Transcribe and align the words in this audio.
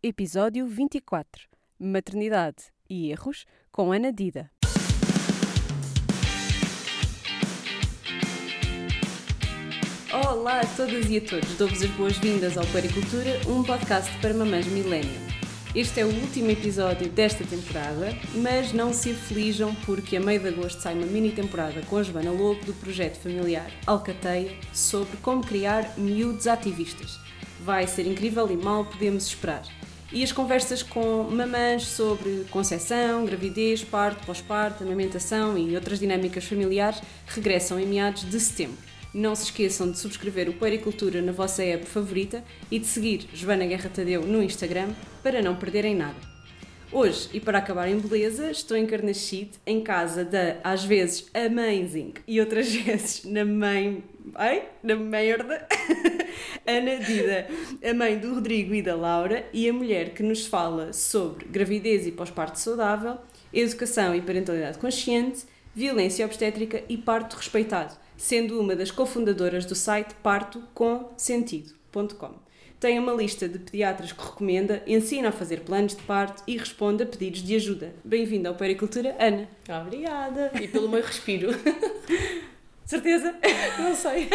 Episódio 0.00 0.64
24 0.64 1.48
Maternidade 1.76 2.66
e 2.88 3.10
Erros 3.10 3.44
com 3.72 3.90
Ana 3.90 4.12
Dida. 4.12 4.48
Olá 10.24 10.60
a 10.60 10.66
todas 10.76 11.10
e 11.10 11.16
a 11.16 11.20
todos, 11.20 11.52
dou-vos 11.56 11.82
as 11.82 11.90
boas-vindas 11.90 12.56
ao 12.56 12.64
Paricultura, 12.68 13.40
um 13.48 13.64
podcast 13.64 14.16
para 14.20 14.32
mamães 14.32 14.68
millennial. 14.68 15.20
Este 15.74 15.98
é 15.98 16.04
o 16.04 16.14
último 16.14 16.48
episódio 16.48 17.08
desta 17.08 17.44
temporada, 17.44 18.16
mas 18.36 18.72
não 18.72 18.92
se 18.92 19.10
aflijam 19.10 19.74
porque 19.84 20.16
a 20.16 20.20
meio 20.20 20.38
de 20.38 20.46
agosto 20.46 20.80
sai 20.80 20.94
uma 20.94 21.06
mini 21.06 21.32
temporada 21.32 21.82
com 21.86 21.96
a 21.96 22.04
Joana 22.04 22.30
Lobo 22.30 22.64
do 22.64 22.72
projeto 22.74 23.16
familiar 23.16 23.68
Alcateia 23.84 24.56
sobre 24.72 25.16
como 25.16 25.44
criar 25.44 25.98
miúdos 25.98 26.46
ativistas. 26.46 27.18
Vai 27.64 27.88
ser 27.88 28.06
incrível 28.06 28.48
e 28.48 28.56
mal 28.56 28.84
podemos 28.84 29.26
esperar. 29.26 29.77
E 30.10 30.24
as 30.24 30.32
conversas 30.32 30.82
com 30.82 31.24
mamães 31.24 31.82
sobre 31.82 32.46
concepção, 32.50 33.26
gravidez, 33.26 33.84
parto, 33.84 34.24
pós-parto, 34.24 34.82
amamentação 34.82 35.58
e 35.58 35.74
outras 35.74 36.00
dinâmicas 36.00 36.44
familiares 36.44 37.02
regressam 37.26 37.78
em 37.78 37.86
meados 37.86 38.24
de 38.28 38.40
setembro. 38.40 38.78
Não 39.12 39.34
se 39.34 39.44
esqueçam 39.44 39.90
de 39.90 39.98
subscrever 39.98 40.48
o 40.48 40.54
Puericultura 40.54 41.20
na 41.20 41.32
vossa 41.32 41.62
app 41.62 41.84
favorita 41.84 42.42
e 42.70 42.78
de 42.78 42.86
seguir 42.86 43.26
Joana 43.34 43.66
Guerra 43.66 43.90
Tadeu 43.90 44.22
no 44.22 44.42
Instagram 44.42 44.88
para 45.22 45.42
não 45.42 45.56
perderem 45.56 45.94
nada. 45.94 46.16
Hoje, 46.90 47.28
e 47.34 47.40
para 47.40 47.58
acabar 47.58 47.86
em 47.88 47.98
beleza, 47.98 48.50
estou 48.50 48.74
em 48.74 48.86
Carnachide, 48.86 49.50
em 49.66 49.82
casa 49.82 50.24
da, 50.24 50.56
às 50.64 50.84
vezes, 50.84 51.26
Amazing 51.34 52.14
e 52.26 52.40
outras 52.40 52.72
vezes 52.72 53.24
na 53.24 53.44
mãe. 53.44 54.02
Ai? 54.34 54.68
Na 54.82 54.96
merda! 54.96 55.66
Ana 56.66 56.96
Dida, 56.96 57.48
a 57.82 57.94
mãe 57.94 58.18
do 58.18 58.34
Rodrigo 58.34 58.74
e 58.74 58.82
da 58.82 58.94
Laura 58.94 59.46
e 59.52 59.68
a 59.68 59.72
mulher 59.72 60.10
que 60.10 60.22
nos 60.22 60.46
fala 60.46 60.92
sobre 60.92 61.46
gravidez 61.46 62.06
e 62.06 62.12
pós-parto 62.12 62.58
saudável, 62.58 63.18
educação 63.52 64.14
e 64.14 64.20
parentalidade 64.20 64.78
consciente, 64.78 65.46
violência 65.74 66.26
obstétrica 66.26 66.82
e 66.88 66.96
parto 66.96 67.36
respeitado 67.36 67.96
sendo 68.18 68.60
uma 68.60 68.76
das 68.76 68.90
cofundadoras 68.90 69.64
do 69.64 69.76
site 69.76 70.14
partoconsentido.com. 70.22 72.34
Tem 72.80 72.98
uma 72.98 73.12
lista 73.12 73.48
de 73.48 73.58
pediatras 73.58 74.12
que 74.12 74.22
recomenda, 74.22 74.82
ensina 74.86 75.30
a 75.30 75.32
fazer 75.32 75.60
planos 75.60 75.96
de 75.96 76.02
parto 76.02 76.44
e 76.46 76.56
responde 76.56 77.02
a 77.02 77.06
pedidos 77.06 77.42
de 77.42 77.56
ajuda. 77.56 77.92
Bem-vinda 78.04 78.48
ao 78.48 78.54
Pericultura, 78.54 79.16
Ana. 79.18 79.48
Obrigada. 79.82 80.52
E 80.60 80.68
pelo 80.68 80.88
meu 80.88 81.02
respiro. 81.02 81.48
Certeza? 82.88 83.34
Não 83.78 83.94
sei. 83.94 84.30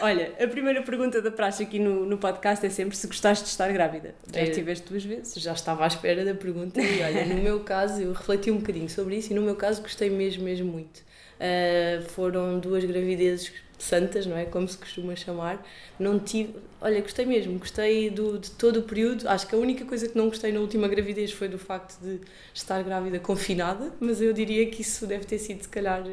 Olha, 0.00 0.32
a 0.40 0.46
primeira 0.46 0.80
pergunta 0.82 1.20
da 1.20 1.28
praxe 1.28 1.64
aqui 1.64 1.80
no, 1.80 2.06
no 2.06 2.16
podcast 2.16 2.64
é 2.64 2.70
sempre 2.70 2.96
se 2.96 3.08
gostaste 3.08 3.42
de 3.42 3.50
estar 3.50 3.72
grávida. 3.72 4.14
Já 4.32 4.42
estiveste 4.42 4.88
duas 4.88 5.04
vezes? 5.04 5.34
Já 5.34 5.52
estava 5.52 5.82
à 5.82 5.88
espera 5.88 6.24
da 6.24 6.32
pergunta 6.32 6.80
e 6.80 7.02
olha, 7.02 7.26
no 7.26 7.42
meu 7.42 7.58
caso, 7.64 8.00
eu 8.00 8.12
refleti 8.12 8.52
um 8.52 8.58
bocadinho 8.58 8.88
sobre 8.88 9.16
isso 9.16 9.32
e 9.32 9.34
no 9.34 9.42
meu 9.42 9.56
caso 9.56 9.82
gostei 9.82 10.08
mesmo, 10.10 10.44
mesmo 10.44 10.70
muito. 10.70 11.02
Ah, 11.40 12.02
foram 12.10 12.60
duas 12.60 12.84
gravidezes 12.84 13.52
santas, 13.76 14.24
não 14.24 14.36
é? 14.36 14.44
Como 14.44 14.68
se 14.68 14.78
costuma 14.78 15.16
chamar. 15.16 15.66
Não 15.98 16.20
tive. 16.20 16.54
Olha, 16.80 17.00
gostei 17.00 17.26
mesmo, 17.26 17.58
gostei 17.58 18.10
do, 18.10 18.38
de 18.38 18.50
todo 18.52 18.78
o 18.78 18.82
período. 18.84 19.28
Acho 19.28 19.44
que 19.48 19.56
a 19.56 19.58
única 19.58 19.84
coisa 19.84 20.08
que 20.08 20.16
não 20.16 20.28
gostei 20.28 20.52
na 20.52 20.60
última 20.60 20.86
gravidez 20.86 21.32
foi 21.32 21.48
do 21.48 21.58
facto 21.58 22.00
de 22.00 22.20
estar 22.54 22.80
grávida 22.84 23.18
confinada, 23.18 23.92
mas 23.98 24.22
eu 24.22 24.32
diria 24.32 24.70
que 24.70 24.82
isso 24.82 25.04
deve 25.04 25.24
ter 25.24 25.38
sido, 25.38 25.62
se 25.62 25.68
calhar, 25.68 26.04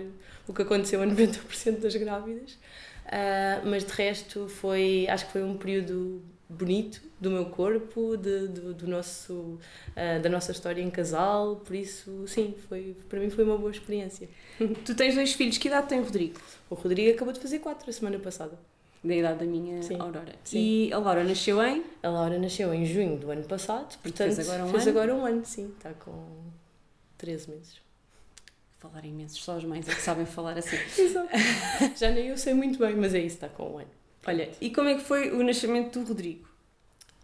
o 0.48 0.54
que 0.54 0.62
aconteceu 0.62 1.02
a 1.02 1.06
90% 1.06 1.80
das 1.80 1.96
grávidas. 1.96 2.58
Ah, 3.08 3.62
mas 3.66 3.86
de 3.86 3.92
resto 3.94 4.48
foi, 4.48 5.08
acho 5.10 5.26
que 5.28 5.32
foi 5.32 5.44
um 5.44 5.58
período 5.58 6.22
bonito 6.50 7.02
do 7.20 7.30
meu 7.30 7.46
corpo, 7.46 8.16
de, 8.16 8.48
do, 8.48 8.74
do 8.74 8.88
nosso, 8.88 9.60
ah, 9.96 10.20
da 10.20 10.30
nossa 10.30 10.52
história 10.52 10.82
em 10.82 10.90
casal, 10.90 11.58
por 11.58 11.76
isso, 11.76 12.26
sim, 12.28 12.56
foi, 12.68 12.96
para 13.10 13.20
mim 13.20 13.30
foi 13.30 13.44
uma 13.44 13.58
boa 13.58 13.72
experiência. 13.72 14.30
Tu 14.86 14.96
tens 14.96 15.16
dois 15.16 15.34
filhos, 15.34 15.58
que 15.58 15.68
idade 15.68 15.88
tem 15.88 16.00
o 16.00 16.04
Rodrigo? 16.04 16.40
O 16.70 16.76
Rodrigo 16.76 17.12
acabou 17.12 17.34
de 17.34 17.40
fazer 17.40 17.60
quatro 17.60 17.90
a 17.90 17.94
semana 17.94 18.20
passada. 18.20 18.58
Da 19.04 19.16
idade 19.16 19.40
da 19.40 19.46
minha 19.46 19.82
Sim. 19.84 20.00
Aurora. 20.00 20.34
Sim. 20.44 20.58
E 20.60 20.94
a 20.94 20.98
Laura 20.98 21.24
nasceu 21.24 21.64
em? 21.64 21.84
A 22.02 22.10
Laura 22.10 22.40
nasceu 22.40 22.74
em 22.74 22.84
junho 22.84 23.18
do 23.18 23.30
ano 23.30 23.44
passado, 23.44 23.98
portanto 24.00 24.34
fez 24.34 24.50
agora 24.50 24.66
um 24.66 24.72
fez 24.72 24.88
ano? 24.88 24.98
agora 24.98 25.16
um 25.16 25.26
ano, 25.26 25.46
sim, 25.46 25.72
está 25.78 25.94
com 25.94 26.26
13 27.18 27.52
meses. 27.52 27.87
Falar 28.80 29.04
imensos, 29.06 29.44
só 29.44 29.58
as 29.58 29.64
mães 29.64 29.88
é 29.90 29.94
que 29.94 30.02
sabem 30.02 30.26
falar 30.26 30.58
assim. 30.58 30.78
Exato. 31.02 31.30
Já 31.98 32.12
nem 32.12 32.28
eu 32.28 32.38
sei 32.38 32.54
muito 32.54 32.78
bem, 32.78 32.96
mas 32.96 33.14
é 33.16 33.20
isso, 33.20 33.36
está 33.36 33.50
com 33.50 33.74
um 33.74 33.80
ano. 33.80 33.90
Olha, 34.26 34.52
e 34.62 34.70
como 34.70 34.90
é 34.90 34.96
que 34.96 35.04
foi 35.04 35.32
o 35.32 35.44
nascimento 35.44 36.00
do 36.00 36.08
Rodrigo? 36.08 36.48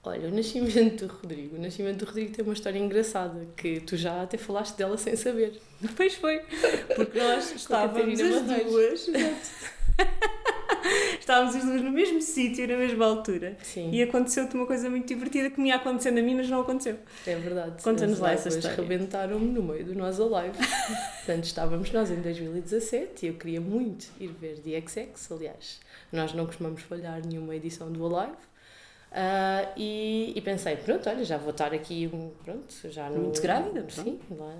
Olha, 0.06 0.28
o 0.28 0.32
nascimento 0.32 1.06
do 1.06 1.14
Rodrigo. 1.14 1.56
O 1.56 1.62
nascimento 1.62 2.00
do 2.00 2.06
Rodrigo 2.06 2.34
tem 2.34 2.44
uma 2.44 2.54
história 2.54 2.80
engraçada, 2.80 3.48
que 3.56 3.80
tu 3.82 3.96
já 3.96 4.24
até 4.24 4.38
falaste 4.38 4.76
dela 4.76 4.98
sem 4.98 5.16
saber. 5.16 5.62
Pois 5.96 6.16
foi, 6.16 6.40
porque 6.96 7.20
nós 7.20 7.52
estávamos 7.56 8.20
as 8.20 8.42
duas. 8.42 9.10
Estávamos 11.24 11.56
as 11.56 11.64
duas 11.64 11.82
no 11.82 11.92
mesmo 11.92 12.22
sítio, 12.22 12.68
na 12.68 12.78
mesma 12.78 13.06
altura. 13.06 13.58
Sim, 13.64 13.90
E 13.92 14.02
aconteceu-te 14.04 14.56
uma 14.56 14.66
coisa 14.66 14.90
muito 14.90 15.08
divertida 15.08 15.50
que 15.50 15.60
me 15.60 15.70
ia 15.70 15.76
acontecendo 15.76 16.20
a 16.20 16.22
mim, 16.22 16.36
mas 16.36 16.50
não 16.50 16.62
aconteceu. 16.62 16.98
é 17.26 17.36
verdade. 17.36 17.82
Conta-nos 17.84 18.20
lá 18.20 18.32
essa 18.34 18.50
história. 18.50 18.76
rebentaram-me 18.78 19.48
no 19.48 19.64
meio 19.64 19.86
do 19.86 19.96
Nós 19.96 20.20
Alive. 20.20 20.58
Portanto, 21.26 21.44
estávamos 21.46 21.92
nós 21.92 22.12
em 22.12 22.22
2017 22.22 23.26
e 23.26 23.30
eu 23.30 23.34
queria 23.36 23.62
muito 23.62 24.08
ir 24.20 24.28
ver 24.28 24.60
The 24.60 24.82
XX. 24.82 25.32
Aliás, 25.32 25.80
nós 26.12 26.34
não 26.34 26.46
costumamos 26.46 26.82
falhar 26.84 27.22
nenhuma 27.26 27.56
edição 27.56 27.92
do 27.92 28.06
Alive. 28.06 28.38
Ah, 29.16 29.72
e, 29.78 30.34
e 30.36 30.42
pensei, 30.42 30.76
pronto, 30.76 31.08
olha, 31.08 31.24
já 31.24 31.38
vou 31.38 31.52
estar 31.52 31.72
aqui, 31.74 32.10
um- 32.12 32.32
pronto, 32.44 32.74
já 32.90 33.10
no... 33.12 33.20
Muito 33.22 33.42
grávida, 33.44 33.86
Sim, 33.88 34.20
lá, 34.32 34.56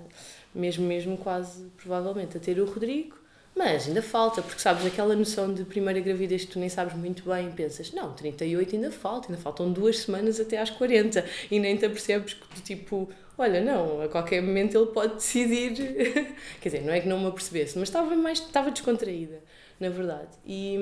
mesmo, 0.54 0.86
mesmo 0.86 1.16
quase, 1.18 1.64
provavelmente, 1.76 2.36
a 2.36 2.40
ter 2.40 2.60
o 2.60 2.64
Rodrigo. 2.64 3.16
Mas 3.56 3.86
ainda 3.86 4.02
falta, 4.02 4.42
porque 4.42 4.60
sabes, 4.60 4.84
aquela 4.84 5.14
noção 5.14 5.52
de 5.52 5.64
primeira 5.64 6.00
gravidez 6.00 6.44
que 6.44 6.52
tu 6.52 6.58
nem 6.58 6.68
sabes 6.68 6.94
muito 6.94 7.22
bem, 7.28 7.50
pensas, 7.52 7.92
não, 7.92 8.12
38 8.12 8.74
ainda 8.74 8.90
falta, 8.90 9.28
ainda 9.28 9.40
faltam 9.40 9.72
duas 9.72 10.00
semanas 10.00 10.40
até 10.40 10.58
às 10.58 10.70
40, 10.70 11.24
e 11.50 11.60
nem 11.60 11.76
te 11.76 11.86
apercebes 11.86 12.34
que, 12.34 12.62
tipo, 12.62 13.08
olha, 13.38 13.60
não, 13.60 14.02
a 14.02 14.08
qualquer 14.08 14.42
momento 14.42 14.76
ele 14.76 14.86
pode 14.86 15.14
decidir. 15.14 15.72
Quer 16.60 16.68
dizer, 16.68 16.82
não 16.82 16.92
é 16.92 17.00
que 17.00 17.06
não 17.06 17.20
me 17.20 17.28
apercebesse, 17.28 17.78
mas 17.78 17.88
estava 17.88 18.14
mais, 18.16 18.40
estava 18.40 18.72
descontraída, 18.72 19.40
na 19.78 19.88
verdade. 19.88 20.30
E, 20.44 20.76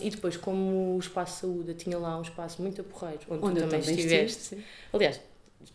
e 0.00 0.08
depois, 0.08 0.36
como 0.38 0.96
o 0.96 0.98
Espaço 0.98 1.42
Saúde 1.42 1.72
eu 1.72 1.74
tinha 1.74 1.98
lá 1.98 2.18
um 2.18 2.22
espaço 2.22 2.62
muito 2.62 2.80
aporreiro, 2.80 3.20
onde, 3.28 3.44
Onde 3.44 3.54
tu 3.56 3.60
também 3.64 3.80
também 3.80 3.96
estiveste. 3.96 4.40
estive, 4.40 4.62
sim. 4.62 4.66
Aliás, 4.94 5.20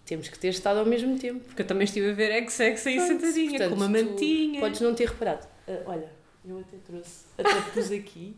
temos 0.03 0.27
que 0.29 0.39
ter 0.39 0.49
estado 0.49 0.79
ao 0.79 0.85
mesmo 0.85 1.17
tempo. 1.19 1.41
Porque 1.45 1.61
eu 1.61 1.67
também 1.67 1.85
estive 1.85 2.09
a 2.09 2.13
ver 2.13 2.31
Ex-Ex 2.31 2.87
aí 2.87 2.99
sentadinha, 2.99 3.69
com 3.69 3.75
uma 3.75 3.87
mantinha. 3.87 4.59
Podes 4.59 4.81
não 4.81 4.95
ter 4.95 5.07
reparado. 5.07 5.47
Ah, 5.67 5.81
olha, 5.85 6.18
eu 6.49 6.59
até 6.59 6.77
trouxe, 6.77 7.25
até 7.37 7.61
pus 7.71 7.91
aqui. 7.91 8.35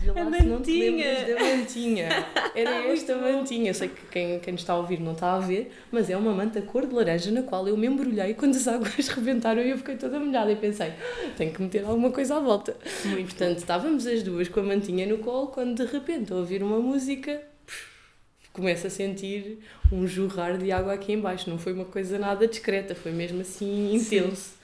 Vê 0.00 0.10
lá 0.12 0.22
A 0.22 0.24
se 0.24 0.44
não 0.44 0.62
te 0.62 0.70
mantinha. 0.70 1.06
lembras 1.12 1.26
da 1.28 1.56
mantinha. 1.56 2.08
Era 2.54 2.70
esta 2.92 3.16
mantinha. 3.16 3.70
Eu 3.70 3.74
sei 3.74 3.88
que 3.88 4.06
quem, 4.06 4.40
quem 4.40 4.52
nos 4.52 4.62
está 4.62 4.72
a 4.72 4.78
ouvir 4.78 5.00
não 5.00 5.12
está 5.12 5.34
a 5.34 5.38
ver, 5.38 5.70
mas 5.90 6.10
é 6.10 6.16
uma 6.16 6.32
manta 6.32 6.60
cor 6.62 6.86
de 6.86 6.94
laranja 6.94 7.30
na 7.30 7.42
qual 7.42 7.66
eu 7.68 7.76
me 7.76 7.86
embrulhei 7.86 8.34
quando 8.34 8.56
as 8.56 8.66
águas 8.66 9.06
rebentaram 9.08 9.62
e 9.62 9.70
eu 9.70 9.78
fiquei 9.78 9.96
toda 9.96 10.18
molhada 10.18 10.50
e 10.50 10.56
pensei, 10.56 10.92
tenho 11.36 11.52
que 11.52 11.62
meter 11.62 11.84
alguma 11.84 12.10
coisa 12.10 12.36
à 12.36 12.40
volta. 12.40 12.76
Muito 13.04 13.34
Portanto, 13.34 13.58
estávamos 13.58 14.06
as 14.06 14.22
duas 14.22 14.48
com 14.48 14.60
a 14.60 14.62
mantinha 14.62 15.06
no 15.06 15.18
colo 15.18 15.48
quando 15.48 15.84
de 15.84 15.90
repente 15.90 16.32
a 16.32 16.36
ouvir 16.36 16.62
uma 16.62 16.78
música 16.78 17.40
começo 18.52 18.86
a 18.86 18.90
sentir 18.90 19.58
um 19.92 20.06
jorrar 20.06 20.56
de 20.56 20.70
água 20.70 20.92
aqui 20.94 21.12
em 21.12 21.20
baixo. 21.20 21.50
Não 21.50 21.58
foi 21.58 21.72
uma 21.72 21.84
coisa 21.84 22.18
nada 22.18 22.46
discreta, 22.46 22.94
foi 22.94 23.10
mesmo 23.10 23.40
assim 23.40 23.94
intenso. 23.94 24.54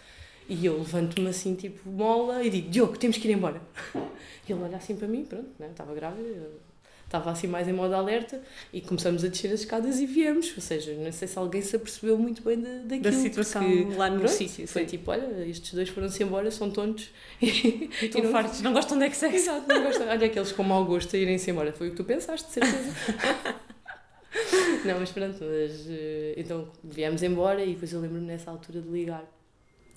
E 0.51 0.67
eu 0.67 0.77
levanto-me 0.79 1.29
assim, 1.29 1.55
tipo, 1.55 1.89
mola, 1.89 2.43
e 2.43 2.51
digo, 2.51 2.69
Diogo, 2.69 2.99
temos 2.99 3.17
que 3.17 3.29
ir 3.29 3.33
embora. 3.33 3.63
E 4.49 4.53
ele 4.53 4.63
olha 4.65 4.77
assim 4.79 4.97
para 4.97 5.07
mim, 5.07 5.25
pronto, 5.25 5.49
né? 5.61 5.69
estava 5.71 5.95
grávida, 5.95 6.51
estava 7.05 7.31
assim 7.31 7.47
mais 7.47 7.69
em 7.69 7.73
modo 7.73 7.95
alerta, 7.95 8.43
e 8.73 8.81
começamos 8.81 9.23
a 9.25 9.29
descer 9.29 9.53
as 9.53 9.61
escadas 9.61 10.01
e 10.01 10.07
viemos. 10.07 10.53
Ou 10.57 10.61
seja, 10.61 10.93
não 10.95 11.13
sei 11.13 11.29
se 11.29 11.39
alguém 11.39 11.63
se 11.63 11.77
apercebeu 11.77 12.19
muito 12.19 12.43
bem 12.43 12.61
da, 12.61 12.69
daquilo. 12.79 13.03
da 13.03 13.13
situação 13.13 13.63
porque, 13.63 13.95
lá 13.95 14.11
no 14.11 14.19
pronto, 14.21 14.33
sítio. 14.33 14.67
Foi 14.67 14.83
sim. 14.83 14.89
tipo, 14.89 15.09
olha, 15.13 15.47
estes 15.47 15.73
dois 15.73 15.89
foram-se 15.89 16.21
embora, 16.25 16.51
são 16.51 16.69
tontos. 16.69 17.11
E, 17.41 17.89
Estão 18.03 18.25
não- 18.25 18.33
fartos, 18.33 18.61
não 18.61 18.73
gostam 18.73 18.99
de 18.99 19.05
Ex-Ex. 19.05 19.35
Exato, 19.35 19.69
não 19.69 19.85
gosto. 19.85 20.03
Olha 20.03 20.27
aqueles 20.27 20.51
com 20.51 20.65
mau 20.65 20.85
gosto 20.85 21.15
a 21.15 21.19
irem-se 21.21 21.49
embora. 21.49 21.73
Foi 21.73 21.87
o 21.89 21.91
que 21.93 21.97
tu 21.99 22.05
pensaste, 22.05 22.49
de 22.49 22.55
certeza. 22.55 22.93
não, 24.85 24.99
mas 24.99 25.13
pronto, 25.13 25.39
mas, 25.41 25.87
eh, 25.89 26.35
então 26.37 26.69
viemos 26.83 27.23
embora 27.23 27.65
e 27.65 27.75
depois 27.75 27.93
eu 27.93 28.01
lembro-me 28.01 28.27
nessa 28.27 28.51
altura 28.51 28.81
de 28.81 28.89
ligar 28.89 29.25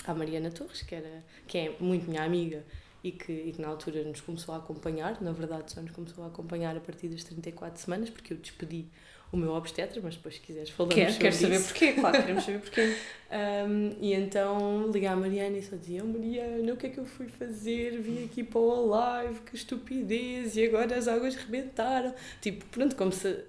à 0.05 0.13
Mariana 0.13 0.51
Torres, 0.51 0.81
que, 0.81 0.95
era, 0.95 1.23
que 1.47 1.57
é 1.57 1.75
muito 1.79 2.09
minha 2.09 2.23
amiga 2.23 2.63
e 3.03 3.11
que, 3.11 3.31
e 3.31 3.51
que 3.53 3.61
na 3.61 3.67
altura 3.67 4.03
nos 4.03 4.21
começou 4.21 4.55
a 4.55 4.57
acompanhar. 4.57 5.21
Na 5.21 5.31
verdade, 5.31 5.71
só 5.71 5.81
nos 5.81 5.91
começou 5.91 6.23
a 6.23 6.27
acompanhar 6.27 6.75
a 6.75 6.79
partir 6.79 7.07
das 7.09 7.23
34 7.23 7.81
semanas, 7.81 8.09
porque 8.09 8.33
eu 8.33 8.37
despedi 8.37 8.85
o 9.31 9.37
meu 9.37 9.51
obstetra, 9.53 9.99
mas 10.01 10.15
depois, 10.15 10.35
se 10.35 10.41
quiseres, 10.41 10.69
falamos 10.69 10.93
Quer, 10.93 11.09
sobre 11.09 11.23
quero 11.23 11.35
saber 11.35 11.55
isso. 11.55 11.67
porquê, 11.69 11.93
claro, 11.93 12.21
queremos 12.21 12.43
saber 12.43 12.59
porquê. 12.59 12.95
Um, 13.33 13.95
e 13.99 14.13
então 14.13 14.91
liguei 14.91 15.09
à 15.09 15.15
Mariana 15.15 15.57
e 15.57 15.63
só 15.63 15.75
dizia: 15.75 16.03
oh, 16.03 16.07
Mariana, 16.07 16.71
o 16.71 16.77
que 16.77 16.85
é 16.85 16.89
que 16.91 16.99
eu 16.99 17.05
fui 17.05 17.27
fazer? 17.27 17.99
Vim 17.99 18.23
aqui 18.23 18.43
para 18.43 18.59
o 18.59 18.93
Alive, 18.93 19.39
que 19.39 19.55
estupidez, 19.55 20.55
e 20.55 20.63
agora 20.65 20.95
as 20.95 21.07
águas 21.07 21.33
rebentaram. 21.33 22.13
Tipo, 22.39 22.63
pronto, 22.65 22.95
como 22.95 23.11
se 23.11 23.43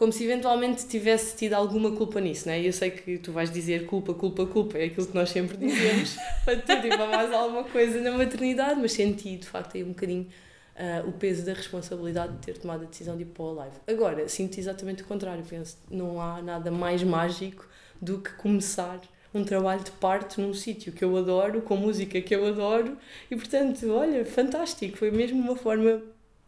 como 0.00 0.10
se 0.10 0.24
eventualmente 0.24 0.86
tivesse 0.86 1.36
tido 1.36 1.52
alguma 1.52 1.92
culpa 1.94 2.22
nisso, 2.22 2.48
né? 2.48 2.58
E 2.58 2.64
eu 2.64 2.72
sei 2.72 2.90
que 2.90 3.18
tu 3.18 3.32
vais 3.32 3.50
dizer 3.50 3.84
culpa, 3.84 4.14
culpa, 4.14 4.46
culpa, 4.46 4.78
é 4.78 4.84
aquilo 4.84 5.06
que 5.06 5.14
nós 5.14 5.28
sempre 5.28 5.58
dizemos 5.58 6.16
para 6.42 6.56
tudo 6.56 6.86
e 6.86 6.88
para 6.88 7.06
mais 7.06 7.30
alguma 7.30 7.64
coisa 7.64 8.00
na 8.00 8.12
maternidade, 8.12 8.80
mas 8.80 8.92
senti 8.92 9.36
de 9.36 9.46
facto 9.46 9.76
aí 9.76 9.84
um 9.84 9.88
bocadinho 9.88 10.26
uh, 10.74 11.06
o 11.06 11.12
peso 11.12 11.44
da 11.44 11.52
responsabilidade 11.52 12.32
de 12.32 12.38
ter 12.38 12.56
tomado 12.56 12.84
a 12.84 12.86
decisão 12.86 13.14
de 13.14 13.24
ir 13.24 13.26
para 13.26 13.42
o 13.42 13.52
live. 13.52 13.76
Agora, 13.86 14.26
sinto 14.26 14.56
exatamente 14.56 15.02
o 15.02 15.04
contrário, 15.04 15.44
penso, 15.44 15.76
não 15.90 16.18
há 16.18 16.40
nada 16.40 16.70
mais 16.70 17.02
mágico 17.02 17.68
do 18.00 18.22
que 18.22 18.32
começar 18.32 19.02
um 19.34 19.44
trabalho 19.44 19.84
de 19.84 19.90
parto 19.90 20.40
num 20.40 20.54
sítio 20.54 20.94
que 20.94 21.04
eu 21.04 21.14
adoro, 21.14 21.60
com 21.60 21.76
música 21.76 22.22
que 22.22 22.34
eu 22.34 22.46
adoro, 22.46 22.96
e 23.30 23.36
portanto, 23.36 23.90
olha, 23.90 24.24
fantástico, 24.24 24.96
foi 24.96 25.10
mesmo 25.10 25.38
uma 25.38 25.56
forma 25.56 26.00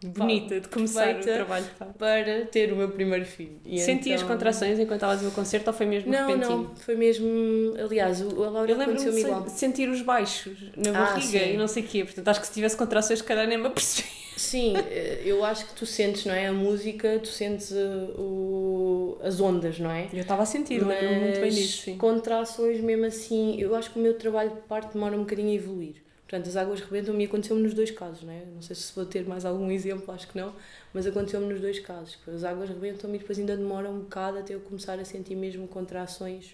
bonita 0.07 0.61
de 0.61 0.69
começar 0.69 1.17
o 1.17 1.21
trabalho 1.21 1.67
para 1.99 2.45
ter 2.47 2.73
o 2.73 2.77
meu 2.77 2.89
primeiro 2.91 3.25
filho. 3.25 3.61
E 3.65 3.79
Sentias 3.79 4.23
então... 4.23 4.35
contrações 4.35 4.79
enquanto 4.79 4.97
estavas 4.97 5.23
no 5.23 5.31
concerto 5.31 5.71
ou 5.71 5.75
foi 5.75 5.87
mesmo 5.87 6.11
não, 6.11 6.27
repentino? 6.27 6.57
Não, 6.57 6.77
foi 6.77 6.97
mesmo, 6.97 7.75
aliás, 7.79 8.21
o, 8.21 8.45
a 8.45 8.51
Laura 8.51 8.71
Eu 8.71 8.79
lembro-me 8.79 9.45
de 9.45 9.51
sentir 9.53 9.89
os 9.89 10.03
baixos 10.03 10.57
na 10.77 10.91
ah, 10.91 11.05
barriga 11.05 11.39
ah, 11.39 11.47
e 11.47 11.57
não 11.57 11.69
sei 11.69 11.83
o 11.83 11.87
quê, 11.87 12.05
portanto 12.05 12.29
acho 12.29 12.41
que 12.41 12.47
se 12.47 12.53
tivesse 12.53 12.77
contrações 12.77 13.19
se 13.21 13.25
calhar 13.25 13.47
nem 13.47 13.59
me 13.59 13.67
apercebi. 13.67 14.09
Sim, 14.37 14.75
eh, 14.77 15.23
eu 15.25 15.45
acho 15.45 15.67
que 15.67 15.75
tu 15.75 15.85
sentes, 15.85 16.25
não 16.25 16.35
é? 16.35 16.47
A 16.47 16.53
música, 16.53 17.21
tu 17.23 17.29
sentes 17.29 17.71
uh, 17.71 18.21
o, 18.21 19.19
as 19.23 19.41
ondas, 19.41 19.79
não 19.79 19.91
é? 19.91 20.09
Eu 20.13 20.21
estava 20.21 20.43
a 20.43 20.47
sentir, 20.47 20.85
lembro-me 20.85 21.21
muito 21.21 21.41
bem 21.41 21.51
disso, 21.51 21.83
sim. 21.83 21.97
contrações 21.97 22.81
mesmo 22.81 23.05
assim, 23.05 23.61
eu 23.61 23.75
acho 23.75 23.91
que 23.91 23.99
o 23.99 24.03
meu 24.03 24.15
trabalho 24.15 24.51
de 24.51 24.61
parte 24.63 24.95
demora 24.95 25.15
um 25.15 25.21
bocadinho 25.21 25.51
a 25.51 25.55
evoluir 25.55 26.02
Portanto, 26.33 26.49
as 26.49 26.57
águas 26.57 26.81
rebentam-me 26.81 27.25
e 27.25 27.27
aconteceu-me 27.27 27.63
nos 27.63 27.75
dois 27.75 27.91
casos, 27.91 28.23
né? 28.23 28.47
Não 28.55 28.63
sei 28.63 28.75
se 28.75 28.91
vou 28.95 29.05
ter 29.05 29.29
mais 29.29 29.45
algum 29.45 29.71
exemplo, 29.71 30.15
acho 30.15 30.27
que 30.29 30.39
não, 30.39 30.55
mas 30.95 31.07
aconteceu-me 31.07 31.53
nos 31.53 31.61
dois 31.61 31.79
casos. 31.79 32.19
As 32.27 32.43
águas 32.43 32.71
rebentam-me 32.71 33.17
e 33.17 33.19
depois 33.19 33.39
ainda 33.39 33.55
demora 33.55 33.91
um 33.91 33.99
bocado 33.99 34.39
até 34.39 34.55
eu 34.55 34.61
começar 34.61 34.99
a 34.99 35.05
sentir 35.05 35.35
mesmo 35.35 35.69
contrações. 35.69 36.53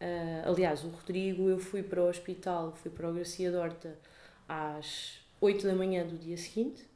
Uh, 0.00 0.48
aliás, 0.48 0.84
o 0.84 0.88
Rodrigo, 0.90 1.48
eu 1.48 1.58
fui 1.58 1.82
para 1.82 2.00
o 2.00 2.08
hospital, 2.08 2.76
fui 2.80 2.92
para 2.92 3.10
o 3.10 3.12
Garcia 3.12 3.50
Dorta 3.50 3.98
às 4.48 5.18
8 5.40 5.66
da 5.66 5.74
manhã 5.74 6.06
do 6.06 6.16
dia 6.16 6.36
seguinte, 6.36 6.88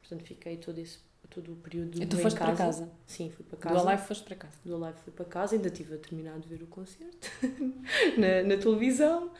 portanto 0.00 0.26
fiquei 0.26 0.56
todo 0.56 0.78
esse 0.78 1.00
todo 1.28 1.52
o 1.52 1.56
período 1.56 2.02
e 2.02 2.06
tu 2.06 2.16
foste 2.16 2.38
casa. 2.38 2.52
para 2.54 2.64
casa? 2.64 2.90
Sim, 3.06 3.30
fui 3.30 3.44
para 3.44 3.58
casa. 3.58 3.74
Do 3.74 3.86
Alive 3.86 4.06
foste 4.06 4.24
para 4.24 4.36
casa? 4.36 4.54
Do 4.64 4.82
Alive 4.82 4.98
fui 5.04 5.12
para 5.12 5.24
casa, 5.26 5.54
ainda 5.54 5.68
estive 5.68 5.94
a 5.94 5.98
terminar 5.98 6.38
de 6.38 6.48
ver 6.48 6.62
o 6.62 6.66
concerto 6.66 7.30
na, 8.16 8.42
na 8.42 8.56
televisão. 8.56 9.30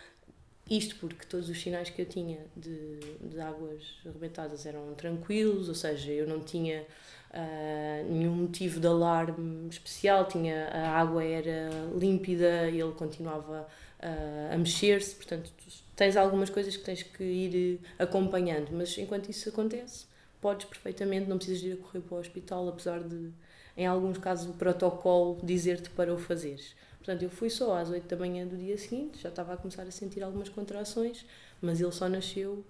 Isto 0.71 0.97
porque 0.97 1.25
todos 1.27 1.49
os 1.49 1.61
sinais 1.61 1.89
que 1.89 2.03
eu 2.03 2.07
tinha 2.07 2.39
de, 2.55 2.99
de 3.23 3.41
águas 3.41 3.83
arrebentadas 4.05 4.67
eram 4.67 4.95
tranquilos, 4.95 5.69
ou 5.69 5.75
seja, 5.75 6.13
eu 6.13 6.27
não 6.27 6.41
tinha 6.41 6.83
uh, 7.31 8.13
nenhum 8.13 8.35
motivo 8.35 8.79
de 8.79 8.87
alarme 8.87 9.69
especial, 9.71 10.27
tinha, 10.29 10.69
a 10.69 10.91
água 10.91 11.25
era 11.25 11.71
límpida 11.97 12.69
e 12.69 12.81
ele 12.81 12.93
continuava 12.93 13.67
uh, 14.01 14.55
a 14.55 14.59
mexer-se, 14.59 15.15
portanto, 15.15 15.51
tens 15.97 16.17
algumas 16.17 16.51
coisas 16.51 16.77
que 16.77 16.85
tens 16.85 17.03
que 17.03 17.25
ir 17.25 17.81
acompanhando, 17.99 18.69
mas 18.73 18.97
enquanto 18.99 19.31
isso 19.31 19.49
acontece, 19.49 20.07
podes 20.39 20.67
perfeitamente, 20.67 21.31
não 21.31 21.39
precisas 21.39 21.63
ir 21.63 21.73
a 21.73 21.77
correr 21.77 22.01
para 22.01 22.17
o 22.17 22.21
hospital, 22.21 22.69
apesar 22.69 23.03
de, 23.03 23.31
em 23.79 23.87
alguns 23.87 24.19
casos, 24.19 24.51
o 24.51 24.55
protocolo 24.55 25.39
dizer-te 25.41 25.89
para 25.91 26.13
o 26.13 26.19
fazeres. 26.19 26.75
Portanto, 26.99 27.23
eu 27.23 27.31
fui 27.31 27.49
só 27.49 27.77
às 27.79 27.89
8 27.89 28.09
da 28.09 28.17
manhã 28.17 28.45
do 28.45 28.57
dia 28.57 28.77
seguinte, 28.77 29.21
já 29.23 29.29
estava 29.29 29.55
a 29.55 29.57
começar 29.57 29.85
a 29.85 29.91
sentir 29.93 30.21
algumas 30.21 30.49
contrações, 30.49 31.25
mas 31.63 31.81
ele 31.81 31.93
só 31.93 32.09
nasceu 32.09 32.65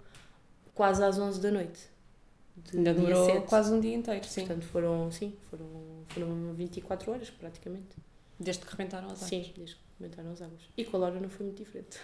quase 0.75 1.03
às 1.03 1.17
11 1.17 1.41
da 1.41 1.49
noite. 1.49 1.89
De 2.55 2.77
Ainda 2.77 2.93
demorou 2.93 3.25
7. 3.25 3.47
quase 3.47 3.73
um 3.73 3.79
dia 3.79 3.95
inteiro, 3.95 4.23
sim. 4.23 4.45
Portanto, 4.45 4.65
foram, 4.67 5.11
sim, 5.11 5.33
foram, 5.49 5.65
foram 6.09 6.53
24 6.53 7.11
horas 7.11 7.29
praticamente. 7.31 7.97
Desde 8.39 8.63
que 8.63 8.71
rebentaram 8.71 9.07
as 9.07 9.17
águas? 9.17 9.29
Sim, 9.29 9.51
desde 9.57 9.75
que 9.75 9.81
rebentaram 9.99 10.31
as 10.31 10.41
águas. 10.43 10.61
E 10.77 10.85
com 10.85 10.97
a 10.97 10.99
Laura 10.99 11.19
não 11.19 11.29
foi 11.29 11.47
muito 11.47 11.57
diferente. 11.57 11.97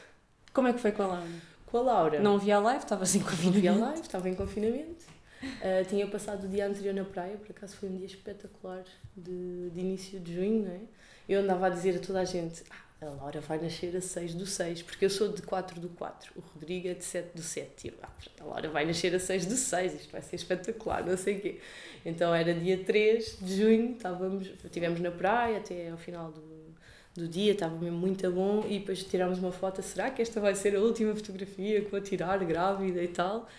Como 0.52 0.68
é 0.68 0.74
que 0.74 0.80
foi 0.80 0.92
com 0.92 1.04
a 1.04 1.08
Laura? 1.08 1.30
Com 1.68 1.78
a 1.78 1.82
Laura. 1.82 2.20
Não 2.20 2.40
via 2.40 2.58
live, 2.58 2.84
estava 2.84 3.04
em 3.06 3.20
confinamento. 3.20 3.54
Não 3.54 3.62
via 3.62 3.74
live, 3.76 4.02
estava 4.02 4.30
em 4.30 4.34
confinamento. 4.34 5.06
Uh, 5.46 5.86
tinha 5.88 6.08
passado 6.08 6.46
o 6.46 6.48
dia 6.48 6.68
anterior 6.68 6.94
na 6.94 7.04
praia, 7.04 7.38
por 7.38 7.52
acaso 7.52 7.76
foi 7.78 7.90
um 7.90 7.98
dia 7.98 8.06
espetacular 8.06 8.84
de, 9.16 9.70
de 9.70 9.80
início 9.80 10.20
de 10.20 10.34
junho, 10.34 10.64
não 10.64 10.72
é? 10.72 10.82
eu 11.28 11.42
andava 11.42 11.68
a 11.68 11.70
dizer 11.70 11.96
a 11.96 12.00
toda 12.00 12.20
a 12.22 12.26
gente: 12.26 12.64
ah, 12.70 13.06
a 13.06 13.10
Laura 13.10 13.42
vai 13.42 13.60
nascer 13.60 13.96
a 13.96 14.02
6 14.02 14.36
do 14.36 14.46
6, 14.46 14.84
porque 14.84 15.06
eu 15.06 15.10
sou 15.10 15.32
de 15.32 15.42
4 15.42 15.80
do 15.80 15.90
4, 15.90 16.34
o 16.36 16.40
Rodrigo 16.40 16.88
é 16.88 16.94
de 16.94 17.04
7 17.04 17.36
do 17.36 17.42
7. 17.42 17.88
E 17.88 17.90
eu, 17.90 17.94
ah, 18.02 18.10
a 18.40 18.44
Laura 18.44 18.70
vai 18.70 18.86
nascer 18.86 19.14
a 19.14 19.20
6 19.20 19.46
do 19.46 19.56
6, 19.56 19.94
isto 19.94 20.12
vai 20.12 20.22
ser 20.22 20.36
espetacular, 20.36 21.06
não 21.06 21.18
sei 21.18 21.38
o 21.38 21.42
quê. 21.42 21.60
Então 22.06 22.34
era 22.34 22.54
dia 22.54 22.84
3 22.84 23.40
de 23.42 23.58
junho, 23.58 23.92
estávamos, 23.94 24.48
estivemos 24.64 25.00
na 25.00 25.12
praia 25.12 25.58
até 25.58 25.90
ao 25.90 25.98
final 25.98 26.32
do, 26.32 26.76
do 27.16 27.28
dia, 27.28 27.54
estava 27.54 27.76
mesmo 27.76 27.98
muito 27.98 28.30
bom, 28.32 28.66
e 28.68 28.80
depois 28.80 29.04
tirámos 29.04 29.40
uma 29.40 29.52
foto. 29.52 29.82
Será 29.82 30.12
que 30.12 30.22
esta 30.22 30.40
vai 30.40 30.56
ser 30.56 30.76
a 30.76 30.80
última 30.80 31.16
fotografia 31.16 31.82
que 31.82 31.90
vou 31.90 32.02
tirar 32.02 32.38
grávida 32.46 33.02
e 33.02 33.08
tal? 33.08 33.50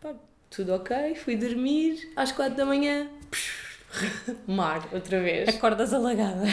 Pá, 0.00 0.14
tudo 0.50 0.74
ok, 0.74 1.14
fui 1.14 1.36
dormir 1.36 2.10
às 2.16 2.32
4 2.32 2.56
da 2.56 2.66
manhã. 2.66 3.08
Psh, 3.30 3.70
mar, 4.46 4.88
outra 4.92 5.20
vez. 5.20 5.48
Acordas 5.48 5.94
alagada. 5.94 6.44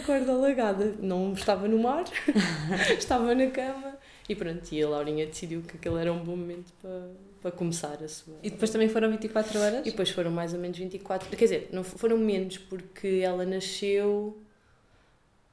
Acordo 0.00 0.30
alagada. 0.30 0.94
Não 1.00 1.32
estava 1.32 1.66
no 1.68 1.78
mar, 1.78 2.04
estava 2.96 3.34
na 3.34 3.48
cama 3.50 3.98
e 4.28 4.34
pronto. 4.34 4.72
E 4.72 4.82
a 4.82 4.88
Laurinha 4.88 5.26
decidiu 5.26 5.62
que 5.62 5.76
aquele 5.76 6.00
era 6.00 6.12
um 6.12 6.22
bom 6.22 6.36
momento 6.36 6.72
para, 6.80 7.10
para 7.42 7.50
começar 7.50 8.02
a 8.02 8.08
sua. 8.08 8.38
E 8.42 8.50
depois 8.50 8.70
também 8.70 8.88
foram 8.88 9.10
24 9.10 9.58
horas? 9.58 9.80
E 9.86 9.90
depois 9.90 10.10
foram 10.10 10.30
mais 10.30 10.54
ou 10.54 10.60
menos 10.60 10.78
24. 10.78 11.28
Quer 11.28 11.44
dizer, 11.44 11.68
não 11.72 11.82
foram 11.82 12.16
menos 12.18 12.58
porque 12.58 13.20
ela 13.22 13.44
nasceu. 13.44 14.40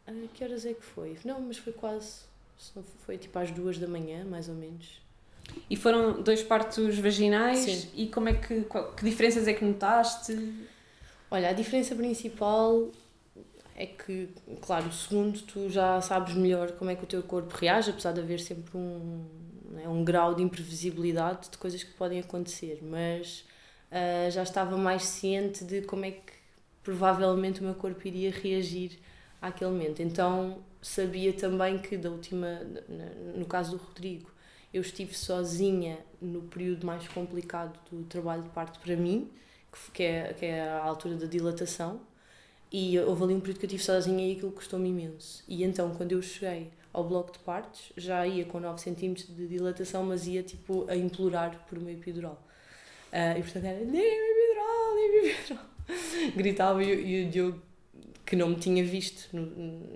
A 0.06 0.12
que 0.34 0.44
horas 0.44 0.66
é 0.66 0.74
que 0.74 0.84
foi? 0.84 1.18
Não, 1.26 1.42
mas 1.42 1.58
foi 1.58 1.74
quase. 1.74 2.28
Foi 3.06 3.18
tipo 3.18 3.38
às 3.38 3.52
duas 3.52 3.78
da 3.78 3.88
manhã, 3.88 4.24
mais 4.26 4.48
ou 4.50 4.56
menos. 4.56 5.02
E 5.70 5.76
foram 5.76 6.22
dois 6.22 6.42
partos 6.42 6.98
vaginais? 7.00 7.60
Sim. 7.60 7.90
E 7.96 8.08
como 8.08 8.30
é 8.30 8.34
que. 8.34 8.66
Que 8.96 9.04
diferenças 9.04 9.48
é 9.48 9.54
que 9.54 9.66
notaste? 9.66 10.38
Olha, 11.30 11.50
a 11.50 11.54
diferença 11.54 11.94
principal 11.94 12.90
é 13.76 13.86
que, 13.86 14.30
claro, 14.62 14.88
o 14.88 14.92
segundo 14.92 15.40
tu 15.42 15.70
já 15.70 16.02
sabes 16.02 16.34
melhor 16.34 16.72
como 16.72 16.90
é 16.90 16.96
que 16.96 17.04
o 17.04 17.08
teu 17.08 17.22
corpo 17.22 17.56
reage, 17.56 17.92
apesar 17.92 18.12
de 18.12 18.22
haver 18.22 18.40
sempre 18.40 18.76
um, 18.76 19.26
né, 19.70 19.88
um 19.88 20.04
grau 20.04 20.34
de 20.34 20.42
imprevisibilidade 20.42 21.50
de 21.52 21.58
coisas 21.58 21.84
que 21.84 21.94
podem 21.94 22.20
acontecer, 22.20 22.80
mas 22.82 23.46
uh, 23.92 24.32
já 24.32 24.42
estava 24.42 24.76
mais 24.78 25.04
ciente 25.04 25.64
de 25.64 25.82
como 25.82 26.06
é 26.06 26.12
que 26.12 26.34
provavelmente 26.82 27.60
o 27.60 27.64
meu 27.64 27.76
corpo 27.76 28.08
iria 28.08 28.32
reagir 28.32 28.98
àquele 29.40 29.70
momento. 29.70 30.02
Então 30.02 30.60
sabia 30.82 31.34
também 31.34 31.78
que 31.78 31.98
da 31.98 32.10
última, 32.10 32.62
no 33.36 33.46
caso 33.46 33.78
do 33.78 33.84
Rodrigo, 33.84 34.32
eu 34.74 34.82
estive 34.82 35.14
sozinha 35.14 36.00
no 36.22 36.42
período 36.44 36.86
mais 36.86 37.08
complicado 37.08 37.80
do 37.92 38.04
trabalho 38.04 38.44
de 38.44 38.50
parto 38.50 38.80
para 38.80 38.96
mim, 38.96 39.30
que 39.94 40.04
é, 40.04 40.34
que 40.34 40.46
é 40.46 40.62
a 40.70 40.84
altura 40.84 41.16
da 41.16 41.26
dilatação, 41.26 42.02
e 42.72 43.00
houve 43.00 43.24
ali 43.24 43.34
um 43.34 43.40
período 43.40 43.60
que 43.60 43.66
eu 43.66 43.68
estive 43.68 43.84
sozinha 43.84 44.28
e 44.28 44.34
aquilo 44.34 44.52
custou-me 44.52 44.90
imenso. 44.90 45.44
E 45.48 45.64
então, 45.64 45.94
quando 45.96 46.12
eu 46.12 46.22
cheguei 46.22 46.70
ao 46.92 47.04
bloco 47.04 47.32
de 47.32 47.40
partes, 47.40 47.94
já 47.96 48.26
ia 48.28 48.44
com 48.46 48.60
9 48.60 48.82
cm 48.82 49.14
de 49.14 49.48
dilatação, 49.48 50.04
mas 50.04 50.28
ia 50.28 50.44
tipo 50.44 50.86
a 50.90 50.96
implorar 50.96 51.66
por 51.68 51.78
uma 51.78 51.92
epidural. 51.92 52.44
Uh, 53.14 53.40
e 53.40 53.42
portanto 53.42 53.66
era, 53.66 53.80
dê-me 53.80 54.00
epidural, 54.00 54.96
dê-me 54.96 55.30
epidural. 55.30 55.66
Gritava 56.36 56.84
e, 56.84 56.90
e 56.90 57.26
o 57.26 57.30
Diogo, 57.30 57.62
que 58.26 58.36
não 58.36 58.50
me 58.50 58.56
tinha 58.56 58.84
visto 58.84 59.30
no, 59.34 59.46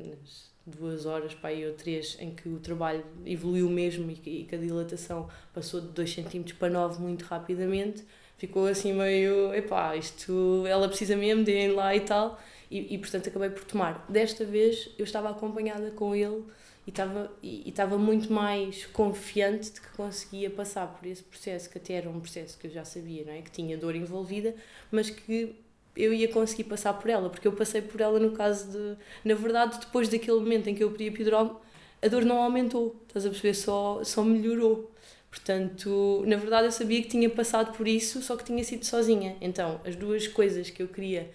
nas 0.10 0.50
duas 0.65 1.06
horas 1.06 1.34
para 1.34 1.50
aí 1.50 1.65
ou 1.65 1.74
três, 1.74 2.18
em 2.20 2.32
que 2.32 2.48
o 2.48 2.60
trabalho 2.60 3.03
evoluiu 3.25 3.70
mesmo 3.70 4.10
e 4.12 4.15
que, 4.15 4.30
e 4.30 4.44
que 4.44 4.56
a 4.56 4.58
dilatação 4.58 5.30
passou 5.53 5.82
de 5.82 5.88
2 5.88 6.15
cm 6.15 6.53
para 6.58 6.70
9 6.70 7.01
muito 7.01 7.24
rapidamente, 7.25 8.03
ficou 8.38 8.65
assim 8.65 8.94
meio, 8.94 9.53
epá, 9.53 9.96
isto, 9.96 10.63
ela 10.68 10.88
precisa 10.88 11.15
mesmo 11.15 11.44
de 11.44 11.51
ir 11.51 11.72
lá 11.72 11.96
e 11.96 12.01
tal, 12.01 12.39
e, 12.70 12.96
e 12.96 12.98
portanto 12.98 13.30
acabei 13.30 13.50
por 13.50 13.63
tomar. 13.65 14.06
Desta 14.08 14.46
vez 14.46 14.89
eu 14.98 15.03
estava 15.03 15.30
acompanhada 15.30 15.91
com 15.91 16.15
ele 16.15 16.44
e 16.86 16.89
estava, 16.89 17.32
e, 17.41 17.63
e 17.65 17.70
estava 17.70 17.98
muito 17.98 18.32
mais 18.32 18.86
confiante 18.88 19.72
de 19.72 19.82
que 19.82 19.89
conseguia 19.89 20.50
passar 20.50 20.88
por 20.88 21.08
esse 21.08 21.24
processo, 21.24 21.70
que 21.70 21.77
até 21.77 21.94
era 21.94 22.10
um 22.10 22.20
processo 22.20 22.58
que 22.58 22.68
eu 22.68 22.72
já 22.72 22.86
sabia, 22.86 23.24
não 23.25 23.34
é? 23.34 23.41
que 23.41 23.51
tinha 23.51 23.77
dor 23.77 23.96
envolvida, 23.96 24.56
mas 24.91 25.10
que 25.10 25.56
eu 25.95 26.13
ia 26.13 26.27
conseguir 26.27 26.65
passar 26.65 26.93
por 26.93 27.10
ela, 27.10 27.29
porque 27.29 27.48
eu 27.48 27.53
passei 27.53 27.81
por 27.81 28.00
ela 28.01 28.19
no 28.19 28.31
caso 28.31 28.71
de. 28.71 28.98
Na 29.24 29.36
verdade, 29.36 29.79
depois 29.79 30.07
daquele 30.10 30.39
momento 30.39 30.67
em 30.67 30.75
que 30.75 30.83
eu 30.83 30.91
pedi 30.91 31.05
epidural, 31.05 31.62
a 32.01 32.07
dor 32.07 32.25
não 32.25 32.41
aumentou, 32.41 32.95
estás 33.07 33.25
a 33.25 33.29
perceber? 33.29 33.53
Só, 33.53 34.03
só 34.03 34.24
melhorou. 34.24 34.91
Portanto, 35.29 36.24
na 36.27 36.36
verdade 36.36 36.67
eu 36.67 36.71
sabia 36.71 37.01
que 37.01 37.07
tinha 37.07 37.29
passado 37.29 37.75
por 37.77 37.88
isso, 37.88 38.21
só 38.21 38.36
que 38.36 38.43
tinha 38.43 38.63
sido 38.63 38.86
sozinha. 38.86 39.38
Então, 39.39 39.79
as 39.86 39.95
duas 39.95 40.27
coisas 40.27 40.69
que 40.69 40.83
eu 40.83 40.88
queria 40.89 41.31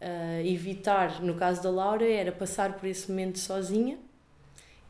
uh, 0.00 0.46
evitar 0.46 1.20
no 1.20 1.34
caso 1.34 1.62
da 1.62 1.70
Laura 1.70 2.08
era 2.08 2.30
passar 2.30 2.74
por 2.78 2.86
esse 2.86 3.10
momento 3.10 3.38
sozinha 3.38 3.98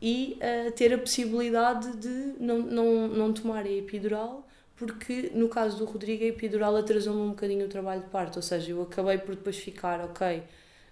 e 0.01 0.37
uh, 0.37 0.71
ter 0.73 0.93
a 0.93 0.97
possibilidade 0.97 1.97
de 1.97 2.35
não, 2.39 2.59
não, 2.59 3.07
não 3.07 3.33
tomar 3.33 3.65
a 3.65 3.71
epidural, 3.71 4.47
porque 4.81 5.29
no 5.35 5.47
caso 5.47 5.77
do 5.77 5.85
Rodrigo 5.85 6.23
a 6.23 6.27
epidural 6.27 6.75
atrasou-me 6.75 7.21
um 7.21 7.29
bocadinho 7.29 7.67
o 7.67 7.69
trabalho 7.69 8.01
de 8.01 8.09
parto, 8.09 8.37
ou 8.37 8.41
seja, 8.41 8.71
eu 8.71 8.81
acabei 8.81 9.19
por 9.19 9.35
depois 9.35 9.55
ficar, 9.55 10.03
ok, 10.03 10.41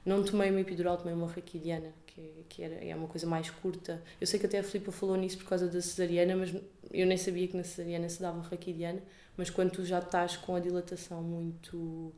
Não 0.05 0.23
tomei 0.23 0.51
uma 0.51 0.61
epidural, 0.61 0.95
tomei 0.95 1.15
uma 1.15 1.27
raquidiana, 1.27 1.91
que, 2.05 2.45
que 2.47 2.61
era, 2.61 2.75
é 2.75 2.95
uma 2.95 3.07
coisa 3.07 3.25
mais 3.25 3.49
curta. 3.49 3.99
Eu 4.21 4.27
sei 4.27 4.39
que 4.39 4.45
até 4.45 4.59
a 4.59 4.63
Filipa 4.63 4.91
falou 4.91 5.17
nisso 5.17 5.39
por 5.39 5.45
causa 5.45 5.67
da 5.67 5.81
cesariana, 5.81 6.35
mas 6.35 6.53
eu 6.91 7.07
nem 7.07 7.17
sabia 7.17 7.47
que 7.47 7.57
na 7.57 7.63
cesariana 7.63 8.07
se 8.07 8.21
dava 8.21 8.41
raquidiana. 8.41 9.01
Mas 9.35 9.49
quando 9.49 9.71
tu 9.71 9.83
já 9.83 9.97
estás 9.97 10.37
com 10.37 10.55
a 10.55 10.59
dilatação 10.59 11.23
muito 11.23 11.77
uh, 11.77 12.13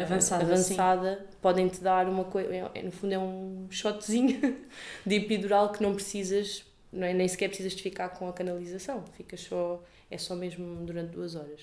avançada, 0.00 0.44
avançada 0.44 1.26
podem-te 1.42 1.82
dar 1.82 2.08
uma 2.08 2.24
coisa. 2.24 2.48
É, 2.54 2.70
é, 2.74 2.82
no 2.82 2.90
fundo, 2.90 3.12
é 3.12 3.18
um 3.18 3.66
shotzinho 3.70 4.40
de 5.04 5.14
epidural 5.14 5.72
que 5.72 5.82
não 5.82 5.94
precisas, 5.94 6.64
não 6.90 7.06
é, 7.06 7.12
nem 7.12 7.28
sequer 7.28 7.48
precisas 7.48 7.74
de 7.74 7.82
ficar 7.82 8.08
com 8.08 8.26
a 8.28 8.32
canalização. 8.32 9.04
Fica 9.12 9.36
só, 9.36 9.82
é 10.12 10.18
só 10.18 10.36
mesmo 10.36 10.84
durante 10.84 11.10
duas 11.10 11.34
horas. 11.34 11.60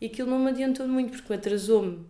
E 0.00 0.06
aquilo 0.06 0.30
não 0.30 0.38
me 0.38 0.50
adiantou 0.50 0.86
muito, 0.86 1.12
porque 1.12 1.32
atrasou-me 1.32 2.06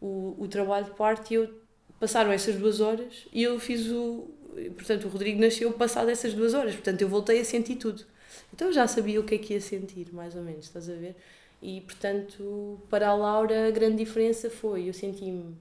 o, 0.00 0.36
o 0.38 0.48
trabalho 0.48 0.86
de 0.86 0.92
parte 0.92 1.34
e 1.34 1.36
eu 1.36 1.52
passaram 1.98 2.30
essas 2.30 2.56
duas 2.56 2.80
horas 2.80 3.26
e 3.32 3.42
eu 3.42 3.58
fiz 3.58 3.88
o. 3.88 4.28
Portanto, 4.76 5.06
o 5.06 5.08
Rodrigo 5.08 5.40
nasceu 5.40 5.72
passado 5.72 6.10
essas 6.10 6.32
duas 6.32 6.54
horas, 6.54 6.74
portanto, 6.74 7.02
eu 7.02 7.08
voltei 7.08 7.40
a 7.40 7.44
sentir 7.44 7.76
tudo. 7.76 8.04
Então 8.52 8.72
já 8.72 8.86
sabia 8.86 9.20
o 9.20 9.24
que 9.24 9.34
é 9.34 9.38
que 9.38 9.54
ia 9.54 9.60
sentir, 9.60 10.12
mais 10.12 10.36
ou 10.36 10.42
menos, 10.42 10.66
estás 10.66 10.88
a 10.88 10.94
ver? 10.94 11.16
E, 11.60 11.80
portanto, 11.80 12.78
para 12.88 13.08
a 13.08 13.14
Laura, 13.14 13.68
a 13.68 13.70
grande 13.70 13.96
diferença 13.96 14.48
foi: 14.48 14.88
eu 14.88 14.92
senti-me. 14.92 15.56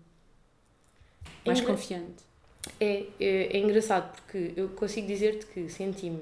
Mais 1.46 1.60
engra... 1.60 1.74
confiante. 1.74 2.24
É, 2.80 3.06
é, 3.20 3.58
é 3.58 3.58
engraçado 3.58 4.14
porque 4.16 4.54
eu 4.56 4.70
consigo 4.70 5.08
dizer-te 5.08 5.46
que 5.48 5.68
senti-me 5.70 6.22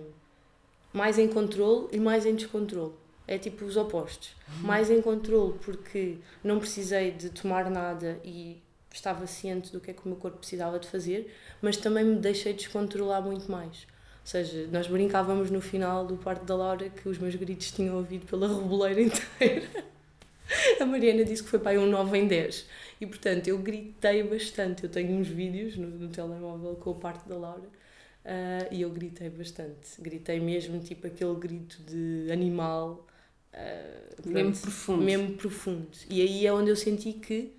mais 0.93 1.19
em 1.19 1.27
controle 1.27 1.87
e 1.91 1.99
mais 1.99 2.25
em 2.25 2.35
descontrole. 2.35 2.93
É 3.31 3.37
tipo 3.37 3.63
os 3.63 3.77
opostos. 3.77 4.35
Uhum. 4.47 4.67
Mais 4.67 4.89
em 4.89 5.01
controle 5.01 5.57
porque 5.63 6.17
não 6.43 6.59
precisei 6.59 7.11
de 7.11 7.29
tomar 7.29 7.69
nada 7.69 8.19
e 8.25 8.61
estava 8.91 9.25
ciente 9.25 9.71
do 9.71 9.79
que 9.79 9.91
é 9.91 9.93
que 9.93 10.05
o 10.05 10.09
meu 10.09 10.17
corpo 10.17 10.39
precisava 10.39 10.77
de 10.77 10.85
fazer, 10.85 11.33
mas 11.61 11.77
também 11.77 12.03
me 12.03 12.17
deixei 12.17 12.51
descontrolar 12.51 13.21
muito 13.21 13.49
mais. 13.49 13.87
Ou 14.21 14.27
seja, 14.27 14.67
nós 14.69 14.87
brincávamos 14.87 15.49
no 15.49 15.61
final 15.61 16.05
do 16.05 16.17
parto 16.17 16.43
da 16.43 16.55
Laura 16.57 16.89
que 16.89 17.07
os 17.07 17.17
meus 17.17 17.33
gritos 17.35 17.71
tinham 17.71 17.95
ouvido 17.95 18.25
pela 18.25 18.47
reboleira 18.53 19.01
inteira. 19.01 19.65
A 20.81 20.85
Mariana 20.85 21.23
disse 21.23 21.41
que 21.41 21.49
foi 21.49 21.59
para 21.59 21.71
aí 21.71 21.77
um 21.77 21.89
9 21.89 22.17
em 22.17 22.27
10. 22.27 22.67
E 22.99 23.07
portanto 23.07 23.47
eu 23.47 23.57
gritei 23.59 24.23
bastante. 24.23 24.83
Eu 24.83 24.89
tenho 24.89 25.17
uns 25.17 25.29
vídeos 25.29 25.77
no, 25.77 25.87
no 25.87 26.09
telemóvel 26.09 26.75
com 26.75 26.91
o 26.91 26.95
parto 26.95 27.29
da 27.29 27.37
Laura 27.37 27.63
uh, 28.25 28.67
e 28.69 28.81
eu 28.81 28.89
gritei 28.89 29.29
bastante. 29.29 29.99
Gritei 29.99 30.39
mesmo 30.39 30.79
tipo 30.79 31.07
aquele 31.07 31.35
grito 31.35 31.81
de 31.83 32.29
animal. 32.29 33.07
Uh, 33.53 34.29
mesmo 34.29 34.55
profundo. 34.55 35.03
Mesmo 35.03 35.33
profundo. 35.33 35.87
E 36.09 36.21
aí 36.21 36.45
é 36.45 36.53
onde 36.53 36.69
eu 36.69 36.75
senti 36.75 37.13
que 37.13 37.51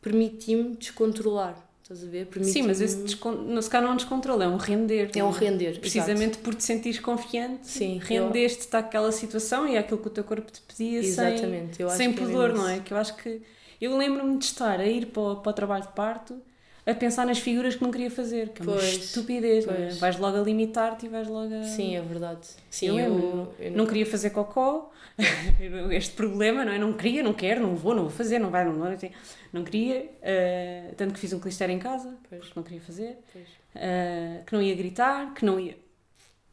permiti-me 0.00 0.76
descontrolar. 0.76 1.56
Estás 1.82 2.02
a 2.02 2.06
ver? 2.06 2.28
Sim, 2.42 2.62
mas 2.62 2.80
esse 2.80 2.96
não, 2.96 3.60
se 3.60 3.68
calhar 3.68 3.84
não 3.84 3.90
é 3.90 3.92
um 3.92 3.96
descontrole, 3.96 4.42
é 4.42 4.48
um 4.48 4.56
render. 4.56 5.10
É 5.14 5.22
um 5.22 5.30
render. 5.30 5.78
Precisamente 5.80 6.32
exato. 6.32 6.38
por 6.38 6.54
te 6.54 6.64
sentires 6.64 6.98
confiante, 6.98 7.66
Sim, 7.66 8.00
rendeste-te 8.02 8.72
eu... 8.72 8.80
àquela 8.80 9.12
situação 9.12 9.68
e 9.68 9.76
àquilo 9.76 10.00
que 10.00 10.06
o 10.06 10.10
teu 10.10 10.24
corpo 10.24 10.50
te 10.50 10.62
pedia 10.62 11.00
Exatamente. 11.00 11.76
sem, 11.76 11.90
sem 11.90 12.08
é 12.08 12.12
pudor, 12.14 12.50
é 12.50 12.52
não 12.54 12.68
é? 12.68 12.80
Que 12.80 12.94
eu 12.94 12.96
acho 12.96 13.14
que. 13.16 13.42
Eu 13.78 13.98
lembro-me 13.98 14.38
de 14.38 14.46
estar 14.46 14.80
a 14.80 14.86
ir 14.86 15.06
para 15.06 15.22
o, 15.22 15.36
para 15.36 15.50
o 15.50 15.52
trabalho 15.52 15.82
de 15.82 15.92
parto 15.92 16.40
a 16.86 16.94
pensar 16.94 17.24
nas 17.26 17.38
figuras 17.38 17.74
que 17.74 17.82
não 17.82 17.90
queria 17.90 18.10
fazer, 18.10 18.50
que 18.50 18.60
é 18.60 18.64
uma 18.64 18.74
pois, 18.74 18.84
estupidez, 18.84 19.64
pois. 19.64 19.78
não 19.78 19.86
é? 19.86 19.90
Vais 19.90 20.18
logo 20.18 20.36
a 20.36 20.40
limitar-te 20.40 21.06
e 21.06 21.08
vais 21.08 21.26
logo 21.28 21.54
a... 21.54 21.62
Sim, 21.62 21.96
é 21.96 22.02
verdade. 22.02 22.46
Sim, 22.68 22.88
eu, 22.88 22.98
eu, 22.98 23.54
eu 23.58 23.70
não... 23.72 23.86
queria 23.86 24.04
fazer 24.04 24.30
cocó, 24.30 24.92
este 25.92 26.14
problema, 26.14 26.64
não 26.64 26.72
é? 26.72 26.78
Não 26.78 26.92
queria, 26.92 27.22
não 27.22 27.32
quero, 27.32 27.62
não 27.62 27.74
vou, 27.74 27.94
não 27.94 28.02
vou 28.02 28.10
fazer, 28.10 28.38
não 28.38 28.50
vai, 28.50 28.64
não 28.64 28.74
vou, 28.74 28.86
assim, 28.86 29.10
não 29.52 29.64
queria, 29.64 30.02
uh, 30.02 30.94
tanto 30.94 31.14
que 31.14 31.20
fiz 31.20 31.32
um 31.32 31.40
clister 31.40 31.70
em 31.70 31.78
casa, 31.78 32.14
pois. 32.28 32.40
porque 32.40 32.58
não 32.58 32.64
queria 32.64 32.80
fazer, 32.80 33.18
uh, 33.34 34.44
que 34.44 34.52
não 34.52 34.60
ia 34.60 34.74
gritar, 34.74 35.32
que 35.32 35.44
não 35.44 35.58
ia... 35.58 35.76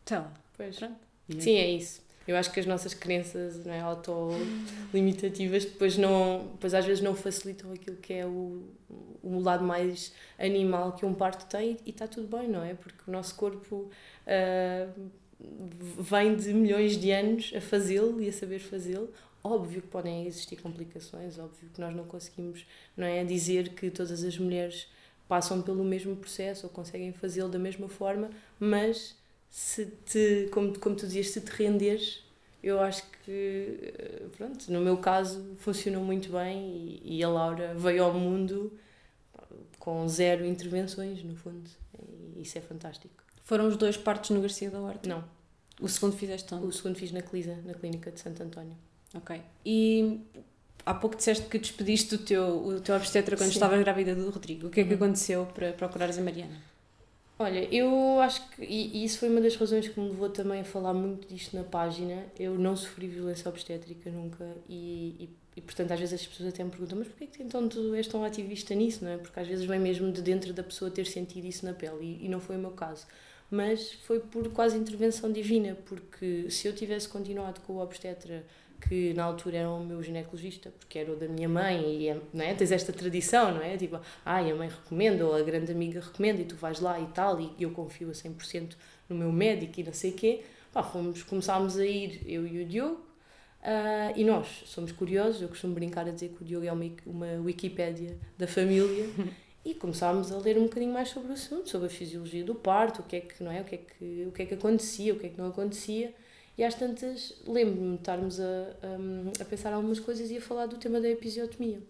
Lá, 0.10 0.32
pois. 0.58 0.78
Pronto. 0.78 0.96
Sim, 1.40 1.56
é 1.56 1.70
isso. 1.70 2.01
Eu 2.28 2.36
acho 2.38 2.52
que 2.52 2.60
as 2.60 2.66
nossas 2.66 2.94
crenças 2.94 3.66
não 3.66 3.74
é, 3.74 3.80
auto-limitativas 3.80 5.66
depois, 5.66 5.98
não, 5.98 6.48
depois 6.52 6.74
às 6.74 6.86
vezes 6.86 7.04
não 7.04 7.16
facilitam 7.16 7.72
aquilo 7.74 7.98
que 7.98 8.14
é 8.14 8.26
o, 8.26 8.64
o 9.24 9.40
lado 9.40 9.64
mais 9.64 10.14
animal 10.38 10.94
que 10.94 11.06
um 11.06 11.14
parto 11.14 11.46
tem 11.48 11.78
e 11.86 11.90
está 11.90 12.08
tudo 12.08 12.28
bem, 12.38 12.48
não 12.48 12.64
é? 12.64 12.74
Porque 12.76 13.00
o 13.08 13.12
nosso 13.12 13.36
corpo 13.36 13.90
uh, 14.28 15.12
vem 16.00 16.36
de 16.36 16.54
milhões 16.54 16.98
de 16.98 17.12
anos 17.12 17.52
a 17.56 17.62
fazê-lo 17.62 18.22
e 18.22 18.30
a 18.30 18.34
saber 18.34 18.60
fazê-lo. 18.60 19.12
Óbvio 19.44 19.82
que 19.82 19.88
podem 19.88 20.28
existir 20.28 20.58
complicações, 20.58 21.40
óbvio 21.40 21.70
que 21.74 21.82
nós 21.82 21.96
não 21.96 22.04
conseguimos 22.06 22.66
não 22.96 23.08
é, 23.08 23.24
dizer 23.24 23.70
que 23.70 23.90
todas 23.90 24.24
as 24.24 24.38
mulheres 24.38 24.88
passam 25.28 25.62
pelo 25.62 25.84
mesmo 25.84 26.16
processo 26.16 26.68
ou 26.68 26.70
conseguem 26.72 27.12
fazê-lo 27.12 27.50
da 27.50 27.58
mesma 27.58 27.88
forma, 27.88 28.30
mas 28.60 29.16
se 29.52 29.86
te, 29.86 30.50
como, 30.52 30.80
como 30.80 30.96
tu 30.96 31.06
dizias, 31.06 31.28
se 31.28 31.42
te 31.42 31.52
renderes, 31.52 32.24
eu 32.64 32.80
acho 32.80 33.04
que, 33.24 33.94
eh, 33.98 34.24
pronto, 34.36 34.72
no 34.72 34.82
meu 34.82 34.98
caso 34.98 35.56
funcionou 35.60 36.04
muito 36.04 36.32
bem 36.32 37.00
e, 37.04 37.18
e 37.18 37.24
a 37.24 37.30
Laura 37.30 37.76
veio 37.76 38.04
ao 38.04 38.14
mundo 38.14 38.72
com 39.82 40.08
zero 40.08 40.46
intervenções, 40.46 41.24
no 41.24 41.36
fundo, 41.36 41.70
e 42.36 42.44
isso 42.44 42.58
é 42.58 42.62
fantástico. 42.62 43.14
Foram 43.44 43.68
os 43.68 43.76
dois 43.76 43.98
partos 43.98 44.30
no 44.30 44.40
Garcia 44.40 44.70
da 44.70 44.80
Horta? 44.80 45.10
Não. 45.10 45.24
O 45.82 45.90
segundo 45.90 46.16
fizeste 46.16 46.54
onde? 46.54 46.68
O 46.68 46.72
segundo 46.72 46.96
fiz 46.96 47.12
na 47.12 47.22
Clisa, 47.22 47.58
na 47.66 47.74
Clínica 47.74 48.12
de 48.12 48.20
Santo 48.20 48.44
António. 48.44 48.78
Ok. 49.16 49.42
E 49.66 50.22
há 50.86 50.94
pouco 50.94 51.16
disseste 51.16 51.48
que 51.48 51.58
despediste 51.58 52.14
o 52.14 52.18
teu, 52.20 52.64
o 52.64 52.80
teu 52.80 52.96
obstetra 52.96 53.36
quando 53.36 53.50
Sim. 53.50 53.56
estavas 53.56 53.80
grávida 53.80 54.14
do 54.14 54.30
Rodrigo. 54.30 54.68
O 54.68 54.70
que 54.70 54.82
é 54.82 54.84
que 54.84 54.92
uhum. 54.92 54.98
aconteceu 54.98 55.48
para 55.48 55.74
procurares 55.74 56.18
a 56.20 56.22
Mariana? 56.22 56.56
Olha, 57.42 57.68
eu 57.74 58.20
acho 58.20 58.48
que, 58.52 58.64
e, 58.64 59.04
isso 59.04 59.18
foi 59.18 59.28
uma 59.28 59.42
das 59.42 59.56
razões 59.56 59.88
que 59.88 60.00
me 60.00 60.10
levou 60.10 60.30
também 60.30 60.62
a 60.62 60.64
falar 60.64 60.94
muito 60.94 61.28
disto 61.28 61.56
na 61.58 61.64
página, 61.64 62.24
eu 62.38 62.54
não 62.54 62.76
sofri 62.76 63.08
violência 63.08 63.50
obstétrica 63.50 64.12
nunca 64.12 64.46
e, 64.70 65.16
e, 65.20 65.30
e 65.58 65.62
portanto 65.62 65.92
às 65.92 66.00
vezes 66.00 66.22
as 66.22 66.28
pessoas 66.28 66.50
até 66.50 66.64
me 66.64 66.70
perguntam 66.70 67.00
mas 67.00 67.08
porquê 67.08 67.26
que 67.26 67.42
então 67.42 67.68
tu 67.68 67.96
és 67.96 68.06
tão 68.06 68.24
ativista 68.24 68.76
nisso, 68.76 69.04
não 69.04 69.12
é? 69.12 69.18
Porque 69.18 69.40
às 69.40 69.48
vezes 69.48 69.66
vem 69.66 69.80
mesmo 69.80 70.12
de 70.12 70.22
dentro 70.22 70.54
da 70.54 70.62
pessoa 70.62 70.92
ter 70.92 71.08
sentido 71.08 71.48
isso 71.48 71.66
na 71.66 71.74
pele 71.74 72.20
e, 72.22 72.26
e 72.28 72.30
não 72.30 72.40
foi 72.40 72.58
o 72.58 72.60
meu 72.60 72.72
caso. 72.72 73.08
Mas 73.50 73.92
foi 74.06 74.20
por 74.20 74.48
quase 74.54 74.78
intervenção 74.78 75.32
divina, 75.32 75.76
porque 75.86 76.48
se 76.52 76.68
eu 76.68 76.76
tivesse 76.76 77.10
continuado 77.10 77.60
com 77.62 77.74
o 77.74 77.82
obstetra 77.82 78.46
que 78.82 79.14
na 79.14 79.24
altura 79.24 79.58
era 79.58 79.70
o 79.70 79.84
meu 79.84 80.02
ginecologista, 80.02 80.72
porque 80.72 81.00
era 81.00 81.12
o 81.12 81.16
da 81.16 81.28
minha 81.28 81.48
mãe, 81.48 82.08
e 82.08 82.14
não 82.34 82.44
é? 82.44 82.54
tens 82.54 82.72
esta 82.72 82.92
tradição, 82.92 83.54
não 83.54 83.62
é? 83.62 83.78
Tipo, 83.78 84.00
ai, 84.26 84.52
a 84.52 84.56
mãe 84.56 84.68
recomenda, 84.68 85.26
ou 85.26 85.36
a 85.36 85.42
grande 85.42 85.72
amiga 85.72 86.00
recomenda, 86.00 86.42
e 86.42 86.46
tu 86.46 86.56
vais 86.56 86.80
lá 86.80 87.00
e 87.00 87.06
tal, 87.08 87.40
e 87.40 87.54
eu 87.60 87.72
confio 87.72 88.10
a 88.10 88.14
100% 88.14 88.76
no 89.08 89.16
meu 89.16 89.32
médico 89.32 89.80
e 89.80 89.84
não 89.84 89.94
sei 89.94 90.12
o 90.12 90.14
quê. 90.14 90.44
Pá, 90.74 90.84
fomos, 90.84 91.24
começámos 91.24 91.78
a 91.78 91.86
ir, 91.86 92.22
eu 92.26 92.46
e 92.48 92.64
o 92.64 92.66
Diogo, 92.66 92.96
uh, 92.96 94.14
e 94.16 94.24
nós 94.24 94.64
somos 94.66 94.92
curiosos, 94.92 95.42
eu 95.42 95.50
costumo 95.50 95.74
brincar 95.74 96.08
a 96.08 96.12
dizer 96.12 96.30
que 96.30 96.42
o 96.42 96.46
Diogo 96.46 96.66
é 96.66 96.72
uma, 96.72 96.86
uma 97.06 97.34
Wikipédia 97.44 98.18
da 98.38 98.48
família, 98.48 99.10
e 99.64 99.76
começámos 99.76 100.32
a 100.32 100.38
ler 100.38 100.58
um 100.58 100.64
bocadinho 100.64 100.92
mais 100.92 101.10
sobre 101.10 101.30
o 101.30 101.34
assunto, 101.34 101.70
sobre 101.70 101.88
a 101.88 101.90
fisiologia 101.90 102.44
do 102.44 102.56
parto, 102.56 103.02
o 103.02 103.04
que 103.04 103.16
é 103.18 103.20
que, 103.22 103.44
não 103.44 103.52
é? 103.52 103.62
O 103.62 103.64
que 103.64 103.76
é 103.76 103.78
que, 103.78 104.26
o 104.28 104.32
que, 104.32 104.42
é 104.42 104.46
que 104.46 104.54
acontecia, 104.56 105.14
o 105.14 105.20
que 105.20 105.28
é 105.28 105.30
que 105.30 105.38
não 105.38 105.50
acontecia, 105.50 106.14
e 106.62 106.64
às 106.64 106.76
tantas, 106.76 107.34
lembro-me 107.48 107.96
de 107.96 108.02
estarmos 108.02 108.40
a, 108.40 108.44
a, 109.42 109.46
pensar 109.46 109.74
algumas 109.74 110.00
coisas 110.00 110.30
e 110.30 110.38
a 110.38 110.42
falar 110.42 110.68
do 110.68 110.78
tema 110.78 111.02
da 111.02 111.10
episiotomia. 111.10 111.82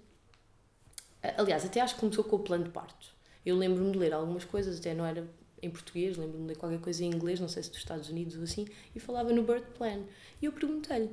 Aliás, 1.37 1.65
até 1.65 1.81
acho 1.81 1.95
que 1.95 1.99
começou 1.99 2.23
com 2.23 2.37
o 2.37 2.39
plano 2.39 2.63
de 2.63 2.69
parto. 2.69 3.13
Eu 3.45 3.57
lembro-me 3.57 3.91
de 3.91 3.97
ler 3.97 4.13
algumas 4.13 4.45
coisas, 4.45 4.79
até 4.79 4.93
não 4.93 5.05
era 5.05 5.27
em 5.61 5.69
português, 5.69 6.15
lembro-me 6.15 6.43
de 6.43 6.47
ler 6.53 6.55
qualquer 6.55 6.79
coisa 6.79 7.03
em 7.03 7.07
inglês, 7.07 7.37
não 7.37 7.49
sei 7.49 7.63
se 7.63 7.69
dos 7.69 7.79
Estados 7.79 8.07
Unidos 8.07 8.37
ou 8.37 8.43
assim, 8.43 8.65
e 8.95 8.99
falava 9.01 9.33
no 9.33 9.43
birth 9.43 9.65
plan. 9.77 10.03
E 10.41 10.45
eu 10.45 10.53
perguntei-lhe, 10.53 11.09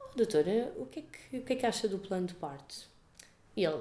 oh, 0.00 0.16
doutora, 0.16 0.72
o 0.76 0.84
que, 0.86 0.98
é 0.98 1.02
que, 1.02 1.38
o 1.38 1.42
que 1.44 1.52
é 1.52 1.56
que 1.56 1.66
acha 1.66 1.86
do 1.86 2.00
plano 2.00 2.26
de 2.26 2.34
parto? 2.34 2.84
E 3.56 3.64
ele, 3.64 3.80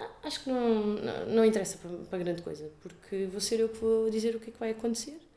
ah, 0.00 0.10
acho 0.24 0.42
que 0.42 0.50
não, 0.50 0.84
não, 0.84 1.26
não 1.26 1.44
interessa 1.44 1.78
para, 1.78 1.96
para 1.96 2.18
grande 2.18 2.42
coisa, 2.42 2.68
porque 2.80 3.26
vou 3.26 3.40
ser 3.40 3.60
eu 3.60 3.68
que 3.68 3.78
vou 3.78 4.10
dizer 4.10 4.34
o 4.34 4.40
que 4.40 4.50
é 4.50 4.52
que 4.52 4.58
vai 4.58 4.70
acontecer 4.72 5.27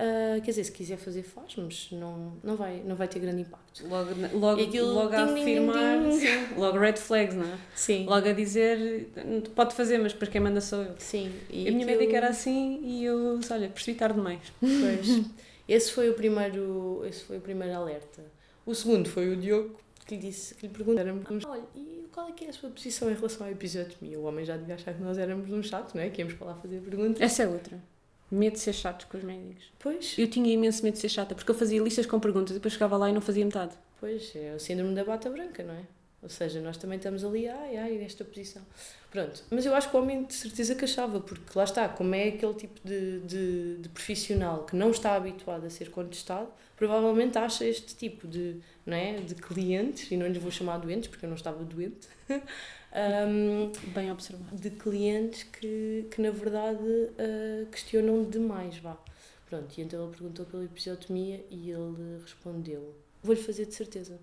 Uh, 0.00 0.40
quer 0.40 0.52
dizer, 0.52 0.64
se 0.64 0.72
quiser 0.72 0.96
fazer, 0.96 1.22
faz, 1.22 1.56
mas 1.56 1.88
não, 1.92 2.32
não, 2.42 2.56
vai, 2.56 2.82
não 2.86 2.96
vai 2.96 3.06
ter 3.06 3.18
grande 3.18 3.42
impacto. 3.42 3.86
Logo, 3.86 4.10
logo, 4.32 4.62
aquilo, 4.62 4.94
logo 4.94 5.14
a 5.14 5.24
afirmar, 5.24 5.98
ding, 5.98 6.08
ding. 6.08 6.20
Sim, 6.20 6.54
logo 6.56 6.78
red 6.78 6.96
flags, 6.96 7.34
não 7.34 7.44
é? 7.44 7.58
Sim. 7.74 8.06
Logo 8.06 8.26
a 8.26 8.32
dizer, 8.32 9.10
pode 9.54 9.74
fazer, 9.74 9.98
mas 9.98 10.14
para 10.14 10.26
quem 10.26 10.40
manda 10.40 10.58
sou 10.62 10.84
eu. 10.84 10.94
Sim. 10.96 11.30
E 11.50 11.68
a 11.68 11.70
minha 11.70 11.84
aquilo... 11.84 12.00
médica 12.00 12.16
era 12.16 12.28
assim 12.28 12.80
e 12.82 13.04
eu, 13.04 13.38
olha, 13.50 13.68
percebi 13.68 13.98
tarde 13.98 14.14
demais. 14.14 14.40
Pois. 14.58 15.26
esse 15.68 15.92
foi 15.92 16.08
o 16.08 16.14
primeiro, 16.14 17.04
esse 17.06 17.22
foi 17.24 17.36
o 17.36 17.40
primeiro 17.42 17.76
alerta. 17.76 18.24
O 18.64 18.74
segundo 18.74 19.06
foi 19.06 19.28
o 19.28 19.36
Diogo, 19.36 19.78
que 20.06 20.14
lhe 20.14 20.22
disse, 20.22 20.54
que 20.54 20.66
lhe 20.66 20.72
perguntaram 20.72 21.20
olha, 21.46 21.62
e 21.76 22.08
qual 22.10 22.26
é 22.26 22.32
que 22.32 22.46
é 22.46 22.48
a 22.48 22.52
sua 22.54 22.70
posição 22.70 23.10
em 23.10 23.14
relação 23.14 23.46
à 23.46 23.50
episiotomia? 23.50 24.18
O 24.18 24.24
homem 24.24 24.46
já 24.46 24.56
devia 24.56 24.76
achar 24.76 24.94
que 24.94 25.02
nós 25.02 25.18
éramos 25.18 25.50
um 25.50 25.62
chato, 25.62 25.94
não 25.94 26.02
é? 26.02 26.08
Que 26.08 26.22
íamos 26.22 26.34
para 26.34 26.46
lá 26.46 26.54
fazer 26.54 26.80
perguntas. 26.80 27.20
Essa 27.20 27.42
é 27.42 27.48
outra. 27.48 27.78
Medo 28.30 28.52
de 28.54 28.60
ser 28.60 28.72
chato 28.72 29.06
com 29.08 29.18
os 29.18 29.24
médicos. 29.24 29.64
Pois. 29.78 30.16
Eu 30.18 30.28
tinha 30.28 30.52
imenso 30.52 30.82
medo 30.82 30.94
de 30.94 31.00
ser 31.00 31.08
chata, 31.08 31.34
porque 31.34 31.50
eu 31.50 31.54
fazia 31.54 31.82
listas 31.82 32.06
com 32.06 32.20
perguntas 32.20 32.52
e 32.52 32.54
depois 32.54 32.74
chegava 32.74 32.96
lá 32.96 33.10
e 33.10 33.12
não 33.12 33.20
fazia 33.20 33.44
metade. 33.44 33.74
Pois, 33.98 34.34
é 34.34 34.54
o 34.54 34.60
síndrome 34.60 34.94
da 34.94 35.04
bata 35.04 35.28
branca, 35.28 35.62
não 35.62 35.74
é? 35.74 35.82
Ou 36.22 36.28
seja, 36.28 36.60
nós 36.60 36.76
também 36.76 36.98
estamos 36.98 37.24
ali, 37.24 37.48
ai, 37.48 37.76
ai, 37.76 37.92
nesta 37.92 38.24
posição. 38.24 38.62
Pronto. 39.10 39.42
Mas 39.50 39.64
eu 39.64 39.74
acho 39.74 39.90
que 39.90 39.96
o 39.96 40.00
homem 40.00 40.24
de 40.24 40.34
certeza 40.34 40.74
que 40.74 40.84
achava, 40.84 41.18
porque 41.18 41.58
lá 41.58 41.64
está, 41.64 41.88
como 41.88 42.14
é 42.14 42.28
aquele 42.28 42.54
tipo 42.54 42.78
de, 42.84 43.20
de, 43.20 43.76
de 43.78 43.88
profissional 43.88 44.64
que 44.64 44.76
não 44.76 44.90
está 44.90 45.14
habituado 45.14 45.64
a 45.64 45.70
ser 45.70 45.90
contestado, 45.90 46.48
provavelmente 46.76 47.38
acha 47.38 47.64
este 47.64 47.94
tipo 47.96 48.28
de, 48.28 48.60
não 48.84 48.96
é, 48.96 49.14
de 49.14 49.34
clientes, 49.34 50.10
e 50.10 50.16
não 50.16 50.26
lhes 50.26 50.42
vou 50.42 50.50
chamar 50.50 50.78
doentes, 50.78 51.08
porque 51.08 51.24
eu 51.24 51.28
não 51.28 51.36
estava 51.36 51.64
doente, 51.64 52.06
um, 52.92 53.70
Bem 53.92 54.10
observado. 54.10 54.56
de 54.56 54.70
clientes 54.70 55.44
que, 55.44 56.06
que 56.10 56.20
na 56.20 56.30
verdade 56.30 56.82
uh, 56.82 57.66
questionam 57.70 58.24
demais, 58.24 58.78
vá. 58.78 58.98
Pronto, 59.48 59.78
e 59.78 59.82
então 59.82 60.04
ele 60.04 60.16
perguntou 60.16 60.46
pela 60.46 60.64
episiotomia 60.64 61.44
e 61.50 61.70
ele 61.70 62.20
respondeu: 62.22 62.94
Vou-lhe 63.22 63.40
fazer 63.40 63.66
de 63.66 63.74
certeza. 63.74 64.18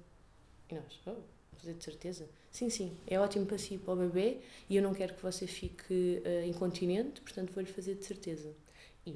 E 0.69 0.75
nós, 0.75 0.99
oh, 1.05 1.15
fazer 1.57 1.73
de 1.73 1.83
certeza? 1.83 2.27
Sim, 2.51 2.69
sim, 2.69 2.97
é 3.05 3.19
ótimo 3.19 3.45
para 3.45 3.57
si 3.57 3.77
para 3.77 3.93
o 3.93 3.97
bebê 3.97 4.37
e 4.69 4.75
eu 4.75 4.83
não 4.83 4.93
quero 4.93 5.13
que 5.13 5.21
você 5.21 5.45
fique 5.45 6.21
uh, 6.25 6.45
incontinente, 6.47 7.21
portanto 7.21 7.51
vou-lhe 7.53 7.69
fazer 7.69 7.95
de 7.95 8.05
certeza. 8.05 8.53
E 9.05 9.15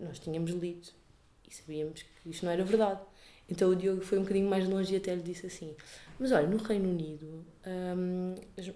nós 0.00 0.18
tínhamos 0.18 0.50
lido 0.52 0.88
e 1.48 1.54
sabíamos 1.54 2.02
que 2.02 2.30
isto 2.30 2.44
não 2.44 2.52
era 2.52 2.64
verdade. 2.64 3.00
Então 3.48 3.70
o 3.70 3.76
Diogo 3.76 4.02
foi 4.02 4.18
um 4.18 4.22
bocadinho 4.22 4.48
mais 4.48 4.68
longe 4.68 4.92
e 4.92 4.96
até 4.96 5.14
lhe 5.14 5.22
disse 5.22 5.46
assim: 5.46 5.74
Mas 6.18 6.32
olha, 6.32 6.46
no 6.46 6.58
Reino 6.58 6.90
Unido, 6.90 7.44
hum, 7.66 8.34
as, 8.56 8.70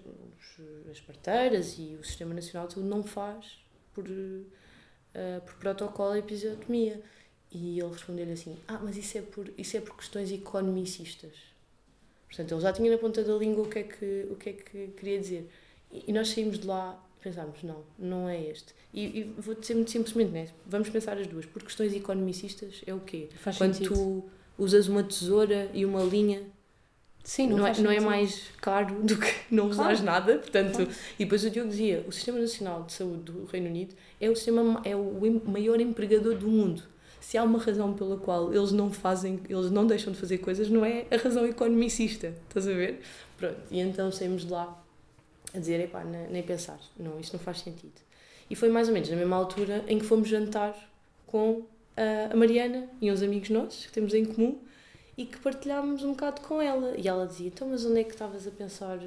as 0.91 0.99
parteiras 0.99 1.75
e 1.77 1.95
o 1.99 2.03
Sistema 2.03 2.33
Nacional 2.33 2.67
de 2.67 2.73
Saúde 2.73 2.89
não 2.89 3.03
faz 3.03 3.59
por, 3.93 4.07
uh, 4.07 5.41
por 5.45 5.53
protocolo 5.55 6.11
a 6.13 6.19
episiotomia. 6.19 7.01
E 7.51 7.79
ele 7.79 7.91
respondeu-lhe 7.91 8.31
assim: 8.31 8.57
Ah, 8.67 8.79
mas 8.81 8.97
isso 8.97 9.15
é 9.15 9.21
por, 9.21 9.53
isso 9.57 9.77
é 9.77 9.81
por 9.81 9.95
questões 9.95 10.31
economicistas. 10.31 11.33
Portanto, 12.25 12.51
ele 12.51 12.61
já 12.61 12.73
tinha 12.73 12.91
na 12.91 12.97
ponta 12.97 13.23
da 13.23 13.33
língua 13.35 13.63
o 13.63 13.69
que 13.69 13.77
é 13.77 13.83
que, 13.83 14.27
o 14.31 14.35
que, 14.35 14.49
é 14.49 14.53
que 14.53 14.87
queria 14.97 15.19
dizer. 15.19 15.47
E, 15.91 16.05
e 16.07 16.11
nós 16.11 16.29
saímos 16.29 16.57
de 16.57 16.65
lá 16.65 16.99
e 17.19 17.23
pensámos: 17.23 17.61
Não, 17.61 17.83
não 17.99 18.27
é 18.27 18.41
este. 18.41 18.73
E, 18.91 19.19
e 19.19 19.23
vou 19.37 19.53
dizer 19.53 19.75
muito 19.75 19.91
simplesmente, 19.91 20.31
né? 20.31 20.47
vamos 20.65 20.89
pensar 20.89 21.15
as 21.15 21.27
duas. 21.27 21.45
Por 21.45 21.61
questões 21.61 21.93
economicistas 21.93 22.81
é 22.87 22.93
o 22.93 23.01
quê? 23.01 23.29
Faz 23.35 23.59
Quando 23.59 23.75
sentido. 23.75 23.93
tu 23.93 24.29
usas 24.57 24.87
uma 24.87 25.03
tesoura 25.03 25.69
e 25.73 25.85
uma 25.85 26.01
linha, 26.03 26.41
Sim, 27.23 27.47
não, 27.47 27.59
é, 27.65 27.73
faz 27.73 27.79
não 27.79 27.89
é 27.91 27.99
mais 27.99 28.43
caro 28.61 28.95
do 29.01 29.15
que 29.17 29.27
não 29.49 29.63
Claro. 29.69 29.71
usares 29.71 30.01
nada. 30.01 30.37
Portanto, 30.39 30.75
Claro. 30.75 30.91
E 31.17 31.23
depois 31.23 31.43
o 31.45 31.49
Diogo 31.49 31.69
dizia: 31.69 32.03
o 32.07 32.11
Sistema 32.11 32.39
Nacional 32.39 32.83
de 32.83 32.93
Saúde 32.93 33.23
do 33.31 33.45
Reino 33.45 33.67
Unido 33.67 33.95
é 34.19 34.29
o, 34.29 34.35
sistema, 34.35 34.63
ma- 34.63 34.81
é 34.83 34.95
o 34.95 35.41
maior 35.45 35.79
empregador 35.79 36.35
do 36.35 36.47
mundo. 36.47 36.83
Se 37.21 37.37
há 37.37 37.43
uma 37.43 37.57
razão 37.57 37.93
pela 37.93 38.17
qual 38.17 38.53
eles 38.53 38.73
não 38.73 38.91
fazem, 38.91 39.39
eles 39.49 39.71
não 39.71 39.87
deixam 39.87 40.11
de 40.11 40.19
fazer 40.19 40.39
coisas, 40.39 40.69
não 40.69 40.83
é 40.83 41.05
a 41.09 41.15
razão 41.15 41.45
economicista. 41.47 42.33
Estás 42.49 42.67
a 42.67 42.73
ver? 42.73 42.99
Pronto. 43.37 43.55
E 43.71 43.79
então 43.79 44.11
saímos 44.11 44.43
de 44.45 44.51
lá 44.51 44.83
a 45.53 45.57
dizer: 45.59 45.79
epá, 45.79 46.03
ne- 46.03 46.27
nem 46.29 46.43
pensar, 46.43 46.77
não, 46.99 47.17
isto 47.21 47.31
não 47.31 47.39
faz 47.39 47.59
sentido. 47.61 47.93
E 48.49 48.55
foi 48.57 48.67
mais 48.67 48.89
ou 48.89 48.93
menos 48.93 49.09
na 49.09 49.15
mesma 49.15 49.37
altura 49.37 49.85
em 49.87 49.97
que 49.97 50.05
fomos 50.05 50.27
jantar 50.27 50.75
com 51.25 51.61
a, 51.95 52.35
Mariana 52.35 52.89
e 53.01 53.11
uns 53.11 53.21
amigos 53.21 53.49
nossos 53.49 53.85
que 53.85 53.91
temos 53.91 54.13
em 54.13 54.25
comum 54.25 54.59
e 55.17 55.25
que 55.25 55.37
partilhámos 55.39 56.03
um 56.03 56.11
bocado 56.11 56.41
com 56.41 56.61
ela. 56.61 56.95
E 56.97 57.07
ela 57.07 57.27
dizia: 57.27 57.47
então, 57.47 57.67
mas 57.69 57.85
onde 57.85 57.99
é 57.99 58.03
que 58.03 58.11
estavas 58.11 58.47
a 58.47 58.51
pensar? 58.51 58.99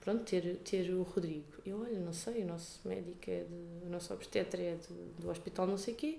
Pronto, 0.00 0.24
ter, 0.24 0.56
ter 0.58 0.90
o 0.92 1.02
Rodrigo. 1.02 1.46
Eu, 1.66 1.80
olha, 1.80 1.98
não 1.98 2.12
sei, 2.12 2.42
o 2.42 2.46
nosso 2.46 2.80
médico 2.86 3.30
é 3.30 3.44
de. 3.44 3.86
O 3.86 3.90
nosso 3.90 4.12
obstetra 4.14 4.60
é 4.60 4.76
de, 4.76 5.22
do 5.22 5.30
hospital 5.30 5.66
não 5.66 5.76
sei 5.78 5.94
quê. 5.94 6.18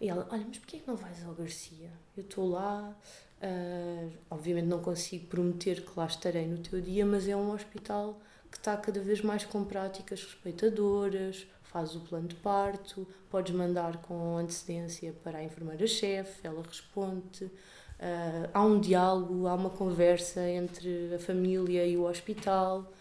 E 0.00 0.08
ela, 0.08 0.26
olha, 0.30 0.44
mas 0.46 0.58
porquê 0.58 0.78
que 0.78 0.88
não 0.88 0.96
vais 0.96 1.24
ao 1.24 1.32
Garcia? 1.34 1.90
Eu 2.16 2.24
estou 2.24 2.48
lá, 2.48 2.94
ah, 3.40 4.08
obviamente 4.30 4.66
não 4.66 4.80
consigo 4.80 5.26
prometer 5.26 5.84
que 5.84 5.90
lá 5.96 6.06
estarei 6.06 6.46
no 6.46 6.58
teu 6.58 6.80
dia, 6.80 7.04
mas 7.06 7.28
é 7.28 7.36
um 7.36 7.52
hospital 7.52 8.20
que 8.50 8.56
está 8.56 8.76
cada 8.76 9.00
vez 9.00 9.20
mais 9.20 9.44
com 9.44 9.64
práticas 9.64 10.22
respeitadoras, 10.22 11.46
faz 11.74 11.96
o 11.96 12.00
plano 12.00 12.28
de 12.28 12.36
parto, 12.36 13.04
podes 13.28 13.52
mandar 13.52 13.96
com 13.96 14.38
antecedência 14.38 15.12
para 15.24 15.38
a 15.38 15.44
enfermeira-chefe, 15.44 16.46
ela 16.46 16.62
responde. 16.62 17.50
ah, 17.98 18.48
há 18.54 18.64
um 18.64 18.78
diálogo, 18.78 19.48
há 19.48 19.54
uma 19.54 19.70
conversa 19.70 20.48
entre 20.48 21.12
a 21.12 21.18
família 21.18 21.84
e 21.84 21.96
o 21.96 22.04
hospital. 22.04 22.92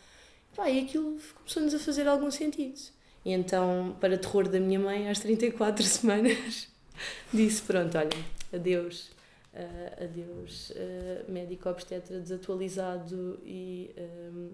Pá, 0.55 0.69
e 0.69 0.83
aquilo 0.85 1.19
começou-nos 1.35 1.73
a 1.75 1.79
fazer 1.79 2.07
algum 2.07 2.31
sentido. 2.31 2.79
E 3.23 3.31
então, 3.31 3.95
para 4.01 4.17
terror 4.17 4.47
da 4.49 4.59
minha 4.59 4.79
mãe, 4.79 5.07
às 5.07 5.19
34 5.19 5.83
semanas, 5.85 6.67
disse: 7.31 7.61
Pronto, 7.61 7.95
olha, 7.95 8.09
adeus, 8.51 9.11
ah, 9.55 10.03
adeus, 10.03 10.73
ah, 10.75 11.23
médico 11.31 11.69
obstetra 11.69 12.19
desatualizado 12.19 13.39
e 13.45 13.91
ah, 13.97 14.49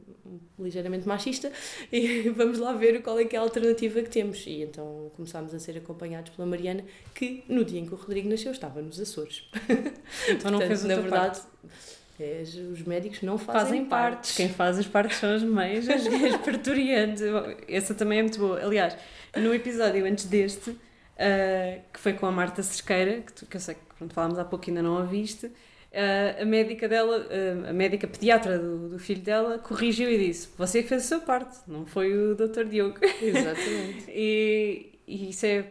ligeiramente 0.59 1.07
machista, 1.07 1.51
e 1.91 2.29
vamos 2.29 2.59
lá 2.59 2.73
ver 2.73 3.01
qual 3.01 3.17
é 3.19 3.25
que 3.25 3.35
é 3.35 3.39
a 3.39 3.41
alternativa 3.41 4.01
que 4.01 4.09
temos. 4.09 4.45
E 4.45 4.61
então 4.63 5.11
começámos 5.15 5.53
a 5.53 5.59
ser 5.59 5.77
acompanhados 5.77 6.31
pela 6.35 6.47
Mariana, 6.47 6.83
que 7.15 7.43
no 7.47 7.63
dia 7.63 7.79
em 7.79 7.85
que 7.85 7.93
o 7.93 7.97
Rodrigo 7.97 8.27
nasceu 8.29 8.51
estava 8.51 8.81
nos 8.81 8.99
Açores. 8.99 9.49
Então 10.29 10.51
não 10.51 10.59
Portanto, 10.59 10.67
fez 10.67 10.83
na 10.83 10.95
verdade, 10.95 11.39
parte. 11.39 12.21
é, 12.21 12.41
os 12.71 12.81
médicos 12.81 13.21
não 13.21 13.37
fazem, 13.37 13.61
Fazem 13.61 13.85
partes. 13.85 14.35
Quem 14.35 14.49
faz 14.49 14.77
as 14.79 14.87
partes 14.87 15.17
são 15.17 15.33
as 15.33 15.43
mães, 15.43 15.87
as, 15.87 16.05
as 16.07 16.37
parturientes. 16.37 17.21
Essa 17.67 17.93
também 17.95 18.19
é 18.19 18.21
muito 18.23 18.39
boa. 18.39 18.59
Aliás, 18.61 18.97
no 19.37 19.53
episódio 19.53 20.05
antes 20.05 20.25
deste, 20.25 20.75
ah, 21.17 21.79
que 21.93 21.99
foi 21.99 22.13
com 22.13 22.25
a 22.25 22.31
Marta 22.31 22.61
Cerqueira, 22.63 23.21
que, 23.21 23.31
tu- 23.33 23.45
que 23.45 23.55
eu 23.57 23.61
sei 23.61 23.75
que 23.75 23.81
pronto, 23.99 24.13
falámos 24.13 24.39
há 24.39 24.45
pouco 24.45 24.65
ainda 24.67 24.81
não 24.81 24.97
a 24.97 25.03
viste, 25.03 25.51
ah, 25.93 26.41
a 26.41 26.45
médica 26.45 26.87
dela, 26.87 27.27
ah, 27.29 27.69
a 27.69 27.73
médica 27.73 28.07
pediatra 28.07 28.57
do, 28.57 28.89
do 28.89 28.99
filho 28.99 29.21
dela, 29.21 29.59
corrigiu 29.59 30.09
e 30.09 30.17
disse: 30.17 30.49
Você 30.57 30.81
fez 30.81 31.03
a 31.03 31.07
sua 31.07 31.19
parte, 31.19 31.57
não 31.67 31.85
foi 31.85 32.11
o 32.15 32.35
Dr. 32.35 32.65
Diogo. 32.65 32.97
Exatamente. 33.21 34.05
E, 34.09 34.99
e 35.07 35.29
isso 35.29 35.45
é. 35.45 35.65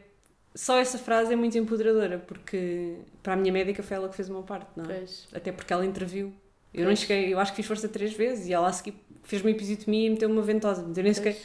Só 0.55 0.79
essa 0.79 0.99
frase 0.99 1.33
é 1.33 1.37
muito 1.37 1.57
empoderadora, 1.57 2.19
porque 2.19 2.97
para 3.23 3.35
a 3.35 3.37
minha 3.37 3.53
médica 3.53 3.83
foi 3.83 3.97
ela 3.97 4.09
que 4.09 4.17
fez 4.17 4.29
uma 4.29 4.43
parte, 4.43 4.71
não 4.77 4.85
é? 4.87 4.99
Pois. 4.99 5.29
Até 5.33 5.53
porque 5.53 5.73
ela 5.73 5.87
interviu. 5.87 6.33
Eu 6.75 6.81
não 6.81 6.89
Pois. 6.89 7.01
cheguei, 7.01 7.33
eu 7.33 7.39
acho 7.39 7.53
que 7.53 7.57
fiz 7.57 7.67
força 7.67 7.89
três 7.89 8.13
vezes 8.13 8.49
e 8.49 8.53
ela 8.53 8.69
a 8.69 8.73
seguir 8.73 8.95
fez 9.23 9.43
uma 9.43 9.51
episiotomia 9.51 10.07
e 10.07 10.11
meteu 10.11 10.29
uma 10.29 10.43
ventosa. 10.43 10.83
Eu 10.97 11.03
nem 11.03 11.13
sequer. 11.15 11.37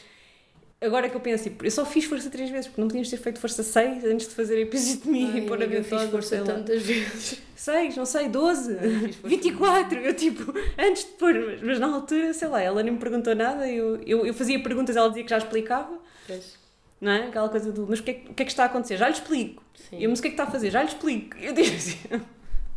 Agora 0.84 1.10
que 1.10 1.16
eu 1.16 1.20
penso, 1.22 1.44
tipo, 1.44 1.66
eu 1.66 1.72
só 1.72 1.86
fiz 1.86 2.06
força 2.06 2.30
três 2.30 2.50
vezes, 2.50 2.68
porque 2.68 2.82
não 2.82 2.88
podíamos 2.88 3.10
ter 3.10 3.18
feito 3.18 3.40
força 3.40 3.64
seis 3.64 4.04
antes 4.06 4.28
de 4.28 4.36
fazer 4.36 4.56
a 4.56 4.60
episiotomia 4.60 5.30
Ai, 5.34 5.40
e 5.40 5.42
pôr 5.46 5.62
a 5.62 5.66
eu 5.66 5.84
fiz 5.84 6.04
força 6.10 6.42
tantas 6.44 6.82
vezes. 6.84 7.42
Seis, 7.56 7.96
não 7.96 8.06
sei, 8.06 8.28
doze, 8.28 8.76
Fiz 8.76 9.16
força 9.16 9.28
24. 9.30 9.98
Eu 10.00 10.14
tipo, 10.14 10.54
antes 10.78 11.06
de 11.06 11.12
pôr, 11.12 11.34
mas, 11.34 11.62
mas 11.62 11.80
na 11.80 11.88
altura, 11.88 12.34
sei 12.34 12.48
lá, 12.50 12.62
ela 12.62 12.84
nem 12.84 12.92
me 12.92 13.00
perguntou 13.00 13.34
nada, 13.34 13.70
eu, 13.72 14.02
eu, 14.06 14.26
eu 14.26 14.34
fazia 14.34 14.62
perguntas, 14.62 14.98
ela 14.98 15.08
dizia 15.08 15.24
que 15.24 15.30
já 15.30 15.38
explicava, 15.38 15.98
Pois. 16.28 16.56
não 17.00 17.12
é? 17.14 17.28
Aquela 17.28 17.48
coisa 17.48 17.72
do, 17.72 17.88
mas 17.88 18.00
o 18.00 18.04
que, 18.04 18.12
é, 18.12 18.14
que- 18.16 18.32
o 18.32 18.34
que 18.34 18.44
é 18.44 18.46
que 18.46 18.52
está 18.52 18.64
a 18.64 18.66
acontecer? 18.66 18.98
Já 18.98 19.08
lhe 19.08 19.14
explico. 19.14 19.64
Sim. 19.90 19.98
Eu, 20.02 20.10
mas 20.10 20.20
o 20.20 20.22
que 20.22 20.28
é 20.28 20.32
que 20.32 20.34
está 20.34 20.44
a 20.44 20.52
fazer? 20.52 20.72
Já 20.72 20.82
lhe 20.82 20.90
explico. 20.90 21.38
Eu 21.38 21.54
digo 21.54 21.74
assim. 21.74 21.98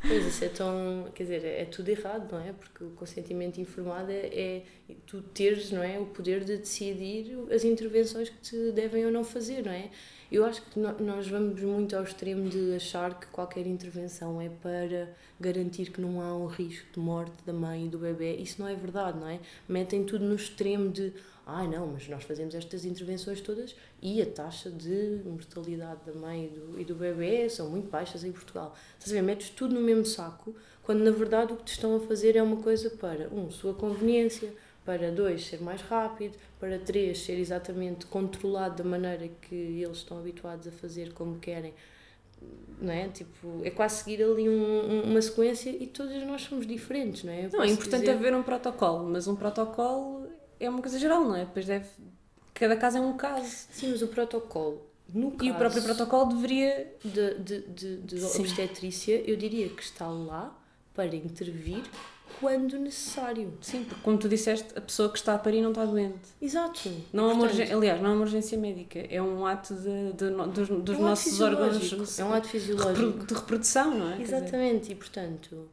Pois 0.08 0.24
isso 0.24 0.44
é 0.44 0.48
tão. 0.48 1.10
Quer 1.14 1.22
dizer, 1.24 1.44
é 1.44 1.64
tudo 1.64 1.88
errado, 1.88 2.30
não 2.30 2.40
é? 2.40 2.52
Porque 2.52 2.84
o 2.84 2.90
consentimento 2.90 3.60
informado 3.60 4.12
é, 4.12 4.26
é 4.26 4.62
tu 5.04 5.20
teres 5.20 5.70
não 5.72 5.82
é, 5.82 5.98
o 5.98 6.06
poder 6.06 6.44
de 6.44 6.56
decidir 6.58 7.36
as 7.50 7.64
intervenções 7.64 8.28
que 8.28 8.38
te 8.38 8.72
devem 8.72 9.04
ou 9.04 9.10
não 9.10 9.24
fazer, 9.24 9.64
não 9.64 9.72
é? 9.72 9.90
Eu 10.30 10.44
acho 10.44 10.62
que 10.62 10.78
nós 10.78 11.28
vamos 11.28 11.60
muito 11.60 11.96
ao 11.96 12.02
extremo 12.02 12.48
de 12.48 12.74
achar 12.74 13.18
que 13.18 13.26
qualquer 13.28 13.66
intervenção 13.66 14.40
é 14.40 14.48
para 14.48 15.08
garantir 15.40 15.90
que 15.90 16.00
não 16.00 16.20
há 16.20 16.36
um 16.36 16.46
risco 16.46 16.86
de 16.92 16.98
morte 16.98 17.36
da 17.44 17.52
mãe 17.52 17.86
e 17.86 17.88
do 17.88 17.98
bebê. 17.98 18.36
Isso 18.36 18.60
não 18.60 18.68
é 18.68 18.74
verdade, 18.74 19.18
não 19.18 19.28
é? 19.28 19.38
Metem 19.68 20.04
tudo 20.04 20.24
no 20.24 20.34
extremo 20.34 20.90
de 20.90 21.12
ai 21.48 21.68
não, 21.68 21.86
mas 21.86 22.08
nós 22.08 22.24
fazemos 22.24 22.54
estas 22.54 22.84
intervenções 22.84 23.40
todas 23.40 23.74
e 24.02 24.20
a 24.20 24.26
taxa 24.26 24.68
de 24.70 25.20
mortalidade 25.24 26.00
da 26.04 26.12
mãe 26.12 26.46
e 26.46 26.48
do, 26.48 26.80
e 26.80 26.84
do 26.84 26.94
bebê 26.96 27.48
são 27.48 27.70
muito 27.70 27.88
baixas 27.88 28.24
em 28.24 28.32
Portugal. 28.32 28.74
Estás 28.98 29.12
a 29.12 29.14
ver? 29.14 29.22
Metes 29.22 29.50
tudo 29.50 29.74
no 29.74 29.80
mesmo 29.80 30.04
saco, 30.04 30.54
quando 30.82 31.04
na 31.04 31.10
verdade 31.12 31.52
o 31.52 31.56
que 31.56 31.64
te 31.64 31.72
estão 31.72 31.94
a 31.96 32.00
fazer 32.00 32.34
é 32.36 32.42
uma 32.42 32.56
coisa 32.56 32.90
para, 32.90 33.28
um, 33.32 33.48
sua 33.50 33.72
conveniência, 33.74 34.52
para 34.84 35.10
dois, 35.10 35.44
ser 35.46 35.60
mais 35.60 35.80
rápido, 35.82 36.36
para 36.60 36.78
três, 36.78 37.18
ser 37.20 37.38
exatamente 37.38 38.06
controlado 38.06 38.82
da 38.82 38.88
maneira 38.88 39.28
que 39.42 39.54
eles 39.54 39.98
estão 39.98 40.18
habituados 40.18 40.66
a 40.66 40.70
fazer 40.72 41.12
como 41.12 41.38
querem. 41.38 41.74
Não 42.80 42.92
é? 42.92 43.08
Tipo, 43.08 43.62
é 43.64 43.70
quase 43.70 44.02
seguir 44.04 44.22
ali 44.22 44.48
um- 44.48 44.52
um- 44.90 45.02
uma 45.10 45.22
sequência 45.22 45.70
e 45.70 45.86
todos 45.86 46.14
nós 46.24 46.42
somos 46.42 46.66
diferentes, 46.66 47.24
não 47.24 47.32
é? 47.32 47.46
Eu 47.46 47.50
Não, 47.50 47.62
é 47.62 47.68
importante 47.68 48.00
dizer- 48.02 48.12
haver 48.12 48.34
um 48.34 48.42
protocolo, 48.42 49.08
mas 49.08 49.26
um 49.26 49.34
protocolo 49.34 50.25
é 50.60 50.68
uma 50.70 50.80
coisa 50.80 50.98
geral, 50.98 51.24
não 51.24 51.34
é? 51.36 51.44
Depois 51.44 51.66
deve. 51.66 51.86
Cada 52.54 52.76
caso 52.76 52.98
é 52.98 53.00
um 53.00 53.16
caso. 53.16 53.50
Sim, 53.70 53.90
mas 53.90 54.02
o 54.02 54.08
protocolo, 54.08 54.82
no 55.12 55.36
E 55.42 55.50
o 55.50 55.54
próprio 55.54 55.82
protocolo 55.82 56.32
deveria. 56.34 56.92
de, 57.04 57.34
de, 57.34 57.60
de, 57.62 57.96
de 57.98 58.24
obstetrícia, 58.24 59.22
eu 59.30 59.36
diria 59.36 59.68
que 59.68 59.82
está 59.82 60.06
lá 60.08 60.56
para 60.94 61.14
intervir 61.14 61.82
quando 62.40 62.78
necessário. 62.78 63.52
Sim, 63.60 63.84
porque 63.84 64.02
como 64.02 64.16
tu 64.18 64.28
disseste, 64.28 64.66
a 64.76 64.80
pessoa 64.80 65.10
que 65.10 65.18
está 65.18 65.34
a 65.34 65.38
parir 65.38 65.60
não 65.60 65.70
está 65.70 65.84
doente. 65.84 66.18
Exato. 66.40 66.90
Não 67.12 67.30
é 67.30 67.34
uma 67.34 67.46
Portanto, 67.48 67.72
aliás, 67.76 68.00
não 68.02 68.10
é 68.10 68.12
uma 68.14 68.22
urgência 68.22 68.58
médica, 68.58 68.98
é 69.10 69.20
um 69.22 69.46
ato 69.46 69.74
de, 69.74 70.12
de 70.14 70.24
no- 70.30 70.46
dos, 70.48 70.68
dos 70.68 70.96
é 70.96 70.98
um 70.98 71.02
nossos 71.02 71.40
órgãos 71.40 72.18
É 72.18 72.24
um 72.24 72.32
ato 72.32 72.48
fisiológico. 72.48 73.26
de 73.26 73.34
reprodução, 73.34 73.94
não 73.94 74.10
é? 74.12 74.20
Exatamente, 74.20 74.92
e 74.92 74.94
portanto, 74.94 75.68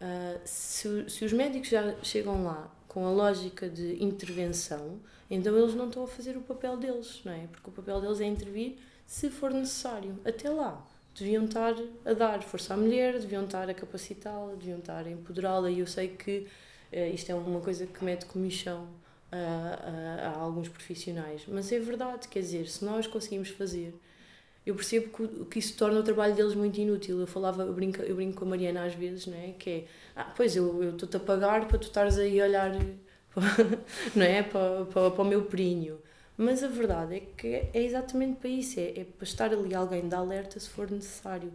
ah, 0.00 0.36
se, 0.44 1.08
se 1.10 1.24
os 1.24 1.32
médicos 1.32 1.68
já 1.68 1.94
chegam 2.02 2.44
lá 2.44 2.68
com 2.88 3.06
a 3.06 3.10
lógica 3.10 3.68
de 3.68 4.02
intervenção, 4.02 4.98
então 5.30 5.56
eles 5.56 5.74
não 5.74 5.88
estão 5.88 6.04
a 6.04 6.06
fazer 6.08 6.36
o 6.36 6.40
papel 6.40 6.76
deles, 6.78 7.20
não 7.24 7.32
é? 7.32 7.46
Porque 7.52 7.68
o 7.68 7.72
papel 7.72 8.00
deles 8.00 8.20
é 8.20 8.24
intervir 8.24 8.78
se 9.06 9.30
for 9.30 9.52
necessário. 9.52 10.18
Até 10.24 10.48
lá, 10.48 10.84
deviam 11.14 11.44
estar 11.44 11.74
a 12.04 12.12
dar 12.14 12.42
força 12.42 12.74
à 12.74 12.76
mulher, 12.76 13.18
deviam 13.18 13.44
estar 13.44 13.68
a 13.68 13.74
capacitá-la, 13.74 14.54
deviam 14.54 14.78
estar 14.78 15.06
a 15.06 15.10
empoderá-la. 15.10 15.70
E 15.70 15.80
eu 15.80 15.86
sei 15.86 16.08
que 16.08 16.46
uh, 16.92 17.14
isto 17.14 17.30
é 17.30 17.34
uma 17.34 17.60
coisa 17.60 17.86
que 17.86 18.04
mete 18.04 18.24
comichão 18.26 18.88
a, 19.30 19.36
a, 19.36 20.28
a, 20.30 20.38
alguns 20.38 20.68
profissionais, 20.68 21.42
mas 21.46 21.70
é 21.70 21.78
verdade, 21.78 22.28
quer 22.28 22.40
dizer, 22.40 22.68
se 22.68 22.84
nós 22.84 23.06
conseguimos 23.06 23.50
fazer. 23.50 23.94
Eu 24.68 24.74
percebo 24.74 25.08
que, 25.08 25.44
que 25.46 25.58
isso 25.58 25.76
torna 25.76 25.98
o 26.00 26.02
trabalho 26.02 26.34
deles 26.34 26.54
muito 26.54 26.78
inútil. 26.78 27.20
Eu 27.20 27.26
falava, 27.26 27.62
eu 27.62 27.72
brinco, 27.72 28.02
eu 28.02 28.16
brinco 28.16 28.38
com 28.38 28.44
a 28.44 28.48
Mariana 28.48 28.84
às 28.84 28.94
vezes, 28.94 29.26
não 29.26 29.36
é? 29.38 29.52
Que 29.58 29.70
é, 29.70 29.84
ah, 30.14 30.32
pois 30.36 30.54
eu 30.56 30.90
estou-te 30.90 31.16
a 31.16 31.20
pagar 31.20 31.66
para 31.66 31.78
tu 31.78 31.84
estares 31.84 32.18
aí 32.18 32.38
a 32.40 32.44
olhar 32.44 32.72
não 34.14 34.26
é? 34.26 34.42
para, 34.42 34.84
para, 34.86 35.10
para 35.10 35.22
o 35.22 35.24
meu 35.24 35.42
perinho. 35.46 35.98
Mas 36.36 36.62
a 36.62 36.68
verdade 36.68 37.16
é 37.16 37.20
que 37.20 37.46
é 37.72 37.82
exatamente 37.82 38.36
para 38.40 38.50
isso, 38.50 38.78
é, 38.78 39.00
é 39.00 39.04
para 39.04 39.24
estar 39.24 39.52
ali 39.52 39.74
alguém 39.74 40.06
de 40.06 40.14
alerta 40.14 40.60
se 40.60 40.68
for 40.68 40.90
necessário. 40.90 41.50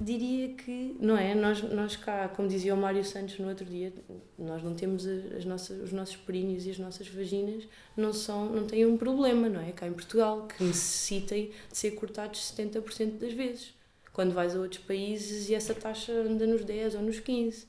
Diria 0.00 0.54
que, 0.54 0.96
não 1.00 1.16
é? 1.16 1.34
Nós, 1.34 1.60
nós 1.62 1.96
cá, 1.96 2.28
como 2.28 2.46
dizia 2.46 2.72
o 2.72 2.76
Mário 2.76 3.04
Santos 3.04 3.36
no 3.40 3.48
outro 3.48 3.64
dia, 3.64 3.92
nós 4.38 4.62
não 4.62 4.72
temos 4.72 5.04
as 5.06 5.44
nossas, 5.44 5.82
os 5.82 5.92
nossos 5.92 6.14
perinhos 6.14 6.66
e 6.66 6.70
as 6.70 6.78
nossas 6.78 7.08
vaginas 7.08 7.66
não, 7.96 8.12
são, 8.12 8.48
não 8.48 8.64
têm 8.64 8.86
um 8.86 8.96
problema, 8.96 9.48
não 9.48 9.60
é? 9.60 9.72
Cá 9.72 9.88
em 9.88 9.92
Portugal, 9.92 10.46
que 10.46 10.62
necessitem 10.62 11.50
de 11.70 11.76
ser 11.76 11.92
cortados 11.92 12.52
70% 12.56 13.18
das 13.18 13.32
vezes. 13.32 13.74
Quando 14.12 14.32
vais 14.32 14.54
a 14.54 14.60
outros 14.60 14.82
países 14.82 15.48
e 15.48 15.54
essa 15.54 15.74
taxa 15.74 16.12
anda 16.12 16.46
nos 16.46 16.64
10 16.64 16.94
ou 16.94 17.02
nos 17.02 17.18
15. 17.18 17.66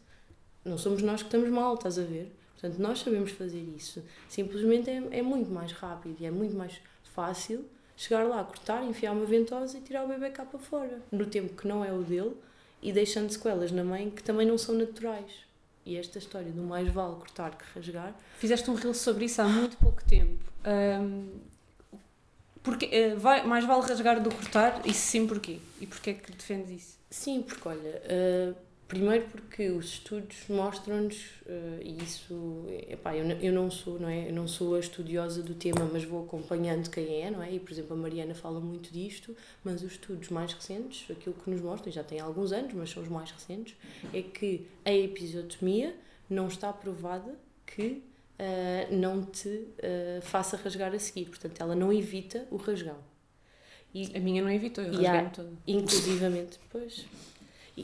Não 0.63 0.77
somos 0.77 1.01
nós 1.01 1.23
que 1.23 1.27
estamos 1.29 1.49
mal, 1.49 1.73
estás 1.73 1.97
a 1.97 2.03
ver? 2.03 2.31
Portanto, 2.53 2.79
nós 2.79 2.99
sabemos 2.99 3.31
fazer 3.31 3.63
isso. 3.75 4.03
Simplesmente 4.27 4.89
é, 4.89 5.01
é 5.11 5.21
muito 5.23 5.49
mais 5.49 5.71
rápido 5.71 6.17
e 6.19 6.25
é 6.27 6.31
muito 6.31 6.55
mais 6.55 6.79
fácil 7.15 7.65
chegar 7.99 8.23
lá, 8.23 8.41
cortar, 8.45 8.81
enfiar 8.85 9.12
uma 9.12 9.25
ventosa 9.25 9.77
e 9.77 9.81
tirar 9.81 10.05
o 10.05 10.07
bebê 10.07 10.29
cá 10.29 10.45
para 10.45 10.57
fora, 10.57 11.01
no 11.12 11.25
tempo 11.25 11.53
que 11.53 11.67
não 11.67 11.83
é 11.83 11.91
o 11.91 12.01
dele 12.01 12.33
e 12.81 12.93
deixando 12.93 13.29
sequelas 13.29 13.73
na 13.73 13.83
mãe 13.83 14.09
que 14.09 14.23
também 14.23 14.47
não 14.47 14.57
são 14.57 14.73
naturais. 14.73 15.29
E 15.85 15.97
esta 15.97 16.17
história 16.17 16.49
do 16.49 16.62
mais 16.62 16.88
vale 16.88 17.15
cortar 17.15 17.57
que 17.57 17.65
rasgar. 17.75 18.15
Fizeste 18.38 18.71
um 18.71 18.75
reel 18.75 18.93
sobre 18.93 19.25
isso 19.25 19.41
há 19.41 19.49
muito 19.49 19.75
pouco 19.75 20.01
tempo. 20.05 20.39
Um, 20.65 21.27
porque, 22.63 22.85
uh, 22.85 23.19
vai, 23.19 23.45
mais 23.45 23.65
vale 23.65 23.81
rasgar 23.81 24.21
do 24.21 24.33
cortar? 24.33 24.81
Isso 24.85 25.01
sim, 25.01 25.27
porquê? 25.27 25.59
E 25.81 25.85
porquê 25.85 26.12
é 26.12 26.13
que 26.13 26.31
defendes 26.31 26.69
isso? 26.69 26.97
Sim, 27.09 27.41
porque 27.41 27.67
olha. 27.67 28.01
Uh, 28.05 28.55
Primeiro 28.89 29.28
porque 29.28 29.69
os 29.69 29.86
estudos 29.86 30.45
mostram-nos, 30.49 31.15
uh, 31.45 31.80
e 31.80 32.04
isso, 32.04 32.65
epá, 32.89 33.15
eu, 33.15 33.23
eu 33.39 33.54
não 33.54 33.69
sou, 33.69 33.99
não 33.99 34.10
é? 34.10 34.30
Eu 34.30 34.34
não 34.34 34.47
sou 34.47 34.73
a 34.73 34.80
estudiosa 34.80 35.43
do 35.43 35.54
tema, 35.54 35.88
mas 35.93 36.04
vou 36.04 36.25
acompanhando 36.25 36.89
quem 36.89 37.21
é, 37.21 37.30
não 37.30 37.43
é? 37.43 37.54
E, 37.54 37.60
por 37.60 37.71
exemplo, 37.71 37.95
a 37.95 37.99
Mariana 37.99 38.34
fala 38.34 38.60
muito 38.60 38.91
disto, 38.91 39.38
mas 39.63 39.84
os 39.84 39.91
estudos 39.91 40.30
mais 40.30 40.54
recentes, 40.54 41.06
aquilo 41.12 41.36
que 41.36 41.52
nos 41.52 41.62
mostram, 41.62 41.93
já 41.93 42.04
tem 42.04 42.19
alguns 42.19 42.52
anos, 42.52 42.73
mas 42.73 42.89
são 42.89 43.04
os 43.04 43.10
mais 43.10 43.30
recentes, 43.30 43.75
é 44.12 44.23
que 44.23 44.65
a 44.84 44.91
episiotomia 44.91 45.95
não 46.28 46.47
está 46.47 46.73
provada 46.73 47.38
que 47.67 48.02
uh, 48.39 48.95
não 48.95 49.23
te 49.23 49.49
uh, 49.49 50.19
faça 50.23 50.58
rasgar 50.58 50.95
a 50.95 50.99
seguir. 50.99 51.25
Portanto, 51.25 51.62
ela 51.62 51.75
não 51.75 51.93
evita 51.93 52.47
o 52.49 52.58
rasgão. 52.58 52.97
E, 53.93 54.17
a 54.17 54.19
minha 54.19 54.41
não 54.41 54.49
evitou, 54.49 54.84
eu 54.84 54.93
rasguei-me 54.93 55.30
toda. 55.30 55.52
Inclusivamente, 55.67 56.60
pois... 56.71 57.06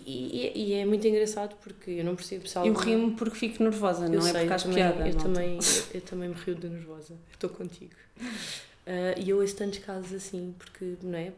E, 0.05 0.51
e, 0.55 0.69
e, 0.69 0.73
é 0.73 0.86
muito 0.86 1.08
engraçado 1.08 1.55
porque 1.63 1.91
eu 1.91 2.03
não 2.03 2.15
percebo 2.15 2.47
se. 2.47 2.58
Eu 2.58 2.73
rio-me 2.73 3.15
porque 3.15 3.38
fico 3.38 3.63
nervosa, 3.63 4.10
não 4.10 4.19
é 4.19 4.21
sei, 4.21 4.31
porque 4.34 4.53
acho 4.53 4.69
piada. 4.69 5.08
Eu 5.08 5.15
também, 5.15 5.55
eu, 5.55 5.60
eu, 5.95 6.01
também 6.01 6.29
me 6.29 6.36
rio 6.36 6.55
de 6.55 6.67
nervosa, 6.67 7.15
estou 7.31 7.49
contigo. 7.49 7.93
Uh, 8.19 9.17
e 9.17 9.29
eu 9.29 9.39
ouço 9.39 9.55
tantos 9.55 9.79
casos 9.79 10.13
assim, 10.13 10.53
porque 10.58 10.95
não 11.01 11.17
é? 11.17 11.31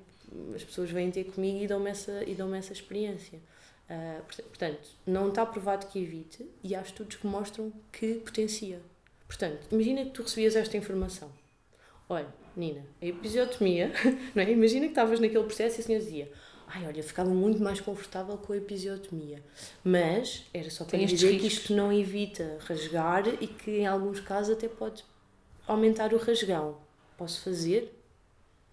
as 0.56 0.64
pessoas 0.64 0.90
vêm 0.90 1.10
ter 1.12 1.26
comigo 1.26 1.64
e 1.64 1.68
dão-me 1.68 1.90
essa, 1.90 2.24
e 2.26 2.34
dão 2.34 2.54
essa 2.54 2.74
experiência. 2.74 3.40
Uh, 3.90 4.22
portanto, 4.24 4.90
não 5.06 5.30
está 5.30 5.46
provado 5.46 5.88
que 5.88 6.00
evite 6.00 6.46
e 6.64 6.76
há 6.76 6.82
estudos 6.82 7.18
que 7.18 7.28
mostram 7.28 7.72
que 7.92 8.16
potencia. 8.16 8.82
Portanto, 9.28 9.68
imagina 9.72 10.04
que 10.04 10.12
tu 10.12 10.24
recebias 10.24 10.56
esta 10.56 10.76
informação. 10.76 11.30
Olha, 12.10 12.28
Nina, 12.56 12.86
a 13.02 13.06
episiotomia, 13.06 13.92
não 14.34 14.44
é? 14.44 14.52
Imagina 14.52 14.86
que 14.86 14.92
estavas 14.92 15.20
naquele 15.20 15.44
processo 15.44 15.80
e 15.80 15.82
a 15.82 15.84
senhora 15.84 16.04
dizia 16.04 16.32
ai, 16.68 16.86
olha, 16.86 17.02
ficava 17.02 17.30
muito 17.30 17.62
mais 17.62 17.80
confortável 17.80 18.38
com 18.38 18.54
a 18.54 18.58
episiotomia. 18.58 19.44
Mas 19.84 20.46
era 20.54 20.70
só 20.70 20.84
para 20.84 21.00
dizer 21.00 21.32
riscos. 21.32 21.42
que 21.42 21.48
isto 21.48 21.74
não 21.74 21.92
evita 21.92 22.58
rasgar 22.62 23.28
e 23.42 23.48
que 23.48 23.80
em 23.80 23.88
alguns 23.88 24.20
casos 24.20 24.56
até 24.56 24.68
pode 24.68 25.04
aumentar 25.66 26.14
o 26.14 26.18
rasgão. 26.18 26.78
Posso 27.18 27.42
fazer? 27.42 27.94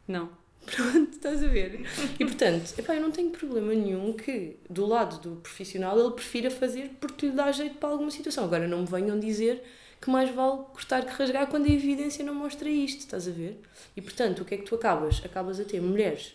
Não. 0.07 0.29
Pronto, 0.65 1.13
estás 1.13 1.45
a 1.45 1.47
ver? 1.47 1.83
E 2.19 2.25
portanto, 2.25 2.73
epá, 2.79 2.95
eu 2.95 3.03
não 3.03 3.11
tenho 3.11 3.31
problema 3.31 3.75
nenhum 3.75 4.15
que 4.15 4.57
do 4.69 4.87
lado 4.87 5.19
do 5.19 5.37
profissional 5.37 5.99
ele 5.99 6.13
prefira 6.13 6.51
fazer 6.51 6.91
porque 7.01 7.27
lhe 7.27 7.33
dá 7.33 7.53
jeito 7.53 7.77
para 7.77 7.91
alguma 7.91 8.11
situação. 8.11 8.45
Agora 8.45 8.67
não 8.67 8.81
me 8.81 8.87
venham 8.87 9.19
dizer 9.19 9.63
que 10.01 10.11
mais 10.11 10.35
vale 10.35 10.65
cortar 10.73 11.05
que 11.05 11.13
rasgar 11.13 11.47
quando 11.49 11.67
a 11.67 11.71
evidência 11.71 12.25
não 12.25 12.35
mostra 12.35 12.69
isto, 12.69 13.01
estás 13.01 13.29
a 13.29 13.31
ver? 13.31 13.61
E 13.97 14.03
portanto, 14.03 14.41
o 14.41 14.45
que 14.45 14.55
é 14.55 14.59
que 14.59 14.65
tu 14.65 14.75
acabas? 14.75 15.23
Acabas 15.25 15.61
a 15.61 15.65
ter 15.65 15.81
mulheres 15.81 16.35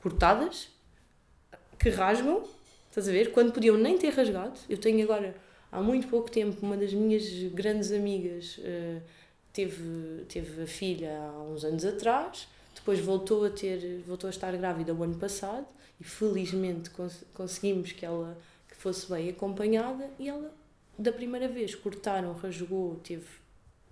cortadas 0.00 0.68
que 1.78 1.88
rasgam, 1.90 2.42
estás 2.88 3.08
a 3.08 3.12
ver? 3.12 3.32
Quando 3.32 3.52
podiam 3.52 3.76
nem 3.76 3.96
ter 3.96 4.10
rasgado. 4.10 4.58
Eu 4.68 4.78
tenho 4.78 5.02
agora, 5.04 5.34
há 5.70 5.80
muito 5.80 6.08
pouco 6.08 6.30
tempo, 6.30 6.64
uma 6.64 6.76
das 6.76 6.92
minhas 6.92 7.24
grandes 7.52 7.92
amigas 7.92 8.58
uh, 8.58 9.00
teve, 9.52 10.24
teve 10.28 10.62
a 10.62 10.66
filha 10.66 11.18
há 11.18 11.42
uns 11.42 11.64
anos 11.64 11.84
atrás, 11.84 12.48
depois 12.74 13.00
voltou 13.00 13.44
a 13.44 13.50
ter, 13.50 14.02
voltou 14.06 14.28
a 14.28 14.30
estar 14.30 14.56
grávida 14.56 14.94
o 14.94 15.02
ano 15.02 15.16
passado 15.16 15.66
e 16.00 16.04
felizmente 16.04 16.90
cons 16.90 17.24
conseguimos 17.34 17.92
que 17.92 18.06
ela 18.06 18.38
que 18.68 18.76
fosse 18.76 19.08
bem 19.10 19.30
acompanhada 19.30 20.08
e 20.18 20.28
ela 20.28 20.52
da 20.96 21.12
primeira 21.12 21.48
vez 21.48 21.74
cortaram, 21.74 22.32
rasgou, 22.34 22.96
teve 23.02 23.26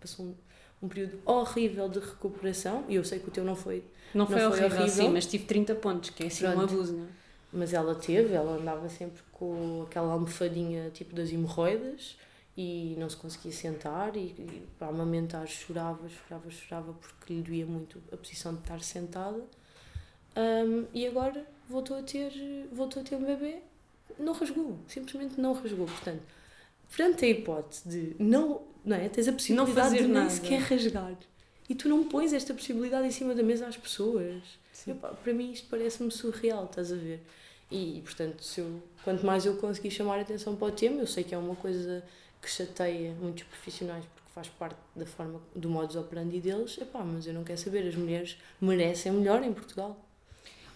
passou 0.01 0.27
um, 0.27 0.35
um 0.83 0.89
período 0.89 1.19
horrível 1.25 1.89
de 1.89 1.99
recuperação 1.99 2.85
e 2.89 2.95
eu 2.95 3.05
sei 3.05 3.19
que 3.19 3.29
o 3.29 3.31
teu 3.31 3.45
não 3.45 3.57
foi 3.57 3.83
não, 4.15 4.25
não 4.25 4.27
foi, 4.27 4.47
horrível, 4.47 4.67
horrível, 4.67 4.89
sim, 4.89 5.09
mas 5.09 5.27
tive 5.27 5.45
30 5.45 5.75
pontos, 5.75 6.11
que 6.11 6.23
é 6.23 6.27
assim 6.29 6.45
Pronto. 6.45 6.59
um 6.59 6.63
abuso, 6.63 6.93
não 6.93 7.05
é? 7.05 7.26
Mas 7.57 7.73
ela 7.73 7.95
teve, 7.95 8.35
ela 8.35 8.53
andava 8.53 8.89
sempre 8.89 9.23
com 9.33 9.85
aquela 9.87 10.13
almofadinha 10.13 10.91
tipo 10.91 11.15
das 11.15 11.33
hemorroidas 11.33 12.17
e 12.57 12.95
não 12.99 13.09
se 13.09 13.17
conseguia 13.17 13.53
sentar 13.53 14.17
e, 14.17 14.21
e 14.21 14.69
para 14.79 14.89
amamentar 14.89 15.47
chorava, 15.47 16.09
chorava, 16.09 16.51
chorava 16.51 16.93
porque 16.93 17.33
lhe 17.33 17.43
doía 17.43 17.67
muito 17.67 18.03
a 18.13 18.17
posição 18.17 18.55
de 18.55 18.61
estar 18.61 18.81
sentada. 18.83 19.43
Um, 20.37 20.85
e 20.93 21.07
agora 21.07 21.47
voltou 21.69 21.99
a 21.99 22.03
ter 22.03 22.31
voltou 22.73 23.01
a 23.01 23.05
ter 23.05 23.17
um 23.17 23.25
bebê, 23.25 23.63
não 24.19 24.35
rasgou, 24.35 24.79
simplesmente 24.87 25.41
não 25.41 25.55
rasgou. 25.55 25.87
Portanto, 25.87 26.23
perante 26.95 27.25
a 27.25 27.29
hipótese 27.29 27.89
de 27.89 28.23
não, 28.23 28.63
não 28.85 28.97
é? 28.97 29.09
Tens 29.09 29.29
a 29.29 29.33
possibilidade 29.33 29.97
de 29.97 30.03
nem 30.03 30.13
nada. 30.13 30.31
sequer 30.31 30.61
rasgar 30.61 31.17
e 31.69 31.75
tu 31.75 31.89
não 31.89 32.05
pões 32.05 32.33
esta 32.33 32.55
possibilidade 32.55 33.07
em 33.07 33.11
cima 33.11 33.35
da 33.35 33.43
mesa 33.43 33.67
às 33.67 33.77
pessoas. 33.77 34.43
Para 35.23 35.33
mim 35.33 35.53
isto 35.53 35.67
parece-me 35.69 36.11
surreal, 36.11 36.67
estás 36.67 36.93
a 36.93 36.97
ver? 36.97 37.23
E, 37.71 38.01
portanto, 38.05 38.43
se 38.43 38.61
eu, 38.61 38.83
quanto 39.03 39.27
mais 39.27 39.45
eu 39.45 39.57
conseguir 39.57 39.91
chamar 39.91 40.19
a 40.19 40.23
atenção 40.23 40.55
para 40.55 40.69
o 40.69 40.71
tema, 40.71 41.01
eu 41.01 41.07
sei 41.07 41.25
que 41.25 41.35
é 41.35 41.39
uma 41.39 41.57
coisa 41.57 42.03
que 42.41 42.49
chateia 42.49 43.13
muitos 43.15 43.43
profissionais 43.45 44.05
porque 44.05 44.31
faz 44.33 44.49
parte 44.49 44.77
da 44.95 45.05
forma, 45.05 45.41
do 45.55 45.69
modus 45.69 45.97
operandi 45.97 46.41
deles, 46.41 46.79
epá, 46.79 47.03
mas 47.03 47.27
eu 47.27 47.35
não 47.35 47.43
quero 47.43 47.59
saber, 47.59 47.89
as 47.89 47.97
mulheres 47.97 48.37
merecem 48.61 49.13
melhor 49.13 49.43
em 49.43 49.53
Portugal. 49.53 50.06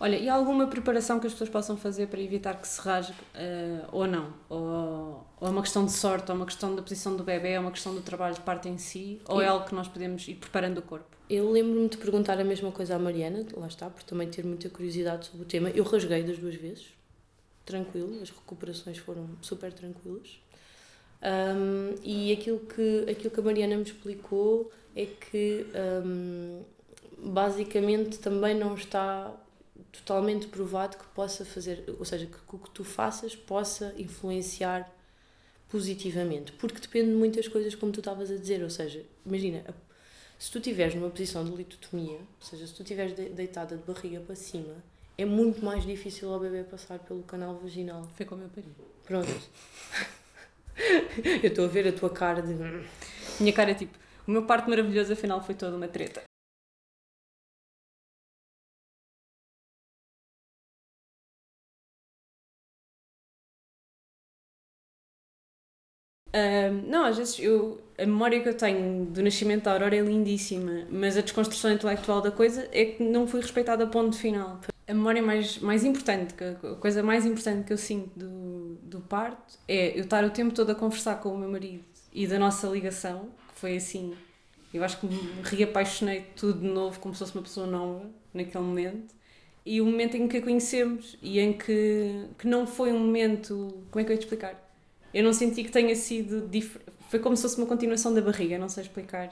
Olha, 0.03 0.17
e 0.17 0.31
há 0.31 0.35
alguma 0.35 0.67
preparação 0.67 1.21
que 1.21 1.27
as 1.27 1.35
pessoas 1.35 1.51
possam 1.51 1.77
fazer 1.77 2.07
para 2.07 2.19
evitar 2.23 2.59
que 2.59 2.67
se 2.67 2.81
rasgue 2.81 3.13
uh, 3.13 3.87
ou 3.93 4.07
não? 4.07 4.33
Ou, 4.49 5.27
ou 5.39 5.47
é 5.47 5.51
uma 5.51 5.61
questão 5.61 5.85
de 5.85 5.93
sorte, 5.93 6.31
ou 6.31 6.35
é 6.35 6.39
uma 6.39 6.47
questão 6.47 6.75
da 6.75 6.81
posição 6.81 7.15
do 7.15 7.23
bebê, 7.23 7.51
é 7.51 7.61
uma 7.61 7.71
questão 7.71 7.95
do 7.95 8.01
trabalho 8.01 8.35
de 8.35 8.41
parte 8.41 8.67
em 8.67 8.79
si, 8.79 9.21
ou 9.27 9.43
é 9.43 9.47
algo 9.47 9.67
que 9.67 9.75
nós 9.75 9.87
podemos 9.89 10.27
ir 10.27 10.37
preparando 10.37 10.79
o 10.79 10.83
corpo? 10.83 11.05
Eu 11.29 11.51
lembro-me 11.51 11.87
de 11.87 11.99
perguntar 11.99 12.41
a 12.41 12.45
mesma 12.45 12.73
coisa 12.73 12.97
à 12.97 12.99
Mariana, 12.99 13.47
lá 13.53 13.67
está, 13.67 13.91
por 13.91 14.03
também 14.03 14.27
ter 14.27 14.43
muita 14.43 14.71
curiosidade 14.71 15.27
sobre 15.27 15.43
o 15.43 15.45
tema. 15.45 15.69
Eu 15.69 15.85
rasguei 15.85 16.23
das 16.23 16.39
duas 16.39 16.55
vezes, 16.55 16.87
tranquilo, 17.67 18.23
as 18.23 18.31
recuperações 18.31 18.97
foram 18.97 19.29
super 19.43 19.71
tranquilas. 19.71 20.41
Um, 21.23 21.95
e 22.03 22.33
aquilo 22.33 22.61
que, 22.61 23.05
aquilo 23.11 23.31
que 23.31 23.39
a 23.39 23.43
Mariana 23.43 23.77
me 23.77 23.83
explicou 23.83 24.73
é 24.97 25.05
que 25.05 25.67
um, 26.03 26.63
basicamente 27.19 28.19
também 28.19 28.59
não 28.59 28.75
está 28.75 29.31
totalmente 29.93 30.47
provado 30.47 30.97
que 30.97 31.07
possa 31.09 31.45
fazer, 31.45 31.85
ou 31.99 32.05
seja, 32.05 32.27
que 32.27 32.37
o 32.55 32.59
que 32.59 32.71
tu 32.71 32.85
faças 32.85 33.35
possa 33.35 33.95
influenciar 33.99 34.91
positivamente, 35.69 36.53
porque 36.53 36.81
depende 36.81 37.11
de 37.11 37.17
muitas 37.17 37.47
coisas, 37.49 37.75
como 37.75 37.93
tu 37.93 38.01
estavas 38.01 38.31
a 38.31 38.37
dizer. 38.37 38.63
Ou 38.63 38.71
seja, 38.71 39.05
imagina, 39.25 39.65
se 40.39 40.51
tu 40.51 40.59
estiveres 40.59 40.95
numa 40.95 41.11
posição 41.11 41.45
de 41.45 41.55
litotomia, 41.55 42.19
ou 42.19 42.47
seja, 42.47 42.67
se 42.67 42.75
tu 42.75 42.83
estiveres 42.83 43.15
deitada 43.15 43.77
de 43.77 43.83
barriga 43.83 44.21
para 44.21 44.35
cima, 44.35 44.75
é 45.17 45.25
muito 45.25 45.65
mais 45.65 45.85
difícil 45.85 46.33
ao 46.33 46.41
bebê 46.41 46.65
passar 46.65 46.99
pelo 46.99 47.23
canal 47.23 47.55
vaginal. 47.57 48.09
Foi 48.17 48.27
como 48.27 48.43
eu 48.43 48.49
pari. 48.49 48.69
Pronto. 49.05 49.29
Eu 51.43 51.51
estou 51.51 51.67
a 51.67 51.69
ver 51.69 51.87
a 51.89 51.93
tua 51.93 52.09
cara 52.09 52.41
de. 52.41 52.55
Minha 53.39 53.53
cara 53.53 53.73
é 53.73 53.75
tipo, 53.75 53.99
o 54.27 54.31
meu 54.31 54.47
parto 54.47 54.71
maravilhoso 54.71 55.13
afinal 55.13 55.45
foi 55.45 55.55
toda 55.55 55.77
uma 55.77 55.89
treta. 55.89 56.30
Um, 66.33 66.89
não, 66.89 67.05
às 67.05 67.17
vezes 67.17 67.39
eu, 67.41 67.81
a 67.99 68.07
memória 68.07 68.41
que 68.41 68.49
eu 68.49 68.57
tenho 68.57 69.07
do 69.07 69.23
nascimento 69.23 69.65
da 69.65 69.73
Aurora 69.73 69.97
é 69.97 70.01
lindíssima, 70.01 70.87
mas 70.91 71.17
a 71.17 71.21
desconstrução 71.21 71.73
intelectual 71.73 72.21
da 72.21 72.31
coisa 72.31 72.69
é 72.73 72.85
que 72.85 73.03
não 73.03 73.27
fui 73.27 73.41
respeitada 73.41 73.85
a 73.85 73.87
ponto 73.87 74.17
final. 74.17 74.61
A 74.87 74.95
memória 74.95 75.23
mais, 75.23 75.59
mais 75.59 75.85
importante, 75.85 76.35
a 76.43 76.75
coisa 76.77 77.03
mais 77.03 77.27
importante 77.27 77.67
que 77.67 77.73
eu 77.73 77.79
sinto 77.79 78.11
do, 78.17 78.75
do 78.83 79.01
parto 79.01 79.59
é 79.67 79.99
eu 79.99 80.03
estar 80.03 80.25
o 80.25 80.31
tempo 80.31 80.55
todo 80.55 80.71
a 80.71 80.75
conversar 80.75 81.17
com 81.17 81.35
o 81.35 81.39
meu 81.39 81.49
marido 81.49 81.85
e 82.13 82.27
da 82.27 82.39
nossa 82.39 82.67
ligação, 82.69 83.29
que 83.53 83.61
foi 83.61 83.77
assim, 83.77 84.15
eu 84.73 84.85
acho 84.85 84.99
que 85.01 85.07
me 85.07 85.19
reapaixonei 85.43 86.27
tudo 86.37 86.61
de 86.61 86.67
novo 86.67 86.99
como 87.01 87.15
se 87.15 87.21
fosse 87.21 87.35
uma 87.35 87.43
pessoa 87.43 87.67
nova 87.67 88.09
naquele 88.33 88.65
momento. 88.65 89.15
E 89.67 89.81
o 89.81 89.85
momento 89.85 90.17
em 90.17 90.27
que 90.27 90.39
a 90.39 90.43
conhecemos 90.43 91.19
e 91.21 91.39
em 91.39 91.53
que, 91.53 92.27
que 92.39 92.47
não 92.47 92.67
foi 92.67 92.93
um 92.93 92.99
momento. 92.99 93.85
Como 93.91 94.01
é 94.01 94.05
que 94.05 94.11
eu 94.11 94.15
ia 94.15 94.19
te 94.19 94.25
explicar? 94.25 94.70
Eu 95.13 95.25
não 95.25 95.33
senti 95.33 95.65
que 95.65 95.71
tenha 95.71 95.95
sido. 95.95 96.49
Foi 97.09 97.19
como 97.19 97.37
se 97.37 97.43
fosse 97.43 97.59
uma 97.59 97.67
continuação 97.67 98.15
da 98.15 98.21
barriga, 98.21 98.59
não 98.59 98.69
sei 98.69 98.85
explicar. 98.85 99.31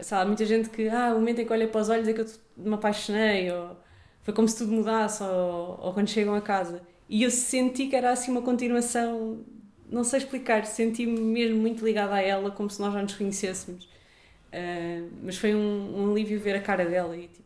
Sabe, 0.00 0.22
há 0.22 0.26
muita 0.26 0.44
gente 0.44 0.70
que. 0.70 0.88
Ah, 0.88 1.12
o 1.12 1.18
momento 1.18 1.40
em 1.40 1.46
que 1.46 1.52
olha 1.52 1.68
para 1.68 1.80
os 1.80 1.88
olhos 1.88 2.08
é 2.08 2.12
que 2.12 2.20
eu 2.20 2.26
me 2.56 2.74
apaixonei, 2.74 3.50
ou 3.50 3.76
foi 4.22 4.32
como 4.32 4.48
se 4.48 4.58
tudo 4.58 4.72
mudasse, 4.72 5.22
ou, 5.22 5.78
ou 5.82 5.92
quando 5.92 6.08
chegam 6.08 6.34
a 6.34 6.40
casa. 6.40 6.82
E 7.08 7.22
eu 7.24 7.30
senti 7.30 7.88
que 7.88 7.96
era 7.96 8.10
assim 8.10 8.30
uma 8.30 8.42
continuação. 8.42 9.44
Não 9.90 10.04
sei 10.04 10.20
explicar, 10.20 10.64
senti-me 10.64 11.20
mesmo 11.20 11.58
muito 11.58 11.84
ligada 11.84 12.14
a 12.14 12.22
ela, 12.22 12.50
como 12.50 12.70
se 12.70 12.80
nós 12.80 12.94
já 12.94 13.02
nos 13.02 13.14
conhecêssemos. 13.14 13.84
Uh, 13.84 15.10
mas 15.22 15.36
foi 15.36 15.54
um, 15.54 16.02
um, 16.02 16.10
alívio 16.10 16.40
ver 16.40 16.56
a 16.56 16.60
cara 16.60 16.84
dela 16.84 17.16
e 17.16 17.28
tipo, 17.28 17.44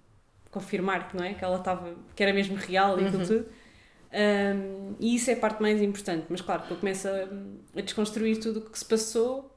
confirmar 0.51 1.09
que, 1.09 1.17
não 1.17 1.25
é? 1.25 1.35
que 1.35 1.45
ela 1.45 1.57
estava. 1.57 1.95
que 2.15 2.23
era 2.23 2.33
mesmo 2.33 2.55
real 2.57 3.01
e 3.01 3.05
uhum. 3.05 3.11
tudo. 3.11 3.47
Um, 4.13 4.95
e 5.01 5.15
isso 5.17 5.31
é 5.31 5.35
a 5.35 5.37
parte 5.37 5.61
mais 5.61 5.83
importante, 5.83 6.27
mas 6.29 6.41
claro 6.41 6.63
que 6.63 6.71
eu 6.71 6.77
começo 6.77 7.09
a, 7.09 7.29
a 7.79 7.81
desconstruir 7.81 8.39
tudo 8.41 8.61
o 8.61 8.63
que 8.63 8.79
se 8.79 8.85
passou 8.85 9.53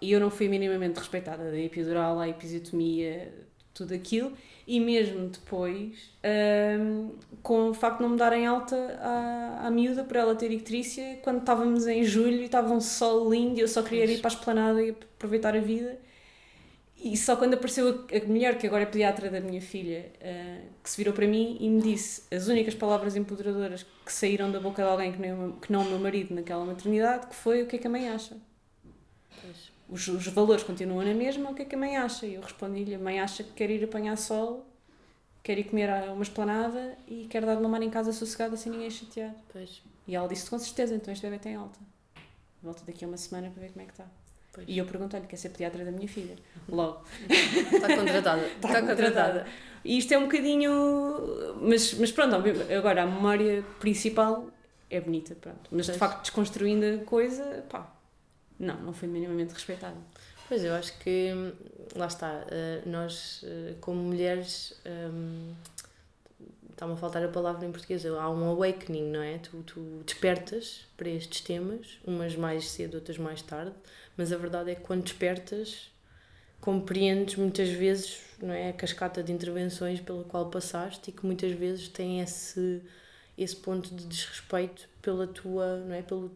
e 0.00 0.12
eu 0.12 0.20
não 0.20 0.30
fui 0.30 0.48
minimamente 0.48 0.98
respeitada 0.98 1.50
da 1.50 1.58
epidural, 1.58 2.18
à 2.20 2.28
episiotomia, 2.28 3.32
tudo 3.72 3.94
aquilo, 3.94 4.32
e 4.66 4.80
mesmo 4.80 5.28
depois, 5.28 6.12
um, 6.80 7.12
com 7.42 7.70
o 7.70 7.74
facto 7.74 7.98
de 7.98 8.02
não 8.02 8.10
me 8.10 8.18
darem 8.18 8.46
alta 8.46 8.76
à, 9.00 9.66
à 9.66 9.70
miúda 9.70 10.04
por 10.04 10.16
ela 10.16 10.34
ter 10.34 10.50
ictrícia, 10.50 11.18
quando 11.22 11.40
estávamos 11.40 11.86
em 11.86 12.04
julho 12.04 12.40
e 12.40 12.44
estava 12.44 12.72
um 12.74 12.80
sol 12.80 13.30
lindo 13.30 13.58
e 13.58 13.62
eu 13.62 13.68
só 13.68 13.82
queria 13.82 14.04
ir 14.04 14.20
para 14.20 14.30
a 14.30 14.34
esplanada 14.34 14.82
e 14.82 14.90
aproveitar 14.90 15.56
a 15.56 15.60
vida 15.60 15.98
e 17.00 17.16
só 17.16 17.36
quando 17.36 17.54
apareceu 17.54 18.06
a, 18.10 18.26
mulher, 18.26 18.58
que 18.58 18.66
agora 18.66 18.82
é 18.82 18.86
pediatra 18.86 19.30
da 19.30 19.40
minha 19.40 19.60
filha, 19.60 20.10
uh, 20.16 20.66
que 20.82 20.90
se 20.90 20.96
virou 20.96 21.14
para 21.14 21.28
mim 21.28 21.56
e 21.60 21.68
me 21.68 21.80
disse 21.80 22.22
as 22.34 22.48
únicas 22.48 22.74
palavras 22.74 23.14
empoderadoras 23.14 23.86
que 24.04 24.12
saíram 24.12 24.50
da 24.50 24.58
boca 24.58 24.82
de 24.82 24.88
alguém 24.88 25.12
que, 25.12 25.18
nem, 25.20 25.52
que 25.52 25.70
não 25.70 25.82
o 25.82 25.84
meu 25.84 25.98
marido 26.00 26.34
naquela 26.34 26.64
maternidade, 26.64 27.28
que 27.28 27.36
foi 27.36 27.62
o 27.62 27.66
que 27.66 27.76
é 27.76 27.78
que 27.78 27.86
a 27.86 27.90
mãe 27.90 28.08
acha. 28.08 28.36
Os, 29.88 30.08
os 30.08 30.26
valores 30.26 30.64
continuam 30.64 31.04
na 31.04 31.14
mesma, 31.14 31.50
o 31.50 31.54
que 31.54 31.62
é 31.62 31.64
que 31.64 31.76
a 31.76 31.78
mãe 31.78 31.96
acha? 31.96 32.26
E 32.26 32.34
eu 32.34 32.42
respondi-lhe, 32.42 32.96
a 32.96 32.98
mãe 32.98 33.20
acha 33.20 33.44
que 33.44 33.52
quer 33.52 33.70
ir 33.70 33.84
apanhar 33.84 34.16
sol, 34.18 34.66
quer 35.40 35.56
ir 35.56 35.64
comer 35.64 35.88
a 35.88 36.12
uma 36.12 36.24
esplanada 36.24 36.98
e 37.06 37.26
quer 37.30 37.44
dar 37.46 37.54
de 37.54 37.62
mamar 37.62 37.80
em 37.80 37.90
casa 37.90 38.12
sossegada 38.12 38.56
sem 38.56 38.72
ninguém 38.72 38.90
chatear. 38.90 39.34
Pois. 39.52 39.82
E 40.06 40.16
ela 40.16 40.26
disse 40.26 40.50
com 40.50 40.58
certeza, 40.58 40.96
então 40.96 41.12
este 41.12 41.24
bebê 41.24 41.38
tem 41.38 41.54
alta. 41.54 41.78
Volta 42.60 42.82
daqui 42.84 43.04
a 43.04 43.08
uma 43.08 43.16
semana 43.16 43.50
para 43.50 43.62
ver 43.62 43.70
como 43.70 43.82
é 43.82 43.86
que 43.86 43.92
está. 43.92 44.06
Pois. 44.58 44.68
E 44.68 44.78
eu 44.78 44.84
perguntei-lhe, 44.84 45.26
quer 45.26 45.36
ser 45.36 45.50
pediatra 45.50 45.84
da 45.84 45.92
minha 45.92 46.08
filha? 46.08 46.34
Logo. 46.68 47.04
Está 47.30 47.94
contratada. 47.94 48.44
Está, 48.44 48.68
Está 48.68 48.82
contratada. 48.82 49.46
E 49.84 49.98
isto 49.98 50.12
é 50.12 50.18
um 50.18 50.24
bocadinho. 50.24 51.56
Mas, 51.62 51.94
mas 51.94 52.10
pronto, 52.10 52.34
agora 52.76 53.04
a 53.04 53.06
memória 53.06 53.64
principal 53.78 54.48
é 54.90 55.00
bonita, 55.00 55.36
pronto. 55.36 55.68
Mas 55.70 55.86
pois. 55.86 55.92
de 55.92 55.98
facto, 55.98 56.22
desconstruindo 56.22 56.84
a 56.84 57.04
coisa, 57.04 57.64
pá, 57.68 57.94
não, 58.58 58.80
não 58.80 58.92
foi 58.92 59.06
minimamente 59.06 59.54
respeitada. 59.54 59.96
Pois 60.48 60.64
eu 60.64 60.74
acho 60.74 60.98
que, 60.98 61.30
lá 61.94 62.06
está, 62.06 62.44
eh, 62.50 62.82
nós 62.84 63.44
eh, 63.44 63.74
como 63.80 64.02
mulheres. 64.02 64.74
Um, 64.84 65.54
está-me 66.72 66.92
a 66.92 66.96
faltar 66.96 67.24
a 67.24 67.28
palavra 67.28 67.66
em 67.66 67.72
português, 67.72 68.06
há 68.06 68.30
um 68.30 68.50
awakening, 68.50 69.10
não 69.10 69.20
é? 69.20 69.38
Tu, 69.38 69.62
tu 69.64 69.80
despertas 70.06 70.86
para 70.96 71.08
estes 71.08 71.40
temas, 71.40 71.98
umas 72.06 72.36
mais 72.36 72.70
cedo, 72.70 72.94
outras 72.94 73.18
mais 73.18 73.42
tarde, 73.42 73.74
mas 74.18 74.32
a 74.32 74.36
verdade 74.36 74.72
é 74.72 74.74
que 74.74 74.82
quando 74.82 75.04
despertas, 75.04 75.90
compreendes 76.60 77.36
muitas 77.36 77.68
vezes 77.68 78.18
não 78.42 78.52
é, 78.52 78.70
a 78.70 78.72
cascata 78.72 79.22
de 79.22 79.32
intervenções 79.32 80.00
pela 80.00 80.24
qual 80.24 80.50
passaste 80.50 81.10
e 81.10 81.12
que 81.12 81.24
muitas 81.24 81.52
vezes 81.52 81.88
tem 81.88 82.20
esse, 82.20 82.82
esse 83.36 83.54
ponto 83.56 83.94
de 83.94 84.04
desrespeito 84.04 84.88
pela 85.00 85.26
tua, 85.26 85.78
não 85.78 85.94
é? 85.94 86.02
Pelo, 86.02 86.32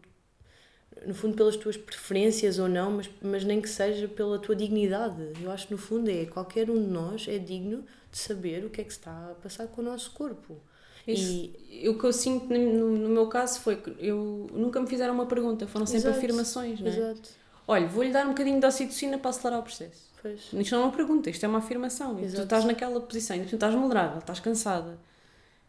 no 1.05 1.13
fundo 1.13 1.35
pelas 1.35 1.57
tuas 1.57 1.75
preferências 1.75 2.57
ou 2.57 2.69
não, 2.69 2.91
mas, 2.91 3.09
mas 3.21 3.43
nem 3.43 3.61
que 3.61 3.69
seja 3.69 4.07
pela 4.07 4.39
tua 4.39 4.55
dignidade. 4.55 5.33
Eu 5.41 5.51
acho 5.51 5.67
que 5.67 5.73
no 5.73 5.79
fundo 5.79 6.09
é 6.09 6.25
qualquer 6.25 6.69
um 6.69 6.81
de 6.81 6.89
nós 6.89 7.27
é 7.27 7.37
digno 7.37 7.83
de 8.09 8.17
saber 8.17 8.63
o 8.63 8.69
que 8.69 8.79
é 8.79 8.83
que 8.83 8.91
está 8.91 9.31
a 9.31 9.35
passar 9.35 9.67
com 9.67 9.81
o 9.81 9.83
nosso 9.83 10.11
corpo. 10.11 10.57
Isso, 11.05 11.51
e 11.69 11.89
o 11.89 11.97
que 11.97 12.05
eu 12.05 12.13
sinto 12.13 12.47
no, 12.53 12.97
no 12.97 13.09
meu 13.09 13.27
caso 13.27 13.59
foi 13.59 13.75
que 13.75 13.93
eu 13.99 14.47
nunca 14.53 14.79
me 14.79 14.87
fizeram 14.87 15.13
uma 15.13 15.25
pergunta, 15.25 15.67
foram 15.67 15.85
sempre 15.85 16.07
exato, 16.07 16.17
afirmações, 16.17 16.79
não 16.79 16.87
é? 16.87 16.95
Exato. 16.95 17.42
Olha, 17.67 17.87
vou-lhe 17.87 18.11
dar 18.11 18.25
um 18.25 18.29
bocadinho 18.29 18.59
de 18.59 18.65
ocitocina 18.65 19.17
para 19.17 19.29
acelerar 19.29 19.59
o 19.59 19.63
processo. 19.63 20.11
Pois. 20.21 20.41
Isto 20.53 20.75
não 20.75 20.83
é 20.83 20.85
uma 20.85 20.91
pergunta, 20.91 21.29
isto 21.29 21.43
é 21.45 21.49
uma 21.49 21.59
afirmação. 21.59 22.19
Exato. 22.19 22.41
Tu 22.41 22.43
estás 22.43 22.65
naquela 22.65 22.99
posição, 23.01 23.37
tu 23.45 23.55
estás 23.55 23.73
vulnerável, 23.73 24.19
estás 24.19 24.39
cansada. 24.39 24.97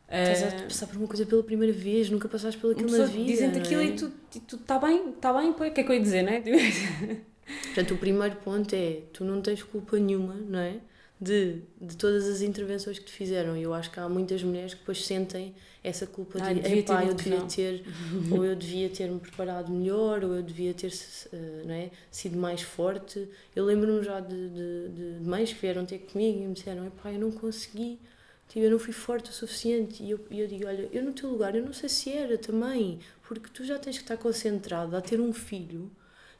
Estás 0.08 0.42
a 0.42 0.46
eh, 0.56 0.62
passar 0.62 0.86
por 0.86 0.96
uma 0.96 1.08
coisa 1.08 1.24
pela 1.26 1.42
primeira 1.42 1.72
vez, 1.72 2.10
nunca 2.10 2.28
passaste 2.28 2.58
aquilo 2.58 2.90
na 2.90 3.04
vida. 3.06 3.24
Dizem-te 3.24 3.58
aquilo 3.58 3.80
é? 3.80 3.86
e 3.86 3.92
tu 3.92 4.12
está 4.56 4.78
bem, 4.78 5.10
está 5.10 5.32
bem, 5.32 5.50
o 5.50 5.54
que 5.54 5.64
é 5.64 5.70
que 5.70 5.80
eu 5.80 5.94
ia 5.94 6.00
dizer, 6.00 6.22
não 6.22 6.32
é? 6.32 6.40
Portanto, 7.74 7.94
o 7.94 7.98
primeiro 7.98 8.36
ponto 8.36 8.72
é: 8.74 9.02
tu 9.12 9.24
não 9.24 9.40
tens 9.40 9.62
culpa 9.62 9.98
nenhuma, 9.98 10.34
não 10.34 10.58
é? 10.58 10.76
De, 11.24 11.62
de 11.80 11.96
todas 11.96 12.26
as 12.26 12.42
intervenções 12.42 12.98
que 12.98 13.06
te 13.06 13.12
fizeram. 13.12 13.56
E 13.56 13.62
eu 13.62 13.72
acho 13.72 13.90
que 13.90 13.98
há 13.98 14.08
muitas 14.08 14.42
mulheres 14.42 14.74
que 14.74 14.80
depois 14.80 15.04
sentem 15.04 15.54
essa 15.82 16.06
culpa 16.06 16.40
de, 16.40 16.60
devia 16.60 16.78
epá, 16.80 17.04
eu 17.04 17.14
devia 17.14 17.40
ter, 17.42 17.84
ou 18.30 18.44
eu 18.44 18.54
devia 18.54 18.88
ter-me 18.88 19.18
preparado 19.18 19.72
melhor, 19.72 20.24
ou 20.24 20.34
eu 20.34 20.42
devia 20.42 20.74
ter 20.74 20.92
uh, 20.92 21.66
não 21.66 21.74
é, 21.74 21.90
sido 22.10 22.36
mais 22.36 22.62
forte. 22.62 23.28
Eu 23.54 23.64
lembro-me 23.64 24.02
já 24.02 24.20
de, 24.20 24.48
de, 24.48 24.88
de 24.88 25.28
mães 25.28 25.52
que 25.52 25.60
vieram 25.60 25.86
ter 25.86 25.98
comigo 26.00 26.42
e 26.42 26.46
me 26.46 26.54
disseram: 26.54 26.86
epá, 26.86 27.10
eu 27.10 27.18
não 27.18 27.32
consegui 27.32 27.98
Tipo, 28.48 28.66
eu 28.66 28.70
não 28.70 28.78
fui 28.78 28.92
forte 28.92 29.30
o 29.30 29.32
suficiente. 29.32 30.02
E 30.02 30.10
eu, 30.10 30.20
eu 30.30 30.46
digo, 30.46 30.66
olha, 30.66 30.88
eu 30.92 31.02
no 31.02 31.12
teu 31.12 31.30
lugar, 31.30 31.54
eu 31.54 31.64
não 31.64 31.72
sei 31.72 31.88
se 31.88 32.12
era 32.12 32.36
também, 32.38 32.98
porque 33.22 33.48
tu 33.52 33.64
já 33.64 33.78
tens 33.78 33.96
que 33.96 34.04
estar 34.04 34.16
concentrada 34.16 34.98
a 34.98 35.00
ter 35.00 35.20
um 35.20 35.32
filho, 35.32 35.90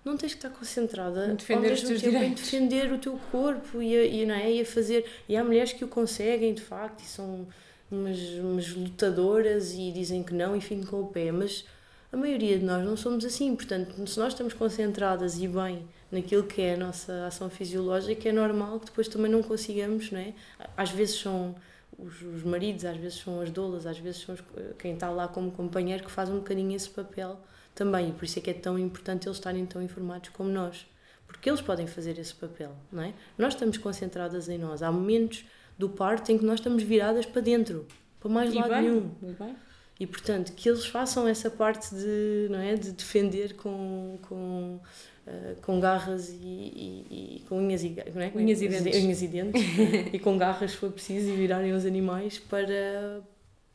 não 0.04 0.16
tens 0.16 0.34
que 0.34 0.38
estar 0.38 0.50
concentrada 0.50 1.28
defender, 1.34 1.72
os 1.72 1.82
teus 1.82 2.00
direitos. 2.00 2.28
em 2.28 2.34
defender 2.34 2.92
o 2.92 2.98
teu 2.98 3.18
corpo 3.32 3.80
e 3.80 3.96
a, 3.96 4.04
e, 4.04 4.26
não 4.26 4.34
é, 4.34 4.52
e 4.52 4.60
a 4.60 4.66
fazer. 4.66 5.06
E 5.28 5.36
há 5.36 5.42
mulheres 5.42 5.72
que 5.72 5.84
o 5.84 5.88
conseguem, 5.88 6.52
de 6.52 6.60
facto, 6.60 7.00
e 7.00 7.06
são 7.06 7.46
umas, 7.90 8.18
umas 8.38 8.68
lutadoras 8.70 9.72
e 9.72 9.90
dizem 9.92 10.22
que 10.22 10.34
não 10.34 10.54
e 10.54 10.60
ficam 10.60 10.84
com 10.84 11.00
o 11.00 11.06
pé, 11.06 11.32
mas 11.32 11.64
a 12.12 12.16
maioria 12.16 12.58
de 12.58 12.64
nós 12.64 12.84
não 12.84 12.96
somos 12.96 13.24
assim. 13.24 13.54
Portanto, 13.56 14.06
se 14.06 14.18
nós 14.18 14.34
estamos 14.34 14.52
concentradas 14.52 15.40
e 15.40 15.48
bem 15.48 15.88
naquilo 16.12 16.44
que 16.44 16.60
é 16.60 16.74
a 16.74 16.76
nossa 16.76 17.26
ação 17.26 17.48
fisiológica, 17.48 18.28
é 18.28 18.32
normal 18.32 18.80
que 18.80 18.86
depois 18.86 19.08
também 19.08 19.30
não 19.30 19.42
consigamos, 19.42 20.10
não 20.12 20.20
é? 20.20 20.34
Às 20.76 20.90
vezes 20.90 21.18
são 21.18 21.54
os, 21.98 22.20
os 22.20 22.42
maridos, 22.42 22.84
às 22.84 22.96
vezes 22.96 23.18
são 23.20 23.40
as 23.40 23.50
doulas, 23.50 23.86
às 23.86 23.98
vezes 23.98 24.20
são 24.20 24.34
os, 24.34 24.42
quem 24.78 24.94
está 24.94 25.10
lá 25.10 25.26
como 25.28 25.50
companheiro 25.50 26.04
que 26.04 26.10
faz 26.10 26.28
um 26.28 26.36
bocadinho 26.36 26.76
esse 26.76 26.90
papel 26.90 27.38
também. 27.74 28.10
E 28.10 28.12
por 28.12 28.24
isso 28.24 28.38
é 28.38 28.42
que 28.42 28.50
é 28.50 28.54
tão 28.54 28.78
importante 28.78 29.26
eles 29.26 29.36
estarem 29.36 29.64
tão 29.66 29.82
informados 29.82 30.30
como 30.30 30.48
nós. 30.48 30.86
Porque 31.26 31.50
eles 31.50 31.60
podem 31.60 31.86
fazer 31.86 32.18
esse 32.18 32.34
papel, 32.34 32.74
não 32.92 33.02
é? 33.02 33.12
Nós 33.36 33.54
estamos 33.54 33.78
concentradas 33.78 34.48
em 34.48 34.58
nós. 34.58 34.82
Há 34.82 34.92
momentos 34.92 35.44
do 35.76 35.88
parto 35.88 36.30
em 36.30 36.38
que 36.38 36.44
nós 36.44 36.60
estamos 36.60 36.82
viradas 36.82 37.26
para 37.26 37.42
dentro, 37.42 37.86
para 38.20 38.30
mais 38.30 38.52
e 38.52 38.56
lado 38.56 38.68
bem, 38.68 38.82
nenhum. 38.82 39.10
E, 39.22 39.32
bem. 39.32 39.56
e 40.00 40.06
portanto, 40.06 40.52
que 40.52 40.68
eles 40.68 40.86
façam 40.86 41.26
essa 41.26 41.50
parte 41.50 41.94
de, 41.94 42.46
não 42.50 42.58
é, 42.58 42.74
de 42.74 42.92
defender 42.92 43.54
com, 43.54 44.18
com 44.22 44.80
Uh, 45.26 45.58
com 45.62 45.80
garras 45.80 46.28
e, 46.28 46.34
e, 46.34 47.38
e, 47.38 47.44
com 47.48 47.56
unhas 47.56 47.82
e, 47.82 47.96
não 48.14 48.20
é? 48.20 48.30
unhas 48.34 48.60
e 48.60 48.68
dentes, 48.68 49.02
unhas 49.02 49.22
e, 49.22 49.28
dentes 49.28 49.62
e 50.12 50.18
com 50.18 50.36
garras 50.36 50.72
se 50.72 50.76
for 50.76 50.92
preciso 50.92 51.30
e 51.30 51.32
virarem 51.34 51.72
os 51.72 51.86
animais 51.86 52.38
para 52.38 53.22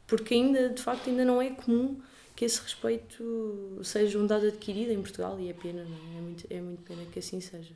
porque 0.06 0.36
ainda 0.36 0.70
de 0.70 0.80
facto 0.80 1.10
ainda 1.10 1.26
não 1.26 1.42
é 1.42 1.50
comum 1.50 2.00
que 2.40 2.46
esse 2.46 2.62
respeito 2.62 3.82
seja 3.84 4.18
um 4.18 4.26
dado 4.26 4.48
adquirido 4.48 4.94
em 4.94 5.02
Portugal 5.02 5.38
e 5.42 5.50
é 5.50 5.54
pena 5.54 5.84
não 5.84 5.98
é? 5.98 6.18
é 6.18 6.22
muito 6.22 6.48
é 6.50 6.62
muito 6.62 6.82
pena 6.84 7.02
que 7.12 7.20
assim 7.20 7.42
seja 7.42 7.74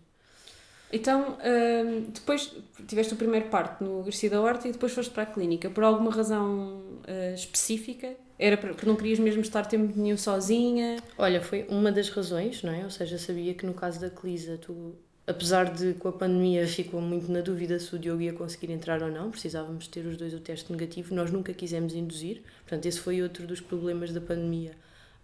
então 0.89 1.33
uh, 1.33 2.01
depois 2.13 2.55
tiveste 2.87 3.13
o 3.13 3.17
primeiro 3.17 3.49
parto 3.49 3.83
no 3.83 4.01
Garcia 4.03 4.29
da 4.29 4.39
Horta 4.39 4.69
e 4.69 4.71
depois 4.71 4.93
foste 4.93 5.11
para 5.11 5.23
a 5.23 5.25
clínica 5.25 5.69
por 5.69 5.83
alguma 5.83 6.09
razão 6.09 6.81
uh, 7.01 7.35
específica 7.35 8.15
Era 8.39 8.55
porque 8.55 8.85
não 8.85 8.95
querias 8.95 9.19
mesmo 9.19 9.41
estar 9.41 9.65
tempo 9.65 9.99
nenhum 9.99 10.17
sozinha? 10.17 10.97
Olha, 11.17 11.41
foi 11.41 11.65
uma 11.69 11.91
das 11.91 12.09
razões, 12.09 12.63
não 12.63 12.73
é? 12.73 12.83
Ou 12.83 12.89
seja, 12.89 13.17
sabia 13.17 13.53
que 13.53 13.65
no 13.65 13.73
caso 13.73 14.01
da 14.01 14.09
Clisa, 14.09 14.57
tu, 14.57 14.95
apesar 15.25 15.73
de 15.73 15.93
com 15.93 16.09
a 16.09 16.11
pandemia 16.11 16.67
ficou 16.67 16.99
muito 17.01 17.31
na 17.31 17.41
dúvida 17.41 17.79
se 17.79 17.95
o 17.95 17.99
Diogo 17.99 18.21
ia 18.21 18.33
conseguir 18.33 18.71
entrar 18.71 19.01
ou 19.01 19.09
não, 19.09 19.31
precisávamos 19.31 19.87
ter 19.87 20.05
os 20.05 20.17
dois 20.17 20.33
o 20.33 20.39
teste 20.39 20.71
negativo, 20.71 21.15
nós 21.15 21.31
nunca 21.31 21.53
quisemos 21.53 21.93
induzir, 21.93 22.41
portanto, 22.61 22.85
esse 22.85 22.99
foi 22.99 23.21
outro 23.21 23.47
dos 23.47 23.61
problemas 23.61 24.11
da 24.11 24.19
pandemia 24.19 24.73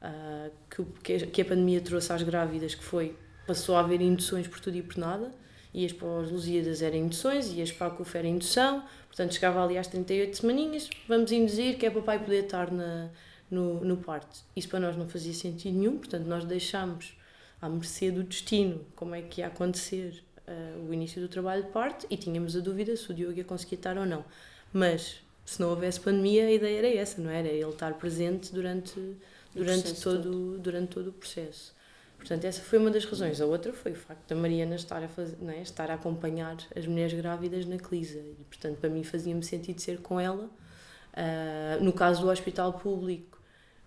uh, 0.02 0.52
que, 1.04 1.28
que 1.28 1.42
a 1.42 1.46
pandemia 1.46 1.82
trouxe 1.82 2.14
às 2.14 2.24
grávidas, 2.24 2.76
que 2.76 2.84
foi, 2.84 3.16
passou 3.46 3.76
a 3.76 3.82
haver 3.82 4.02
induções 4.02 4.48
por 4.48 4.60
tudo 4.60 4.78
e 4.78 4.82
por 4.82 4.98
nada, 4.98 5.32
ias 5.74 5.92
para 5.92 6.08
os 6.08 6.32
Lusíadas 6.32 6.82
era 6.82 6.96
induções, 6.96 7.52
ias 7.52 7.72
para 7.72 7.88
a 7.88 7.90
CUF 7.90 8.18
era 8.18 8.28
indução, 8.28 8.84
portanto 9.08 9.34
chegava 9.34 9.64
ali 9.64 9.78
às 9.78 9.88
38 9.88 10.38
semaninhas, 10.38 10.90
vamos 11.08 11.32
induzir 11.32 11.78
que 11.78 11.86
é 11.86 11.90
para 11.90 12.00
o 12.00 12.04
pai 12.04 12.20
poder 12.20 12.46
estar 12.46 12.72
na, 12.72 13.10
no, 13.52 13.84
no 13.84 13.98
parto. 13.98 14.40
Isso 14.56 14.70
para 14.70 14.80
nós 14.80 14.96
não 14.96 15.08
fazia 15.10 15.34
sentido 15.34 15.78
nenhum, 15.78 15.98
portanto 15.98 16.26
nós 16.26 16.46
deixámos 16.46 17.19
à 17.62 17.70
mercê 17.70 18.12
do 18.12 18.24
destino 18.24 18.86
como 18.96 19.16
é 19.16 19.22
que 19.22 19.42
ia 19.42 19.48
acontecer 19.48 20.24
uh, 20.48 20.90
o 20.90 20.94
início 20.94 21.22
do 21.22 21.28
trabalho 21.28 21.64
de 21.64 21.70
parto 21.70 22.06
e 22.10 22.18
tínhamos 22.18 22.56
a 22.56 22.60
dúvida 22.60 22.96
se 22.96 23.12
o 23.12 23.14
Diogo 23.14 23.38
ia 23.38 23.44
conseguir 23.44 23.76
estar 23.76 23.98
ou 23.98 24.06
não. 24.06 24.24
Mas 24.72 25.22
se 25.46 25.60
não 25.60 25.70
houvesse 25.70 26.00
pandemia, 26.00 26.46
a 26.46 26.52
ideia 26.52 26.78
era 26.78 26.96
essa, 26.96 27.22
não 27.22 27.30
era? 27.30 27.48
Ele 27.48 27.70
estar 27.70 27.94
presente 27.96 28.54
durante, 28.54 29.00
durante, 29.54 29.94
todo, 30.02 30.24
todo, 30.24 30.60
durante 30.60 30.90
todo 30.90 31.08
o 31.10 31.14
processo. 31.14 31.74
Portanto, 32.18 32.44
essa 32.46 32.62
foi 32.62 32.78
uma 32.78 32.92
das 32.92 33.06
razões. 33.06 33.40
A 33.40 33.46
outra 33.46 33.72
foi 33.72 33.94
o 33.94 33.96
facto 33.96 34.28
da 34.28 34.36
Mariana 34.36 34.76
estar 34.76 35.02
a, 35.02 35.08
fazer, 35.08 35.38
não 35.42 35.52
é? 35.52 35.62
estar 35.62 35.90
a 35.90 35.94
acompanhar 35.94 36.58
as 36.76 36.86
mulheres 36.86 37.14
grávidas 37.14 37.66
na 37.66 37.78
Clisa. 37.78 38.20
E, 38.20 38.44
portanto, 38.44 38.78
para 38.78 38.90
mim 38.90 39.04
fazia-me 39.04 39.44
sentido 39.44 39.80
ser 39.80 40.00
com 40.00 40.20
ela. 40.20 40.50
Uh, 41.14 41.84
no 41.84 41.92
caso 41.94 42.22
do 42.22 42.30
hospital 42.30 42.74
público, 42.74 43.29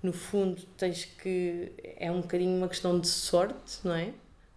no 0.03 0.13
fundo, 0.13 0.61
tens 0.77 1.05
que. 1.05 1.73
É 1.97 2.11
um 2.11 2.21
bocadinho 2.21 2.57
uma 2.57 2.69
questão 2.69 2.99
de 2.99 3.09
sorte, 3.09 3.79
não 3.85 3.95
é? 3.95 4.13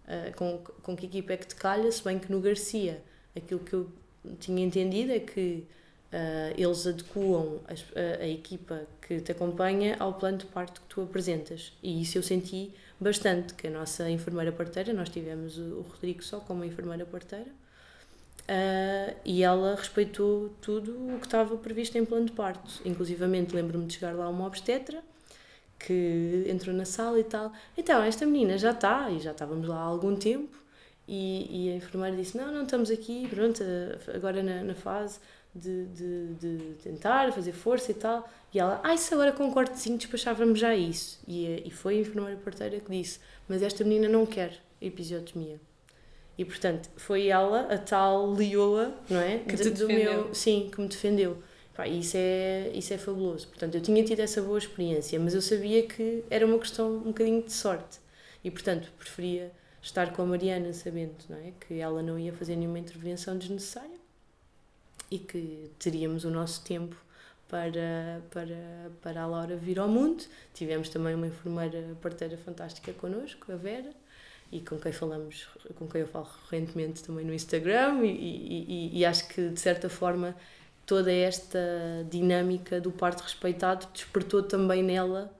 Uh, 0.06 0.36
com, 0.36 0.58
com 0.82 0.96
que 0.96 1.06
equipa 1.06 1.32
é 1.32 1.36
que 1.36 1.46
te 1.46 1.56
calha, 1.56 1.90
se 1.90 2.02
bem 2.02 2.18
que 2.18 2.30
no 2.30 2.40
Garcia, 2.40 3.02
aquilo 3.34 3.60
que 3.60 3.72
eu 3.72 3.90
tinha 4.38 4.64
entendido 4.64 5.12
é 5.12 5.20
que 5.20 5.66
Uh, 6.06 6.54
eles 6.56 6.86
adequam 6.86 7.58
a, 7.66 8.22
a, 8.22 8.28
equipa 8.28 8.86
que 9.02 9.20
te 9.20 9.32
acompanha 9.32 9.96
ao 9.98 10.14
plano 10.14 10.38
de 10.38 10.46
parto 10.46 10.80
que 10.80 10.86
tu 10.86 11.02
apresentas. 11.02 11.72
E 11.82 12.00
isso 12.00 12.16
eu 12.16 12.22
senti 12.22 12.72
bastante, 12.98 13.54
que 13.54 13.66
a 13.66 13.70
nossa 13.70 14.08
enfermeira 14.08 14.52
parteira, 14.52 14.92
nós 14.92 15.08
tivemos 15.08 15.58
o, 15.58 15.84
Rodrigo 15.90 16.22
só 16.22 16.38
como 16.38 16.64
enfermeira 16.64 17.04
parteira, 17.04 17.50
uh, 17.50 19.16
e 19.24 19.42
ela 19.42 19.74
respeitou 19.74 20.50
tudo 20.60 20.92
o 20.92 21.18
que 21.18 21.26
estava 21.26 21.56
previsto 21.56 21.98
em 21.98 22.04
plano 22.04 22.26
de 22.26 22.32
parto. 22.32 22.80
Inclusivamente 22.84 23.54
lembro-me 23.54 23.86
de 23.86 23.94
chegar 23.94 24.14
lá 24.14 24.28
uma 24.28 24.46
obstetra, 24.46 25.02
que 25.78 26.46
entrou 26.48 26.74
na 26.74 26.84
sala 26.84 27.18
e 27.18 27.24
tal. 27.24 27.52
Então, 27.76 28.02
esta 28.02 28.26
menina 28.26 28.56
já 28.58 28.70
está, 28.70 29.10
e 29.10 29.20
já 29.20 29.32
estávamos 29.32 29.68
lá 29.68 29.76
há 29.76 29.84
algum 29.84 30.16
tempo, 30.16 30.56
e, 31.06 31.68
e 31.68 31.72
a 31.72 31.76
enfermeira 31.76 32.16
disse, 32.16 32.36
não, 32.36 32.52
não 32.52 32.64
estamos 32.64 32.90
aqui, 32.90 33.28
pronto, 33.28 33.62
agora 34.14 34.42
na, 34.42 34.64
na 34.64 34.74
fase 34.74 35.20
de, 35.54 35.86
de, 35.86 36.34
de, 36.34 36.58
tentar 36.82 37.32
fazer 37.32 37.52
força 37.52 37.90
e 37.90 37.94
tal. 37.94 38.28
E 38.52 38.58
ela, 38.58 38.80
ah, 38.82 38.94
isso 38.94 39.14
agora 39.14 39.32
com 39.32 39.44
um 39.44 39.50
cortezinho 39.50 39.96
despachávamos 39.96 40.58
já 40.58 40.74
isso. 40.74 41.18
E, 41.26 41.62
e 41.64 41.70
foi 41.70 41.98
a 41.98 42.00
enfermeira 42.00 42.40
parteira 42.44 42.78
que 42.80 42.90
disse: 42.90 43.18
Mas 43.48 43.62
esta 43.62 43.82
menina 43.84 44.08
não 44.08 44.26
quer 44.26 44.60
episiotomia. 44.80 45.60
E 46.38 46.44
portanto, 46.44 46.90
foi 46.96 47.28
ela, 47.28 47.72
a 47.72 47.78
tal 47.78 48.30
leoa, 48.30 48.94
não 49.08 49.20
é? 49.20 49.38
Que 49.38 49.56
te 49.56 49.70
do 49.70 49.86
defendeu. 49.86 50.24
meu 50.24 50.34
Sim, 50.34 50.68
que 50.70 50.80
me 50.80 50.88
defendeu. 50.88 51.38
Pá, 51.76 51.86
isso, 51.86 52.16
é, 52.16 52.70
isso 52.74 52.94
é 52.94 52.98
fabuloso. 52.98 53.48
Portanto, 53.48 53.74
eu 53.74 53.82
tinha 53.82 54.02
tido 54.02 54.20
essa 54.20 54.40
boa 54.40 54.58
experiência, 54.58 55.20
mas 55.20 55.34
eu 55.34 55.42
sabia 55.42 55.86
que 55.86 56.24
era 56.30 56.46
uma 56.46 56.58
questão 56.58 56.96
um 56.96 57.12
bocadinho 57.12 57.42
de 57.42 57.52
sorte. 57.52 57.98
E 58.42 58.50
portanto, 58.50 58.90
preferia 58.98 59.52
estar 59.82 60.12
com 60.12 60.22
a 60.22 60.26
Mariana 60.26 60.72
sabendo 60.72 61.14
não 61.28 61.36
é? 61.36 61.52
que 61.60 61.78
ela 61.78 62.02
não 62.02 62.18
ia 62.18 62.32
fazer 62.32 62.56
nenhuma 62.56 62.78
intervenção 62.78 63.36
desnecessária 63.36 63.98
e 65.10 65.18
que 65.18 65.70
teríamos 65.78 66.24
o 66.24 66.30
nosso 66.30 66.64
tempo 66.64 66.96
para, 67.48 68.22
para, 68.30 68.90
para 69.02 69.22
a 69.22 69.26
Laura 69.26 69.56
vir 69.56 69.78
ao 69.78 69.88
mundo. 69.88 70.24
Tivemos 70.54 70.88
também 70.88 71.14
uma 71.14 71.26
enfermeira 71.26 71.96
parteira 72.00 72.38
fantástica 72.38 72.92
connosco, 72.94 73.52
a 73.52 73.56
Vera, 73.56 73.90
e 74.50 74.60
com 74.60 74.78
quem 74.78 74.92
falamos, 74.92 75.46
com 75.76 75.86
quem 75.86 76.00
eu 76.00 76.08
falo 76.08 76.26
recorrentemente 76.42 77.04
também 77.04 77.24
no 77.24 77.34
Instagram, 77.34 78.04
e, 78.04 78.08
e, 78.08 78.98
e, 78.98 79.04
acho 79.04 79.28
que 79.28 79.48
de 79.48 79.60
certa 79.60 79.88
forma 79.88 80.34
toda 80.86 81.12
esta 81.12 81.58
dinâmica 82.08 82.80
do 82.80 82.90
parto 82.92 83.22
respeitado 83.22 83.86
despertou 83.92 84.42
também 84.42 84.82
nela 84.82 85.36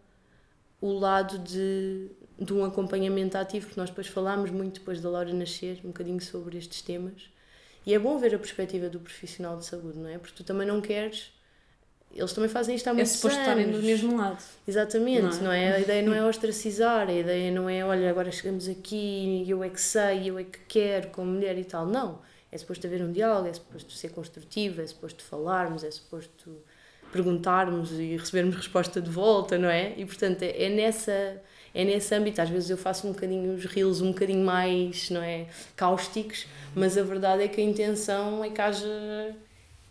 o 0.80 0.92
lado 0.92 1.38
de, 1.38 2.10
de 2.38 2.52
um 2.52 2.64
acompanhamento 2.64 3.38
ativo, 3.38 3.68
que 3.68 3.78
nós 3.78 3.88
depois 3.88 4.08
falámos 4.08 4.50
muito 4.50 4.80
depois 4.80 5.00
da 5.00 5.08
Laura 5.08 5.32
nascer, 5.32 5.80
um 5.84 5.88
bocadinho 5.88 6.20
sobre 6.20 6.58
estes 6.58 6.82
temas 6.82 7.30
e 7.86 7.94
é 7.94 7.98
bom 7.98 8.18
ver 8.18 8.34
a 8.34 8.38
perspectiva 8.38 8.88
do 8.88 8.98
profissional 8.98 9.56
de 9.56 9.64
saúde, 9.64 9.96
não 9.96 10.08
é? 10.08 10.18
Porque 10.18 10.34
tu 10.36 10.42
também 10.42 10.66
não 10.66 10.80
queres. 10.80 11.32
Eles 12.12 12.32
também 12.32 12.50
fazem 12.50 12.74
isto 12.74 12.88
há 12.88 12.94
muitos 12.94 13.12
é 13.12 13.14
suposto 13.14 13.38
estarem 13.38 13.70
do 13.70 13.80
mesmo 13.80 14.16
lado. 14.16 14.42
Exatamente, 14.66 15.36
não 15.36 15.38
é? 15.38 15.42
não 15.42 15.52
é? 15.52 15.72
A 15.74 15.80
ideia 15.80 16.02
não 16.02 16.12
é 16.12 16.24
ostracizar, 16.26 17.08
a 17.08 17.12
ideia 17.12 17.52
não 17.52 17.68
é, 17.68 17.84
olha, 17.84 18.10
agora 18.10 18.32
chegamos 18.32 18.68
aqui, 18.68 19.44
eu 19.46 19.62
é 19.62 19.68
que 19.68 19.80
sei, 19.80 20.30
eu 20.30 20.38
é 20.38 20.42
que 20.42 20.58
quero, 20.66 21.10
como 21.10 21.30
mulher 21.30 21.56
e 21.56 21.64
tal. 21.64 21.86
Não. 21.86 22.18
É 22.50 22.58
suposto 22.58 22.86
haver 22.86 23.02
um 23.02 23.12
diálogo, 23.12 23.48
é 23.48 23.52
suposto 23.52 23.92
ser 23.92 24.10
construtivo, 24.10 24.80
é 24.80 24.86
suposto 24.86 25.22
falarmos, 25.24 25.84
é 25.84 25.90
suposto 25.90 26.56
perguntarmos 27.12 27.92
e 27.92 28.16
recebermos 28.16 28.56
resposta 28.56 29.00
de 29.00 29.10
volta, 29.10 29.56
não 29.58 29.68
é? 29.68 29.94
E 29.96 30.04
portanto 30.04 30.42
é, 30.42 30.64
é 30.64 30.68
nessa 30.68 31.42
é 31.74 31.84
nesse 31.84 32.14
âmbito. 32.14 32.40
Às 32.40 32.48
vezes 32.48 32.70
eu 32.70 32.76
faço 32.76 33.06
um 33.06 33.12
bocadinho 33.12 33.54
os 33.54 33.64
reels 33.66 34.00
um 34.00 34.12
bocadinho 34.12 34.44
mais, 34.44 35.10
não 35.10 35.22
é, 35.22 35.46
cáusticos, 35.76 36.46
mas 36.74 36.96
a 36.96 37.02
verdade 37.02 37.42
é 37.42 37.48
que 37.48 37.60
a 37.60 37.64
intenção 37.64 38.42
é 38.42 38.50
que 38.50 38.60
haja 38.60 39.36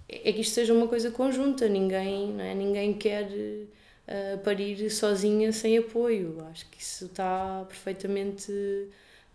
é 0.07 0.31
que 0.31 0.41
isto 0.41 0.53
seja 0.53 0.73
uma 0.73 0.87
coisa 0.87 1.09
conjunta, 1.11 1.67
ninguém, 1.67 2.31
não 2.33 2.43
é? 2.43 2.53
ninguém 2.53 2.93
quer 2.93 3.25
uh, 3.27 4.37
parir 4.43 4.89
sozinha 4.89 5.51
sem 5.51 5.77
apoio. 5.77 6.45
Acho 6.51 6.69
que 6.69 6.81
isso 6.81 7.05
está 7.05 7.65
perfeitamente 7.67 8.51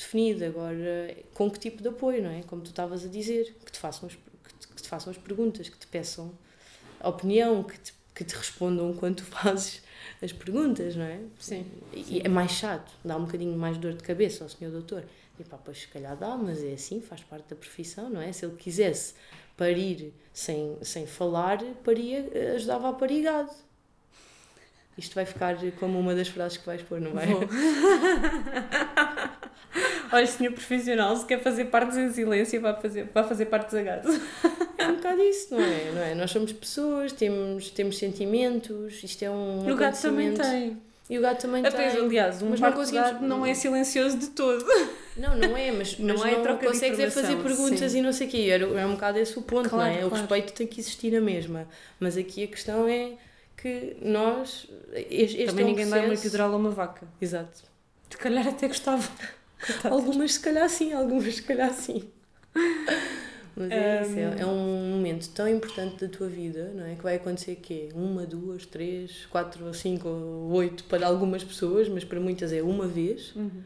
definido. 0.00 0.44
Agora, 0.44 1.16
com 1.34 1.50
que 1.50 1.58
tipo 1.58 1.82
de 1.82 1.88
apoio, 1.88 2.22
não 2.22 2.30
é? 2.30 2.42
Como 2.42 2.62
tu 2.62 2.70
estavas 2.70 3.04
a 3.04 3.08
dizer, 3.08 3.54
que 3.64 3.70
te 3.70 3.78
façam 3.78 4.08
as, 4.08 4.14
que 4.14 4.54
te, 4.58 4.68
que 4.68 4.82
te 4.82 4.88
façam 4.88 5.10
as 5.10 5.18
perguntas, 5.18 5.68
que 5.68 5.78
te 5.78 5.86
peçam 5.86 6.32
opinião, 7.02 7.62
que 7.62 7.78
te, 7.78 7.94
que 8.14 8.24
te 8.24 8.34
respondam 8.34 8.92
quando 8.94 9.16
tu 9.16 9.24
fazes 9.24 9.82
as 10.22 10.32
perguntas, 10.32 10.96
não 10.96 11.04
é? 11.04 11.20
Sim. 11.38 11.66
E 11.92 12.04
sim. 12.04 12.20
é 12.24 12.28
mais 12.28 12.52
chato, 12.52 12.90
dá 13.04 13.16
um 13.16 13.24
bocadinho 13.24 13.56
mais 13.56 13.78
dor 13.78 13.92
de 13.92 14.02
cabeça 14.02 14.44
ao 14.44 14.50
senhor 14.50 14.70
doutor. 14.70 15.04
E 15.38 15.44
pá, 15.44 15.58
pois 15.62 15.78
se 15.78 15.88
calhar 15.88 16.16
dá, 16.16 16.36
mas 16.36 16.62
é 16.62 16.72
assim, 16.72 17.00
faz 17.00 17.22
parte 17.22 17.48
da 17.48 17.56
profissão, 17.56 18.10
não 18.10 18.20
é? 18.20 18.30
Se 18.32 18.44
ele 18.44 18.56
quisesse 18.56 19.14
parir 19.56 20.12
sem, 20.34 20.76
sem 20.82 21.06
falar, 21.06 21.62
paria, 21.84 22.28
ajudava 22.54 22.90
a 22.90 22.92
parir 22.92 23.22
gado. 23.22 23.50
Isto 24.98 25.14
vai 25.14 25.24
ficar 25.24 25.56
como 25.78 25.98
uma 25.98 26.14
das 26.14 26.28
frases 26.28 26.58
que 26.58 26.66
vais 26.66 26.82
pôr, 26.82 27.00
não 27.00 27.12
vai? 27.12 27.28
Olha, 30.12 30.26
senhor 30.26 30.52
profissional, 30.52 31.16
se 31.16 31.24
quer 31.24 31.40
fazer 31.40 31.66
partes 31.66 31.96
em 31.96 32.12
silêncio, 32.12 32.60
vai 32.60 32.80
fazer, 32.80 33.08
vai 33.12 33.24
fazer 33.24 33.46
partes 33.46 33.74
a 33.74 33.82
gato. 33.82 34.08
É 34.76 34.88
um 34.88 34.96
bocado 34.96 35.22
isso, 35.22 35.54
não 35.54 35.60
é? 35.62 35.92
não 35.92 36.02
é? 36.02 36.14
Nós 36.14 36.30
somos 36.30 36.52
pessoas, 36.52 37.12
temos, 37.12 37.70
temos 37.70 37.98
sentimentos, 37.98 39.02
isto 39.04 39.22
é 39.22 39.30
um. 39.30 39.68
E 39.68 39.72
o 39.72 39.76
gato 39.76 40.00
também 40.00 40.34
tem. 40.34 40.76
E 41.08 41.18
o 41.18 41.22
gato 41.22 41.42
também 41.42 41.62
tem. 41.62 41.72
Aliás, 41.72 42.40
um 42.40 42.50
mas 42.50 42.60
não, 42.60 42.72
conseguimos... 42.72 43.20
não 43.20 43.44
é 43.44 43.52
silencioso 43.52 44.16
de 44.16 44.28
todo. 44.28 44.64
Não, 45.16 45.36
não 45.36 45.56
é, 45.56 45.72
mas 45.72 45.98
não, 45.98 46.16
mas 46.16 46.24
é 46.24 46.36
não 46.36 46.42
troca 46.42 46.66
consegues 46.66 46.98
é 46.98 47.10
fazer 47.10 47.36
perguntas 47.36 47.92
sim. 47.92 47.98
e 47.98 48.00
não 48.00 48.12
sei 48.12 48.28
o 48.28 48.30
quê. 48.30 48.48
É 48.48 48.86
um 48.86 48.92
bocado 48.92 49.18
esse 49.18 49.36
o 49.38 49.42
ponto, 49.42 49.68
claro, 49.68 49.90
não 49.90 49.96
é? 49.96 49.98
Claro. 49.98 50.14
O 50.14 50.16
respeito 50.16 50.52
tem 50.52 50.66
que 50.66 50.80
existir 50.80 51.12
na 51.12 51.20
mesma. 51.20 51.66
Mas 51.98 52.16
aqui 52.16 52.44
a 52.44 52.46
questão 52.46 52.88
é 52.88 53.14
que 53.56 53.96
nós. 54.00 54.66
Este 54.92 55.46
Também 55.46 55.62
é 55.62 55.66
um 55.66 55.70
ninguém 55.70 55.86
processo... 55.86 55.90
dá 55.90 56.02
uma 56.02 56.14
epidural 56.14 56.52
a 56.52 56.56
uma 56.56 56.70
vaca. 56.70 57.06
Exato. 57.20 57.64
Se 58.08 58.16
calhar 58.16 58.46
até 58.46 58.68
gostava. 58.68 59.08
Algumas 59.84 60.34
se 60.34 60.40
calhar 60.40 60.68
sim, 60.68 60.92
algumas 60.92 61.36
se 61.36 61.42
calhar 61.42 61.72
sim. 61.72 62.04
Mas 63.56 63.70
é 63.70 64.00
um... 64.00 64.02
isso, 64.02 64.18
é, 64.18 64.40
é, 64.40 64.46
um 64.46 64.90
momento 64.90 65.28
tão 65.30 65.48
importante 65.48 66.04
da 66.04 66.08
tua 66.08 66.28
vida, 66.28 66.72
não 66.74 66.84
é? 66.84 66.94
Que 66.94 67.02
vai 67.02 67.16
acontecer 67.16 67.56
quê? 67.56 67.90
Uma, 67.94 68.24
duas, 68.24 68.64
três, 68.64 69.26
quatro, 69.26 69.72
cinco, 69.74 70.08
ou 70.08 70.50
oito 70.52 70.84
para 70.84 71.06
algumas 71.06 71.44
pessoas, 71.44 71.88
mas 71.88 72.04
para 72.04 72.20
muitas 72.20 72.52
é 72.52 72.62
uma 72.62 72.86
vez. 72.86 73.34
Uhum. 73.36 73.62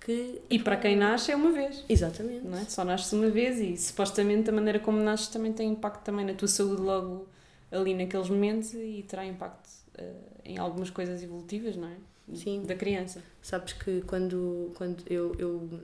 Que... 0.00 0.40
E 0.50 0.58
para 0.58 0.76
quem 0.76 0.96
nasce 0.96 1.32
é 1.32 1.36
uma 1.36 1.50
vez. 1.50 1.84
Exatamente. 1.88 2.46
Não 2.46 2.58
é? 2.58 2.64
Só 2.64 2.84
nasces 2.84 3.12
uma 3.12 3.30
vez 3.30 3.58
e 3.60 3.76
supostamente 3.76 4.50
a 4.50 4.52
maneira 4.52 4.78
como 4.78 5.00
nasces 5.00 5.28
também 5.28 5.52
tem 5.52 5.70
impacto 5.70 6.02
também 6.02 6.26
na 6.26 6.34
tua 6.34 6.48
saúde 6.48 6.82
logo 6.82 7.26
ali 7.70 7.94
naqueles 7.94 8.28
momentos 8.28 8.74
e 8.74 9.04
terá 9.08 9.24
impacto 9.24 9.68
uh, 9.98 10.02
em 10.44 10.58
algumas 10.58 10.90
coisas 10.90 11.22
evolutivas, 11.22 11.76
não 11.76 11.88
é? 11.88 11.96
Sim. 12.34 12.62
Da 12.64 12.74
criança. 12.74 13.22
Sabes 13.40 13.72
que 13.72 14.02
quando, 14.02 14.72
quando 14.76 15.02
eu, 15.08 15.34
eu 15.38 15.80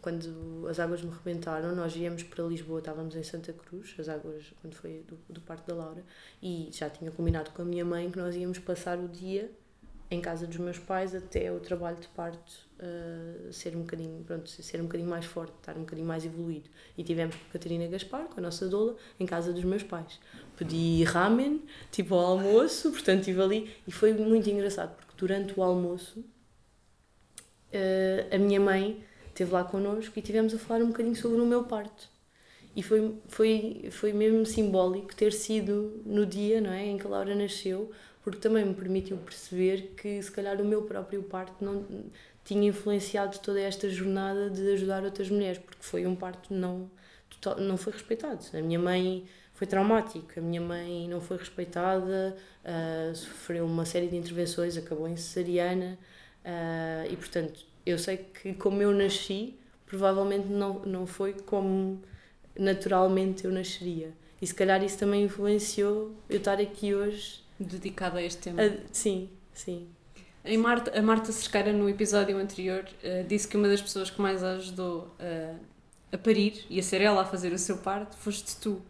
quando 0.00 0.66
as 0.68 0.80
águas 0.80 1.02
me 1.02 1.10
rebentaram, 1.10 1.74
nós 1.74 1.94
viemos 1.94 2.22
para 2.22 2.44
Lisboa, 2.44 2.78
estávamos 2.78 3.14
em 3.14 3.22
Santa 3.22 3.52
Cruz, 3.52 3.94
as 3.98 4.08
águas, 4.08 4.52
quando 4.60 4.74
foi 4.74 5.04
do, 5.06 5.18
do 5.28 5.40
Parque 5.40 5.66
da 5.68 5.74
Laura, 5.74 6.02
e 6.42 6.68
já 6.72 6.88
tinha 6.88 7.10
combinado 7.10 7.50
com 7.50 7.62
a 7.62 7.64
minha 7.64 7.84
mãe 7.84 8.10
que 8.10 8.18
nós 8.18 8.34
íamos 8.34 8.58
passar 8.58 8.98
o 8.98 9.08
dia 9.08 9.50
em 10.10 10.20
casa 10.20 10.44
dos 10.44 10.56
meus 10.56 10.78
pais 10.78 11.14
até 11.14 11.52
o 11.52 11.60
trabalho 11.60 11.96
de 11.96 12.08
parto 12.08 12.52
uh, 12.80 13.52
ser 13.52 13.76
um 13.76 13.82
bocadinho, 13.82 14.24
pronto, 14.24 14.50
ser 14.50 14.80
um 14.80 14.84
bocadinho 14.84 15.08
mais 15.08 15.24
forte, 15.24 15.52
estar 15.60 15.76
um 15.76 15.80
bocadinho 15.80 16.08
mais 16.08 16.24
evoluído. 16.24 16.68
E 16.98 17.04
tivemos 17.04 17.36
com 17.36 17.42
a 17.48 17.52
Catarina 17.52 17.86
Gaspar, 17.86 18.24
com 18.24 18.40
a 18.40 18.42
nossa 18.42 18.66
doula, 18.66 18.96
em 19.20 19.26
casa 19.26 19.52
dos 19.52 19.62
meus 19.62 19.84
pais. 19.84 20.18
Pedi 20.56 21.04
ramen, 21.04 21.62
tipo 21.92 22.16
ao 22.16 22.38
almoço, 22.38 22.90
portanto 22.90 23.20
estive 23.20 23.40
ali, 23.40 23.76
e 23.86 23.92
foi 23.92 24.12
muito 24.12 24.50
engraçado, 24.50 24.96
porque 24.96 25.09
durante 25.20 25.58
o 25.58 25.62
almoço 25.62 26.20
uh, 26.20 28.34
a 28.34 28.38
minha 28.38 28.58
mãe 28.58 29.04
esteve 29.28 29.52
lá 29.52 29.62
connosco 29.62 30.18
e 30.18 30.22
tivemos 30.22 30.54
a 30.54 30.58
falar 30.58 30.82
um 30.82 30.88
bocadinho 30.88 31.14
sobre 31.14 31.40
o 31.40 31.46
meu 31.46 31.64
parto. 31.64 32.08
E 32.74 32.82
foi, 32.82 33.16
foi, 33.28 33.88
foi 33.90 34.12
mesmo 34.12 34.46
simbólico 34.46 35.14
ter 35.14 35.32
sido 35.32 36.00
no 36.06 36.24
dia 36.24 36.60
não 36.60 36.72
é, 36.72 36.86
em 36.86 36.96
que 36.96 37.06
a 37.06 37.10
Laura 37.10 37.34
nasceu, 37.34 37.90
porque 38.22 38.38
também 38.38 38.64
me 38.64 38.74
permitiu 38.74 39.18
perceber 39.18 39.94
que 39.96 40.22
se 40.22 40.30
calhar 40.30 40.60
o 40.60 40.64
meu 40.64 40.82
próprio 40.82 41.22
parto 41.22 41.62
não 41.62 41.84
tinha 42.44 42.68
influenciado 42.68 43.38
toda 43.40 43.60
esta 43.60 43.90
jornada 43.90 44.48
de 44.48 44.72
ajudar 44.72 45.04
outras 45.04 45.28
mulheres, 45.28 45.58
porque 45.58 45.82
foi 45.82 46.06
um 46.06 46.16
parto 46.16 46.54
não 46.54 46.90
não 47.58 47.78
foi 47.78 47.94
respeitado. 47.94 48.44
A 48.52 48.60
minha 48.60 48.78
mãe 48.78 49.24
foi 49.60 49.66
traumático, 49.66 50.26
a 50.38 50.40
minha 50.40 50.60
mãe 50.62 51.06
não 51.06 51.20
foi 51.20 51.36
respeitada, 51.36 52.34
uh, 52.64 53.14
sofreu 53.14 53.66
uma 53.66 53.84
série 53.84 54.08
de 54.08 54.16
intervenções, 54.16 54.74
acabou 54.74 55.06
em 55.06 55.18
cesariana 55.18 55.98
uh, 56.42 57.12
e 57.12 57.14
portanto 57.14 57.66
eu 57.84 57.98
sei 57.98 58.16
que 58.16 58.54
como 58.54 58.80
eu 58.80 58.90
nasci, 58.90 59.58
provavelmente 59.84 60.46
não, 60.48 60.78
não 60.86 61.06
foi 61.06 61.34
como 61.34 62.00
naturalmente 62.58 63.44
eu 63.44 63.52
nasceria. 63.52 64.14
E 64.40 64.46
se 64.46 64.54
calhar 64.54 64.82
isso 64.82 64.96
também 64.96 65.24
influenciou 65.24 66.16
eu 66.30 66.38
estar 66.38 66.58
aqui 66.58 66.94
hoje 66.94 67.42
dedicada 67.58 68.18
a 68.18 68.22
este 68.22 68.40
tema. 68.40 68.62
sim, 68.90 69.28
sim. 69.52 69.88
Em 70.42 70.56
Marta, 70.56 70.98
a 70.98 71.02
Marta 71.02 71.30
Cerqueira, 71.32 71.70
no 71.70 71.86
episódio 71.86 72.38
anterior, 72.38 72.88
uh, 73.04 73.28
disse 73.28 73.46
que 73.46 73.58
uma 73.58 73.68
das 73.68 73.82
pessoas 73.82 74.08
que 74.08 74.22
mais 74.22 74.42
a 74.42 74.52
ajudou 74.52 75.14
a 76.10 76.16
parir 76.16 76.64
e 76.70 76.80
a 76.80 76.82
ser 76.82 77.02
ela 77.02 77.20
a 77.20 77.24
fazer 77.26 77.52
o 77.52 77.58
seu 77.58 77.76
parto 77.76 78.16
foste 78.16 78.56
tu. 78.56 78.80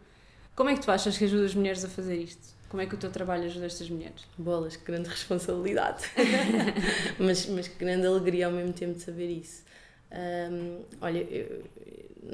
Como 0.55 0.69
é 0.69 0.75
que 0.75 0.81
tu 0.81 0.91
achas 0.91 1.17
que 1.17 1.23
ajuda 1.23 1.45
as 1.45 1.55
mulheres 1.55 1.83
a 1.83 1.89
fazer 1.89 2.17
isto? 2.17 2.55
Como 2.69 2.81
é 2.81 2.85
que 2.85 2.95
o 2.95 2.97
teu 2.97 3.11
trabalho 3.11 3.45
ajuda 3.45 3.65
estas 3.65 3.89
mulheres? 3.89 4.25
Bolas, 4.37 4.75
que 4.75 4.85
grande 4.85 5.09
responsabilidade. 5.09 6.03
mas, 7.19 7.45
mas 7.47 7.67
que 7.67 7.75
grande 7.75 8.05
alegria 8.05 8.47
ao 8.47 8.51
mesmo 8.51 8.73
tempo 8.73 8.93
de 8.93 9.01
saber 9.01 9.29
isso. 9.29 9.63
Um, 10.11 10.83
olha, 10.99 11.19
eu, 11.19 11.63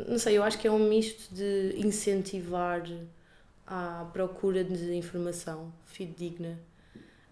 não 0.07 0.17
sei, 0.17 0.37
eu 0.37 0.43
acho 0.43 0.57
que 0.57 0.67
é 0.67 0.71
um 0.71 0.89
misto 0.89 1.33
de 1.33 1.75
incentivar 1.77 2.83
à 3.65 4.07
procura 4.13 4.63
de 4.63 4.93
informação 4.95 5.73
fidedigna 5.85 6.59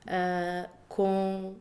uh, 0.06 0.70
com 0.88 1.56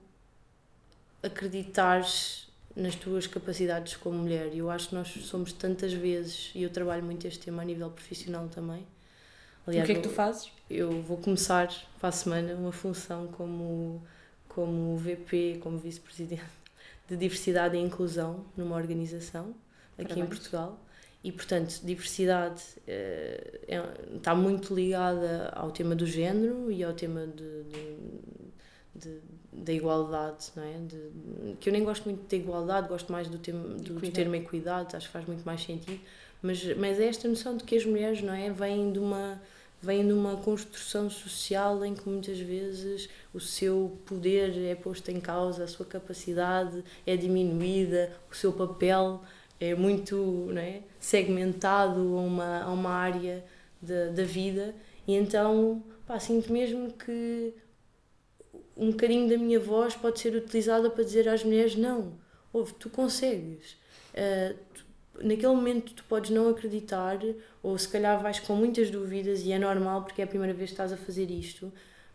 acreditares 1.23 2.49
nas 2.77 2.95
tuas 2.95 3.27
capacidades 3.27 3.97
como 3.97 4.19
mulher. 4.19 4.55
Eu 4.55 4.71
acho 4.71 4.89
que 4.89 4.95
nós 4.95 5.09
somos 5.09 5.53
tantas 5.53 5.93
vezes, 5.93 6.51
e 6.55 6.63
eu 6.63 6.71
trabalho 6.71 7.05
muito 7.05 7.27
este 7.27 7.45
tema 7.45 7.63
a 7.63 7.65
nível 7.65 7.91
profissional 7.91 8.49
também. 8.49 8.87
Aliás, 9.67 9.85
o 9.85 9.93
que 9.93 9.93
é 9.93 10.01
que 10.01 10.09
tu 10.09 10.15
fazes? 10.15 10.51
Eu 10.69 11.03
vou 11.03 11.17
começar 11.17 11.69
para 11.99 12.09
a 12.09 12.13
semana 12.13 12.55
uma 12.55 12.73
função 12.73 13.29
como, 13.29 14.03
como 14.49 14.97
VP, 14.97 15.59
como 15.63 15.79
vice-presidente 15.79 16.45
de 17.09 17.17
diversidade 17.17 17.77
e 17.77 17.81
inclusão 17.81 18.45
numa 18.57 18.77
organização 18.77 19.55
aqui 19.99 20.09
Parabéns. 20.09 20.27
em 20.27 20.27
Portugal. 20.27 20.81
E, 21.23 21.33
portanto, 21.33 21.81
diversidade 21.83 22.63
eh, 22.87 23.61
é, 23.67 24.17
está 24.17 24.35
muito 24.35 24.75
ligada 24.75 25.49
ao 25.55 25.71
tema 25.71 25.95
do 25.95 26.07
género 26.07 26.71
e 26.71 26.85
ao 26.85 26.93
tema 26.93 27.27
de, 27.27 27.63
de, 27.65 27.97
de 28.95 29.21
da 29.55 29.73
igualdade, 29.73 30.47
não 30.57 30.63
é? 30.63 30.79
De, 30.79 31.57
que 31.61 31.69
eu 31.69 31.73
nem 31.73 31.85
gosto 31.85 32.05
muito 32.05 32.29
da 32.29 32.37
igualdade, 32.37 32.89
gosto 32.89 33.11
mais 33.13 33.29
do, 33.29 33.39
tema, 33.39 33.69
do, 33.69 33.95
do 33.95 34.11
termo 34.11 34.35
equidade, 34.35 34.97
acho 34.97 35.07
que 35.07 35.13
faz 35.13 35.27
muito 35.27 35.45
mais 35.45 35.63
sentido. 35.63 36.01
Mas, 36.43 36.63
mas 36.77 36.99
é 37.01 37.07
esta 37.07 37.29
noção 37.29 37.57
de 37.57 37.65
que 37.65 37.77
as 37.77 37.87
mulheres, 37.87 38.21
não 38.21 38.35
é? 38.35 38.51
Vêm 38.51 38.93
de 38.93 38.99
uma 38.99 39.41
vêm 39.85 40.07
de 40.07 40.13
uma 40.13 40.37
construção 40.37 41.11
social 41.11 41.85
em 41.85 41.95
que 41.95 42.09
muitas 42.09 42.39
vezes 42.39 43.09
o 43.33 43.39
seu 43.39 43.99
poder 44.07 44.57
é 44.65 44.75
posto 44.75 45.11
em 45.11 45.21
causa, 45.21 45.65
a 45.65 45.69
sua 45.69 45.87
capacidade 45.87 46.83
é 47.07 47.17
diminuída, 47.17 48.13
o 48.31 48.35
seu 48.35 48.53
papel 48.53 49.23
é 49.61 49.75
muito 49.75 50.17
não 50.51 50.61
é, 50.61 50.83
segmentado 50.99 52.01
a 52.01 52.21
uma, 52.21 52.63
a 52.63 52.73
uma 52.73 52.91
área 52.91 53.45
da, 53.81 54.07
da 54.07 54.25
vida. 54.25 54.75
E 55.07 55.15
então 55.15 55.83
pá, 56.07 56.19
sinto 56.19 56.53
mesmo 56.53 56.93
que 56.93 57.55
um 58.77 58.91
bocadinho 58.91 59.29
da 59.29 59.37
minha 59.37 59.61
voz 59.61 59.95
pode 59.95 60.19
ser 60.19 60.35
utilizada 60.35 60.91
para 60.91 61.05
dizer 61.05 61.29
às 61.29 61.45
mulheres 61.45 61.77
não, 61.77 62.15
ouve, 62.53 62.75
tu 62.75 62.91
consegues. 62.91 63.77
Uh, 64.15 64.57
naquele 65.23 65.55
momento 65.55 65.93
tu 65.95 66.05
podes 66.05 66.31
não 66.31 66.49
acreditar 66.49 67.19
ou 67.63 67.77
se 67.79 67.89
calhar 67.89 68.21
vais 68.23 68.41
com 68.41 68.55
muitas 68.57 68.91
dúvidas 68.91 69.43
e 69.43 69.53
é 69.53 69.59
normal 69.59 70.03
porque 70.03 70.21
é 70.21 70.25
a 70.25 70.29
primeira 70.29 70.53
vez 70.53 70.71
que 70.71 70.75
estás 70.75 70.93
a 70.93 70.97
fazer 70.97 71.31
isto 71.31 71.73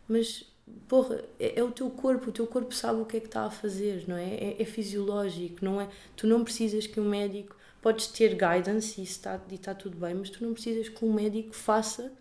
mas 0.08 0.44
porra, 0.88 1.22
é, 1.38 1.58
é, 1.58 1.62
o 1.62 1.70
teu 1.70 1.90
corpo, 1.90 2.30
o 2.30 2.32
teu 2.32 2.46
corpo 2.46 2.74
sabe 2.74 3.00
o 3.00 3.04
que 3.04 3.16
é 3.16 3.20
que 3.20 3.26
está 3.26 3.44
a 3.44 3.50
fazer, 3.50 4.04
não 4.06 4.16
é? 4.16 4.34
é? 4.34 4.62
É, 4.62 4.64
fisiológico, 4.64 5.64
não 5.64 5.80
é? 5.80 5.88
Tu 6.16 6.26
não 6.26 6.44
precisas 6.44 6.86
que 6.86 7.00
um 7.00 7.08
médico, 7.08 7.56
podes 7.80 8.06
ter 8.06 8.30
guidance 8.30 9.00
e 9.00 9.04
está, 9.04 9.40
e 9.50 9.54
está 9.54 9.74
tudo 9.74 9.96
bem, 9.96 10.14
mas 10.14 10.30
tu 10.30 10.44
não 10.44 10.52
precisas 10.52 10.88
que 10.88 11.04
um 11.04 11.12
médico 11.12 11.54
faça 11.54 12.12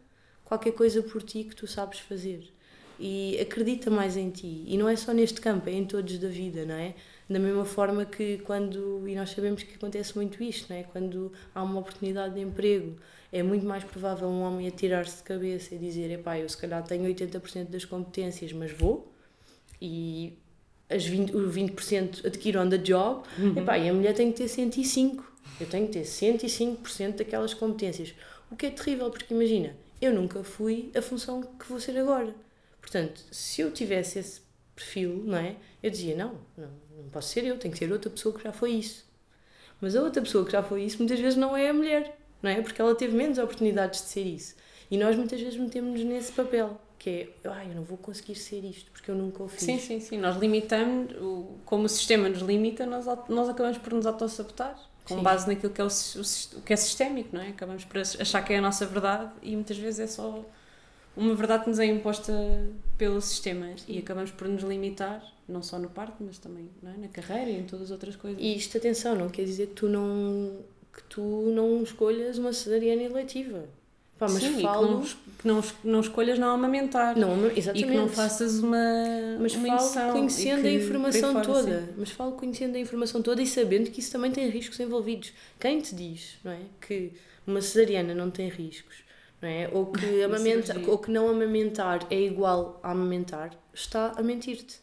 qualquer 0.46 0.72
coisa 0.72 1.02
por 1.04 1.22
ti 1.22 1.44
que 1.44 1.56
tu 1.56 1.68
sabes 1.68 2.00
fazer. 2.00 2.52
E 3.00 3.40
acredita 3.40 3.90
mais 3.90 4.18
em 4.18 4.30
ti. 4.30 4.64
E 4.68 4.78
não 4.78 4.90
é 4.90 4.96
só 4.96 5.14
neste 5.14 5.40
campo, 5.40 5.70
é 5.70 5.74
em 5.74 5.86
todos 5.86 6.18
da 6.18 6.28
vida, 6.28 6.66
não 6.66 6.76
é? 6.76 6.96
Da 7.30 7.40
mesma 7.40 7.64
forma 7.64 8.06
que 8.06 8.40
quando, 8.40 9.08
e 9.08 9.16
nós 9.16 9.30
sabemos 9.30 9.64
que 9.64 9.76
acontece 9.76 10.16
muito 10.16 10.44
isto, 10.44 10.70
não 10.70 10.76
é? 10.80 10.84
Quando 10.84 11.32
há 11.56 11.64
uma 11.64 11.80
oportunidade 11.80 12.34
de 12.34 12.42
emprego, 12.42 12.98
é 13.32 13.44
muito 13.44 13.66
mais 13.66 13.84
provável 13.84 14.28
um 14.28 14.42
homem 14.42 14.68
atirar-se 14.68 15.18
de 15.18 15.24
cabeça 15.24 15.76
e 15.76 15.78
dizer: 15.78 16.12
epá, 16.12 16.38
eu 16.38 16.50
se 16.50 16.58
calhar 16.58 16.84
tenho 16.84 17.04
80% 17.04 17.70
das 17.70 17.86
competências, 17.86 18.52
mas 18.52 18.72
vou, 18.72 19.14
e 19.82 20.34
as 20.90 21.06
20, 21.06 21.36
os 21.36 21.56
20% 21.56 22.26
adquiro 22.26 22.62
on 22.62 22.70
the 22.70 22.78
job, 22.78 23.22
uhum. 23.38 23.60
epá, 23.60 23.78
e 23.78 23.88
a 23.88 23.94
mulher 23.94 24.14
tem 24.14 24.32
que 24.32 24.38
ter 24.38 24.46
105%. 24.46 25.24
Eu 25.62 25.68
tenho 25.68 25.88
que 25.88 25.94
ter 25.94 26.04
105% 26.04 27.18
daquelas 27.18 27.54
competências. 27.54 28.14
O 28.52 28.56
que 28.56 28.66
é 28.66 28.70
terrível, 28.72 29.10
porque 29.10 29.34
imagina, 29.34 29.76
eu 30.02 30.14
nunca 30.14 30.44
fui 30.44 30.92
a 30.96 31.02
função 31.02 31.42
que 31.42 31.68
vou 31.68 31.80
ser 31.80 31.98
agora. 31.98 32.34
Portanto, 32.90 33.22
se 33.32 33.62
eu 33.62 33.72
tivesse 33.72 34.20
esse 34.20 34.42
perfil, 34.76 35.24
não 35.26 35.38
é? 35.38 35.56
Eu 35.82 35.92
dizia: 35.92 36.16
não, 36.16 36.40
não, 36.58 36.70
não 36.98 37.10
posso 37.10 37.30
ser 37.30 37.44
eu, 37.46 37.58
tem 37.58 37.70
que 37.70 37.78
ser 37.78 37.92
outra 37.92 38.10
pessoa 38.10 38.36
que 38.36 38.44
já 38.44 38.52
foi 38.52 38.72
isso. 38.72 39.08
Mas 39.82 39.96
a 39.96 40.02
outra 40.02 40.22
pessoa 40.22 40.46
que 40.46 40.52
já 40.52 40.62
foi 40.64 40.84
isso 40.84 40.98
muitas 40.98 41.20
vezes 41.20 41.38
não 41.38 41.56
é 41.56 41.70
a 41.70 41.74
mulher 41.74 42.20
não 42.42 42.50
é? 42.50 42.62
Porque 42.62 42.82
ela 42.82 42.96
teve 42.96 43.16
menos 43.16 43.38
oportunidades 43.38 44.02
de 44.02 44.08
ser 44.08 44.24
isso. 44.24 44.56
E 44.90 44.98
nós 44.98 45.16
muitas 45.16 45.40
vezes 45.40 45.60
metemos-nos 45.60 46.04
nesse 46.04 46.32
papel, 46.32 46.80
que 46.98 47.10
é, 47.10 47.50
ah, 47.50 47.64
eu 47.66 47.76
não 47.76 47.84
vou 47.84 47.98
conseguir 47.98 48.36
ser 48.36 48.64
isto 48.64 48.92
porque 48.92 49.12
eu 49.12 49.16
nunca 49.16 49.44
o 49.44 49.48
fiz. 49.48 49.64
Sim, 49.64 49.78
sim, 49.78 50.00
sim. 50.00 50.18
Nós 50.18 50.38
limitamos, 50.38 51.14
como 51.66 51.86
o 51.86 51.90
sistema 51.90 52.28
nos 52.28 52.42
limita, 52.42 52.86
nós, 52.86 53.06
nós 53.28 53.50
acabamos 53.50 53.78
por 53.78 53.94
nos 53.94 54.06
autossabotar. 54.06 54.80
Com 55.06 55.16
sim. 55.16 55.24
base 55.24 55.48
naquilo 55.48 55.74
que 55.74 55.82
é, 55.82 55.84
o, 55.84 55.88
o, 55.88 56.62
que 56.62 56.72
é 56.72 56.76
sistémico, 56.76 57.36
não 57.36 57.42
é? 57.42 57.50
Acabamos 57.50 57.84
por 57.84 57.98
achar 57.98 58.44
que 58.44 58.54
é 58.54 58.60
a 58.60 58.62
nossa 58.62 58.86
verdade 58.86 59.32
e 59.42 59.56
muitas 59.56 59.76
vezes 59.76 60.00
é 60.00 60.08
só 60.08 60.46
uma 61.20 61.36
verdade 61.36 61.64
que 61.64 61.70
nos 61.70 61.80
é 61.80 61.86
imposta 61.86 62.34
pelo 62.98 63.22
sistema 63.22 63.68
e 63.88 64.00
acabamos 64.00 64.32
por 64.32 64.48
nos 64.48 64.64
limitar, 64.64 65.22
não 65.48 65.62
só 65.62 65.78
no 65.78 65.90
parto, 65.90 66.16
mas 66.22 66.38
também 66.38 66.70
é? 66.84 66.98
na 66.98 67.08
carreira 67.10 67.52
e 67.52 67.60
em 67.60 67.64
todas 67.64 67.86
as 67.86 67.92
outras 67.92 68.16
coisas. 68.16 68.42
E 68.42 68.56
isto, 68.56 68.78
atenção, 68.78 69.16
não 69.16 69.30
quer 69.30 69.44
dizer 69.44 69.68
que 69.68 69.74
tu 69.74 69.88
não 69.88 70.58
que 70.94 71.04
tu 71.04 71.22
não 71.54 71.84
escolhas 71.84 72.38
uma 72.38 72.52
cesariana 72.52 73.04
eletiva. 73.04 73.66
Pá, 74.18 74.28
mas 74.28 74.44
Sim, 74.44 74.62
falo... 74.62 75.02
que, 75.02 75.48
não, 75.48 75.62
que 75.62 75.78
não, 75.84 75.92
não 75.94 76.00
escolhas 76.02 76.38
não 76.38 76.50
amamentar. 76.50 77.18
Não, 77.18 77.50
exatamente. 77.52 77.86
E 77.86 77.88
que 77.88 77.98
não 77.98 78.10
faças 78.10 78.60
uma 78.60 78.78
Mas 79.40 79.56
uma 79.56 79.80
falo 79.80 80.12
conhecendo 80.12 80.68
a 80.68 80.72
informação 80.72 81.42
toda. 81.42 81.78
Assim. 81.78 81.94
Mas 81.98 82.10
falo 82.12 82.32
conhecendo 82.34 82.76
a 82.76 82.80
informação 82.80 83.22
toda 83.22 83.42
e 83.42 83.48
sabendo 83.48 83.90
que 83.90 84.02
isso 84.02 84.12
também 84.12 84.32
tem 84.32 84.50
riscos 84.50 84.78
envolvidos. 84.80 85.32
Quem 85.58 85.80
te 85.80 85.96
diz 85.96 86.38
não 86.44 86.52
é, 86.52 86.60
que 86.86 87.14
uma 87.48 87.62
cesariana 87.62 88.14
não 88.14 88.30
tem 88.30 88.50
riscos, 88.50 88.98
é? 89.42 89.70
ou, 89.72 89.88
que 89.88 90.22
amamenta, 90.24 90.80
ou 90.88 90.98
que 90.98 91.12
não 91.12 91.30
amamentar 91.30 92.06
é 92.10 92.20
igual 92.20 92.80
a 92.84 92.92
amamentar, 92.92 93.52
está 93.74 94.14
a 94.18 94.24
mentir-te. 94.24 94.80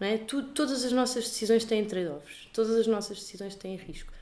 É? 0.00 0.18
Tu, 0.18 0.42
todas 0.42 0.84
as 0.84 0.92
nossas 0.92 1.24
decisões 1.24 1.64
têm 1.64 1.84
trade-offs. 1.84 2.48
Todas 2.52 2.76
as 2.76 2.86
nossas 2.86 3.18
decisões 3.18 3.54
têm 3.54 3.76
risco 3.76 4.12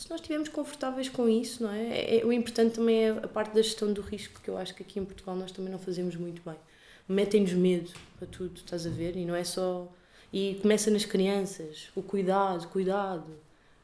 se 0.00 0.08
nós 0.08 0.20
estivermos 0.20 0.48
confortáveis 0.48 1.10
com 1.10 1.28
isso, 1.28 1.62
não 1.62 1.70
é? 1.70 1.82
é? 1.82 2.20
é? 2.20 2.24
O 2.24 2.32
importante 2.32 2.76
também 2.76 3.04
é 3.04 3.10
a 3.10 3.28
parte 3.28 3.54
da 3.54 3.60
gestão 3.60 3.92
do 3.92 4.00
risco, 4.00 4.40
que 4.40 4.48
eu 4.48 4.56
acho 4.56 4.74
que 4.74 4.82
aqui 4.82 4.98
em 4.98 5.04
Portugal 5.04 5.36
nós 5.36 5.52
também 5.52 5.70
não 5.70 5.78
fazemos 5.78 6.16
muito 6.16 6.40
bem. 6.42 6.56
Metem-nos 7.06 7.52
medo 7.52 7.90
para 8.18 8.26
tudo, 8.26 8.56
estás 8.56 8.86
a 8.86 8.90
ver? 8.90 9.14
E 9.14 9.26
não 9.26 9.34
é 9.34 9.44
só. 9.44 9.86
E 10.32 10.58
começa 10.62 10.90
nas 10.90 11.04
crianças, 11.04 11.90
o 11.94 12.02
cuidado, 12.02 12.66
cuidado. 12.68 13.26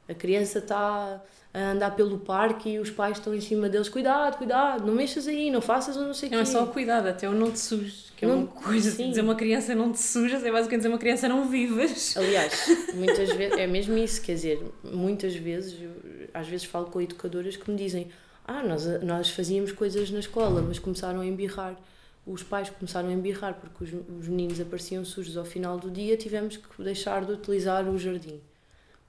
A 0.08 0.14
criança 0.14 0.60
está 0.60 1.22
a 1.58 1.70
andar 1.72 1.96
pelo 1.96 2.18
parque 2.18 2.68
e 2.68 2.78
os 2.78 2.90
pais 2.90 3.16
estão 3.16 3.34
em 3.34 3.40
cima 3.40 3.66
deles, 3.68 3.88
cuidado, 3.88 4.36
cuidado, 4.36 4.86
não 4.86 4.94
mexas 4.94 5.26
aí, 5.26 5.50
não 5.50 5.62
faças 5.62 5.96
ou 5.96 6.02
não 6.02 6.12
sei 6.12 6.26
o 6.26 6.30
quê. 6.30 6.36
Não 6.36 6.42
é 6.42 6.44
só 6.44 6.64
o 6.64 6.66
cuidado, 6.66 7.06
até 7.08 7.26
o 7.26 7.32
não 7.32 7.50
te 7.50 7.58
sujes, 7.58 8.12
que 8.14 8.26
é 8.26 8.28
Não- 8.28 8.40
uma 8.40 8.46
coisa, 8.48 8.90
sim. 8.90 9.08
dizer 9.08 9.22
uma 9.22 9.34
criança 9.34 9.74
não 9.74 9.90
te 9.90 9.98
sujas 10.00 10.44
é 10.44 10.52
basicamente 10.52 10.80
dizer 10.80 10.88
uma 10.88 10.98
criança 10.98 11.28
não 11.28 11.48
vivas. 11.48 12.14
Aliás, 12.16 12.52
muitas 12.94 13.30
vezes, 13.32 13.56
é 13.58 13.66
mesmo 13.66 13.96
isso, 13.96 14.20
quer 14.20 14.34
dizer, 14.34 14.62
muitas 14.84 15.34
vezes, 15.34 15.80
eu, 15.80 15.90
às 16.34 16.46
vezes 16.46 16.66
falo 16.66 16.86
com 16.86 17.00
educadoras 17.00 17.56
que 17.56 17.70
me 17.70 17.76
dizem 17.76 18.08
ah, 18.44 18.62
nós, 18.62 18.84
nós 19.02 19.30
fazíamos 19.30 19.72
coisas 19.72 20.10
na 20.10 20.18
escola, 20.20 20.60
mas 20.60 20.78
começaram 20.78 21.20
a 21.20 21.26
embirrar, 21.26 21.74
os 22.26 22.42
pais 22.42 22.68
começaram 22.68 23.08
a 23.08 23.12
embirrar 23.12 23.54
porque 23.54 23.82
os, 23.84 23.90
os 24.20 24.28
meninos 24.28 24.60
apareciam 24.60 25.04
sujos 25.06 25.36
ao 25.38 25.44
final 25.44 25.78
do 25.78 25.90
dia, 25.90 26.16
tivemos 26.18 26.56
que 26.58 26.82
deixar 26.82 27.24
de 27.24 27.32
utilizar 27.32 27.88
o 27.88 27.96
jardim. 27.98 28.40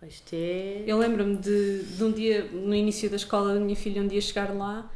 Isto 0.06 0.34
é... 0.34 0.84
Eu 0.86 0.98
lembro-me 0.98 1.38
de, 1.38 1.84
de 1.84 2.04
um 2.04 2.12
dia, 2.12 2.46
no 2.52 2.74
início 2.76 3.10
da 3.10 3.16
escola 3.16 3.54
da 3.54 3.60
minha 3.60 3.76
filha, 3.76 4.02
um 4.02 4.08
dia 4.08 4.22
chegar 4.22 4.54
lá 4.54 4.90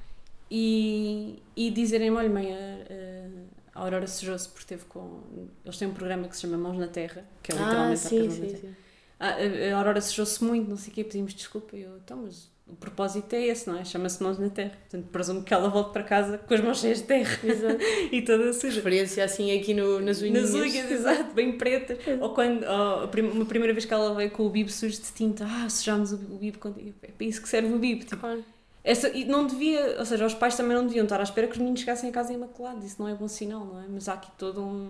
e, 0.50 1.42
e 1.56 1.72
dizerem-me: 1.72 2.18
olha, 2.18 2.30
mãe, 2.30 2.54
a, 2.54 3.80
a 3.80 3.84
Aurora 3.84 4.06
sujou-se 4.06 4.50
porque 4.50 4.68
teve 4.68 4.86
com. 4.86 5.22
Eles 5.64 5.78
têm 5.78 5.88
um 5.88 5.94
programa 5.94 6.28
que 6.28 6.36
se 6.36 6.42
chama 6.42 6.58
Mãos 6.58 6.78
na 6.78 6.88
Terra, 6.88 7.26
que 7.42 7.52
é 7.52 7.56
ah, 7.56 7.64
literalmente 7.64 8.00
sim, 8.00 8.28
a 8.28 8.32
sim, 8.32 8.58
sim. 8.58 8.76
Ah, 9.20 9.36
a, 9.38 9.74
a 9.74 9.78
Aurora 9.78 10.02
sujou-se 10.02 10.44
muito, 10.44 10.70
não 10.70 10.78
sei 10.78 10.92
o 10.92 10.96
quê, 10.96 11.04
pedimos 11.04 11.34
desculpa. 11.34 11.76
E 11.78 11.82
eu, 11.82 11.98
então, 11.98 12.18
mas 12.24 12.52
o 12.72 12.76
propósito 12.76 13.34
é 13.34 13.46
esse, 13.48 13.70
não 13.70 13.78
é? 13.78 13.84
Chama-se 13.84 14.22
Mãos 14.24 14.40
na 14.40 14.50
Terra. 14.50 14.72
Portanto, 14.90 15.10
presumo 15.12 15.44
que 15.44 15.54
ela 15.54 15.70
volte 15.70 15.92
para 15.94 16.04
casa 16.04 16.38
com 16.38 16.54
as 16.54 16.62
mãos 16.62 16.80
cheias 16.80 17.00
de 17.00 17.04
terra 17.06 17.40
Exato. 17.44 17.78
e 18.12 18.22
toda 18.22 18.54
suja. 18.54 18.76
Referência 18.78 19.24
assim 19.24 19.58
aqui 19.60 19.74
no, 19.74 20.00
nas 20.00 20.22
unhas. 20.22 20.52
Nas 20.52 20.54
unhas, 20.62 20.90
exato, 20.92 21.34
bem 21.34 21.58
pretas. 21.58 21.98
Ou 22.20 22.34
quando, 22.34 22.64
ou 22.64 23.04
a 23.04 23.08
prim- 23.08 23.30
uma 23.30 23.46
primeira 23.46 23.74
vez 23.74 23.86
que 23.86 23.94
ela 23.94 24.14
veio 24.16 24.32
com 24.32 24.46
o 24.46 24.50
bibo 24.50 24.70
sujo 24.72 24.96
de 25.02 25.12
tinta, 25.12 25.46
ah, 25.48 25.70
sujámos 25.70 26.12
o, 26.14 26.16
o 26.16 26.38
bibo 26.38 26.58
contigo. 26.60 26.94
É 27.04 27.08
para 27.12 27.26
isso 27.26 27.42
que 27.42 27.50
serve 27.50 27.74
o 27.74 27.78
bibo. 27.80 28.02
Tipo, 28.06 28.18
Claro. 28.18 28.44
essa, 28.84 29.10
e 29.10 29.26
não 29.26 29.46
devia, 29.46 29.98
ou 30.00 30.06
seja, 30.06 30.26
os 30.26 30.34
pais 30.34 30.56
também 30.56 30.76
não 30.76 30.86
deviam 30.88 31.04
estar 31.04 31.20
à 31.20 31.24
espera 31.24 31.48
que 31.48 31.54
os 31.54 31.60
meninos 31.60 31.82
chegassem 31.82 32.10
a 32.10 32.14
casa 32.14 32.32
imaculados. 32.34 32.86
Isso 32.86 32.96
não 33.02 33.08
é 33.08 33.14
bom 33.14 33.28
sinal, 33.28 33.66
não 33.66 33.80
é? 33.82 33.86
Mas 33.90 34.08
há 34.10 34.14
aqui 34.14 34.32
todo 34.38 34.62
um. 34.62 34.90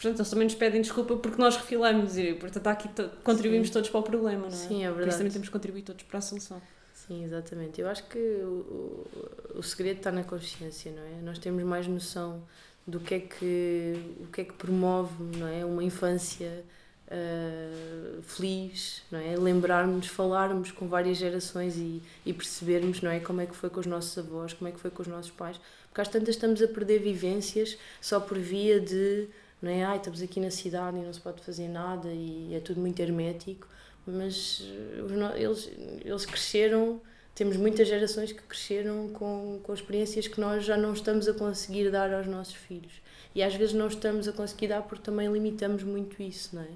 Portanto, 0.00 0.18
eles 0.20 0.30
também 0.30 0.44
nos 0.44 0.54
pedem 0.54 0.80
desculpa 0.80 1.16
porque 1.16 1.38
nós 1.40 1.56
refilamos 1.56 2.16
e, 2.16 2.32
portanto, 2.34 2.66
aqui 2.68 2.88
to- 2.88 3.10
contribuímos 3.22 3.68
Sim. 3.68 3.74
todos 3.74 3.90
para 3.90 4.00
o 4.00 4.02
problema, 4.02 4.48
não 4.48 4.48
é? 4.48 4.50
Sim, 4.50 4.84
é 4.84 4.88
Por 4.88 4.92
isso 4.92 4.96
verdade. 4.96 5.16
também 5.18 5.32
temos 5.32 5.48
que 5.48 5.52
contribuir 5.52 5.82
todos 5.82 6.02
para 6.04 6.18
a 6.18 6.22
solução. 6.22 6.62
Sim, 6.94 7.24
exatamente. 7.24 7.80
Eu 7.80 7.88
acho 7.88 8.04
que 8.08 8.18
o, 8.18 9.06
o, 9.54 9.58
o 9.58 9.62
segredo 9.62 9.98
está 9.98 10.10
na 10.10 10.24
consciência, 10.24 10.90
não 10.92 11.02
é? 11.02 11.20
Nós 11.22 11.38
temos 11.38 11.62
mais 11.64 11.86
noção 11.86 12.42
do 12.86 12.98
que 12.98 13.14
é 13.14 13.20
que, 13.20 13.94
o 14.20 14.26
que, 14.28 14.40
é 14.40 14.44
que 14.44 14.54
promove 14.54 15.12
não 15.36 15.46
é? 15.46 15.64
uma 15.66 15.84
infância 15.84 16.64
ah, 17.10 18.20
feliz, 18.22 19.02
não 19.10 19.18
é? 19.18 19.36
Lembrarmos, 19.36 20.06
falarmos 20.06 20.70
com 20.72 20.88
várias 20.88 21.18
gerações 21.18 21.76
e, 21.76 22.00
e 22.24 22.32
percebermos 22.32 23.02
não 23.02 23.10
é? 23.10 23.20
como 23.20 23.40
é 23.40 23.46
que 23.46 23.54
foi 23.54 23.68
com 23.68 23.80
os 23.80 23.86
nossos 23.86 24.16
avós, 24.16 24.52
como 24.52 24.68
é 24.68 24.72
que 24.72 24.80
foi 24.80 24.90
com 24.90 25.02
os 25.02 25.08
nossos 25.08 25.30
pais, 25.30 25.60
porque 25.88 26.00
às 26.00 26.08
tantas 26.08 26.36
estamos 26.36 26.62
a 26.62 26.68
perder 26.68 27.00
vivências 27.00 27.76
só 28.00 28.20
por 28.20 28.38
via 28.38 28.80
de, 28.80 29.28
não 29.62 29.70
é? 29.70 29.84
Ai, 29.84 29.96
estamos 29.98 30.22
aqui 30.22 30.40
na 30.40 30.50
cidade 30.50 30.96
e 30.98 31.00
não 31.02 31.12
se 31.12 31.20
pode 31.20 31.42
fazer 31.42 31.68
nada 31.68 32.08
e 32.08 32.54
é 32.54 32.60
tudo 32.60 32.80
muito 32.80 33.00
hermético 33.00 33.66
mas 34.06 34.62
eh, 34.62 35.42
eles, 35.42 35.70
eles 36.04 36.26
cresceram, 36.26 37.00
temos 37.34 37.56
muitas 37.56 37.88
gerações 37.88 38.32
que 38.32 38.42
cresceram 38.42 39.08
com, 39.10 39.60
com 39.62 39.72
experiências 39.72 40.26
que 40.26 40.40
nós 40.40 40.64
já 40.64 40.76
não 40.76 40.92
estamos 40.92 41.28
a 41.28 41.34
conseguir 41.34 41.90
dar 41.90 42.12
aos 42.12 42.26
nossos 42.26 42.54
filhos. 42.54 43.00
E 43.34 43.42
às 43.42 43.54
vezes 43.54 43.74
não 43.74 43.86
estamos 43.86 44.26
a 44.26 44.32
conseguir 44.32 44.68
dar 44.68 44.82
porque 44.82 45.04
também 45.04 45.30
limitamos 45.32 45.82
muito 45.82 46.20
isso, 46.22 46.56
não 46.56 46.62
é? 46.62 46.68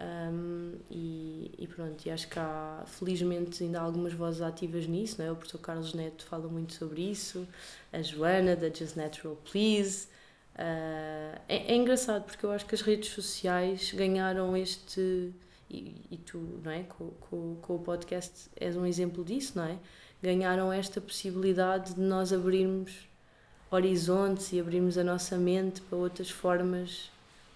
Ahm, 0.00 0.76
e, 0.90 1.50
e 1.58 1.66
pronto, 1.66 2.06
e 2.06 2.10
acho 2.10 2.28
que 2.28 2.38
há, 2.38 2.84
felizmente, 2.86 3.64
ainda 3.64 3.80
há 3.80 3.82
algumas 3.82 4.12
vozes 4.12 4.42
ativas 4.42 4.86
nisso, 4.86 5.16
não 5.18 5.26
é? 5.26 5.32
O 5.32 5.36
professor 5.36 5.58
Carlos 5.58 5.94
Neto 5.94 6.24
fala 6.24 6.46
muito 6.48 6.74
sobre 6.74 7.02
isso, 7.02 7.48
a 7.92 8.00
Joana, 8.02 8.54
da 8.54 8.68
Just 8.68 8.96
Natural 8.96 9.36
Please. 9.50 10.06
Ah, 10.58 11.40
é, 11.48 11.72
é 11.72 11.76
engraçado 11.76 12.24
porque 12.24 12.44
eu 12.44 12.50
acho 12.50 12.66
que 12.66 12.74
as 12.74 12.80
redes 12.80 13.10
sociais 13.10 13.92
ganharam 13.92 14.56
este 14.56 15.32
e, 15.70 15.94
e 16.10 16.16
tu, 16.16 16.60
não 16.64 16.70
é? 16.72 16.82
Com, 16.82 17.10
com, 17.20 17.56
com 17.62 17.76
o 17.76 17.78
podcast 17.78 18.50
és 18.56 18.76
um 18.76 18.84
exemplo 18.84 19.24
disso, 19.24 19.52
não 19.56 19.64
é? 19.64 19.78
Ganharam 20.20 20.72
esta 20.72 21.00
possibilidade 21.00 21.94
de 21.94 22.00
nós 22.00 22.32
abrirmos 22.32 23.08
horizontes 23.70 24.52
e 24.52 24.58
abrirmos 24.58 24.98
a 24.98 25.04
nossa 25.04 25.36
mente 25.36 25.80
para 25.82 25.96
outras 25.98 26.30
formas 26.30 27.10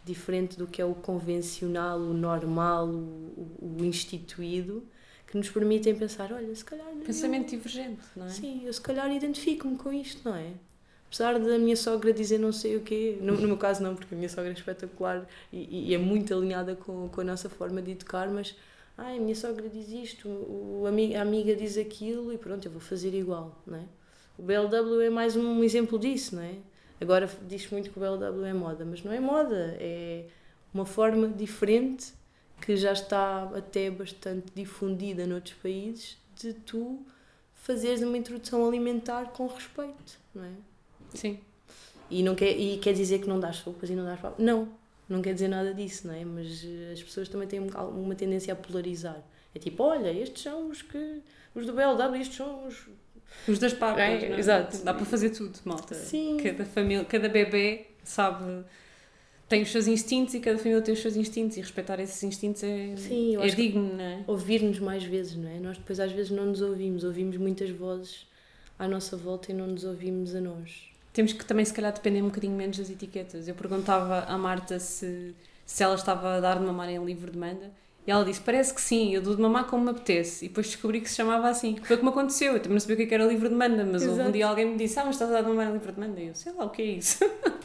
diferente 0.04 0.56
do 0.58 0.66
que 0.66 0.80
é 0.80 0.84
o 0.84 0.94
convencional, 0.94 1.98
o 1.98 2.12
normal, 2.12 2.86
o, 2.88 3.56
o, 3.60 3.76
o 3.80 3.84
instituído, 3.84 4.84
que 5.26 5.36
nos 5.36 5.48
permitem 5.48 5.94
pensar, 5.94 6.32
olha, 6.32 6.54
se 6.54 6.64
calhar... 6.64 6.86
eu- 6.88 7.04
Pensamento 7.04 7.50
divergente, 7.50 8.02
não 8.16 8.26
é? 8.26 8.28
Sim, 8.28 8.62
eu 8.64 8.72
se 8.72 8.80
calhar 8.80 9.10
identifico-me 9.12 9.76
com 9.76 9.92
isto, 9.92 10.28
não 10.28 10.36
é? 10.36 10.50
Apesar 11.12 11.38
da 11.38 11.58
minha 11.58 11.76
sogra 11.76 12.10
dizer 12.10 12.38
não 12.38 12.52
sei 12.52 12.74
o 12.74 12.80
quê, 12.80 13.18
no, 13.20 13.34
no 13.34 13.46
meu 13.46 13.58
caso 13.58 13.82
não, 13.82 13.94
porque 13.94 14.14
a 14.14 14.16
minha 14.16 14.30
sogra 14.30 14.48
é 14.48 14.54
espetacular 14.54 15.28
e, 15.52 15.90
e 15.90 15.94
é 15.94 15.98
muito 15.98 16.32
alinhada 16.32 16.74
com, 16.74 17.06
com 17.10 17.20
a 17.20 17.24
nossa 17.24 17.50
forma 17.50 17.82
de 17.82 17.90
educar, 17.90 18.30
mas 18.30 18.56
ai, 18.96 19.18
a 19.18 19.20
minha 19.20 19.34
sogra 19.34 19.68
diz 19.68 19.90
isto, 19.90 20.26
o, 20.26 20.84
a 20.86 21.20
amiga 21.20 21.54
diz 21.54 21.76
aquilo 21.76 22.32
e 22.32 22.38
pronto, 22.38 22.66
eu 22.66 22.72
vou 22.72 22.80
fazer 22.80 23.12
igual, 23.12 23.54
não 23.66 23.76
é? 23.76 23.84
O 24.38 24.42
BLW 24.42 25.02
é 25.02 25.10
mais 25.10 25.36
um 25.36 25.62
exemplo 25.62 25.98
disso, 25.98 26.34
não 26.34 26.42
é? 26.42 26.54
Agora 26.98 27.28
diz 27.46 27.70
muito 27.70 27.90
que 27.90 27.98
o 27.98 28.00
BLW 28.00 28.46
é 28.46 28.54
moda, 28.54 28.82
mas 28.82 29.04
não 29.04 29.12
é 29.12 29.20
moda, 29.20 29.76
é 29.78 30.24
uma 30.72 30.86
forma 30.86 31.28
diferente 31.28 32.14
que 32.58 32.74
já 32.74 32.92
está 32.92 33.52
até 33.54 33.90
bastante 33.90 34.46
difundida 34.54 35.26
noutros 35.26 35.56
países 35.56 36.16
de 36.36 36.54
tu 36.54 37.04
fazeres 37.52 38.00
uma 38.00 38.16
introdução 38.16 38.66
alimentar 38.66 39.26
com 39.32 39.46
respeito, 39.46 40.18
não 40.34 40.44
é? 40.44 40.71
Sim. 41.14 41.38
E, 42.10 42.22
não 42.22 42.34
quer, 42.34 42.50
e 42.58 42.76
quer 42.78 42.92
dizer 42.92 43.20
que 43.20 43.28
não 43.28 43.40
dás 43.40 43.56
sopas 43.56 43.88
e 43.88 43.94
não 43.94 44.04
dás 44.04 44.20
papas. 44.20 44.44
Não, 44.44 44.68
não 45.08 45.22
quer 45.22 45.32
dizer 45.34 45.48
nada 45.48 45.72
disso, 45.72 46.06
não 46.06 46.14
é? 46.14 46.24
Mas 46.24 46.62
eh, 46.64 46.92
as 46.92 47.02
pessoas 47.02 47.28
também 47.28 47.48
têm 47.48 47.60
um- 47.60 47.68
uma 47.88 48.14
tendência 48.14 48.52
a 48.52 48.56
polarizar. 48.56 49.22
É 49.54 49.58
tipo, 49.58 49.82
olha, 49.82 50.12
estes 50.12 50.42
são 50.42 50.68
os 50.68 50.82
que. 50.82 51.20
Os 51.54 51.66
do 51.66 51.72
BLW, 51.72 52.16
estes 52.20 52.36
são 52.36 52.66
os. 52.66 52.86
Os 53.48 53.58
das 53.58 53.72
papas, 53.72 54.00
É, 54.02 54.28
não 54.28 54.36
é? 54.36 54.38
exato. 54.38 54.76
Dá 54.84 54.92
para 54.92 55.06
fazer 55.06 55.30
tudo, 55.30 55.58
malta. 55.64 55.94
Sim. 55.94 56.36
Cada 56.42 56.64
família, 56.66 57.04
cada 57.04 57.28
bebê 57.30 57.86
sabe, 58.04 58.62
tem 59.48 59.62
os 59.62 59.70
seus 59.70 59.86
instintos 59.86 60.34
e 60.34 60.40
cada 60.40 60.58
família 60.58 60.82
tem 60.82 60.92
os 60.92 61.00
seus 61.00 61.16
instintos 61.16 61.56
e 61.56 61.60
respeitar 61.60 61.98
esses 61.98 62.22
instintos 62.22 62.62
é, 62.62 62.94
Sim, 62.96 63.36
é 63.36 63.46
digno, 63.48 63.94
não 63.94 64.04
é? 64.04 64.24
Ouvir-nos 64.26 64.78
mais 64.78 65.02
vezes, 65.04 65.34
não 65.36 65.48
é? 65.48 65.58
Nós 65.60 65.78
depois 65.78 65.98
às 66.00 66.12
vezes 66.12 66.30
não 66.30 66.44
nos 66.46 66.60
ouvimos. 66.60 67.04
Ouvimos 67.04 67.36
muitas 67.38 67.70
vozes 67.70 68.26
à 68.78 68.86
nossa 68.86 69.16
volta 69.16 69.50
e 69.50 69.54
não 69.54 69.66
nos 69.66 69.84
ouvimos 69.84 70.34
a 70.34 70.40
nós. 70.40 70.91
Temos 71.12 71.32
que 71.32 71.44
também, 71.44 71.64
se 71.64 71.72
calhar, 71.74 71.92
depender 71.92 72.22
um 72.22 72.26
bocadinho 72.26 72.56
menos 72.56 72.78
das 72.78 72.88
etiquetas. 72.90 73.46
Eu 73.46 73.54
perguntava 73.54 74.20
à 74.20 74.38
Marta 74.38 74.78
se, 74.78 75.34
se 75.66 75.82
ela 75.82 75.94
estava 75.94 76.36
a 76.36 76.40
dar 76.40 76.58
de 76.58 76.64
mamar 76.64 76.88
em 76.88 77.04
livre 77.04 77.30
demanda 77.30 77.70
e 78.06 78.10
ela 78.10 78.24
disse: 78.24 78.40
Parece 78.40 78.74
que 78.74 78.80
sim, 78.80 79.14
eu 79.14 79.22
dou 79.22 79.36
de 79.36 79.42
mamar 79.42 79.66
como 79.66 79.84
me 79.84 79.90
apetece. 79.90 80.44
E 80.44 80.48
depois 80.48 80.66
descobri 80.66 81.00
que 81.00 81.08
se 81.08 81.16
chamava 81.16 81.48
assim. 81.48 81.76
Foi 81.82 81.96
como 81.96 82.10
aconteceu. 82.10 82.54
Eu 82.54 82.60
também 82.60 82.74
não 82.74 82.80
sabia 82.80 82.96
o 82.96 82.98
que 82.98 83.14
é 83.14 83.14
era 83.14 83.24
livre 83.26 83.48
demanda, 83.48 83.84
mas 83.84 84.02
houve 84.02 84.14
um 84.14 84.14
Exato. 84.14 84.32
dia 84.32 84.46
alguém 84.46 84.66
me 84.66 84.76
disse: 84.76 84.98
Ah, 84.98 85.04
mas 85.04 85.14
estás 85.14 85.30
a 85.30 85.34
dar 85.34 85.42
de 85.42 85.48
mamar 85.48 85.68
em 85.68 85.72
livre 85.72 85.92
demanda? 85.92 86.20
E 86.20 86.28
eu, 86.28 86.34
sei 86.34 86.52
lá, 86.52 86.64
o 86.64 86.70
que 86.70 86.82
é 86.82 86.86
isso? 86.86 87.18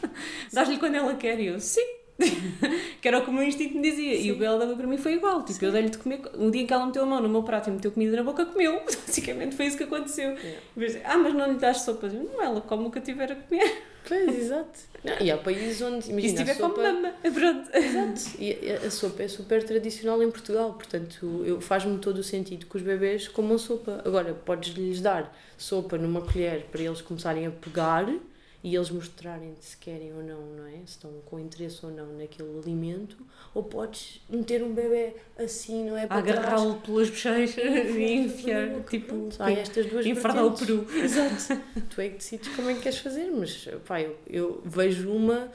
Dás-lhe 0.54 0.78
quando 0.78 0.96
ela 0.96 1.16
quer? 1.16 1.40
E 1.40 1.48
eu, 1.48 1.60
sim. 1.60 1.97
que 3.02 3.08
era 3.08 3.20
o 3.20 3.24
que 3.24 3.30
o 3.30 3.34
meu 3.34 3.44
instinto 3.44 3.76
me 3.76 3.82
dizia. 3.82 4.16
E 4.16 4.32
o 4.32 4.34
Sim. 4.34 4.40
BLW 4.40 4.76
para 4.76 4.88
mim 4.88 4.98
foi 4.98 5.14
igual. 5.14 5.44
Tipo, 5.44 5.66
eu 5.66 5.72
dei-lhe 5.72 5.90
de 5.90 5.98
comer. 5.98 6.22
Um 6.36 6.50
dia 6.50 6.62
em 6.62 6.66
que 6.68 6.74
ela 6.74 6.86
meteu 6.86 7.04
a 7.04 7.06
mão 7.06 7.22
no 7.22 7.30
meu 7.30 7.44
prato 7.44 7.70
e 7.70 7.74
meteu 7.74 7.92
comida 7.92 8.16
na 8.18 8.24
boca, 8.24 8.46
comeu. 8.46 8.82
Basicamente 9.06 9.56
foi 9.56 9.68
isso 9.68 9.78
que 9.78 9.84
aconteceu. 9.84 10.36
Yeah. 10.76 11.02
Ah, 11.06 11.18
mas 11.18 11.34
não 11.34 11.52
lhe 11.52 11.60
das 11.60 11.82
sopas. 11.82 12.14
Eu, 12.14 12.24
não, 12.24 12.42
ela 12.42 12.62
come 12.62 12.88
o 12.88 12.92
que 12.92 12.98
eu 13.00 13.04
tiver 13.04 13.32
a 13.32 13.36
comer. 13.36 13.84
Pois, 14.08 14.40
exato. 14.40 14.80
Não, 15.04 15.20
e 15.20 15.30
há 15.30 15.38
países 15.38 15.82
onde, 15.82 15.98
E 15.98 16.02
se 16.04 16.12
imagina, 16.12 16.38
tiver 16.38 16.54
sopa... 16.56 16.76
como 16.76 16.94
mama. 17.02 17.14
Pronto. 17.22 17.70
Exato. 17.76 18.22
E 18.42 18.72
a- 18.72 18.88
a 18.88 18.90
sopa 18.90 19.24
é 19.24 19.28
super 19.28 19.62
tradicional 19.66 20.24
em 20.24 20.32
Portugal, 20.32 20.72
portanto, 20.76 21.58
faz-me 21.60 21.98
todo 21.98 22.20
o 22.20 22.24
sentido 22.24 22.68
que 22.68 22.78
os 22.78 22.82
bebês 22.82 23.28
comam 23.28 23.58
sopa. 23.58 24.02
Agora, 24.06 24.34
podes-lhes 24.34 25.02
dar 25.02 25.38
sopa 25.58 25.98
numa 25.98 26.22
colher 26.22 26.68
para 26.72 26.84
eles 26.84 27.02
começarem 27.02 27.48
a 27.48 27.52
pegar 27.52 28.08
e 28.64 28.76
eles 28.76 28.90
mostrarem 28.90 29.54
se 29.60 29.78
querem 29.78 30.14
ou 30.14 30.24
não, 30.24 30.42
não 30.42 30.66
é? 30.66 30.78
Se 30.78 30.94
estão 30.94 31.12
com 31.26 31.40
interesse 31.40 31.86
ou 31.86 31.92
não 31.92 32.18
naquele 32.18 32.58
alimento, 32.58 33.18
ou 33.54 33.64
podes 33.64 34.22
meter 34.30 34.64
um 34.64 34.74
bebê 34.74 35.14
assim, 35.38 35.86
não 35.86 35.96
é? 35.96 36.08
Agarrá-lo 36.10 36.76
pelas 36.82 37.10
bochechas 37.10 37.58
e 37.96 38.14
enfiar, 38.14 38.82
tipo, 38.90 39.30
Há 39.40 39.52
estas 39.52 39.86
duas 39.86 40.06
enfardar 40.06 40.46
o 40.46 40.52
peru. 40.52 40.88
Exato. 40.92 41.62
tu 41.90 42.02
é 42.02 42.10
que 42.10 42.18
decides 42.18 42.48
como 42.56 42.70
é 42.70 42.74
que 42.74 42.82
queres 42.82 42.98
fazer, 43.00 43.30
mas 43.32 43.68
pá, 43.86 44.02
eu, 44.02 44.16
eu 44.28 44.62
vejo 44.66 45.12
uma 45.12 45.52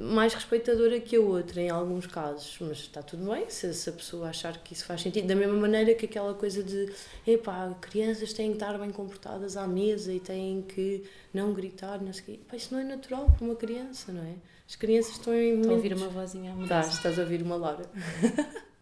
mais 0.00 0.34
respeitadora 0.34 0.98
que 0.98 1.16
a 1.16 1.20
outra 1.20 1.60
em 1.60 1.68
alguns 1.68 2.06
casos, 2.06 2.56
mas 2.60 2.78
está 2.78 3.02
tudo 3.02 3.30
bem 3.30 3.48
se, 3.48 3.72
se 3.74 3.90
a 3.90 3.92
pessoa 3.92 4.28
achar 4.28 4.58
que 4.62 4.72
isso 4.72 4.84
faz 4.84 5.02
sentido. 5.02 5.26
Da 5.26 5.34
mesma 5.34 5.54
maneira 5.54 5.94
que 5.94 6.06
aquela 6.06 6.34
coisa 6.34 6.62
de 6.62 6.90
epá, 7.26 7.74
crianças 7.80 8.32
têm 8.32 8.48
que 8.48 8.56
estar 8.56 8.78
bem 8.78 8.90
comportadas 8.90 9.56
à 9.56 9.66
mesa 9.66 10.12
e 10.12 10.20
têm 10.20 10.62
que 10.62 11.04
não 11.32 11.52
gritar, 11.52 12.00
não 12.00 12.12
sei. 12.12 12.40
Pá, 12.48 12.56
isso 12.56 12.72
não 12.72 12.80
é 12.80 12.84
natural 12.84 13.26
para 13.26 13.44
uma 13.44 13.56
criança, 13.56 14.10
não 14.12 14.22
é? 14.22 14.34
As 14.66 14.76
crianças 14.76 15.12
estão 15.12 15.34
em 15.34 15.56
Estou 15.56 15.72
a 15.72 15.74
momentos... 15.74 15.92
ouvir 15.92 15.94
uma 15.94 16.08
vozinha 16.08 16.52
à 16.52 16.54
mudança. 16.54 16.74
Estás, 16.74 16.94
estás 16.94 17.18
a 17.18 17.22
ouvir 17.22 17.42
uma 17.42 17.56
Laura. 17.56 17.84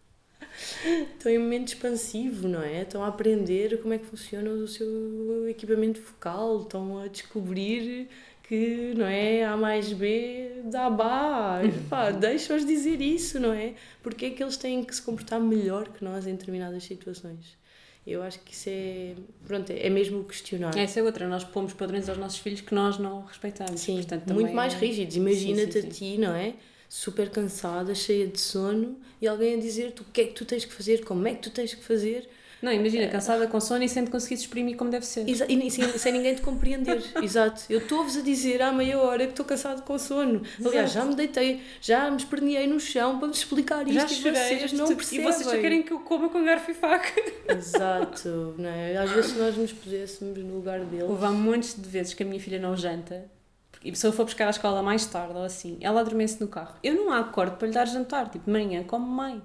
estão 1.13 1.31
em 1.31 1.37
momento 1.37 1.69
expansivo, 1.69 2.47
não 2.47 2.61
é? 2.61 2.81
Estão 2.81 3.03
a 3.03 3.07
aprender 3.07 3.81
como 3.81 3.93
é 3.93 3.97
que 3.97 4.05
funciona 4.05 4.49
o 4.49 4.67
seu 4.67 5.49
equipamento 5.49 5.99
focal, 5.99 6.61
estão 6.61 6.99
a 6.99 7.07
descobrir 7.07 8.09
que, 8.51 8.93
não 8.97 9.05
é, 9.05 9.45
A 9.45 9.55
mais 9.55 9.93
B 9.93 10.63
dá 10.65 10.89
bar, 10.89 11.61
pá, 11.89 12.11
deixa-os 12.11 12.65
dizer 12.65 12.99
isso, 12.99 13.39
não 13.39 13.53
é? 13.53 13.75
Porque 14.03 14.25
é 14.25 14.29
que 14.31 14.43
eles 14.43 14.57
têm 14.57 14.83
que 14.83 14.93
se 14.93 15.01
comportar 15.01 15.39
melhor 15.39 15.87
que 15.87 16.03
nós 16.03 16.27
em 16.27 16.31
determinadas 16.33 16.83
situações? 16.83 17.57
Eu 18.05 18.21
acho 18.21 18.39
que 18.41 18.51
isso 18.51 18.67
é, 18.67 19.13
pronto, 19.47 19.69
é 19.71 19.89
mesmo 19.89 20.25
questionar. 20.25 20.77
Essa 20.77 20.99
é 20.99 21.03
outra, 21.03 21.29
nós 21.29 21.45
pomos 21.45 21.71
padrões 21.71 22.09
aos 22.09 22.17
nossos 22.17 22.39
filhos 22.39 22.59
que 22.59 22.75
nós 22.75 22.97
não 22.97 23.23
respeitamos. 23.23 23.79
Sim, 23.79 23.95
Portanto, 23.95 24.33
muito 24.33 24.53
mais 24.53 24.73
é- 24.73 24.77
rígidos. 24.77 25.15
Imagina-te 25.15 25.77
a 25.77 25.83
ti, 25.83 26.17
não 26.17 26.35
é? 26.35 26.55
Super 26.89 27.29
cansada, 27.29 27.95
cheia 27.95 28.27
de 28.27 28.41
sono 28.41 28.99
e 29.21 29.29
alguém 29.29 29.53
a 29.55 29.59
dizer-te 29.61 30.01
o 30.01 30.05
que 30.11 30.19
é 30.19 30.23
que 30.25 30.33
tu 30.33 30.43
tens 30.43 30.65
que 30.65 30.73
fazer, 30.73 31.05
como 31.05 31.25
é 31.25 31.35
que 31.35 31.41
tu 31.41 31.51
tens 31.51 31.73
que 31.73 31.81
fazer. 31.81 32.27
Não, 32.61 32.71
imagina, 32.71 33.07
cansada 33.07 33.47
com 33.47 33.59
sono 33.59 33.83
e 33.83 33.89
sem 33.89 34.05
te 34.05 34.11
conseguir 34.11 34.35
exprimir 34.35 34.75
como 34.77 34.91
deve 34.91 35.05
ser. 35.05 35.27
Exa- 35.27 35.45
e 35.49 35.71
sem, 35.71 35.87
sem 35.97 36.13
ninguém 36.13 36.35
te 36.35 36.41
compreender. 36.41 37.03
Exato. 37.23 37.63
Eu 37.69 37.79
estou-vos 37.79 38.15
a 38.17 38.21
dizer 38.21 38.61
há 38.61 38.71
meia 38.71 38.99
hora 38.99 39.25
que 39.25 39.31
estou 39.31 39.45
cansado 39.45 39.81
com 39.83 39.97
sono. 39.97 40.43
Aliás, 40.63 40.91
já 40.91 41.03
me 41.03 41.15
deitei, 41.15 41.61
já 41.81 42.09
me 42.11 42.17
esperneei 42.17 42.67
no 42.67 42.79
chão 42.79 43.17
para 43.17 43.27
vos 43.29 43.37
explicar 43.39 43.87
isto 43.87 43.93
Já 43.93 44.05
e 44.05 44.09
chorei, 44.09 44.57
vocês 44.59 44.73
não 44.73 44.87
percebem. 44.95 45.25
e 45.25 45.31
vocês 45.31 45.47
só 45.47 45.57
querem 45.57 45.81
que 45.83 45.91
eu 45.91 45.99
coma 46.01 46.29
com 46.29 46.43
garfo 46.43 46.69
e 46.69 46.73
faca. 46.73 47.11
Exato. 47.47 48.55
Não 48.57 48.69
é? 48.69 48.97
Às 48.97 49.09
vezes 49.11 49.31
se 49.31 49.39
nós 49.39 49.57
nos 49.57 49.71
puséssemos 49.73 50.37
no 50.37 50.55
lugar 50.55 50.79
deles... 50.81 51.09
Houve 51.09 51.25
há 51.25 51.31
montes 51.31 51.75
de 51.81 51.87
vezes 51.87 52.13
que 52.13 52.23
a 52.23 52.25
minha 52.25 52.39
filha 52.39 52.59
não 52.59 52.75
janta. 52.75 53.25
Porque 53.71 53.95
se 53.95 54.05
eu 54.05 54.11
for 54.13 54.25
buscar 54.25 54.45
à 54.47 54.49
escola 54.51 54.83
mais 54.83 55.05
tarde 55.07 55.33
ou 55.33 55.43
assim, 55.43 55.77
ela 55.81 56.01
adormece 56.01 56.39
no 56.39 56.47
carro. 56.47 56.75
Eu 56.83 56.93
não 56.93 57.11
acordo 57.11 57.57
para 57.57 57.67
lhe 57.67 57.73
dar 57.73 57.85
jantar. 57.87 58.29
Tipo, 58.29 58.49
manhã 58.51 58.83
come 58.83 59.07
mais. 59.07 59.41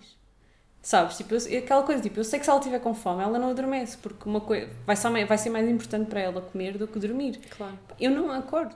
Sabes? 0.86 1.16
Tipo, 1.16 1.34
eu- 1.34 1.58
aquela 1.58 1.82
coisa, 1.82 2.00
tipo, 2.00 2.20
eu 2.20 2.22
sei 2.22 2.38
que 2.38 2.44
se 2.44 2.48
ela 2.50 2.60
estiver 2.60 2.78
com 2.78 2.94
fome, 2.94 3.20
ela 3.20 3.40
não 3.40 3.50
adormece. 3.50 3.98
Porque 3.98 4.28
uma 4.28 4.40
coisa 4.40 4.68
vai 4.86 4.94
ser, 4.94 5.08
mais- 5.10 5.26
vai 5.28 5.36
ser 5.36 5.50
mais 5.50 5.68
importante 5.68 6.08
para 6.08 6.20
ela 6.20 6.40
comer 6.40 6.78
do 6.78 6.86
que 6.86 6.96
dormir. 7.00 7.40
Claro. 7.56 7.76
Eu 7.98 8.12
não 8.12 8.30
acordo. 8.30 8.72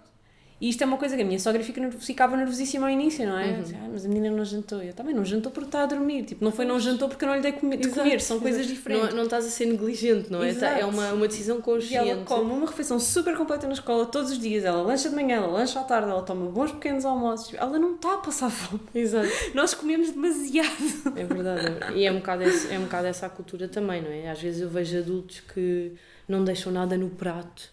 E 0.61 0.69
isto 0.69 0.83
é 0.83 0.87
uma 0.87 0.99
coisa 0.99 1.17
que 1.17 1.23
a 1.23 1.25
minha 1.25 1.39
sogra 1.39 1.63
fica, 1.65 1.91
ficava 1.93 2.37
nervosíssima 2.37 2.87
ao 2.87 2.93
início, 2.93 3.27
não 3.27 3.39
é? 3.39 3.47
Uhum. 3.47 3.65
"Ah, 3.83 3.89
mas 3.93 4.05
a 4.05 4.09
menina 4.09 4.31
não 4.37 4.45
jantou. 4.45 4.83
Eu 4.83 4.93
também 4.93 5.15
não 5.15 5.25
jantou 5.25 5.51
porque 5.51 5.69
está 5.69 5.85
a 5.85 5.87
dormir. 5.87 6.25
Tipo, 6.25 6.45
não 6.45 6.53
foi 6.53 6.67
não 6.67 6.79
jantou 6.79 7.09
porque 7.09 7.25
eu 7.25 7.29
não 7.29 7.37
lhe 7.37 7.41
dei 7.41 7.53
comer, 7.53 7.79
de 7.79 7.87
Exato, 7.89 8.03
comer. 8.03 8.21
São 8.21 8.39
coisas 8.39 8.61
exato. 8.61 8.75
diferentes. 8.75 9.09
Não, 9.09 9.17
não 9.17 9.25
estás 9.25 9.47
a 9.47 9.49
ser 9.49 9.65
negligente, 9.65 10.31
não 10.31 10.43
é? 10.45 10.53
Tá- 10.53 10.67
É 10.73 10.79
Exato. 10.81 10.89
uma, 10.95 11.13
uma 11.15 11.27
decisão 11.27 11.59
E 11.59 11.63
consciente. 11.63 12.11
ela 12.11 12.25
come 12.25 12.53
uma 12.53 12.67
refeição 12.67 13.01
super 13.01 13.35
completa 13.39 13.67
na 13.67 13.73
escola 13.73 14.05
todos 14.05 14.33
os 14.33 14.39
dias. 14.39 14.63
Ela 14.65 14.83
lancha 14.83 15.09
de 15.09 15.15
manhã, 15.15 15.37
ela 15.37 15.47
lancha 15.47 15.81
à 15.81 15.83
tarde, 15.85 16.11
ela 16.11 16.23
toma 16.23 16.51
bons 16.51 16.73
pequenos 16.73 17.07
almoços. 17.07 17.55
Ela 17.55 17.79
não 17.79 17.95
está 17.95 18.15
a 18.15 18.19
passar 18.19 18.51
fome. 18.51 18.83
Exato. 18.95 19.29
Nós 19.55 19.73
comemos 19.73 20.11
demasiado. 20.11 20.69
É 21.17 21.25
verdade. 21.25 21.95
E 21.97 22.05
é 22.05 22.13
um, 22.13 22.17
bocado 22.17 22.43
esse, 22.43 22.71
é 22.73 22.79
um 22.79 22.83
bocado 22.83 23.07
essa 23.07 23.25
a 23.25 23.31
cultura 23.31 23.67
também, 23.67 24.03
não 24.03 24.11
é? 24.11 24.31
Às 24.31 24.41
vezes 24.43 24.61
eu 24.61 24.69
vejo 24.69 24.99
adultos 24.99 25.41
que 25.41 25.93
não 26.29 26.45
deixam 26.45 26.71
nada 26.71 26.99
no 26.99 27.09
prato 27.09 27.71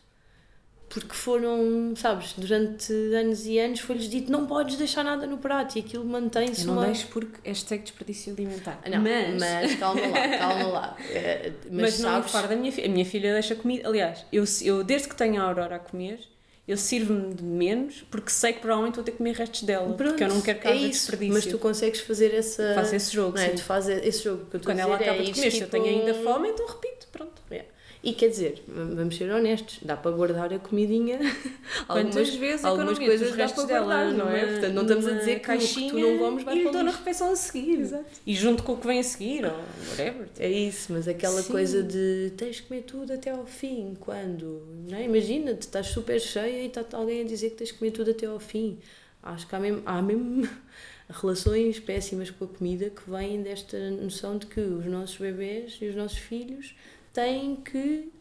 porque 0.89 1.13
foram, 1.13 1.93
sabes, 1.97 2.33
durante 2.37 2.93
anos 3.13 3.45
e 3.45 3.59
anos 3.59 3.79
foi-lhes 3.81 4.09
dito 4.09 4.31
não 4.31 4.45
podes 4.47 4.77
deixar 4.77 5.03
nada 5.03 5.27
no 5.27 5.37
prato 5.37 5.77
e 5.77 5.79
aquilo 5.81 6.05
mantém-se 6.05 6.65
não 6.65 6.75
uma... 6.75 6.85
deixo 6.85 7.07
porque 7.07 7.37
hashtag 7.43 7.83
desperdício 7.83 8.31
alimentar. 8.33 8.79
Não, 8.89 9.01
mas, 9.01 9.39
mas, 9.39 9.75
calma 9.75 10.01
lá, 10.07 10.37
calma 10.37 10.67
lá. 10.67 10.97
É, 11.11 11.51
Mas, 11.69 11.81
mas 11.81 11.99
não 11.99 12.09
sabes, 12.11 12.31
fora 12.31 12.47
da 12.47 12.55
minha 12.55 12.71
filha. 12.71 12.87
A 12.87 12.89
minha 12.91 13.05
filha 13.05 13.33
deixa 13.33 13.55
comida. 13.55 13.87
Aliás, 13.87 14.25
eu, 14.31 14.43
eu 14.63 14.83
desde 14.83 15.09
que 15.09 15.15
tenho 15.15 15.41
a 15.41 15.45
Aurora 15.45 15.75
a 15.75 15.79
comer, 15.79 16.19
eu 16.65 16.77
sirvo-me 16.77 17.33
de 17.33 17.43
menos 17.43 18.05
porque 18.09 18.29
sei 18.29 18.53
que 18.53 18.59
provavelmente 18.59 18.95
vou 18.95 19.03
ter 19.03 19.11
que 19.11 19.17
comer 19.17 19.35
restos 19.35 19.63
dela. 19.63 19.93
porque 19.93 20.23
eu 20.23 20.29
não 20.29 20.41
quero 20.41 20.59
que 20.59 20.67
é 20.67 20.71
haja 20.71 20.81
isso, 20.87 20.99
desperdício. 21.11 21.33
Mas 21.33 21.45
tu 21.45 21.57
consegues 21.59 21.99
fazer 22.01 22.33
essa... 22.33 22.73
Faço 22.75 22.95
esse 22.95 23.13
jogo, 23.13 23.37
não 23.37 23.43
é? 23.43 23.49
Tu 23.49 23.61
fazes 23.63 24.05
esse 24.05 24.23
jogo 24.23 24.45
que 24.45 24.55
eu 24.55 24.61
Quando 24.61 24.79
ela 24.79 24.95
acaba 24.95 25.17
é 25.17 25.23
de 25.23 25.33
comer, 25.33 25.51
se 25.51 25.59
eu 25.59 25.67
tipo, 25.67 25.71
tenho 25.71 25.85
ainda 25.99 26.13
um- 26.17 26.23
fome, 26.23 26.49
então 26.49 26.65
repito, 26.67 27.07
pronto. 27.11 27.41
É. 27.51 27.65
E 28.03 28.13
quer 28.13 28.29
dizer, 28.29 28.63
vamos 28.67 29.17
ser 29.17 29.29
honestos, 29.31 29.79
dá 29.81 29.97
para 29.97 30.11
guardar 30.11 30.53
a 30.53 30.59
comidinha. 30.59 31.19
Quantas 31.87 32.29
vezes 32.35 32.63
é 32.63 32.67
algumas 32.67 32.97
não 32.99 33.05
meto 33.07 33.19
coisas 33.19 33.35
dá 33.35 33.47
para 33.49 33.63
guardar, 33.63 34.05
dela 34.05 34.11
não 34.13 34.29
é? 34.31 34.41
numa- 34.41 34.51
Portanto, 34.53 34.73
não 34.73 34.81
estamos 34.83 35.07
a 35.07 35.11
dizer 35.13 35.39
que 35.41 35.51
o 35.51 35.57
que 35.59 35.89
tu 35.89 35.99
não 35.99 36.17
comes 36.19 36.43
vai 36.43 36.57
e 36.59 36.63
para 36.63 36.71
dou 36.71 36.83
na 36.83 36.91
refeição 36.91 37.31
a 37.31 37.35
seguir. 37.35 37.79
Exato. 37.81 38.05
E 38.25 38.33
junto 38.35 38.63
com 38.63 38.73
o 38.73 38.77
que 38.77 38.87
vem 38.87 38.99
a 38.99 39.03
seguir, 39.03 39.45
ou 39.45 39.51
whatever. 39.89 40.27
É 40.39 40.49
isso, 40.49 40.93
mas 40.93 41.07
aquela 41.07 41.41
Sim. 41.41 41.51
coisa 41.51 41.83
de 41.83 42.31
tens 42.37 42.59
que 42.59 42.67
comer 42.67 42.81
tudo 42.83 43.11
até 43.13 43.31
ao 43.31 43.45
fim, 43.45 43.95
quando? 43.99 44.61
Não 44.87 44.97
é? 44.97 45.03
Imagina-te, 45.05 45.61
estás 45.61 45.87
super 45.87 46.19
cheia 46.21 46.63
e 46.63 46.67
está 46.67 46.85
alguém 46.93 47.21
a 47.21 47.25
dizer 47.25 47.49
que 47.49 47.55
tens 47.57 47.71
que 47.71 47.79
comer 47.79 47.91
tudo 47.91 48.11
até 48.11 48.25
ao 48.27 48.39
fim. 48.39 48.77
Acho 49.23 49.47
que 49.47 49.55
há 49.55 49.59
mesmo, 49.59 49.81
há 49.85 50.01
mesmo 50.01 50.47
relações 51.09 51.79
péssimas 51.79 52.29
com 52.29 52.45
a 52.45 52.47
comida 52.47 52.89
que 52.89 53.09
vêm 53.09 53.41
desta 53.41 53.77
noção 53.91 54.37
de 54.37 54.45
que 54.45 54.59
os 54.59 54.85
nossos 54.85 55.17
bebês 55.17 55.77
e 55.81 55.87
os 55.87 55.95
nossos 55.95 56.17
filhos 56.19 56.75
têm 57.17 57.55
que 57.55 58.13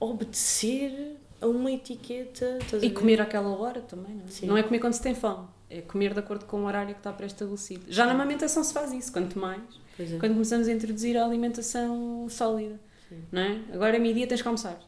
obedecer 0.00 1.18
a 1.42 1.46
uma 1.46 1.70
etiqueta. 1.70 2.58
a 2.72 2.76
E 2.84 2.90
comer 2.90 3.20
àquela 3.20 3.50
hora 3.50 3.82
também, 3.82 4.14
não 4.14 4.24
é? 4.24 4.30
Sim. 4.30 4.46
Não 4.46 4.56
é 4.56 4.62
comer 4.62 4.78
quando 4.78 4.94
se 4.94 5.02
tem 5.02 5.14
fome. 5.14 5.46
É 5.68 5.82
comer 5.82 6.14
de 6.14 6.20
acordo 6.20 6.46
com 6.46 6.62
o 6.62 6.64
horário 6.64 6.94
que 6.94 7.00
está 7.00 7.12
pré-estabelecido. 7.12 7.84
Já 7.86 8.06
na 8.06 8.12
amamentação 8.12 8.64
se 8.64 8.72
faz 8.72 8.92
isso, 8.92 9.12
quanto 9.12 9.38
mais. 9.38 9.60
É. 9.98 10.04
Quando 10.18 10.32
começamos 10.32 10.68
a 10.68 10.72
introduzir 10.72 11.18
a 11.18 11.24
alimentação 11.26 12.26
sólida. 12.30 12.80
Sim. 13.10 13.22
Não 13.30 13.42
é? 13.42 13.60
Agora 13.74 13.96
é 13.96 13.98
meio-dia, 13.98 14.26
tens 14.26 14.40
que 14.40 14.48
almoçar. 14.48 14.80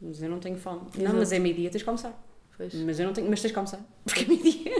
Mas 0.00 0.22
eu 0.22 0.30
não 0.30 0.38
tenho 0.38 0.56
fome. 0.56 0.82
Não, 0.94 1.02
Exato. 1.02 1.16
mas 1.16 1.32
é 1.32 1.38
meio-dia, 1.40 1.70
tens 1.70 1.82
que 1.82 1.88
almoçar. 1.88 2.24
Pois. 2.56 2.72
Mas 2.72 3.00
eu 3.00 3.06
não 3.06 3.12
tenho, 3.12 3.28
mas 3.28 3.42
tens 3.42 3.50
que 3.50 3.58
almoçar. 3.58 3.80
Porque 4.04 4.22
é 4.22 4.26
meio-dia. 4.28 4.72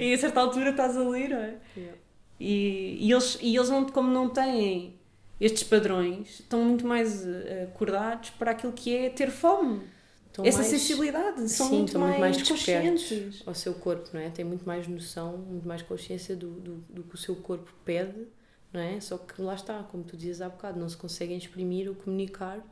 E 0.00 0.12
a 0.12 0.18
certa 0.18 0.40
altura 0.40 0.70
estás 0.70 0.96
ali, 0.96 1.28
não 1.28 1.36
é? 1.38 1.58
Yeah. 1.76 1.98
E, 2.40 2.98
e 3.06 3.12
eles, 3.12 3.38
e 3.40 3.54
eles 3.54 3.70
não, 3.70 3.86
como 3.86 4.10
não 4.10 4.28
têm 4.28 4.96
estes 5.44 5.64
padrões, 5.64 6.40
estão 6.40 6.64
muito 6.64 6.86
mais 6.86 7.26
eh, 7.26 7.68
acordados 7.72 8.30
para 8.30 8.52
aquilo 8.52 8.72
que 8.72 8.94
é 8.96 9.10
ter 9.10 9.30
fome. 9.30 9.82
Estão 10.28 10.44
Essa 10.46 10.58
mais- 10.58 10.70
sensibilidade. 10.70 11.48
São 11.50 11.68
Sim, 11.68 11.76
muito 11.76 11.88
estão 11.88 12.00
mais, 12.00 12.18
muito 12.18 12.36
mais 12.38 12.48
conscientes. 12.48 13.42
ao 13.46 13.54
seu 13.54 13.74
corpo, 13.74 14.08
não 14.14 14.20
é? 14.20 14.30
Tem 14.30 14.44
muito 14.44 14.64
mais 14.66 14.86
noção, 14.88 15.36
muito 15.36 15.66
mais 15.68 15.82
consciência 15.82 16.34
do, 16.36 16.50
do, 16.52 16.74
do 16.88 17.02
que 17.02 17.14
o 17.14 17.18
seu 17.18 17.36
corpo 17.36 17.70
pede, 17.84 18.26
não 18.72 18.80
é? 18.80 18.98
Só 19.00 19.18
que 19.18 19.42
lá 19.42 19.54
está, 19.54 19.82
como 19.82 20.04
tu 20.04 20.16
dizias 20.16 20.40
há 20.40 20.48
bocado, 20.48 20.78
não 20.80 20.88
se 20.88 20.96
conseguem 20.96 21.36
exprimir 21.36 21.88
ou 21.88 21.94
comunicar 21.94 22.64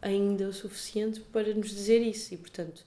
ainda 0.00 0.48
o 0.48 0.52
suficiente 0.52 1.20
para 1.20 1.52
nos 1.52 1.68
dizer 1.70 2.00
isso 2.00 2.32
e, 2.32 2.36
portanto, 2.36 2.86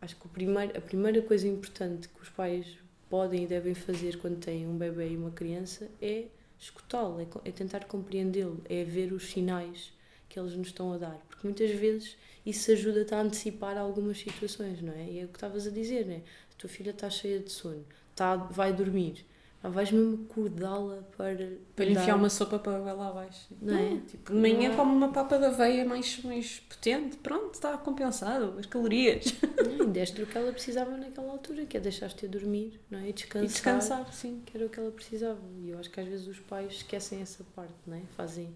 acho 0.00 0.14
que 0.16 0.26
o 0.26 0.28
primeiro, 0.28 0.76
a 0.76 0.80
primeira 0.80 1.22
coisa 1.22 1.48
importante 1.48 2.08
que 2.08 2.20
os 2.22 2.28
pais 2.28 2.66
podem 3.08 3.44
e 3.44 3.46
devem 3.46 3.74
fazer 3.74 4.18
quando 4.18 4.38
têm 4.38 4.66
um 4.66 4.76
bebê 4.76 5.08
e 5.10 5.16
uma 5.16 5.30
criança 5.30 5.88
é 6.02 6.24
escutá-lo, 6.58 7.20
é, 7.20 7.48
é 7.48 7.52
tentar 7.52 7.84
compreendê-lo, 7.84 8.62
é 8.68 8.84
ver 8.84 9.12
os 9.12 9.30
sinais 9.30 9.92
que 10.28 10.38
eles 10.38 10.56
nos 10.56 10.68
estão 10.68 10.92
a 10.92 10.98
dar, 10.98 11.18
porque 11.28 11.46
muitas 11.46 11.70
vezes 11.70 12.16
isso 12.44 12.70
ajuda-te 12.70 13.14
a 13.14 13.20
antecipar 13.20 13.76
algumas 13.76 14.18
situações, 14.18 14.80
não 14.82 14.92
é? 14.92 15.10
E 15.10 15.18
é 15.20 15.24
o 15.24 15.28
que 15.28 15.36
estavas 15.36 15.66
a 15.66 15.70
dizer, 15.70 16.06
não 16.06 16.14
é? 16.14 16.18
A 16.18 16.58
tua 16.58 16.68
filha 16.70 16.90
está 16.90 17.08
cheia 17.10 17.40
de 17.40 17.50
sono, 17.50 17.84
está, 18.10 18.36
vai 18.36 18.72
dormir, 18.72 19.24
ah, 19.62 19.68
vais 19.68 19.90
mesmo 19.90 20.26
acordá-la 20.30 21.02
para, 21.16 21.52
Para 21.74 21.84
lhe 21.84 21.92
enfiar 21.92 22.16
uma 22.16 22.28
sopa 22.28 22.58
para 22.58 22.78
lá 22.78 23.08
abaixo. 23.08 23.48
Não 23.60 23.76
é? 23.76 24.00
Tipo, 24.06 24.32
de 24.32 24.38
manhã 24.38 24.68
Não 24.68 24.74
é? 24.74 24.76
come 24.76 24.92
uma 24.92 25.12
papa 25.12 25.38
da 25.38 25.48
aveia 25.48 25.84
mais, 25.84 26.22
mais 26.22 26.60
potente. 26.60 27.16
Pronto, 27.16 27.54
está 27.54 27.76
compensado. 27.78 28.58
As 28.58 28.66
calorias. 28.66 29.34
Não, 29.78 29.86
e 29.86 29.90
deste 29.90 30.22
o 30.22 30.26
que 30.26 30.36
ela 30.36 30.52
precisava 30.52 30.96
naquela 30.96 31.32
altura, 31.32 31.66
que 31.66 31.76
é 31.76 31.80
deixar-te 31.80 32.26
a 32.26 32.28
dormir, 32.28 32.80
não 32.90 32.98
é? 32.98 33.08
E 33.08 33.12
descansar. 33.12 33.44
E 33.44 33.46
descansar, 33.46 34.12
sim. 34.12 34.42
que 34.44 34.56
era 34.56 34.66
o 34.66 34.68
que 34.70 34.78
ela 34.78 34.90
precisava. 34.90 35.40
E 35.58 35.70
eu 35.70 35.78
acho 35.78 35.90
que 35.90 36.00
às 36.00 36.06
vezes 36.06 36.26
os 36.26 36.38
pais 36.40 36.72
esquecem 36.74 37.20
essa 37.20 37.44
parte, 37.54 37.74
não 37.86 37.96
é? 37.96 38.02
Fazem. 38.16 38.54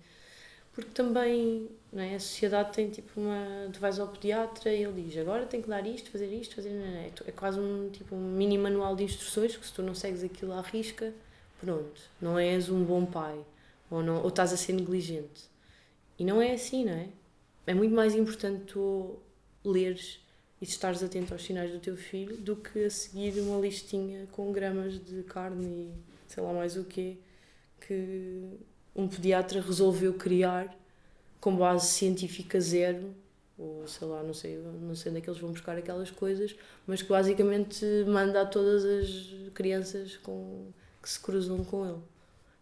Porque 0.72 0.90
também, 0.90 1.68
não 1.92 2.02
é? 2.02 2.14
A 2.14 2.20
sociedade 2.20 2.72
tem 2.72 2.88
tipo 2.90 3.20
uma. 3.20 3.68
Tu 3.72 3.80
vais 3.80 3.98
ao 3.98 4.08
pediatra 4.08 4.72
e 4.72 4.82
ele 4.84 5.02
diz 5.02 5.18
agora 5.18 5.46
tem 5.46 5.60
que 5.60 5.68
dar 5.68 5.84
isto, 5.86 6.10
fazer 6.10 6.32
isto, 6.32 6.54
fazer. 6.54 6.70
Não, 6.70 6.86
é? 6.86 7.10
É 7.26 7.32
quase 7.32 7.58
um, 7.58 7.90
tipo, 7.90 8.14
um 8.14 8.32
mini 8.32 8.56
manual 8.56 8.94
de 8.94 9.04
instruções 9.04 9.56
que 9.56 9.66
se 9.66 9.72
tu 9.72 9.82
não 9.82 9.94
segues 9.94 10.22
aquilo 10.22 10.52
à 10.52 10.60
risca, 10.60 11.12
pronto, 11.60 12.00
não 12.20 12.38
és 12.38 12.68
um 12.68 12.84
bom 12.84 13.04
pai. 13.04 13.38
Ou, 13.90 14.02
não, 14.02 14.22
ou 14.22 14.28
estás 14.28 14.52
a 14.52 14.56
ser 14.56 14.72
negligente. 14.72 15.50
E 16.18 16.24
não 16.24 16.40
é 16.40 16.52
assim, 16.52 16.84
não 16.84 16.92
é? 16.92 17.08
É 17.66 17.74
muito 17.74 17.94
mais 17.94 18.14
importante 18.14 18.72
tu 18.72 19.18
leres 19.64 20.20
e 20.60 20.64
estares 20.64 21.02
atento 21.02 21.32
aos 21.32 21.44
sinais 21.44 21.72
do 21.72 21.80
teu 21.80 21.96
filho 21.96 22.36
do 22.36 22.56
que 22.56 22.84
a 22.84 22.90
seguir 22.90 23.40
uma 23.40 23.58
listinha 23.60 24.26
com 24.32 24.52
gramas 24.52 24.98
de 24.98 25.22
carne 25.24 25.64
e 25.66 25.92
sei 26.28 26.42
lá 26.42 26.52
mais 26.52 26.76
o 26.76 26.84
quê 26.84 27.16
que 27.80 28.58
um 29.00 29.08
pediatra 29.08 29.60
resolveu 29.60 30.14
criar 30.14 30.74
com 31.40 31.56
base 31.56 31.86
científica 31.86 32.60
zero 32.60 33.14
ou 33.60 33.86
sei 33.86 34.08
lá, 34.08 34.22
não 34.22 34.32
sei, 34.32 34.56
não 34.56 34.94
sei 34.94 35.10
onde 35.10 35.18
é 35.18 35.22
que 35.22 35.28
eles 35.28 35.40
vão 35.40 35.50
buscar 35.50 35.76
aquelas 35.76 36.10
coisas, 36.10 36.56
mas 36.86 37.02
que 37.02 37.08
basicamente 37.08 37.84
manda 38.06 38.40
a 38.40 38.46
todas 38.46 38.84
as 38.84 39.52
crianças 39.52 40.16
com, 40.16 40.68
que 41.02 41.10
se 41.10 41.20
cruzam 41.20 41.62
com 41.62 41.84
ele. 41.84 41.98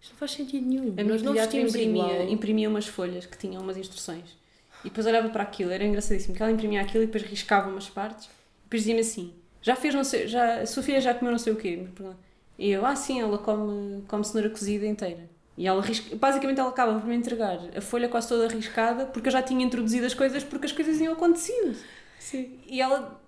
Isto 0.00 0.12
não 0.12 0.18
faz 0.18 0.32
sentido 0.32 0.66
nenhum. 0.66 0.94
A 0.98 1.04
Nós 1.04 1.22
não 1.22 1.34
vestimos 1.34 1.70
imprimia, 1.74 2.02
igual. 2.02 2.28
imprimia 2.28 2.68
umas 2.68 2.86
folhas 2.86 3.26
que 3.26 3.38
tinham 3.38 3.62
umas 3.62 3.76
instruções. 3.76 4.36
E 4.84 4.88
depois 4.88 5.06
olhava 5.06 5.28
para 5.28 5.42
aquilo, 5.42 5.70
era 5.70 5.84
engraçadíssimo, 5.84 6.34
que 6.34 6.42
ela 6.42 6.50
imprimia 6.50 6.80
aquilo 6.80 7.04
e 7.04 7.06
depois 7.06 7.22
riscava 7.24 7.68
umas 7.68 7.88
partes. 7.88 8.26
E 8.26 8.64
depois 8.64 8.82
dizia-me 8.82 9.00
assim: 9.00 9.32
já 9.62 9.76
fez 9.76 9.94
não 9.94 10.04
sei, 10.04 10.26
já, 10.26 10.62
a 10.62 10.66
sua 10.66 10.82
filha 10.82 11.00
já 11.00 11.14
comeu 11.14 11.30
não 11.30 11.38
sei 11.38 11.52
o 11.52 11.56
quê? 11.56 11.86
E 12.58 12.70
eu, 12.70 12.84
ah, 12.84 12.96
sim, 12.96 13.20
ela 13.20 13.38
come, 13.38 14.02
come 14.08 14.24
cenoura 14.24 14.50
cozida 14.50 14.84
inteira. 14.86 15.28
E 15.58 15.66
ela 15.66 15.82
risca, 15.82 16.14
basicamente 16.14 16.60
ela 16.60 16.68
acaba 16.68 17.00
por 17.00 17.08
me 17.08 17.16
entregar 17.16 17.58
a 17.76 17.80
folha 17.80 18.08
quase 18.08 18.28
toda 18.28 18.46
arriscada 18.46 19.06
porque 19.06 19.26
eu 19.26 19.32
já 19.32 19.42
tinha 19.42 19.66
introduzido 19.66 20.06
as 20.06 20.14
coisas 20.14 20.44
porque 20.44 20.66
as 20.66 20.72
coisas 20.72 21.00
iam 21.00 21.12
acontecido. 21.12 21.76
Sim. 22.16 22.60
E 22.64 22.80
ela, 22.80 23.20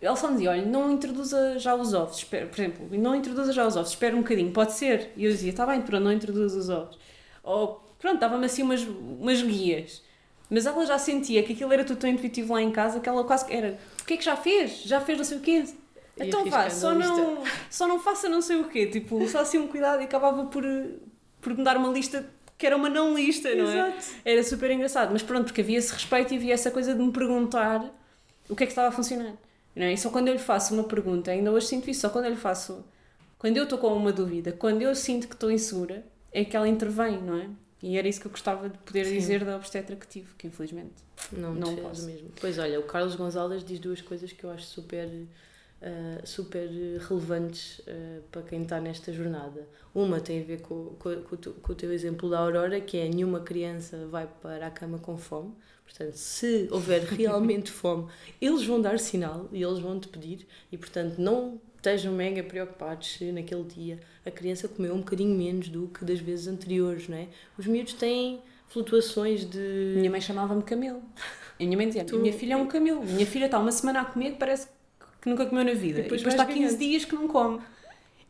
ela 0.00 0.14
só 0.14 0.28
me 0.28 0.34
dizia: 0.34 0.52
olha, 0.52 0.64
não 0.64 0.92
introduza 0.92 1.58
já 1.58 1.74
os 1.74 1.92
ovos, 1.92 2.18
espera, 2.18 2.46
por 2.46 2.54
exemplo, 2.54 2.86
não 2.96 3.16
introduza 3.16 3.52
já 3.52 3.66
os 3.66 3.74
ovos, 3.74 3.90
espera 3.90 4.14
um 4.14 4.20
bocadinho, 4.20 4.52
pode 4.52 4.74
ser. 4.74 5.10
E 5.16 5.24
eu 5.24 5.32
dizia: 5.32 5.50
está 5.50 5.66
bem, 5.66 5.82
pronto, 5.82 6.04
não 6.04 6.12
introduza 6.12 6.56
os 6.56 6.68
ovos. 6.68 6.96
Ou 7.42 7.84
pronto, 7.98 8.20
dava-me 8.20 8.46
assim 8.46 8.62
umas, 8.62 8.82
umas 8.82 9.42
guias. 9.42 10.04
Mas 10.48 10.66
ela 10.66 10.86
já 10.86 10.98
sentia 10.98 11.42
que 11.42 11.52
aquilo 11.52 11.72
era 11.72 11.82
tudo 11.82 11.98
tão 11.98 12.10
intuitivo 12.10 12.54
lá 12.54 12.62
em 12.62 12.70
casa 12.70 13.00
que 13.00 13.08
ela 13.08 13.24
quase 13.24 13.52
era: 13.52 13.76
o 14.00 14.04
que 14.04 14.14
é 14.14 14.16
que 14.16 14.24
já 14.24 14.36
fez? 14.36 14.84
Já 14.84 15.00
fez 15.00 15.18
não 15.18 15.24
sei 15.24 15.38
o 15.38 15.40
quê? 15.40 15.64
E 16.16 16.28
Então 16.28 16.44
vá, 16.46 16.70
só 16.70 16.94
não, 16.94 17.42
só 17.68 17.88
não 17.88 17.98
faça 17.98 18.28
não 18.28 18.40
sei 18.40 18.60
o 18.60 18.68
quê. 18.68 18.86
Tipo, 18.86 19.26
só 19.26 19.40
assim 19.40 19.58
um 19.58 19.66
cuidado 19.66 20.00
e 20.00 20.04
acabava 20.04 20.44
por, 20.46 20.62
por 21.44 21.56
me 21.56 21.62
dar 21.62 21.76
uma 21.76 21.88
lista 21.90 22.26
que 22.56 22.66
era 22.66 22.76
uma 22.76 22.88
não 22.88 23.14
lista, 23.14 23.54
não 23.54 23.68
é? 23.68 23.88
Exato. 23.90 24.14
Era 24.24 24.42
super 24.42 24.70
engraçado. 24.70 25.10
Mas 25.12 25.22
pronto, 25.22 25.44
porque 25.46 25.60
havia 25.60 25.78
esse 25.78 25.92
respeito 25.92 26.32
e 26.32 26.36
havia 26.36 26.54
essa 26.54 26.70
coisa 26.70 26.94
de 26.94 27.00
me 27.02 27.12
perguntar 27.12 27.84
o 28.48 28.56
que 28.56 28.62
é 28.64 28.66
que 28.66 28.72
estava 28.72 28.88
a 28.88 28.92
funcionar. 28.92 29.34
Não 29.76 29.84
é? 29.84 29.92
E 29.92 29.98
só 29.98 30.08
quando 30.10 30.28
eu 30.28 30.34
lhe 30.34 30.40
faço 30.40 30.72
uma 30.72 30.84
pergunta, 30.84 31.30
ainda 31.30 31.50
hoje 31.50 31.66
sinto 31.66 31.90
isso, 31.90 32.00
só 32.02 32.08
quando 32.08 32.26
eu 32.26 32.30
lhe 32.30 32.36
faço, 32.36 32.84
quando 33.38 33.56
eu 33.56 33.64
estou 33.64 33.78
com 33.78 33.88
uma 33.88 34.12
dúvida, 34.12 34.52
quando 34.52 34.82
eu 34.82 34.94
sinto 34.94 35.26
que 35.28 35.34
estou 35.34 35.50
insegura, 35.50 36.04
é 36.32 36.44
que 36.44 36.56
ela 36.56 36.68
intervém, 36.68 37.20
não 37.20 37.36
é? 37.36 37.48
E 37.82 37.98
era 37.98 38.08
isso 38.08 38.20
que 38.20 38.26
eu 38.26 38.30
gostava 38.30 38.68
de 38.68 38.78
poder 38.78 39.04
Sim. 39.04 39.18
dizer 39.18 39.44
da 39.44 39.56
obstetra 39.56 39.94
que 39.96 40.06
tive, 40.06 40.28
que 40.38 40.46
infelizmente. 40.46 40.94
Não, 41.32 41.54
Não 41.54 41.76
posso. 41.76 42.06
mesmo. 42.06 42.30
Pois 42.40 42.58
olha, 42.58 42.80
o 42.80 42.84
Carlos 42.84 43.14
Gonzalez 43.14 43.62
diz 43.64 43.78
duas 43.78 44.00
coisas 44.00 44.32
que 44.32 44.42
eu 44.44 44.50
acho 44.50 44.64
super, 44.64 45.08
ah, 45.84 46.20
super 46.24 46.68
relevantes 47.08 47.80
ah, 47.86 48.20
para 48.32 48.42
quem 48.42 48.62
está 48.62 48.80
nesta 48.80 49.12
jornada. 49.12 49.68
Uma 49.94 50.20
tem 50.20 50.40
a 50.40 50.44
ver 50.44 50.60
com, 50.62 50.86
com, 50.98 51.14
com 51.22 51.34
o 51.34 51.38
teu- 51.38 51.52
com 51.54 51.72
o 51.72 51.74
teu 51.74 51.92
exemplo 51.92 52.28
da 52.30 52.38
Aurora, 52.38 52.80
que 52.80 52.96
é 52.96 53.08
nenhuma 53.08 53.40
criança 53.40 54.06
vai 54.10 54.26
para 54.42 54.66
a 54.66 54.70
cama 54.70 54.98
com 54.98 55.16
fome. 55.16 55.52
Portanto, 55.84 56.14
se 56.14 56.66
houver 56.70 57.02
realmente 57.12 57.70
fome, 57.70 58.08
eles 58.40 58.64
vão 58.64 58.80
dar 58.80 58.98
sinal 58.98 59.48
e 59.52 59.62
eles 59.62 59.78
vão 59.78 60.00
te 60.00 60.08
pedir. 60.08 60.46
E 60.72 60.78
portanto, 60.78 61.18
não 61.18 61.60
estejam 61.76 62.12
mega 62.14 62.42
preocupados 62.42 63.12
se 63.12 63.30
naquele 63.30 63.64
dia 63.64 64.00
a 64.24 64.30
criança 64.30 64.66
comeu 64.66 64.94
um 64.94 64.98
bocadinho 65.00 65.36
menos 65.36 65.68
do 65.68 65.88
que 65.88 66.02
das 66.04 66.18
vezes 66.18 66.48
anteriores, 66.48 67.06
não 67.08 67.18
é? 67.18 67.28
Os 67.58 67.66
miúdos 67.66 67.92
têm 67.92 68.40
flutuações 68.68 69.44
de 69.44 69.92
Minha 69.98 70.10
mãe 70.10 70.20
chamava-me 70.20 70.62
Camelo. 70.62 71.02
A 71.60 71.62
minha 71.62 71.76
mãe 71.76 71.86
dizia: 71.86 72.02
Tu- 72.06 72.18
Minha 72.18 72.32
filha 72.32 72.54
é 72.54 72.56
um 72.56 72.66
camelo. 72.66 73.04
Minha 73.04 73.26
filha 73.26 73.44
está 73.44 73.58
uma 73.58 73.70
semana 73.70 74.00
a 74.00 74.04
comer, 74.06 74.36
parece 74.38 74.66
que 75.24 75.30
nunca 75.30 75.46
comeu 75.46 75.64
na 75.64 75.72
vida. 75.72 75.98
E 76.00 76.02
depois 76.02 76.20
e 76.20 76.24
depois 76.24 76.34
está 76.34 76.44
15 76.46 76.60
ganhando. 76.60 76.78
dias 76.78 77.04
que 77.04 77.14
não 77.16 77.26
come. 77.26 77.58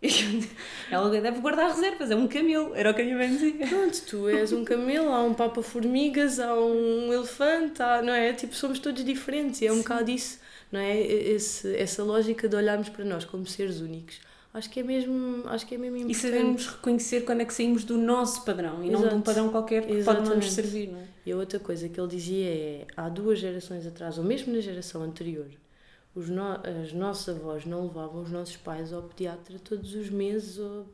Ela 0.90 1.08
deve 1.10 1.40
guardar 1.40 1.70
reservas, 1.70 2.10
é 2.10 2.16
um 2.16 2.28
camelo. 2.28 2.74
Era 2.74 2.90
o 2.90 2.94
que 2.94 3.02
a 3.02 3.04
minha 3.04 3.16
mãe 3.16 3.28
dizia. 3.30 3.66
Pronto, 3.66 4.02
tu 4.06 4.28
és 4.28 4.52
um 4.52 4.64
camelo, 4.64 5.08
há 5.08 5.22
um 5.22 5.34
papa-formigas, 5.34 6.38
há 6.38 6.54
um 6.54 7.12
elefante, 7.12 7.82
há, 7.82 8.02
não 8.02 8.12
é? 8.12 8.32
Tipo, 8.32 8.54
somos 8.54 8.78
todos 8.78 9.04
diferentes 9.04 9.60
e 9.62 9.66
é 9.66 9.72
um 9.72 9.78
bocado 9.78 10.10
isso, 10.10 10.38
não 10.70 10.78
é? 10.80 11.00
Esse, 11.00 11.74
essa 11.76 12.02
lógica 12.04 12.48
de 12.48 12.54
olharmos 12.56 12.88
para 12.88 13.04
nós 13.04 13.24
como 13.24 13.46
seres 13.46 13.80
únicos. 13.80 14.20
Acho 14.52 14.70
que 14.70 14.78
é 14.78 14.82
mesmo, 14.84 15.42
acho 15.48 15.66
que 15.66 15.74
é 15.74 15.78
mesmo 15.78 15.96
E 15.96 16.00
importante. 16.02 16.20
sabemos 16.30 16.66
reconhecer 16.68 17.22
quando 17.22 17.40
é 17.40 17.44
que 17.44 17.52
saímos 17.54 17.82
do 17.82 17.96
nosso 17.98 18.44
padrão 18.44 18.84
e 18.84 18.90
não 18.90 19.00
de 19.00 19.06
um 19.06 19.08
Exato. 19.08 19.22
padrão 19.22 19.48
qualquer 19.48 19.82
que 19.84 20.04
pode 20.04 20.20
não 20.20 20.36
nos 20.36 20.46
Exatamente. 20.46 20.52
servir, 20.52 20.88
não 20.92 21.00
é? 21.00 21.04
E 21.26 21.32
a 21.32 21.36
outra 21.36 21.58
coisa 21.58 21.88
que 21.88 21.98
ele 21.98 22.08
dizia 22.08 22.46
é, 22.50 22.86
há 22.96 23.08
duas 23.08 23.40
gerações 23.40 23.84
atrás, 23.84 24.16
ou 24.16 24.22
mesmo 24.22 24.52
na 24.54 24.60
geração 24.60 25.02
anterior, 25.02 25.46
os 26.14 26.28
no, 26.28 26.42
as 26.42 26.92
nossos 26.92 27.28
avós 27.28 27.64
não 27.64 27.82
levavam 27.82 28.22
os 28.22 28.30
nossos 28.30 28.56
pais 28.56 28.92
ao 28.92 29.02
pediatra 29.02 29.58
todos 29.58 29.94
os 29.94 30.08
meses 30.10 30.58
ou, 30.58 30.86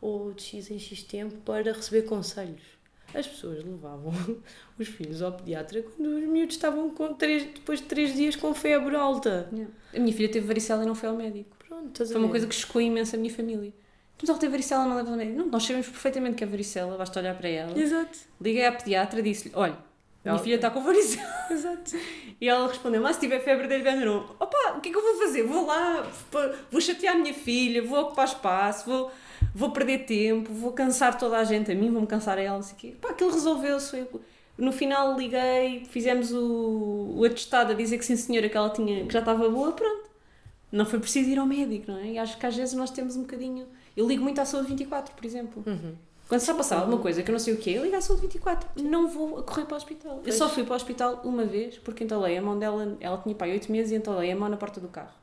ou 0.00 0.32
de 0.32 0.42
X 0.42 0.70
em 0.70 0.78
X 0.78 1.02
tempo 1.02 1.36
para 1.44 1.72
receber 1.72 2.02
conselhos. 2.02 2.62
As 3.14 3.26
pessoas 3.26 3.64
levavam 3.64 4.12
os 4.78 4.86
filhos 4.86 5.22
ao 5.22 5.32
pediatra 5.32 5.82
quando 5.82 6.06
os 6.06 6.24
miúdos 6.24 6.54
estavam 6.54 6.90
com 6.90 7.14
três, 7.14 7.44
depois 7.44 7.80
de 7.80 7.86
três 7.86 8.14
dias 8.14 8.36
com 8.36 8.54
febre 8.54 8.94
alta. 8.94 9.48
A 9.94 9.98
minha 9.98 10.12
filha 10.12 10.30
teve 10.30 10.46
varicela 10.46 10.82
e 10.84 10.86
não 10.86 10.94
foi 10.94 11.08
ao 11.08 11.16
médico. 11.16 11.56
Pronto, 11.66 12.06
Foi 12.06 12.16
uma 12.16 12.28
coisa 12.28 12.46
que 12.46 12.54
chocou 12.54 12.80
imenso 12.80 13.16
a 13.16 13.18
minha 13.18 13.32
família. 13.32 13.72
Mas 14.20 14.28
ela 14.28 14.38
tem 14.38 14.48
varicela, 14.48 14.84
não 14.84 14.96
leva 14.96 15.10
ao 15.10 15.16
médico. 15.16 15.38
Não, 15.38 15.46
nós 15.46 15.62
sabemos 15.62 15.88
perfeitamente 15.88 16.36
que 16.36 16.44
é 16.44 16.46
varicela, 16.46 16.96
basta 16.96 17.18
olhar 17.20 17.36
para 17.36 17.48
ela. 17.48 17.78
Exato, 17.78 18.18
Liguei 18.40 18.66
à 18.66 18.72
pediatra 18.72 19.20
e 19.20 19.22
disse-lhe: 19.22 19.54
Olha, 19.54 19.78
minha 20.28 20.36
Ela- 20.36 20.44
filha 20.44 20.54
está 20.56 20.70
com 20.70 20.82
varicela. 20.82 21.28
exato. 21.50 21.96
E 22.40 22.48
ela 22.48 22.68
respondeu: 22.68 23.00
Mas 23.02 23.16
se 23.16 23.20
tiver 23.22 23.40
febre 23.40 23.66
dele, 23.66 24.04
não. 24.04 24.24
Opa, 24.38 24.74
o 24.76 24.80
que 24.80 24.88
é 24.88 24.92
que 24.92 24.98
eu 24.98 25.02
vou 25.02 25.16
fazer? 25.26 25.42
Vou 25.42 25.66
lá, 25.66 26.06
vou 26.70 26.80
chatear 26.80 27.16
a 27.16 27.18
minha 27.18 27.34
filha, 27.34 27.82
vou 27.82 27.98
ocupar 28.00 28.26
espaço, 28.26 28.88
vou, 28.88 29.10
vou 29.54 29.70
perder 29.70 30.04
tempo, 30.06 30.52
vou 30.52 30.72
cansar 30.72 31.18
toda 31.18 31.36
a 31.38 31.44
gente 31.44 31.70
a 31.72 31.74
mim, 31.74 31.90
vou-me 31.90 32.06
cansar 32.06 32.38
a 32.38 32.40
ela, 32.42 32.56
não 32.56 32.62
sei 32.62 32.74
o 32.74 32.76
quê. 32.78 32.94
Pá, 33.00 33.10
aquilo 33.10 33.30
resolveu-se. 33.30 34.06
No 34.56 34.72
final 34.72 35.16
liguei, 35.16 35.84
fizemos 35.88 36.32
o, 36.32 37.14
o 37.16 37.24
atestado 37.24 37.72
a 37.72 37.74
dizer 37.74 37.96
que 37.96 38.04
sim 38.04 38.16
senhora, 38.16 38.48
que 38.48 38.56
ela 38.56 38.70
tinha, 38.70 39.04
que 39.06 39.12
já 39.12 39.20
estava 39.20 39.48
boa, 39.48 39.70
pronto. 39.72 40.08
Não 40.70 40.84
foi 40.84 40.98
preciso 40.98 41.30
ir 41.30 41.38
ao 41.38 41.46
médico, 41.46 41.90
não 41.92 41.98
é? 41.98 42.06
E 42.12 42.18
acho 42.18 42.36
que 42.36 42.44
às 42.44 42.54
vezes 42.56 42.74
nós 42.74 42.90
temos 42.90 43.16
um 43.16 43.22
bocadinho. 43.22 43.66
Eu 43.96 44.06
ligo 44.06 44.22
muito 44.22 44.40
à 44.40 44.44
saúde 44.44 44.68
24, 44.68 45.14
por 45.14 45.24
exemplo. 45.24 45.62
Uhum. 45.66 45.94
Quando 46.28 46.48
a 46.50 46.54
passar 46.54 46.78
alguma 46.80 46.98
coisa 46.98 47.22
que 47.22 47.30
eu 47.30 47.32
não 47.32 47.38
sei 47.38 47.54
o 47.54 47.56
que 47.56 47.74
é, 47.74 47.96
à 47.96 48.00
saúde 48.02 48.20
24. 48.22 48.82
Não 48.82 49.08
vou 49.08 49.42
correr 49.42 49.64
para 49.64 49.74
o 49.74 49.76
hospital. 49.78 50.16
Eu 50.18 50.22
Pois. 50.24 50.34
só 50.34 50.48
fui 50.48 50.62
para 50.62 50.74
o 50.74 50.76
hospital 50.76 51.20
uma 51.24 51.44
vez 51.46 51.78
porque 51.78 52.04
entalei 52.04 52.36
a 52.36 52.42
mão 52.42 52.58
dela, 52.58 52.96
ela 53.00 53.16
tinha 53.18 53.34
pai 53.34 53.52
8 53.52 53.72
meses 53.72 53.92
e 53.92 53.94
entalei 53.94 54.30
a 54.30 54.36
mão 54.36 54.48
na 54.48 54.58
porta 54.58 54.78
do 54.78 54.88
carro. 54.88 55.14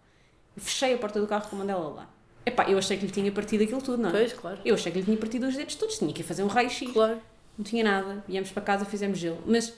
Fechei 0.58 0.96
a 0.96 0.98
porta 0.98 1.22
do 1.22 1.28
carro 1.28 1.48
com 1.48 1.56
a 1.56 1.60
mão 1.60 1.68
dela 1.68 1.90
lá. 1.90 2.10
Epá, 2.44 2.68
eu 2.70 2.78
achei 2.78 2.98
que 2.98 3.06
lhe 3.06 3.12
tinha 3.12 3.32
partido 3.32 3.64
aquilo 3.64 3.82
tudo, 3.82 4.02
não 4.02 4.10
é? 4.10 4.14
Pois, 4.14 4.34
claro. 4.34 4.60
Eu 4.66 4.74
achei 4.76 4.92
que 4.92 5.00
lhe 5.00 5.06
tinha 5.06 5.18
partido 5.18 5.48
os 5.48 5.56
dedos 5.56 5.76
todos, 5.76 5.98
tinha 5.98 6.12
que 6.12 6.22
ir 6.22 6.24
fazer 6.24 6.44
um 6.44 6.48
raio-x. 6.48 6.92
Claro. 6.92 7.20
Não 7.58 7.64
tinha 7.64 7.84
nada. 7.84 8.24
Viemos 8.28 8.52
para 8.52 8.64
casa, 8.64 8.84
fizemos 8.86 9.18
gelo. 9.20 9.38
Mas, 9.46 9.74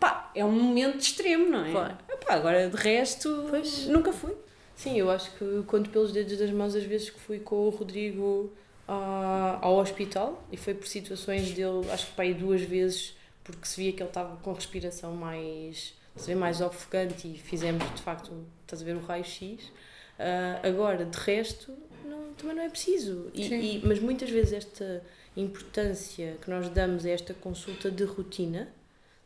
pá, 0.00 0.30
é 0.34 0.44
um 0.44 0.50
momento 0.52 0.98
extremo, 1.00 1.48
não 1.48 1.64
é? 1.64 1.70
Claro. 1.70 1.96
Epá, 2.08 2.34
agora 2.34 2.68
de 2.68 2.76
resto, 2.76 3.46
Pois. 3.50 3.86
nunca 3.86 4.12
fui. 4.12 4.34
Sim, 4.74 4.98
eu 4.98 5.10
acho 5.10 5.30
que 5.36 5.62
conto 5.66 5.90
pelos 5.90 6.10
dedos 6.10 6.36
das 6.38 6.50
mãos 6.50 6.74
as 6.74 6.82
vezes 6.84 7.10
que 7.10 7.20
fui 7.20 7.38
com 7.38 7.66
o 7.66 7.70
Rodrigo 7.70 8.52
à- 8.92 9.58
ao 9.62 9.76
hospital 9.76 10.42
e 10.50 10.56
foi 10.56 10.74
por 10.74 10.86
situações 10.86 11.52
dele, 11.52 11.88
acho 11.92 12.06
que 12.12 12.20
aí 12.20 12.34
duas 12.34 12.60
vezes, 12.62 13.14
porque 13.44 13.66
se 13.66 13.80
via 13.80 13.92
que 13.92 14.02
ele 14.02 14.10
estava 14.10 14.36
com 14.38 14.52
respiração 14.52 15.14
mais, 15.14 15.94
ver, 16.16 16.34
mais 16.34 16.60
ofegante 16.60 17.28
e 17.28 17.38
fizemos 17.38 17.84
de 17.94 18.02
facto, 18.02 18.32
estás 18.62 18.82
a 18.82 18.84
ver, 18.84 18.96
o 18.96 19.00
raio-x. 19.00 19.70
Ah, 20.18 20.60
agora, 20.62 21.04
de 21.04 21.16
resto, 21.18 21.72
não, 22.04 22.32
também 22.34 22.56
não 22.56 22.62
é 22.62 22.68
preciso. 22.68 23.30
E, 23.32 23.42
e- 23.42 23.82
mas 23.84 23.98
muitas 24.00 24.28
vezes 24.28 24.52
esta 24.52 25.02
importância 25.36 26.36
que 26.42 26.50
nós 26.50 26.68
damos 26.68 27.06
a 27.06 27.10
esta 27.10 27.32
consulta 27.32 27.90
de 27.90 28.04
rotina, 28.04 28.68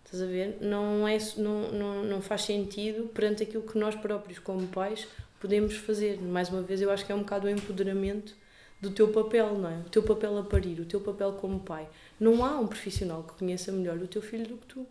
estás 0.05 0.23
a 0.23 0.27
ver, 0.27 0.59
não, 0.61 1.09
é, 1.09 1.17
não, 1.37 1.73
não, 1.73 2.05
não 2.05 2.23
faz 2.23 2.43
sentido 2.43 3.09
perante 3.09 3.43
aquilo 3.43 3.63
que 3.63 3.79
nós 3.79 3.95
próprios, 3.95 4.39
como 4.39 4.67
pais, 4.69 5.09
podemos 5.41 5.75
fazer. 5.77 6.21
Mais 6.21 6.49
uma 6.51 6.63
vez, 6.63 6.81
eu 6.81 6.91
acho 6.91 7.05
que 7.05 7.11
é 7.13 7.15
um 7.15 7.21
bocado 7.21 7.47
o 7.47 7.51
empoderamento 7.51 8.37
do 8.81 8.91
teu 8.91 9.09
papel, 9.09 9.59
não 9.59 9.69
é? 9.69 9.79
O 9.79 9.91
teu 9.91 10.03
papel 10.03 10.39
a 10.39 10.43
parir, 10.43 10.81
o 10.81 10.85
teu 10.85 11.01
papel 11.01 11.33
como 11.33 11.61
pai. 11.61 11.89
Não 12.19 12.45
há 12.45 12.59
um 12.59 12.67
profissional 12.67 13.23
que 13.23 13.35
conheça 13.35 13.73
melhor 13.73 13.97
o 13.97 14.07
teu 14.07 14.21
filho 14.21 14.47
do 14.47 14.57
que 14.57 14.67
tu. 14.67 14.87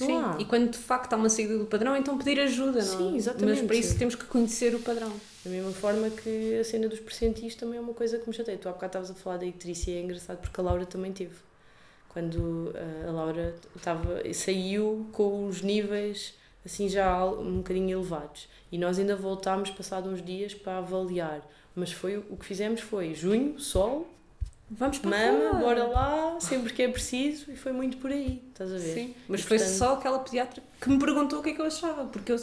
Não 0.00 0.06
Sim, 0.06 0.16
há. 0.16 0.36
e 0.38 0.44
quando 0.44 0.70
de 0.70 0.78
facto 0.78 1.12
há 1.12 1.16
uma 1.16 1.28
saída 1.28 1.58
do 1.58 1.66
padrão, 1.66 1.96
então 1.96 2.16
pedir 2.16 2.40
ajuda, 2.40 2.82
não 2.82 2.94
é? 2.94 2.96
Sim, 2.96 3.16
exatamente. 3.16 3.58
Mas 3.58 3.66
para 3.66 3.76
isso 3.76 3.98
temos 3.98 4.14
que 4.14 4.24
conhecer 4.24 4.74
o 4.74 4.80
padrão. 4.80 5.12
Da 5.44 5.50
mesma 5.50 5.72
forma 5.72 6.08
que 6.10 6.58
a 6.58 6.64
cena 6.64 6.88
dos 6.88 7.00
percentis 7.00 7.54
também 7.54 7.78
é 7.78 7.80
uma 7.80 7.92
coisa 7.92 8.18
que 8.18 8.28
me 8.28 8.34
chateia. 8.34 8.56
Tu 8.56 8.68
há 8.68 8.72
bocado 8.72 8.90
estavas 8.90 9.10
a 9.10 9.14
falar 9.14 9.38
da 9.38 9.46
icterícia 9.46 9.90
e 9.90 9.96
é 9.96 10.00
engraçado 10.00 10.38
porque 10.38 10.60
a 10.60 10.64
Laura 10.64 10.86
também 10.86 11.12
teve. 11.12 11.34
Quando 12.08 12.72
ah, 12.74 13.08
a 13.08 13.12
Laura 13.12 13.54
estava, 13.76 14.22
saiu 14.32 15.06
com 15.12 15.46
os 15.46 15.60
níveis 15.60 16.34
assim 16.64 16.88
já 16.88 17.24
um 17.24 17.58
bocadinho 17.58 17.98
elevados. 17.98 18.48
E 18.70 18.78
nós 18.78 18.98
ainda 18.98 19.16
voltámos 19.16 19.70
passado 19.70 20.08
uns 20.08 20.22
dias 20.22 20.54
para 20.54 20.78
avaliar. 20.78 21.40
Mas 21.80 21.92
foi 21.92 22.18
o 22.18 22.36
que 22.36 22.44
fizemos 22.44 22.80
foi 22.80 23.14
junho, 23.14 23.58
sol, 23.58 24.06
Vamos 24.70 24.98
para 25.00 25.10
mama, 25.10 25.50
fora. 25.50 25.58
bora 25.64 25.84
lá, 25.88 26.40
sempre 26.40 26.72
que 26.72 26.82
é 26.82 26.88
preciso, 26.88 27.50
e 27.50 27.56
foi 27.56 27.72
muito 27.72 27.96
por 27.96 28.12
aí, 28.12 28.40
estás 28.50 28.72
a 28.72 28.78
ver? 28.78 28.94
Sim, 28.94 29.14
mas 29.28 29.40
E, 29.40 29.42
foi 29.44 29.58
portanto- 29.58 29.76
só 29.76 29.94
aquela 29.94 30.18
pediatra 30.20 30.62
que 30.80 30.88
me 30.88 30.96
perguntou 30.98 31.40
o 31.40 31.42
que 31.42 31.50
é 31.50 31.54
que 31.54 31.60
eu 31.60 31.64
achava, 31.66 32.04
porque 32.04 32.30
eu, 32.30 32.36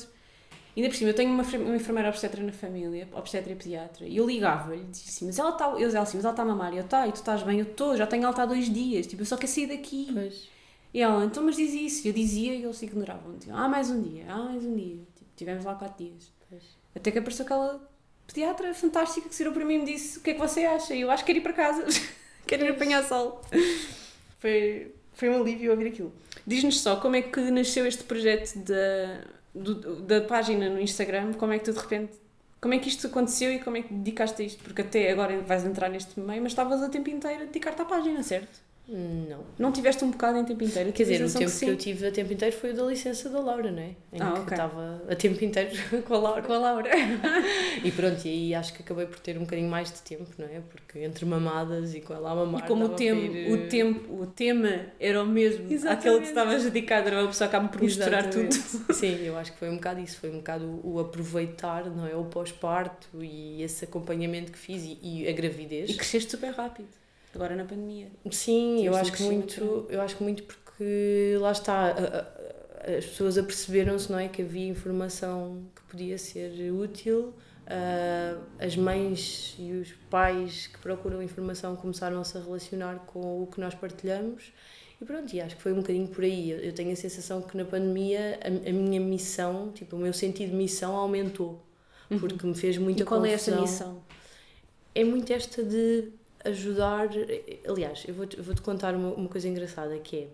ainda 0.75 0.89
por 0.89 0.95
cima, 0.97 1.11
eu 1.11 1.13
tenho 1.13 1.31
uma, 1.31 1.43
uma 1.43 1.75
enfermeira 1.77 2.09
obstetra 2.09 2.43
na 2.43 2.51
família, 2.51 3.07
obstetra 3.13 3.53
e 3.53 3.55
pediatra, 3.55 4.05
e 4.05 4.17
eu 4.17 4.27
ligava-lhe 4.27 4.81
e 4.81 4.85
dizia 4.85 5.07
assim, 5.07 5.25
mas 5.27 5.39
ela 5.39 5.51
está, 5.51 5.67
eu 5.69 5.77
dizia 5.85 6.01
assim, 6.01 6.17
mas 6.17 6.25
ela 6.25 6.33
está 6.33 6.43
a 6.43 6.45
mamar, 6.45 6.73
e 6.73 6.77
eu, 6.79 6.83
tá, 6.83 7.07
e 7.07 7.11
tu 7.13 7.15
estás 7.15 7.43
bem, 7.43 7.59
eu 7.59 7.65
estou, 7.65 7.95
já 7.95 8.05
tenho 8.05 8.27
alta 8.27 8.41
há 8.43 8.45
dois 8.45 8.65
dias, 8.69 9.07
tipo, 9.07 9.21
eu 9.21 9.25
só 9.25 9.37
quero 9.37 9.51
sair 9.51 9.67
daqui. 9.67 10.09
Pois. 10.11 10.49
E 10.93 10.99
ela, 11.01 11.23
então, 11.23 11.43
mas 11.43 11.55
diz 11.55 11.73
isso, 11.73 12.05
eu 12.07 12.11
dizia 12.11 12.53
e 12.55 12.63
eles 12.63 12.81
ignoravam, 12.81 13.37
diziam, 13.37 13.55
ah, 13.57 13.69
mais 13.69 13.89
um 13.89 14.01
dia, 14.01 14.25
ah, 14.27 14.43
mais 14.43 14.65
um 14.65 14.75
dia, 14.75 14.97
tipo, 15.15 15.29
tivemos 15.37 15.63
lá 15.63 15.75
quatro 15.75 16.03
dias. 16.03 16.29
Pois. 16.49 16.63
Até 16.93 17.09
que 17.11 17.19
apareceu 17.19 17.45
aquela 17.45 17.79
pediatra 18.27 18.73
fantástica 18.73 19.27
que 19.29 19.33
se 19.35 19.39
virou 19.43 19.53
para 19.53 19.65
mim 19.65 19.75
e 19.75 19.79
me 19.79 19.85
disse, 19.85 20.19
o 20.19 20.21
que 20.21 20.31
é 20.31 20.33
que 20.33 20.39
você 20.39 20.65
acha? 20.65 20.93
E 20.93 21.01
eu 21.01 21.09
acho 21.11 21.23
que 21.23 21.33
quero 21.33 21.39
ir 21.39 21.41
para 21.41 21.53
casa, 21.53 21.85
quero 22.45 22.65
ir 22.65 22.69
apanhar 22.71 23.03
sol. 23.03 23.41
Foi, 24.39 24.91
foi 25.13 25.29
um 25.29 25.41
alívio 25.41 25.71
ouvir 25.71 25.87
aquilo. 25.87 26.13
Diz-nos 26.45 26.79
só 26.79 26.97
como 26.97 27.15
é 27.15 27.23
que 27.23 27.39
nasceu 27.51 27.87
este 27.87 28.03
projeto 28.03 28.55
da, 28.59 29.21
do- 29.53 29.95
da 30.01 30.21
página 30.21 30.69
no 30.69 30.79
Instagram, 30.79 31.33
como 31.33 31.53
é 31.53 31.57
que 31.59 31.65
tu 31.65 31.73
de 31.73 31.79
repente, 31.79 32.13
como 32.61 32.73
é 32.75 32.77
que 32.79 32.87
isto 32.87 33.07
aconteceu 33.07 33.51
e 33.51 33.59
como 33.59 33.77
é 33.77 33.81
que 33.81 33.91
dedicaste 33.93 34.41
a 34.41 34.45
isto? 34.45 34.63
Porque 34.63 34.81
até 34.83 35.11
agora 35.11 35.41
vais 35.41 35.65
entrar 35.65 35.89
neste 35.89 36.19
meio, 36.19 36.41
mas 36.43 36.51
estavas 36.51 36.83
a 36.83 36.89
tempo 36.89 37.09
inteiro 37.09 37.41
a 37.41 37.45
dedicar-te 37.45 37.81
à 37.81 37.85
página, 37.85 38.21
certo? 38.21 38.59
Não. 38.87 39.43
Não 39.59 39.71
tiveste 39.71 40.03
um 40.05 40.11
bocado 40.11 40.37
em 40.37 40.45
tempo 40.45 40.63
inteiro? 40.63 40.93
Quer 40.93 41.03
dizer, 41.03 41.25
o 41.25 41.31
tempo 41.31 41.51
que, 41.51 41.59
que, 41.59 41.71
eu 41.71 41.77
tive 41.77 42.07
a 42.07 42.11
tempo 42.11 42.31
inteiro 42.31 42.55
foi 42.55 42.71
o 42.71 42.73
da 42.73 42.83
licença 42.83 43.29
da 43.29 43.39
Laura, 43.39 43.69
não 43.69 43.81
é? 43.81 43.95
Em 44.13 44.21
ah, 44.21 44.31
que 44.31 44.39
ok. 44.39 44.53
estava 44.53 45.03
a 45.09 45.15
tempo 45.15 45.43
inteiro 45.43 45.71
com 46.07 46.13
a 46.13 46.17
Laura. 46.17 46.41
Com 46.41 46.53
a 46.53 46.57
Laura. 46.57 46.89
e 47.83 47.91
pronto, 47.91 48.25
e 48.25 48.29
aí 48.29 48.55
acho 48.55 48.73
que 48.73 48.81
acabei 48.81 49.05
por 49.05 49.19
ter 49.19 49.37
um 49.37 49.41
bocadinho 49.41 49.69
mais 49.69 49.91
de 49.91 50.01
tempo, 50.01 50.29
não 50.37 50.45
é? 50.45 50.61
Porque 50.61 50.99
entre 50.99 51.25
mamadas 51.25 51.93
e 51.95 51.99
com 51.99 52.13
ela 52.13 52.31
a 52.31 52.35
mamar. 52.35 52.63
E 52.63 52.67
como 52.67 52.85
o, 52.85 52.89
para 52.89 53.03
ir, 53.03 53.51
o, 53.51 53.67
tempo, 53.67 54.21
o 54.21 54.25
tema 54.25 54.85
era 54.99 55.21
o 55.21 55.25
mesmo, 55.25 55.69
Exatamente. 55.69 55.99
aquele 55.99 56.15
que 56.19 56.25
tu 56.25 56.29
estavas 56.29 56.63
dedicado, 56.63 57.07
era 57.07 57.19
uma 57.19 57.27
pessoa 57.27 57.49
acaba 57.49 57.67
por 57.67 57.81
misturar 57.81 58.29
tudo. 58.29 58.53
Sim, 58.93 59.25
eu 59.25 59.37
acho 59.37 59.51
que 59.51 59.59
foi 59.59 59.69
um 59.69 59.75
bocado 59.75 59.99
isso, 59.99 60.17
foi 60.17 60.29
um 60.29 60.37
bocado 60.37 60.79
o 60.81 60.97
aproveitar, 60.99 61.85
não 61.89 62.07
é? 62.07 62.15
O 62.15 62.23
pós-parto 62.23 63.09
e 63.21 63.61
esse 63.61 63.83
acompanhamento 63.83 64.51
que 64.51 64.57
fiz 64.57 64.83
e, 64.83 64.97
e 65.01 65.27
a 65.27 65.31
gravidez. 65.33 65.89
E 65.89 65.93
cresceste 65.95 66.31
super 66.31 66.51
rápido, 66.51 66.87
agora 67.33 67.55
na 67.55 67.65
pandemia. 67.65 68.07
Sim, 68.31 68.83
eu 68.85 68.95
acho 68.95 69.11
que 69.13 69.23
muito, 69.23 69.85
eu 69.89 70.01
acho 70.01 70.15
que 70.17 70.23
muito 70.23 70.43
porque 70.43 71.37
lá 71.39 71.51
está, 71.51 71.87
a- 71.91 72.19
a- 72.19 72.97
as 72.97 73.05
pessoas 73.05 73.37
aperceberam-se, 73.37 74.11
não 74.11 74.19
é, 74.19 74.27
que 74.29 74.41
havia 74.41 74.67
informação 74.67 75.63
que 75.75 75.81
podia 75.83 76.17
ser 76.17 76.71
útil. 76.71 77.33
ah, 77.69 78.37
as 78.59 78.77
mães 78.77 79.53
e 79.59 79.73
os 79.73 79.91
pais 80.09 80.67
que 80.67 80.77
procuram 80.79 81.21
informação 81.21 81.75
começaram-se 81.75 82.37
a 82.37 82.41
relacionar 82.41 82.99
com 83.07 83.43
o 83.43 83.47
que 83.47 83.59
nós 83.59 83.75
partilhamos 83.75 84.53
e 85.01 85.05
pronto, 85.05 85.33
e 85.35 85.41
acho 85.41 85.57
que 85.57 85.61
foi 85.61 85.73
um 85.73 85.77
bocadinho 85.77 86.07
por 86.07 86.23
aí. 86.23 86.49
Eu, 86.51 86.73
tenho 86.73 86.93
a 86.93 86.95
sensação 86.95 87.41
que 87.41 87.57
na 87.57 87.65
pandemia 87.65 88.39
a, 88.41 88.47
a 88.69 88.73
minha 88.73 88.99
missão, 89.01 89.71
tipo, 89.73 89.95
o 89.97 89.99
meu 89.99 90.13
sentido 90.13 90.51
de 90.51 90.55
missão 90.55 90.95
aumentou, 90.95 91.61
porque 92.19 92.47
me 92.47 92.55
fez 92.55 92.77
muita 92.77 93.03
e 93.03 93.05
qual 93.05 93.25
é 93.25 93.33
essa 93.33 93.51
confusão 93.51 93.61
missão? 93.61 94.03
é 94.95 95.03
muito 95.03 95.31
esta 95.31 95.63
de 95.63 96.09
ajudar. 96.47 97.09
Aliás, 97.67 98.03
eu 98.07 98.13
vou-te 98.13 98.39
vou 98.41 98.55
contar 98.61 98.95
uma, 98.95 99.09
uma 99.13 99.29
coisa 99.29 99.47
engraçada 99.47 99.97
que 99.99 100.17
é: 100.17 100.27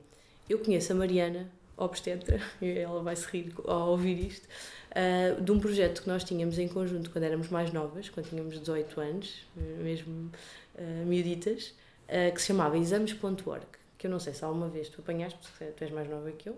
eu 0.50 0.60
conheço 0.60 0.92
a 0.92 0.96
Mariana, 0.96 1.50
obstetra, 1.78 2.40
ela 2.62 3.02
vai 3.02 3.16
se 3.16 3.28
rir 3.28 3.54
ao 3.66 3.92
ouvir 3.92 4.28
isto, 4.28 4.48
ah, 4.92 5.40
de 5.40 5.52
um 5.52 5.60
projeto 5.60 6.02
que 6.04 6.08
nós 6.08 6.24
tínhamos 6.24 6.58
em 6.60 6.68
conjunto 6.68 7.10
quando 7.10 7.24
éramos 7.24 7.50
mais 7.50 7.72
novas, 7.72 8.10
quando 8.10 8.30
tínhamos 8.30 8.60
18 8.60 9.00
anos, 9.02 9.46
mesmo 9.56 10.32
uh, 10.76 11.06
miuditas, 11.06 11.74
ah, 12.08 12.32
que 12.32 12.42
se 12.42 12.48
chamava 12.48 12.78
exames.org. 12.78 13.66
Que 13.98 14.08
eu 14.08 14.12
não 14.12 14.20
sei 14.20 14.34
se 14.34 14.44
alguma 14.44 14.68
vez 14.68 14.90
tu 14.90 15.02
apanhaste, 15.02 15.40
porque 15.40 15.66
tu 15.72 15.84
és 15.84 15.92
mais 15.92 16.10
nova 16.10 16.32
que 16.32 16.50
eu. 16.50 16.58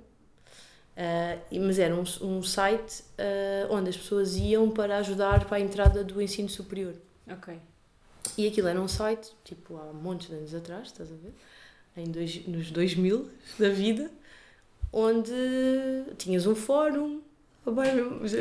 E- 1.52 1.60
mas 1.60 1.78
era 1.78 1.94
um, 1.96 2.04
um 2.22 2.42
site 2.42 3.04
ah, 3.18 3.68
onde 3.70 3.90
as 3.90 3.98
pessoas 3.98 4.36
iam 4.36 4.70
para 4.72 4.98
ajudar 4.98 5.46
para 5.46 5.58
a 5.58 5.60
entrada 5.60 6.04
do 6.04 6.22
ensino 6.22 6.50
superior. 6.50 6.96
Ok. 7.30 7.60
E 8.38 8.48
aquilo 8.48 8.68
era 8.68 8.80
um 8.82 8.88
site, 8.88 9.32
tipo, 9.44 9.78
há 9.78 9.94
montes 9.94 10.28
de 10.28 10.36
anos 10.36 10.54
atrás, 10.54 10.88
estás 10.88 11.12
a 11.12 11.16
ver? 11.16 11.34
Em 11.98 12.12
dois, 12.12 12.46
nos 12.48 12.72
2000 12.72 13.30
da 13.60 13.70
vida, 13.70 14.12
onde 14.92 15.32
tinhas 16.18 16.46
um 16.46 16.56
fórum. 16.56 17.22
Ah, 17.66 17.72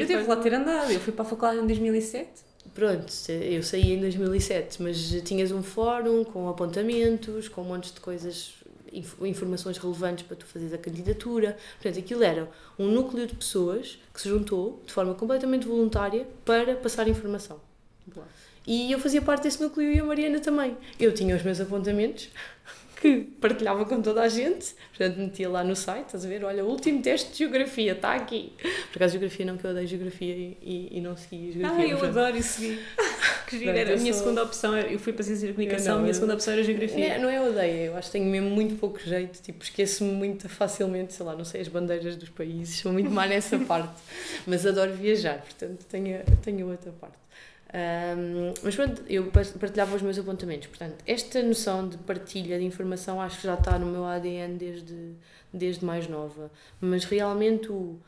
Eu 0.01 0.07
devo 0.07 0.29
lá 0.29 0.37
ter 0.37 0.55
andado, 0.55 0.91
eu 0.93 1.01
fui 1.01 1.13
para 1.13 1.23
a 1.25 1.29
faculdade 1.29 1.61
em 1.61 1.67
2007. 1.67 2.31
Pronto, 2.75 3.13
eu 3.31 3.63
saí 3.63 3.93
em 3.93 4.01
2007, 4.01 4.83
mas 4.83 4.99
tinhas 5.25 5.53
um 5.53 5.63
fórum 5.63 6.25
com 6.25 6.49
apontamentos, 6.49 7.49
com 7.49 7.61
um 7.63 7.65
monte 7.67 7.93
de 7.93 8.01
coisas, 8.01 8.55
inf- 8.93 9.21
informações 9.23 9.77
relevantes 9.79 10.27
para 10.27 10.37
tu 10.37 10.47
fazeres 10.47 10.73
a 10.75 10.79
candidatura. 10.79 11.57
Portanto, 11.81 11.99
aquilo 12.03 12.23
era 12.23 12.51
um 12.79 12.89
núcleo 12.91 13.27
de 13.27 13.35
pessoas 13.35 13.99
que 14.13 14.21
se 14.21 14.29
juntou 14.29 14.83
de 14.87 14.93
forma 14.93 15.15
completamente 15.15 15.67
voluntária 15.67 16.27
para 16.45 16.75
passar 16.77 17.07
informação. 17.07 17.61
Boa. 18.07 18.27
E 18.67 18.91
eu 18.93 18.99
fazia 18.99 19.21
parte 19.21 19.43
desse 19.43 19.61
núcleo 19.63 19.93
e 19.93 19.99
a 20.01 20.05
Mariana 20.05 20.41
também. 20.41 20.77
Eu 20.99 21.13
tinha 21.13 21.37
os 21.37 21.43
meus 21.43 21.61
apontamentos 21.61 22.29
que 23.01 23.21
partilhava 23.39 23.85
com 23.85 24.01
toda 24.01 24.23
a 24.23 24.29
gente, 24.29 24.75
portanto 24.97 25.19
metia 25.19 25.49
lá 25.51 25.63
no 25.63 25.77
site, 25.77 26.07
estás 26.07 26.25
a 26.25 26.29
ver? 26.29 26.43
Olha, 26.45 26.65
o 26.65 26.69
último 26.71 27.03
teste 27.03 27.33
de 27.33 27.39
geografia 27.39 27.93
está 27.93 28.15
aqui. 28.15 28.53
Por 28.91 28.97
acaso, 28.97 29.13
geografia 29.13 29.45
não, 29.45 29.59
que 29.59 29.67
eu 29.67 29.71
odeio 29.73 29.87
geografia 29.87 30.35
e, 30.35 30.57
e, 30.63 30.89
e 30.99 31.01
não 31.03 31.15
segui 31.15 31.53
geografia. 31.53 31.85
Ah, 31.85 31.89
eu 31.89 31.99
portanto, 31.99 32.19
adoro 32.19 32.37
isso. 32.39 32.63
Que 33.47 33.59
giro, 33.59 33.73
era 33.73 33.93
a 33.93 33.97
minha 33.99 34.13
sou- 34.15 34.23
segunda 34.23 34.43
opção, 34.43 34.75
eu 34.77 34.99
fui 34.99 35.13
para 35.13 35.23
Ciência 35.23 35.47
da 35.49 35.53
Comunicação, 35.53 35.93
não, 35.93 35.99
a 35.99 36.01
minha 36.01 36.11
eu- 36.11 36.15
segunda 36.15 36.33
opção 36.33 36.55
era 36.55 36.63
Não 36.63 36.69
é, 36.71 36.73
Geografia. 36.73 37.19
não 37.19 37.29
é 37.29 37.41
odeia, 37.43 37.85
eu 37.89 37.97
acho 37.97 38.09
que 38.09 38.13
tenho 38.13 38.25
mesmo 38.25 38.49
muito 38.49 38.77
pouco 38.77 38.99
jeito, 38.99 39.43
tipo, 39.43 39.63
esqueço-me 39.63 40.13
muito 40.13 40.49
facilmente, 40.49 41.13
sei 41.13 41.27
lá, 41.27 41.37
não 41.37 41.45
sei 41.45 41.61
as 41.61 41.69
bandeiras 41.69 42.17
dos 42.17 42.31
países, 42.31 42.79
sou 42.81 42.91
muito 42.91 43.11
má 43.11 43.27
nessa 43.27 43.59
parte, 43.69 43.93
mas 44.47 44.65
adoro 44.65 44.95
viajar, 44.95 45.43
portanto 45.43 45.85
tenho, 45.91 46.21
tenho 46.43 46.71
outra 46.71 46.91
parte. 46.93 47.19
Ahm, 47.75 48.55
mas 48.63 48.77
pronto, 48.77 49.03
eu 49.09 49.31
par- 49.33 49.45
partilhava 49.59 49.97
os 49.97 50.03
meus 50.03 50.17
apontamentos, 50.19 50.69
portanto, 50.69 50.97
esta 51.07 51.43
noção 51.43 51.89
de 51.89 51.99
partilha 51.99 52.57
de 52.59 52.65
informação 52.65 53.21
acho 53.21 53.39
que 53.41 53.45
já 53.49 53.55
está 53.55 53.77
no 53.79 53.87
meu 53.87 54.05
ADN 54.05 54.57
desde, 54.57 55.15
desde 55.53 55.85
mais 55.85 56.07
nova, 56.09 56.53
mas 56.81 57.05
realmente 57.05 57.73
o 57.73 57.99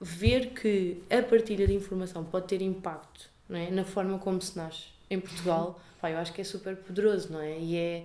ver 0.00 0.50
que 0.50 1.02
a 1.10 1.22
partilha 1.22 1.66
de 1.66 1.74
informação 1.74 2.24
pode 2.24 2.48
ter 2.48 2.60
impacto 2.62 3.30
não 3.48 3.58
é? 3.58 3.70
na 3.70 3.84
forma 3.84 4.18
como 4.18 4.40
se 4.42 4.56
nasce 4.56 4.86
em 5.10 5.20
Portugal, 5.20 5.80
pá, 6.00 6.10
eu 6.10 6.18
acho 6.18 6.32
que 6.32 6.40
é 6.40 6.44
super 6.44 6.76
poderoso, 6.76 7.32
não 7.32 7.40
é? 7.40 7.58
E 7.58 7.76
é, 7.76 8.04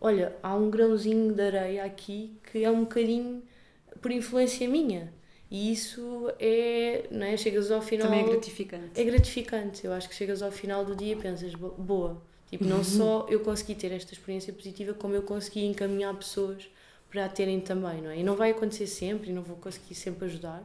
olha, 0.00 0.36
há 0.42 0.54
um 0.54 0.70
grãozinho 0.70 1.32
de 1.34 1.42
areia 1.42 1.84
aqui 1.84 2.36
que 2.52 2.64
é 2.64 2.70
um 2.70 2.80
bocadinho 2.82 3.42
por 4.00 4.10
influência 4.12 4.68
minha. 4.68 5.12
E 5.54 5.70
isso 5.70 6.32
é, 6.40 7.04
não 7.10 7.26
é? 7.26 7.36
Chegas 7.36 7.70
ao 7.70 7.82
final. 7.82 8.06
Também 8.06 8.24
é 8.24 8.28
gratificante. 8.30 8.98
É 9.00 9.04
gratificante. 9.04 9.84
Eu 9.84 9.92
acho 9.92 10.08
que 10.08 10.14
chegas 10.14 10.40
ao 10.40 10.50
final 10.50 10.82
do 10.82 10.96
dia 10.96 11.12
e 11.12 11.16
pensas, 11.16 11.54
"Bo- 11.54 11.74
boa. 11.76 12.22
Tipo, 12.48 12.64
não 12.64 12.82
só 12.82 13.26
eu 13.28 13.40
consegui 13.40 13.74
ter 13.74 13.92
esta 13.92 14.14
experiência 14.14 14.50
positiva, 14.52 14.94
como 14.94 15.14
eu 15.14 15.22
consegui 15.22 15.64
encaminhar 15.66 16.14
pessoas 16.14 16.70
para 17.10 17.26
a 17.26 17.28
terem 17.28 17.60
também, 17.60 18.00
não 18.00 18.08
é? 18.10 18.18
E 18.18 18.22
não 18.22 18.34
vai 18.34 18.50
acontecer 18.52 18.86
sempre, 18.86 19.28
e 19.28 19.32
não 19.34 19.42
vou 19.42 19.56
conseguir 19.56 19.94
sempre 19.94 20.24
ajudar, 20.24 20.62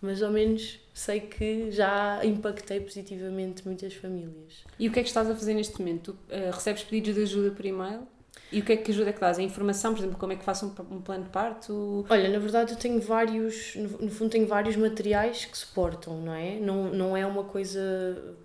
mas 0.00 0.22
ao 0.22 0.30
menos 0.30 0.78
sei 0.94 1.18
que 1.20 1.70
já 1.72 2.24
impactei 2.24 2.80
positivamente 2.80 3.66
muitas 3.66 3.92
famílias. 3.94 4.64
E 4.78 4.88
o 4.88 4.92
que 4.92 5.00
é 5.00 5.02
que 5.02 5.08
estás 5.08 5.28
a 5.28 5.34
fazer 5.34 5.54
neste 5.54 5.78
momento? 5.80 6.12
Tu 6.12 6.18
eh, 6.32 6.50
recebes 6.52 6.84
pedidos 6.84 7.14
de 7.16 7.22
ajuda 7.22 7.50
por 7.50 7.64
e-mail? 7.66 8.06
E 8.50 8.60
o 8.60 8.64
que 8.64 8.72
é 8.72 8.76
que 8.76 8.90
ajuda 8.90 9.10
é 9.10 9.12
que 9.12 9.20
dás? 9.20 9.38
A 9.38 9.42
informação, 9.42 9.92
por 9.92 10.00
exemplo, 10.00 10.18
como 10.18 10.32
é 10.32 10.36
que 10.36 10.44
faço 10.44 10.66
um, 10.66 10.96
um 10.96 11.00
plano 11.00 11.24
de 11.24 11.30
parto? 11.30 12.04
Olha, 12.08 12.28
na 12.28 12.38
verdade 12.38 12.72
eu 12.72 12.78
tenho 12.78 13.00
vários, 13.00 13.74
no 13.74 13.88
no 14.02 14.10
fundo 14.10 14.30
tenho 14.30 14.46
vários 14.46 14.76
materiais 14.76 15.46
que 15.46 15.56
suportam, 15.56 16.20
não 16.20 16.34
é? 16.34 16.56
Não, 16.60 16.92
não 16.92 17.16
é 17.16 17.24
uma 17.24 17.44
coisa 17.44 17.80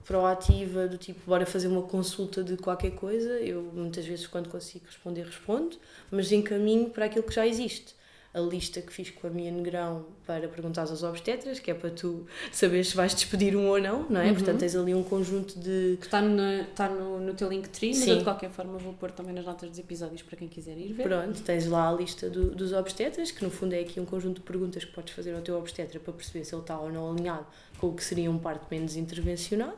proativa 0.05 0.87
do 0.87 0.97
tipo, 0.97 1.19
bora 1.25 1.45
fazer 1.45 1.67
uma 1.67 1.81
consulta 1.81 2.41
de 2.41 2.55
qualquer 2.55 2.91
coisa. 2.91 3.31
Eu 3.39 3.63
muitas 3.73 4.05
vezes 4.05 4.25
quando 4.27 4.47
consigo 4.49 4.85
responder, 4.85 5.25
respondo, 5.25 5.77
mas 6.09 6.31
encaminho 6.31 6.89
para 6.89 7.05
aquilo 7.05 7.23
que 7.23 7.33
já 7.35 7.45
existe. 7.45 7.96
A 8.37 8.41
lista 8.41 8.81
que 8.81 8.93
fiz 8.93 9.09
com 9.09 9.25
a 9.25 9.29
minha 9.31 9.51
negrão 9.51 10.05
para 10.25 10.47
perguntar 10.47 10.81
aos 10.81 11.01
obstetras, 11.01 11.59
que 11.59 11.71
é 11.71 11.73
para 11.73 11.89
tu 11.89 12.27
saberes 12.51 12.89
se 12.89 12.95
vais 12.95 13.15
despedir 13.15 13.55
um 13.55 13.67
ou 13.67 13.81
não, 13.81 14.07
não 14.09 14.21
é? 14.21 14.27
Uhum. 14.27 14.33
Portanto, 14.35 14.59
tens 14.59 14.75
ali 14.75 14.93
um 14.93 15.01
conjunto 15.03 15.57
de 15.59 15.97
Que 15.99 16.05
está, 16.05 16.21
no, 16.21 16.61
está 16.61 16.87
no, 16.89 17.19
no 17.19 17.33
teu 17.33 17.49
Linktree, 17.49 17.95
mas 17.97 18.07
eu 18.07 18.17
de 18.19 18.23
qualquer 18.23 18.51
forma 18.51 18.77
vou 18.77 18.93
pôr 18.93 19.09
também 19.11 19.33
nas 19.33 19.43
notas 19.45 19.69
dos 19.71 19.79
episódios 19.79 20.21
para 20.21 20.37
quem 20.37 20.47
quiser 20.47 20.77
ir 20.77 20.93
ver. 20.93 21.03
Pronto, 21.03 21.41
tens 21.41 21.65
lá 21.65 21.89
a 21.89 21.93
lista 21.93 22.29
do- 22.29 22.51
dos 22.53 22.73
obstetras, 22.73 23.31
que 23.31 23.43
no 23.43 23.49
fundo 23.49 23.73
é 23.73 23.79
aqui 23.79 23.99
um 23.99 24.05
conjunto 24.05 24.35
de 24.35 24.41
perguntas 24.41 24.85
que 24.85 24.91
podes 24.91 25.13
fazer 25.15 25.33
ao 25.33 25.41
teu 25.41 25.57
obstetra 25.57 25.99
para 25.99 26.13
perceber 26.13 26.45
se 26.45 26.53
ele 26.53 26.61
está 26.61 26.79
ou 26.79 26.91
não 26.91 27.09
alinhado 27.09 27.45
com 27.79 27.87
o 27.87 27.93
que 27.95 28.03
seria 28.03 28.29
um 28.29 28.37
parto 28.37 28.67
menos 28.69 28.95
intervencionado. 28.95 29.73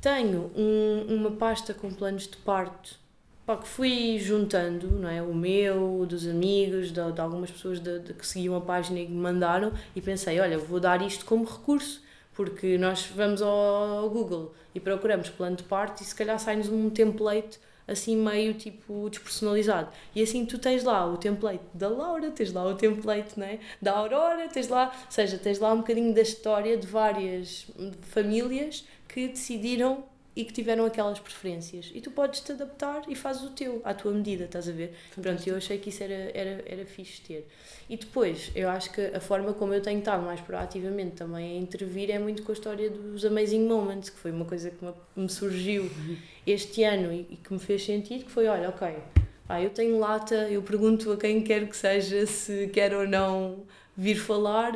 Tenho 0.00 0.50
um- 0.56 1.14
uma 1.14 1.30
pasta 1.32 1.74
com 1.74 1.90
planos 1.92 2.26
de 2.28 2.36
parto 2.38 2.98
pá, 3.48 3.56
que 3.56 3.66
fui 3.66 4.18
juntando, 4.18 4.90
não 4.90 5.08
é? 5.08 5.22
O 5.22 5.34
meu, 5.34 6.04
dos 6.06 6.28
amigos, 6.28 6.92
de, 6.92 7.12
de 7.12 7.20
algumas 7.20 7.50
pessoas 7.50 7.80
de, 7.80 7.98
de 8.00 8.12
que 8.12 8.26
seguiam 8.26 8.54
a 8.54 8.60
página 8.60 9.00
e 9.00 9.06
que 9.06 9.10
me 9.10 9.18
mandaram, 9.18 9.72
e 9.96 10.02
pensei: 10.02 10.38
olha, 10.38 10.58
vou 10.58 10.78
dar 10.78 11.00
isto 11.00 11.24
como 11.24 11.44
recurso, 11.44 12.02
porque 12.34 12.76
nós 12.76 13.06
vamos 13.06 13.40
ao 13.40 14.10
Google 14.10 14.52
e 14.74 14.80
procuramos 14.80 15.30
plano 15.30 15.56
de 15.56 15.62
parto 15.62 16.02
e 16.02 16.04
se 16.04 16.14
calhar 16.14 16.38
sai-nos 16.38 16.68
um 16.68 16.90
template 16.90 17.58
assim 17.86 18.14
meio 18.16 18.52
tipo 18.52 19.08
despersonalizado. 19.08 19.88
E 20.14 20.22
assim 20.22 20.44
tu 20.44 20.58
tens 20.58 20.84
lá 20.84 21.06
o 21.06 21.16
template 21.16 21.64
da 21.72 21.88
Laura, 21.88 22.30
tens 22.30 22.52
lá 22.52 22.66
o 22.66 22.74
template 22.74 23.40
né, 23.40 23.60
da 23.80 23.92
Aurora, 23.92 24.46
tens 24.48 24.68
lá, 24.68 24.92
ou 25.06 25.10
seja, 25.10 25.38
tens 25.38 25.58
lá 25.58 25.72
um 25.72 25.78
bocadinho 25.78 26.14
da 26.14 26.20
história 26.20 26.76
de 26.76 26.86
várias 26.86 27.66
famílias 28.02 28.84
que 29.08 29.28
decidiram 29.28 30.04
e 30.38 30.44
que 30.44 30.52
tiveram 30.52 30.86
aquelas 30.86 31.18
preferências. 31.18 31.90
E 31.92 32.00
tu 32.00 32.12
podes 32.12 32.38
te 32.38 32.52
adaptar 32.52 33.02
e 33.08 33.16
fazes 33.16 33.42
o 33.42 33.50
teu, 33.50 33.82
à 33.82 33.92
tua 33.92 34.12
medida, 34.12 34.44
estás 34.44 34.68
a 34.68 34.72
ver? 34.72 34.94
Pronto, 35.20 35.44
eu 35.44 35.56
achei 35.56 35.78
que 35.78 35.88
isso 35.88 36.00
era, 36.00 36.30
era, 36.32 36.62
era 36.64 36.86
fixe 36.86 37.20
ter. 37.22 37.48
E 37.90 37.96
depois, 37.96 38.52
eu 38.54 38.68
acho 38.68 38.92
que 38.92 39.00
a 39.00 39.18
forma 39.18 39.52
como 39.52 39.74
eu 39.74 39.82
tenho 39.82 39.98
estado 39.98 40.24
mais 40.24 40.40
proativamente 40.40 41.16
também 41.16 41.58
a 41.58 41.60
intervir 41.60 42.08
é 42.12 42.20
muito 42.20 42.44
com 42.44 42.52
a 42.52 42.54
história 42.54 42.88
dos 42.88 43.24
Amazing 43.24 43.66
Moments, 43.66 44.10
que 44.10 44.16
foi 44.16 44.30
uma 44.30 44.44
coisa 44.44 44.70
que 44.70 44.86
me, 45.16 45.28
surgiu 45.28 45.90
este 46.46 46.84
ano 46.84 47.12
e, 47.12 47.26
e 47.30 47.36
que 47.36 47.52
me 47.52 47.58
fez 47.58 47.84
sentido, 47.84 48.24
que 48.24 48.30
foi, 48.30 48.46
olha, 48.46 48.68
ok, 48.68 48.94
pá, 49.44 49.60
eu 49.60 49.70
tenho 49.70 49.98
lata, 49.98 50.48
eu 50.48 50.62
pergunto 50.62 51.10
a 51.10 51.16
quem 51.16 51.42
quer 51.42 51.68
que 51.68 51.76
seja 51.76 52.24
se 52.26 52.68
quer 52.68 52.94
ou 52.94 53.08
não 53.08 53.64
vir 53.96 54.14
falar, 54.14 54.74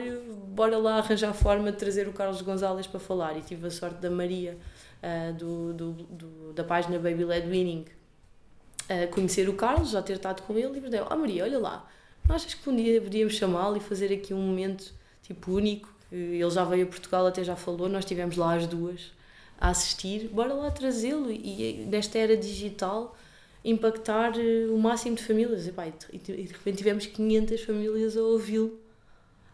bora 0.49 0.77
lá 0.77 0.97
arranjar 0.97 1.33
forma 1.33 1.71
de 1.71 1.79
trazer 1.79 2.09
o 2.09 2.13
Carlos 2.13 2.43
Gonzalez 2.43 2.89
para 2.89 2.99
falar. 2.99 3.39
E 3.39 3.43
tive 3.43 3.69
a 3.69 3.71
sorte 3.71 4.01
da 4.01 4.11
Maria, 4.11 4.59
uh, 5.03 5.33
do, 5.35 5.73
do, 5.75 5.93
do, 5.93 6.53
da 6.53 6.65
página 6.65 6.99
Baby 6.99 7.25
Led 7.25 7.49
Winning, 7.49 7.85
uh, 8.85 9.09
conhecer 9.13 9.49
o 9.49 9.55
Carlos, 9.55 9.91
já 9.91 10.03
ter 10.03 10.15
estado 10.15 10.43
com 10.43 10.57
ele 10.57 10.79
e 10.79 10.81
deu, 10.91 11.07
ah 11.09 11.17
Maria, 11.17 11.45
olha 11.45 11.59
lá, 11.59 11.89
não 12.29 12.37
achas 12.37 12.55
que 12.55 12.69
um 12.69 12.77
dia 12.77 13.01
podíamos 13.01 13.35
chamá-lo 13.35 13.77
e 13.77 13.81
fazer 13.81 14.13
aqui 14.13 14.33
um 14.33 14.41
momento 14.41 14.93
tipo 15.23 15.53
único? 15.53 15.93
Ele 16.11 16.51
já 16.51 16.63
veio 16.65 16.85
a 16.85 16.89
Portugal, 16.89 17.27
até 17.27 17.43
já 17.43 17.57
falou, 17.57 17.89
nós 17.89 18.05
estivemos 18.05 18.37
lá 18.37 18.55
as 18.55 18.67
duas 18.67 19.13
a 19.59 19.71
assistir, 19.71 20.29
bora 20.29 20.53
lá 20.53 20.71
trazê-lo 20.71 21.31
e 21.31 21.87
nesta 21.89 22.19
era 22.19 22.37
digital 22.37 23.17
impactar 23.65 24.33
eh, 24.37 24.67
o 24.69 24.77
máximo 24.77 25.17
de 25.17 25.23
famílias. 25.23 25.67
E, 25.67 25.73
pá, 25.73 25.87
e 25.87 26.19
de 26.19 26.53
repente 26.53 26.79
tivemos 26.79 27.07
500 27.07 27.61
famílias 27.63 28.17
a 28.17 28.23
ouvi-lo 28.23 28.82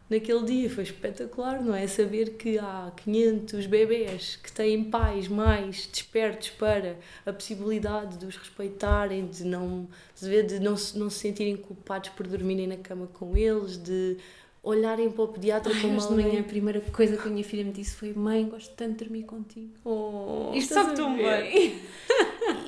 naquele 0.09 0.45
dia. 0.45 0.71
Foi 0.71 0.85
espetacular, 0.85 1.63
não 1.63 1.75
é? 1.75 1.87
Saber 1.87 2.37
que 2.37 2.59
há 2.59 2.93
500 2.97 3.67
bebés 3.67 4.37
que 4.37 4.51
têm 4.51 4.85
pais 4.85 5.29
mais 5.29 5.87
despertos 5.87 6.51
para 6.51 6.97
a 7.25 7.33
possibilidade 7.33 8.17
de 8.17 8.27
os 8.27 8.37
respeitarem, 8.37 9.27
de 9.27 9.45
não, 9.45 9.89
de 10.21 10.61
não, 10.61 10.75
não 10.95 11.11
se 11.11 11.19
sentirem 11.19 11.57
culpados 11.57 12.11
por 12.11 12.27
dormirem 12.27 12.67
na 12.67 12.77
cama 12.77 13.07
com 13.07 13.37
eles, 13.37 13.77
de 13.77 14.17
olharem 14.63 15.11
para 15.11 15.25
o 15.25 15.29
pediatra 15.29 15.73
Ai, 15.75 15.81
como 15.81 16.01
alguém... 16.01 16.27
manhã 16.27 16.41
a 16.41 16.45
primeira 16.45 16.81
coisa 16.81 17.17
que 17.17 17.27
a 17.27 17.31
minha 17.31 17.45
filha 17.45 17.65
me 17.65 17.73
disse 17.73 17.95
foi 17.95 18.13
mãe, 18.13 18.49
gosto 18.49 18.75
tanto 18.75 18.99
de 18.99 19.05
dormir 19.05 19.25
contigo. 19.25 19.73
Oh, 19.85 20.53
Isto 20.55 20.75
sabe 20.75 20.95
tão 20.95 21.17
bem. 21.17 21.81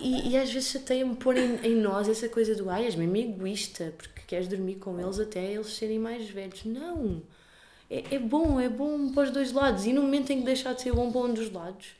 E, 0.03 0.31
e, 0.31 0.37
às 0.37 0.51
vezes 0.51 0.71
chateia-me 0.71 1.15
pôr 1.15 1.37
em, 1.37 1.57
em, 1.63 1.75
nós 1.75 2.09
essa 2.09 2.29
coisa 2.29 2.55
do 2.55 2.69
ai, 2.69 2.85
és 2.85 2.95
mesmo 2.95 3.17
egoísta, 3.17 3.95
porque 3.97 4.23
queres 4.27 4.49
dormir 4.49 4.77
com 4.77 4.99
eles 4.99 5.19
até 5.19 5.53
eles 5.53 5.75
serem 5.75 5.99
mais 5.99 6.29
velhos. 6.29 6.65
Não! 6.65 7.23
É, 7.91 8.15
é 8.15 8.19
bom, 8.19 8.61
é 8.61 8.69
bom 8.69 9.11
para 9.13 9.25
os 9.25 9.31
dois 9.31 9.53
lados. 9.53 9.87
E 9.87 9.93
no 9.93 10.03
momento 10.03 10.31
em 10.31 10.41
que 10.41 10.45
deixar 10.45 10.75
de 10.75 10.83
ser 10.83 10.93
bom 10.93 11.11
para 11.11 11.21
um 11.23 11.35
dos 11.35 11.51
lados, 11.51 11.95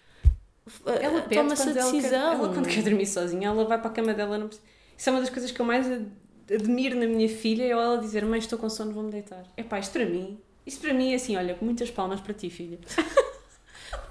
ela 0.87 1.23
toma-se 1.23 1.69
a 1.69 1.73
decisão. 1.73 1.93
Ela, 1.93 2.01
quer, 2.01 2.15
ela, 2.15 2.55
quando 2.55 2.69
quer 2.69 2.83
dormir 2.83 3.07
sozinha, 3.07 3.49
ela 3.49 3.65
vai 3.65 3.79
para 3.79 3.91
a 3.91 3.95
cama 3.95 4.15
dela. 4.15 4.39
Não... 4.39 4.49
Isso 4.49 5.09
é 5.09 5.13
uma 5.13 5.21
das 5.21 5.31
coisas 5.31 5.51
que 5.51 5.61
eu 5.61 5.67
mais 5.67 5.87
admiro 6.53 6.97
na 6.97 7.07
minha 7.07 7.29
filha, 7.29 7.65
é 7.65 7.71
ela 7.71 7.97
dizer: 7.97 8.25
Mãe, 8.25 8.39
estou 8.39 8.59
com 8.59 8.69
sono, 8.69 8.93
vou-me 8.93 9.11
deitar. 9.11 9.45
É 9.57 9.63
pá, 9.63 9.79
isto 9.79 9.93
para 9.93 10.07
mim, 10.07 10.39
isto 10.67 10.81
para 10.81 10.95
mim 10.95 11.13
é 11.13 11.15
assim: 11.17 11.37
olha, 11.37 11.57
muitas 11.61 11.91
palmas 11.91 12.21
para 12.21 12.35
ti, 12.35 12.51
filha. 12.51 12.79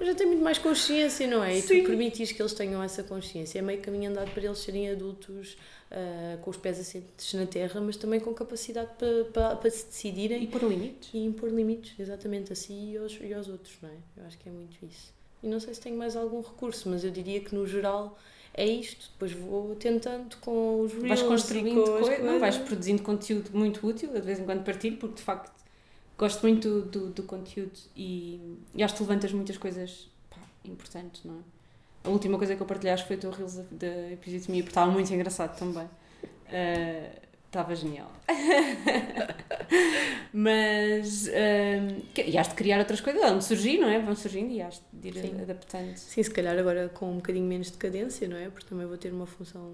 Já 0.01 0.15
tem 0.15 0.27
muito 0.27 0.43
mais 0.43 0.57
consciência, 0.57 1.27
não 1.27 1.43
é? 1.43 1.57
E 1.57 1.61
Sim. 1.61 1.81
tu 1.81 1.87
permitires 1.87 2.31
que 2.31 2.41
eles 2.41 2.53
tenham 2.53 2.81
essa 2.81 3.03
consciência. 3.03 3.59
É 3.59 3.61
meio 3.61 3.81
caminho 3.81 4.09
andado 4.09 4.31
para 4.31 4.43
eles 4.43 4.59
serem 4.59 4.89
adultos 4.89 5.57
uh, 5.91 6.37
com 6.41 6.49
os 6.49 6.57
pés 6.57 6.79
assentes 6.79 7.33
na 7.33 7.45
terra, 7.45 7.81
mas 7.81 7.97
também 7.97 8.19
com 8.19 8.33
capacidade 8.33 8.91
para, 8.97 9.25
para, 9.25 9.55
para 9.57 9.69
se 9.69 9.85
decidirem. 9.87 10.43
E 10.43 10.47
pôr 10.47 10.63
limites. 10.63 11.09
E 11.13 11.17
impor 11.19 11.49
limites, 11.49 11.99
exatamente, 11.99 12.53
assim 12.53 12.93
e 12.93 12.97
aos, 12.97 13.17
e 13.19 13.33
aos 13.33 13.49
outros, 13.49 13.75
não 13.81 13.89
é? 13.89 13.97
Eu 14.17 14.25
acho 14.25 14.37
que 14.37 14.47
é 14.47 14.51
muito 14.51 14.77
isso. 14.85 15.13
E 15.43 15.47
não 15.47 15.59
sei 15.59 15.73
se 15.73 15.81
tenho 15.81 15.97
mais 15.97 16.15
algum 16.15 16.41
recurso, 16.41 16.89
mas 16.89 17.03
eu 17.03 17.11
diria 17.11 17.41
que 17.41 17.53
no 17.53 17.65
geral 17.67 18.17
é 18.53 18.65
isto. 18.65 19.09
Depois 19.13 19.31
vou 19.31 19.75
tentando 19.75 20.35
com 20.37 20.81
os 20.81 20.93
reels 20.93 21.07
Vais 21.07 21.21
construindo 21.23 21.83
coisas, 21.83 22.23
não, 22.23 22.39
vais 22.39 22.57
produzindo 22.57 23.01
conteúdo 23.01 23.51
muito 23.53 23.85
útil, 23.85 24.11
de 24.11 24.21
vez 24.21 24.39
em 24.39 24.45
quando 24.45 24.63
partilho, 24.63 24.97
porque 24.97 25.15
de 25.15 25.21
facto 25.21 25.51
gosto 26.17 26.41
muito 26.41 26.67
do, 26.67 26.81
do, 26.81 27.09
do 27.11 27.23
conteúdo 27.23 27.79
e, 27.95 28.57
e 28.75 28.83
acho 28.83 28.95
que 28.95 29.01
levantas 29.01 29.31
muitas 29.31 29.57
coisas 29.57 30.09
pá, 30.29 30.41
importantes, 30.65 31.23
não 31.23 31.35
é? 31.35 31.59
A 32.03 32.09
última 32.09 32.37
coisa 32.37 32.55
que 32.55 32.61
eu 32.61 32.65
partilhaste 32.65 33.05
foi 33.07 33.17
o 33.17 33.19
teu 33.19 33.29
Reels 33.29 33.55
da 33.71 34.11
episiotomia, 34.11 34.63
porque 34.63 34.71
estava 34.71 34.89
muito 34.89 35.13
engraçado 35.13 35.57
também. 35.57 35.85
Uh, 35.85 37.28
Estava 37.49 37.73
genial. 37.73 38.11
Mas. 40.31 41.27
Um, 41.27 42.03
e 42.15 42.37
has 42.37 42.47
de 42.47 42.53
criar 42.53 42.77
outras 42.77 43.01
coisas, 43.01 43.19
vão 43.23 43.41
surgir, 43.41 43.79
não 43.79 43.89
é? 43.89 43.99
Vão 43.99 44.15
surgindo 44.15 44.51
e 44.51 44.61
has 44.61 44.79
de 44.93 45.07
ir 45.07 45.15
Sim. 45.15 45.41
adaptando. 45.41 45.97
Sim, 45.97 46.21
se 46.21 46.29
calhar 46.29 46.55
agora 46.59 46.89
com 46.89 47.11
um 47.11 47.15
bocadinho 47.15 47.47
menos 47.47 47.71
de 47.71 47.77
cadência, 47.79 48.27
não 48.27 48.37
é? 48.37 48.51
Porque 48.51 48.67
também 48.67 48.85
vou 48.85 48.97
ter 48.97 49.11
uma 49.11 49.25
função 49.25 49.67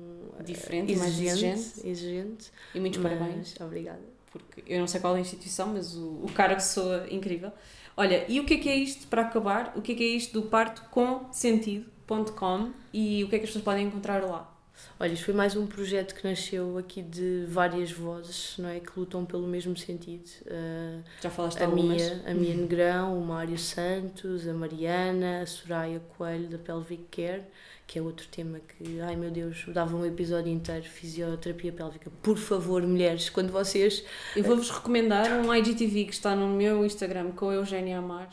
diferente 0.45 0.93
exigente, 0.93 0.99
mais 0.99 1.19
exigente. 1.19 1.86
exigente. 1.86 2.51
E 2.73 2.80
muitos 2.80 3.01
mas, 3.01 3.11
parabéns. 3.11 3.55
Obrigada. 3.59 3.99
Porque 4.32 4.63
eu 4.65 4.80
não 4.80 4.88
sei 4.88 5.01
qual 5.01 5.13
é 5.15 5.17
a 5.17 5.21
instituição, 5.21 5.73
mas 5.73 5.97
o, 5.97 6.21
o 6.23 6.32
cara 6.34 6.55
que 6.55 6.63
soa 6.63 7.05
incrível. 7.11 7.51
Olha, 7.97 8.23
e 8.30 8.39
o 8.39 8.45
que 8.45 8.53
é 8.53 8.57
que 8.57 8.69
é 8.69 8.76
isto 8.78 9.07
para 9.07 9.23
acabar? 9.23 9.73
O 9.76 9.82
que 9.82 9.91
é 9.91 9.95
que 9.95 10.03
é 10.03 10.07
isto 10.07 10.39
do 10.39 10.47
parto 10.47 10.82
com 10.91 11.26
sentido.com 11.30 12.71
e 12.93 13.21
o 13.26 13.28
que 13.28 13.36
é 13.36 13.39
que 13.39 13.43
as 13.43 13.49
pessoas 13.49 13.65
podem 13.65 13.88
encontrar 13.88 14.23
lá? 14.23 14.55
Olha, 14.97 15.11
isto 15.11 15.26
foi 15.26 15.34
mais 15.34 15.55
um 15.57 15.67
projeto 15.67 16.15
que 16.15 16.26
nasceu 16.26 16.78
aqui 16.78 17.01
de 17.01 17.45
várias 17.49 17.91
vozes, 17.91 18.55
não 18.57 18.69
é? 18.69 18.80
Que 18.80 18.97
lutam 18.97 19.26
pelo 19.26 19.45
mesmo 19.45 19.76
sentido. 19.76 20.26
Uh, 20.45 21.03
Já 21.21 21.30
falaste 21.30 21.61
a 21.61 21.65
algumas? 21.65 22.01
Mia, 22.01 22.23
a 22.26 22.34
Mia 22.34 22.53
Negrão, 22.55 23.19
o 23.19 23.26
Mário 23.26 23.57
Santos, 23.57 24.47
a 24.47 24.53
Mariana, 24.53 25.41
a 25.41 25.45
Soraya 25.45 25.99
Coelho 26.17 26.47
da 26.47 26.57
Pelvic 26.57 27.03
Care, 27.11 27.43
que 27.86 27.99
é 27.99 28.01
outro 28.01 28.26
tema 28.30 28.59
que, 28.59 29.01
ai 29.01 29.17
meu 29.17 29.30
Deus, 29.30 29.65
dava 29.67 29.97
um 29.97 30.05
episódio 30.05 30.51
inteiro, 30.51 30.86
fisioterapia 30.86 31.73
pélvica. 31.73 32.09
Por 32.23 32.38
favor, 32.38 32.82
mulheres, 32.82 33.30
quando 33.30 33.51
vocês... 33.51 34.01
Eu 34.34 34.45
vou-vos 34.45 34.69
recomendar 34.69 35.30
um 35.30 35.53
IGTV 35.53 36.05
que 36.05 36.13
está 36.13 36.36
no 36.38 36.47
meu 36.47 36.86
Instagram 36.86 37.32
com 37.32 37.49
a 37.49 37.55
Eugénia 37.55 37.97
Amar, 37.97 38.30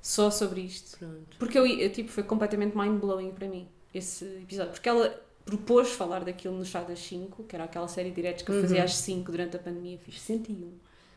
só 0.00 0.30
sobre 0.30 0.62
isto. 0.62 0.98
Pronto. 0.98 1.36
Porque 1.38 1.58
eu, 1.58 1.66
eu 1.66 1.92
tipo, 1.92 2.10
foi 2.10 2.22
completamente 2.22 2.74
mind-blowing 2.74 3.32
para 3.32 3.46
mim, 3.46 3.68
esse 3.92 4.24
episódio. 4.24 4.72
Porque 4.72 4.88
ela 4.88 5.28
propôs 5.56 5.90
falar 5.90 6.24
daquilo 6.24 6.56
no 6.56 6.64
Chá 6.64 6.82
das 6.82 7.00
5, 7.00 7.44
que 7.44 7.54
era 7.54 7.64
aquela 7.64 7.88
série 7.88 8.10
de 8.10 8.16
diretos 8.16 8.42
que 8.42 8.50
eu 8.50 8.60
fazia 8.60 8.78
uhum. 8.78 8.84
às 8.84 8.96
5 8.96 9.30
durante 9.30 9.56
a 9.56 9.58
pandemia, 9.58 9.98
fiz 9.98 10.20
101. 10.20 10.72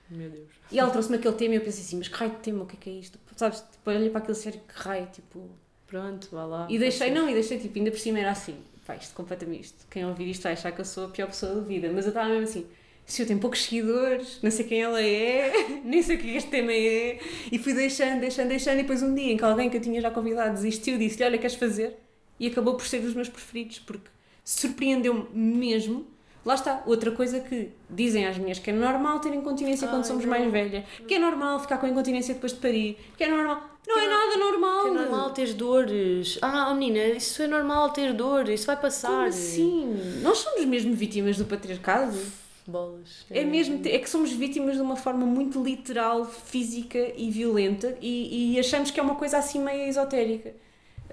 Meu 0.10 0.30
Deus. 0.30 0.50
E 0.72 0.80
ela 0.80 0.90
trouxe-me 0.90 1.18
aquele 1.18 1.36
tema 1.36 1.54
e 1.56 1.58
eu 1.58 1.62
pensei 1.62 1.84
assim, 1.84 1.98
mas 1.98 2.08
que 2.08 2.16
raio 2.16 2.32
de 2.32 2.38
tema, 2.38 2.64
o 2.64 2.66
que 2.66 2.76
é 2.76 2.80
que 2.80 2.90
é 2.90 2.94
isto? 2.94 3.20
Sabes, 3.36 3.62
tipo, 3.62 3.90
olhei 3.90 4.10
para 4.10 4.20
aquele 4.20 4.38
série, 4.38 4.58
que 4.58 4.74
raio, 4.76 5.08
tipo... 5.12 5.50
Pronto, 5.88 6.28
vá 6.32 6.46
lá. 6.46 6.68
E 6.70 6.80
deixei, 6.80 7.12
não, 7.12 7.30
e 7.30 7.34
deixei, 7.34 7.60
tipo, 7.60 7.78
ainda 7.78 7.92
por 7.92 8.00
cima 8.00 8.20
era 8.20 8.32
assim, 8.32 8.58
pá, 8.86 8.96
isto 8.96 9.14
completamente 9.14 9.66
isto, 9.66 9.86
quem 9.90 10.06
ouvir 10.06 10.30
isto 10.30 10.44
vai 10.44 10.54
achar 10.54 10.72
que 10.72 10.82
eu 10.82 10.86
sou 10.86 11.06
a 11.06 11.10
pior 11.10 11.28
pessoa 11.28 11.56
da 11.56 11.62
vida, 11.62 11.92
mas 11.94 12.06
eu 12.06 12.10
estava 12.10 12.30
mesmo 12.30 12.44
assim, 12.44 12.66
se 13.06 13.22
eu 13.22 13.28
tenho 13.28 13.40
poucos 13.40 13.64
seguidores, 13.64 14.40
não 14.42 14.50
sei 14.50 14.66
quem 14.66 14.82
ela 14.82 15.02
é, 15.02 15.52
nem 15.84 16.02
sei 16.02 16.16
o 16.16 16.20
que 16.20 16.36
este 16.36 16.50
tema 16.50 16.72
é, 16.72 17.20
e 17.52 17.60
fui 17.60 17.74
deixando, 17.74 18.22
deixando, 18.22 18.48
deixando, 18.50 18.80
e 18.80 18.82
depois 18.82 19.04
um 19.04 19.14
dia 19.14 19.34
em 19.34 19.38
que 19.38 19.44
alguém 19.44 19.70
que 19.70 19.78
eu 19.78 19.82
tinha 19.82 20.02
já 20.02 20.10
convidado 20.10 20.54
desistiu, 20.54 20.98
disse-lhe, 20.98 21.26
olha, 21.26 21.38
queres 21.38 21.56
fazer? 21.56 21.98
E 22.40 22.48
acabou 22.48 22.76
por 22.76 22.86
ser 22.86 23.00
dos 23.00 23.14
meus 23.14 23.30
preferidos, 23.30 23.80
porque 23.80 24.10
surpreendeu-me 24.44 25.28
mesmo. 25.34 26.06
Lá 26.46 26.56
está, 26.56 26.84
outra 26.86 27.12
coisa 27.12 27.40
que 27.40 27.70
dizem 27.90 28.28
às 28.28 28.38
mulheres 28.38 28.60
que 28.60 28.70
é 28.70 28.74
normal 28.74 29.20
ter 29.20 29.34
incontinência 29.34 29.88
quando 29.88 30.04
somos 30.04 30.26
mais 30.26 30.52
velhas, 30.52 30.84
que 31.08 31.14
é 31.14 31.20
normal 31.20 31.60
ficar 31.60 31.78
com 31.78 31.88
incontinência 31.88 32.34
depois 32.34 32.52
de 32.52 32.60
parir, 32.60 32.98
que 33.18 33.24
é 33.24 33.30
normal. 33.30 33.74
Não 33.88 33.96
que 33.96 34.02
é, 34.02 34.10
nada 34.10 34.38
normal. 34.38 34.82
Que 34.84 34.88
é 34.90 34.94
normal 34.94 35.30
ter 35.32 35.54
dores. 35.54 36.38
Ah, 36.42 36.74
menina, 36.74 37.16
isso 37.16 37.42
é 37.42 37.48
normal 37.48 37.92
ter 37.92 38.14
dor, 38.14 38.50
isso 38.50 38.66
vai 38.66 38.76
passar. 38.76 39.10
Como 39.10 39.24
assim? 39.24 40.20
Nós 40.22 40.40
somos 40.40 40.66
mesmo 40.66 40.94
vítimas 40.94 41.38
do 41.38 41.46
patriarcado? 41.46 42.18
Bolas. 42.66 43.26
É, 43.30 43.40
é 43.40 43.44
mesmo, 43.46 43.82
é 43.86 43.98
que 44.00 44.10
somos 44.10 44.32
vítimas 44.32 44.76
de 44.76 44.82
uma 44.82 44.96
forma 44.96 45.26
muito 45.26 45.62
literal, 45.62 46.26
física 46.26 47.12
e 47.16 47.30
violenta 47.30 47.98
e, 48.02 48.54
e 48.54 48.60
achamos 48.60 48.90
que 48.90 49.00
é 49.00 49.04
uma 49.04 49.16
coisa 49.16 49.38
assim 49.38 49.60
meio 49.62 49.88
esotérica. 49.88 50.54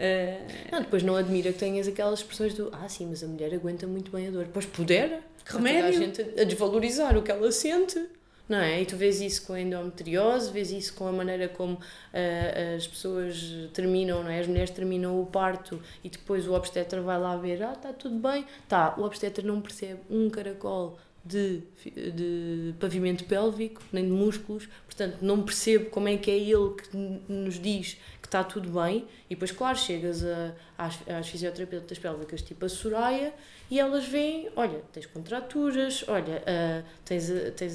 Uh... 0.01 0.73
Não, 0.73 0.81
depois 0.81 1.03
não 1.03 1.15
admira 1.15 1.53
que 1.53 1.59
tenhas 1.59 1.87
aquelas 1.87 2.21
expressões 2.21 2.55
do 2.55 2.71
ah, 2.73 2.89
sim, 2.89 3.07
mas 3.07 3.23
a 3.23 3.27
mulher 3.27 3.53
aguenta 3.53 3.87
muito 3.87 4.11
bem 4.11 4.29
a 4.29 4.31
dor. 4.31 4.49
Pois 4.51 4.65
puder, 4.65 5.23
remédio. 5.45 5.89
a 5.89 5.93
gente 5.93 6.41
a 6.41 6.45
desvalorizar 6.45 7.17
o 7.19 7.23
que 7.23 7.31
ela 7.31 7.53
sente. 7.53 8.09
Não 8.49 8.59
é? 8.59 8.83
E 8.83 8.85
tu 8.85 8.97
vês 8.97 9.21
isso 9.21 9.47
com 9.47 9.53
a 9.53 9.61
endometriose, 9.61 10.51
vês 10.51 10.73
isso 10.73 10.95
com 10.95 11.07
a 11.07 11.13
maneira 11.13 11.47
como 11.49 11.75
uh, 11.75 12.77
as 12.77 12.85
pessoas 12.85 13.55
terminam, 13.73 14.25
não 14.25 14.31
é? 14.31 14.41
As 14.41 14.49
mulheres 14.49 14.71
terminam 14.71 15.21
o 15.21 15.27
parto 15.27 15.81
e 16.03 16.09
depois 16.09 16.49
o 16.49 16.55
obstetra 16.55 17.01
vai 17.01 17.17
lá 17.17 17.37
ver, 17.37 17.63
ah, 17.63 17.75
está 17.75 17.93
tudo 17.93 18.17
bem. 18.17 18.45
Tá, 18.69 18.97
o 18.99 19.05
obstetra 19.05 19.47
não 19.47 19.61
percebe 19.61 20.01
um 20.11 20.29
caracol 20.29 20.99
de, 21.25 21.63
de 21.85 22.75
pavimento 22.81 23.25
pélvico, 23.25 23.83
nem 23.93 24.05
de 24.05 24.11
músculos, 24.11 24.69
portanto 24.85 25.19
não 25.21 25.43
percebo 25.43 25.91
como 25.91 26.09
é 26.09 26.17
que 26.17 26.31
é 26.31 26.39
ele 26.39 26.75
que 26.75 26.97
nos 27.29 27.61
diz 27.61 27.99
está 28.31 28.45
tudo 28.45 28.81
bem, 28.81 29.07
e 29.29 29.35
depois, 29.35 29.51
claro, 29.51 29.77
chegas 29.77 30.25
a, 30.25 30.53
às, 30.79 30.99
às 31.09 31.29
fisioterapeutas 31.29 31.99
pélvicas 31.99 32.41
tipo 32.41 32.65
a 32.65 32.69
Soraya 32.69 33.35
e 33.69 33.79
elas 33.79 34.07
veem: 34.07 34.49
olha, 34.57 34.81
tens 34.93 35.07
contraturas, 35.07 36.05
olha, 36.09 36.43
uh, 36.43 36.85
tens, 37.05 37.31
tens 37.57 37.75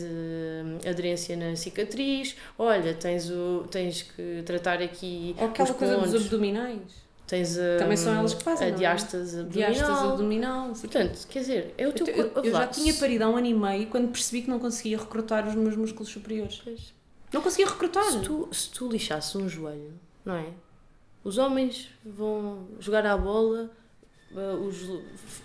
aderência 0.89 1.35
na 1.35 1.55
cicatriz, 1.55 2.35
olha, 2.57 2.93
tens, 2.93 3.29
o, 3.29 3.65
tens 3.69 4.01
que 4.01 4.41
tratar 4.45 4.81
aqui. 4.81 5.35
Ou 5.37 5.47
aquela 5.47 5.73
coisa 5.73 5.97
dos 5.97 6.25
abdominais. 6.25 7.05
Tens 7.27 7.57
a, 7.57 7.77
Também 7.79 7.97
são 7.97 8.13
elas 8.13 8.33
que 8.33 8.43
fazem. 8.43 8.67
A 8.67 8.69
é? 8.69 8.73
diástase 8.73 9.39
abdominal. 9.39 9.71
Diástase 9.71 10.05
abdominal. 10.05 10.73
Portanto, 10.73 11.27
quer 11.27 11.39
dizer, 11.39 11.73
é 11.77 11.87
o 11.87 11.91
teu 11.91 12.07
Eu, 12.07 12.31
eu, 12.35 12.43
eu 12.43 12.51
já 12.51 12.67
tinha 12.67 12.93
parido 12.93 13.23
há 13.23 13.29
um 13.29 13.37
ano 13.37 13.47
e 13.47 13.53
meio 13.53 13.87
quando 13.87 14.09
percebi 14.09 14.43
que 14.43 14.49
não 14.49 14.59
conseguia 14.59 14.97
recrutar 14.97 15.47
os 15.47 15.55
meus 15.55 15.75
músculos 15.75 16.09
superiores. 16.09 16.61
Pois. 16.63 16.93
Não 17.33 17.41
conseguia 17.41 17.67
recrutar. 17.67 18.03
Se 18.03 18.21
tu, 18.21 18.47
se 18.51 18.69
tu 18.69 18.87
lixasses 18.89 19.35
um 19.35 19.49
joelho, 19.49 19.93
não 20.25 20.35
é? 20.35 20.47
Os 21.23 21.37
homens 21.37 21.89
vão 22.05 22.67
jogar 22.79 23.05
à 23.05 23.17
bola, 23.17 23.71
eh, 24.35 24.55
os 24.55 24.87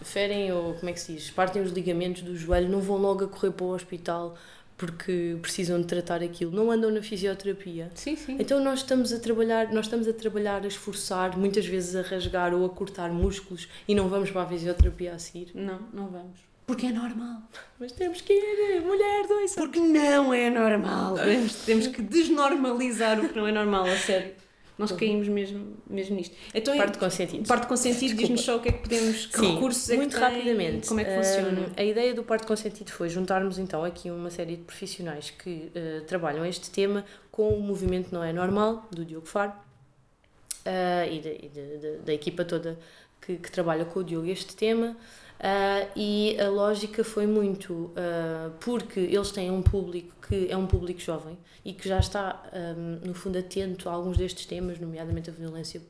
ferem, 0.03 0.53
ou 0.53 0.74
como 0.74 0.91
é 0.91 0.93
que 0.93 1.01
se 1.01 1.14
diz, 1.14 1.31
partem 1.31 1.62
os 1.62 1.70
ligamentos 1.70 2.22
do 2.22 2.37
joelho, 2.37 2.68
não 2.68 2.81
vão 2.81 2.97
logo 2.97 3.24
a 3.24 3.28
correr 3.28 3.53
para 3.53 3.64
o 3.66 3.70
hospital 3.70 4.37
porque 4.81 5.37
precisam 5.43 5.78
de 5.78 5.87
tratar 5.87 6.22
aquilo, 6.22 6.51
não 6.51 6.70
andam 6.70 6.91
na 6.91 7.03
fisioterapia. 7.03 7.91
Sim, 7.95 8.16
sim. 8.16 8.37
Então 8.39 8.64
nós 8.64 8.78
estamos 8.78 9.12
a 9.12 9.18
trabalhar, 9.18 9.70
nós 9.74 9.85
estamos 9.85 10.09
a 10.09 10.12
trabalhar, 10.14 10.64
a 10.64 10.66
esforçar, 10.66 11.37
muitas 11.37 11.66
vezes 11.66 11.95
a 11.95 12.01
rasgar 12.01 12.55
ou 12.55 12.64
a 12.64 12.70
cortar 12.70 13.12
músculos 13.12 13.68
e 13.87 13.95
não 13.95 14.09
vamos 14.09 14.31
para 14.31 14.41
a 14.41 14.47
fisioterapia 14.47 15.12
a 15.12 15.18
seguir. 15.18 15.51
Não, 15.55 15.81
não 15.93 16.07
vamos. 16.07 16.41
Porque 16.66 16.87
é 16.87 16.93
normal. 16.93 17.43
Mas 17.78 17.93
temos 17.93 18.22
que 18.22 18.33
ir, 18.33 18.81
mulher, 18.81 19.26
dois. 19.26 19.55
Porque 19.55 19.81
não 19.81 20.33
é 20.33 20.49
normal. 20.49 21.14
Temos, 21.16 21.55
temos 21.57 21.87
que 21.89 22.01
desnormalizar 22.01 23.22
o 23.22 23.28
que 23.28 23.37
não 23.37 23.47
é 23.47 23.53
normal, 23.53 23.85
a 23.85 23.97
sério. 23.97 24.33
Nós 24.81 24.93
caímos 24.93 25.28
mesmo, 25.28 25.76
mesmo 25.89 26.16
nisto. 26.16 26.35
Então, 26.55 26.74
parte 26.74 26.99
com 26.99 27.11
sentido. 27.11 27.47
Parte 27.47 27.66
com 27.66 27.76
sentido, 27.76 28.16
diz-nos 28.16 28.41
só 28.41 28.57
o 28.57 28.61
que 28.61 28.70
é 28.70 28.72
que 28.72 28.78
podemos, 28.78 29.26
que 29.26 29.39
Sim, 29.39 29.55
recursos 29.55 29.91
é 29.91 29.97
muito 29.97 30.16
que 30.16 30.22
rapidamente. 30.22 30.89
como 30.89 31.01
é 31.01 31.05
que 31.05 31.14
funciona. 31.14 31.68
a 31.76 31.85
ideia 31.85 32.14
do 32.14 32.24
parte 32.24 32.47
com 32.47 32.57
sentido 32.57 32.91
foi 32.91 33.11
juntarmos 33.11 33.59
então 33.59 33.85
aqui 33.85 34.11
uma 34.11 34.31
série 34.31 34.57
de 34.57 34.62
profissionais 34.62 35.31
que 35.31 35.70
uh, 35.74 36.05
trabalham 36.07 36.47
este 36.47 36.70
tema 36.70 37.05
com 37.31 37.49
o 37.51 37.61
movimento 37.61 38.11
Não 38.11 38.24
é 38.24 38.33
Normal, 38.33 38.89
do 38.91 39.05
Diogo 39.05 39.26
Faro, 39.26 39.53
uh, 39.53 41.12
e, 41.12 41.20
de, 41.20 41.28
e 41.28 41.49
de, 41.49 41.78
de, 41.78 41.99
da 41.99 42.14
equipa 42.14 42.45
toda 42.45 42.78
que, 43.20 43.37
que, 43.37 43.51
trabalha 43.51 43.85
com 43.85 44.01
o 44.01 44.05
Diogo 44.05 44.26
este 44.28 44.57
tema. 44.57 44.97
Uh, 45.41 45.88
e 45.97 46.38
a 46.38 46.51
lógica 46.51 47.03
foi 47.03 47.26
muito 47.26 47.72
uh, 47.72 48.51
porque 48.61 49.01
eles 49.01 49.32
têm 49.32 49.51
um 49.51 49.62
público 49.62 50.14
que 50.28 50.51
é 50.51 50.57
um 50.57 50.66
público 50.66 51.01
jovem 51.01 51.38
e 51.64 51.72
que 51.72 51.88
já 51.88 51.99
está, 51.99 52.43
um, 52.53 53.09
no 53.09 53.14
fundo, 53.14 53.38
atento 53.38 53.88
a 53.88 53.93
alguns 53.93 54.18
destes 54.18 54.45
temas, 54.45 54.78
nomeadamente 54.78 55.30
a 55.30 55.32
violência 55.32 55.80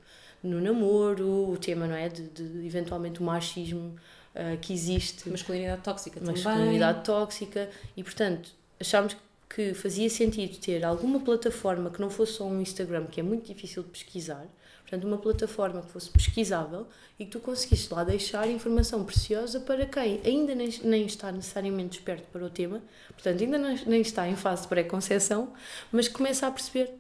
no 0.41 0.61
namoro, 0.61 1.51
o 1.51 1.57
tema, 1.57 1.89
não 1.89 1.97
é? 1.97 2.09
De, 2.09 2.29
de 2.29 2.65
eventualmente 2.65 3.19
o 3.19 3.25
machismo 3.25 3.97
uh, 4.37 4.57
que 4.61 4.73
existe. 4.73 5.29
Masculinidade 5.29 5.83
tóxica 5.83 6.21
também. 6.21 6.35
Masculinidade 6.43 7.05
tóxica 7.05 7.69
e, 7.97 8.05
portanto, 8.05 8.51
achámos 8.79 9.17
que 9.49 9.75
fazia 9.75 10.09
sentido 10.09 10.59
ter 10.59 10.85
alguma 10.85 11.19
plataforma 11.19 11.91
que 11.91 12.01
não 12.01 12.09
fosse 12.09 12.35
só 12.35 12.45
um 12.47 12.61
Instagram, 12.61 13.07
que 13.07 13.19
é 13.19 13.23
muito 13.23 13.53
difícil 13.53 13.83
de 13.83 13.89
pesquisar, 13.89 14.47
Portanto, 14.91 15.07
uma 15.07 15.19
plataforma 15.19 15.83
que 15.83 15.93
fosse 15.93 16.11
pesquisável 16.11 16.85
e 17.17 17.25
que 17.25 17.31
tu 17.31 17.39
conseguisses 17.39 17.89
lá 17.89 18.03
deixar 18.03 18.51
informação 18.51 19.05
preciosa 19.05 19.61
para 19.61 19.87
quem 19.87 20.21
ainda 20.25 20.53
nem, 20.53 20.69
nem 20.83 21.07
está 21.07 21.31
necessariamente 21.31 22.01
esperto 22.01 22.27
para 22.33 22.45
o 22.45 22.51
tema, 22.51 22.83
portanto, 23.11 23.41
ainda 23.41 23.57
nem, 23.57 23.79
nem 23.87 24.01
está 24.01 24.29
em 24.29 24.35
fase 24.35 24.63
de 24.63 24.69
pré-conceição, 24.69 25.53
mas 25.93 26.09
começa 26.09 26.45
a 26.49 26.51
perceber. 26.51 26.93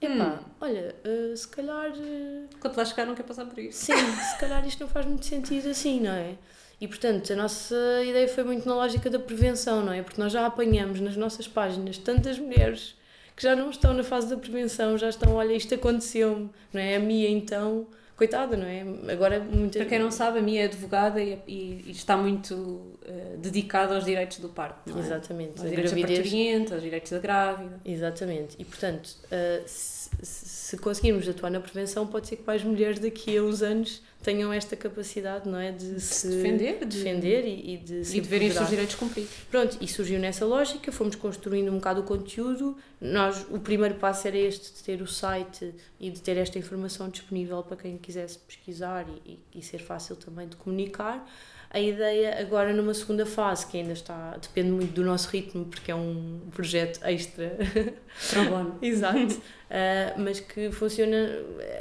Epá, 0.00 0.38
hum. 0.40 0.50
olha, 0.60 0.94
uh, 1.04 1.36
se 1.36 1.48
calhar. 1.48 1.90
Uh, 1.90 2.48
Quando 2.60 2.76
lá 2.76 2.84
chegar, 2.84 3.06
não 3.06 3.16
quer 3.16 3.24
passar 3.24 3.44
por 3.44 3.58
isso. 3.58 3.86
Sim, 3.86 3.94
se 3.96 4.38
calhar 4.38 4.64
isto 4.64 4.78
não 4.78 4.88
faz 4.88 5.04
muito 5.04 5.26
sentido 5.26 5.68
assim, 5.68 5.98
não 5.98 6.12
é? 6.12 6.36
E 6.80 6.86
portanto, 6.86 7.32
a 7.32 7.36
nossa 7.36 8.04
ideia 8.04 8.28
foi 8.28 8.44
muito 8.44 8.68
na 8.68 8.74
lógica 8.76 9.10
da 9.10 9.18
prevenção, 9.18 9.84
não 9.84 9.92
é? 9.92 10.00
Porque 10.00 10.20
nós 10.20 10.30
já 10.30 10.46
apanhamos 10.46 11.00
nas 11.00 11.16
nossas 11.16 11.48
páginas 11.48 11.98
tantas 11.98 12.38
mulheres 12.38 12.94
que 13.36 13.42
já 13.42 13.54
não 13.54 13.68
estão 13.68 13.92
na 13.92 14.02
fase 14.02 14.28
da 14.28 14.36
prevenção, 14.36 14.96
já 14.96 15.10
estão, 15.10 15.34
olha, 15.34 15.52
isto 15.52 15.74
aconteceu-me, 15.74 16.48
não 16.72 16.80
é? 16.80 16.96
A 16.96 16.98
Mia 16.98 17.28
então, 17.28 17.86
coitada, 18.16 18.56
não 18.56 18.66
é? 18.66 18.82
Agora. 19.12 19.46
Para 19.72 19.84
quem 19.84 19.98
não 19.98 20.10
sabe, 20.10 20.38
a 20.38 20.42
Mia 20.42 20.62
é 20.62 20.64
advogada 20.64 21.22
e, 21.22 21.38
e, 21.46 21.84
e 21.86 21.90
está 21.90 22.16
muito 22.16 22.54
uh, 22.54 23.36
dedicada 23.36 23.94
aos 23.94 24.06
direitos 24.06 24.38
do 24.38 24.48
parto, 24.48 24.90
não 24.90 24.96
é? 24.96 25.00
Exatamente. 25.00 25.60
Aos 25.60 25.68
direitos 25.68 25.92
gravidez... 25.92 26.68
da 26.70 26.74
aos 26.74 26.82
direitos 26.82 27.12
da 27.12 27.18
grávida. 27.18 27.80
Exatamente. 27.84 28.56
E 28.58 28.64
portanto, 28.64 29.06
uh, 29.06 29.62
se, 29.66 30.08
se 30.22 30.78
conseguirmos 30.78 31.28
atuar 31.28 31.50
na 31.50 31.60
prevenção, 31.60 32.06
pode 32.06 32.28
ser 32.28 32.36
que 32.36 32.46
mais 32.46 32.64
mulheres 32.64 32.98
daqui 32.98 33.36
a 33.36 33.42
uns 33.42 33.60
anos 33.62 34.02
tenham 34.26 34.52
esta 34.52 34.74
capacidade, 34.74 35.48
não 35.48 35.56
é? 35.56 35.70
De 35.70 36.00
se 36.00 36.28
defender, 36.28 36.80
de 36.80 36.84
defender 36.84 37.46
e, 37.46 37.74
e 37.74 37.76
de 37.76 38.04
se 38.04 38.18
e 38.18 38.20
de 38.20 38.28
verem 38.28 38.48
os 38.48 38.54
seus 38.54 38.68
direitos 38.68 38.96
cumpridos. 38.96 39.30
Pronto, 39.48 39.78
e 39.80 39.86
surgiu 39.86 40.18
nessa 40.18 40.44
lógica, 40.44 40.90
fomos 40.90 41.14
construindo 41.14 41.70
um 41.70 41.76
bocado 41.76 42.00
o 42.00 42.02
conteúdo. 42.02 42.76
Nós, 43.00 43.46
o 43.48 43.60
primeiro 43.60 43.94
passo 43.94 44.26
era 44.26 44.36
este, 44.36 44.74
de 44.74 44.82
ter 44.82 45.00
o 45.00 45.06
site 45.06 45.72
e 46.00 46.10
de 46.10 46.20
ter 46.20 46.36
esta 46.36 46.58
informação 46.58 47.08
disponível 47.08 47.62
para 47.62 47.76
quem 47.76 47.96
quisesse 47.96 48.36
pesquisar 48.38 49.06
e, 49.24 49.38
e, 49.54 49.60
e 49.60 49.62
ser 49.62 49.78
fácil 49.78 50.16
também 50.16 50.48
de 50.48 50.56
comunicar. 50.56 51.24
A 51.70 51.78
ideia 51.78 52.40
agora 52.40 52.72
numa 52.72 52.94
segunda 52.94 53.24
fase, 53.24 53.66
que 53.66 53.76
ainda 53.76 53.92
está, 53.92 54.36
depende 54.38 54.70
muito 54.70 54.92
do 54.92 55.04
nosso 55.04 55.28
ritmo, 55.28 55.66
porque 55.66 55.92
é 55.92 55.94
um 55.94 56.40
projeto 56.52 56.98
extra. 57.04 57.56
Pro 58.30 58.76
Exato. 58.82 59.34
uh, 59.34 60.18
mas 60.18 60.40
que 60.40 60.72
funciona, 60.72 61.16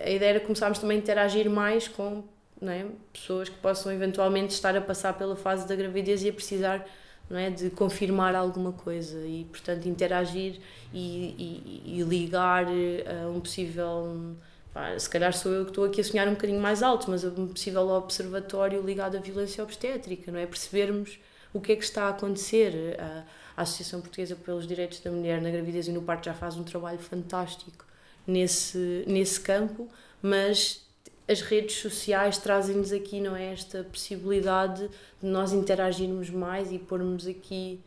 a 0.04 0.10
ideia 0.10 0.32
era 0.32 0.40
começarmos 0.40 0.78
também 0.78 0.98
a 0.98 1.00
interagir 1.00 1.50
mais 1.50 1.88
com 1.88 2.24
não 2.62 2.72
é? 2.72 2.86
pessoas 3.12 3.50
que 3.50 3.58
possam 3.58 3.92
eventualmente 3.92 4.54
estar 4.54 4.76
a 4.76 4.82
passar 4.82 5.14
pela 5.14 5.36
fase 5.36 5.68
da 5.68 5.76
gravidez 5.76 6.24
e 6.24 6.30
a 6.30 6.34
precisar 6.34 6.86
não 7.30 7.38
é? 7.38 7.50
de 7.50 7.70
confirmar 7.70 8.36
alguma 8.36 8.72
coisa 8.72 9.20
e, 9.26 9.46
portanto, 9.46 9.88
interagir 9.88 10.60
e, 10.94 11.84
e, 11.86 12.00
e 12.00 12.04
ligar 12.04 12.66
a 12.66 13.30
um 13.30 13.40
possível. 13.40 14.36
Pá, 14.74 14.98
se 15.00 15.10
calhar 15.10 15.34
sou 15.34 15.52
eu 15.54 15.64
que 15.64 15.72
estou 15.72 15.86
aqui 15.86 16.02
a 16.02 16.04
sonhar 16.04 16.28
um 16.28 16.32
bocadinho 16.32 16.60
mais 16.60 16.84
alto, 16.84 17.10
mas 17.10 17.24
um 17.24 17.48
possível 17.48 17.88
observatório 17.90 18.82
ligado 18.82 19.16
à 19.16 19.20
violência 19.20 19.64
obstétrica, 19.64 20.32
não 20.32 20.40
é? 20.40 20.46
Percebermos 20.46 21.18
o 21.54 21.62
que 21.62 21.72
é 21.72 21.76
que 21.78 21.84
está 21.84 22.04
a 22.06 22.10
acontecer. 22.10 22.98
A, 23.00 23.24
a 23.58 23.62
Associação 23.62 24.02
Portuguesa 24.02 24.36
pelos 24.36 24.68
Direitos 24.68 25.00
da 25.00 25.10
Mulher 25.10 25.42
na 25.42 25.50
Gravidez 25.50 25.88
e 25.88 25.92
no 25.92 26.02
Parto 26.02 26.26
já 26.26 26.34
faz 26.34 26.58
um 26.58 26.64
trabalho 26.64 27.00
fantástico 27.00 27.86
nesse, 28.28 29.04
nesse 29.08 29.40
campo, 29.40 29.88
mas 30.22 30.85
as 31.28 31.42
redes 31.42 31.78
sociais 31.78 32.38
trazem-nos 32.38 32.92
aqui, 32.92 33.20
não 33.20 33.36
é? 33.36 33.54
Esta 33.54 33.84
possibilidade 33.84 34.88
de 35.22 35.28
nós 35.28 35.52
interagirmos 35.54 36.30
mais 36.30 36.72
e 36.72 36.78
pormos 36.78 37.26
aqui, 37.26 37.80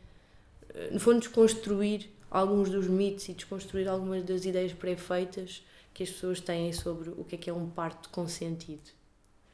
eh, 0.75 0.91
no 0.91 0.99
fundo, 0.99 1.21
desconstruir 1.21 2.11
alguns 2.31 2.69
dos 2.69 2.87
mitos 2.89 3.29
e 3.29 3.33
desconstruir 3.33 3.89
algumas 3.89 4.25
das 4.25 4.45
ideias 4.45 4.73
pré-feitas 4.73 5.63
que 5.95 6.03
as 6.03 6.11
pessoas 6.11 6.41
têm 6.41 6.73
sobre 6.73 7.11
o 7.11 7.25
que 7.25 7.37
é 7.37 7.39
que 7.39 7.51
é 7.51 7.53
um 7.53 7.69
parto 7.69 8.09
consentido. 8.11 8.91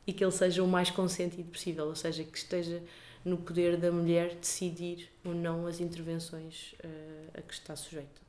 E 0.06 0.12
que 0.12 0.24
ele 0.24 0.32
seja 0.32 0.62
o 0.62 0.68
mais 0.68 0.90
consentido 0.90 1.50
possível, 1.50 1.86
ou 1.86 1.94
seja, 1.94 2.24
que 2.24 2.36
esteja 2.36 2.82
no 3.24 3.38
poder 3.38 3.76
da 3.76 3.90
mulher 3.90 4.34
decidir 4.34 5.10
ou 5.24 5.34
não 5.34 5.66
as 5.66 5.80
intervenções 5.80 6.74
uh, 6.84 7.38
a 7.38 7.40
que 7.40 7.54
está 7.54 7.74
sujeita. 7.74 8.23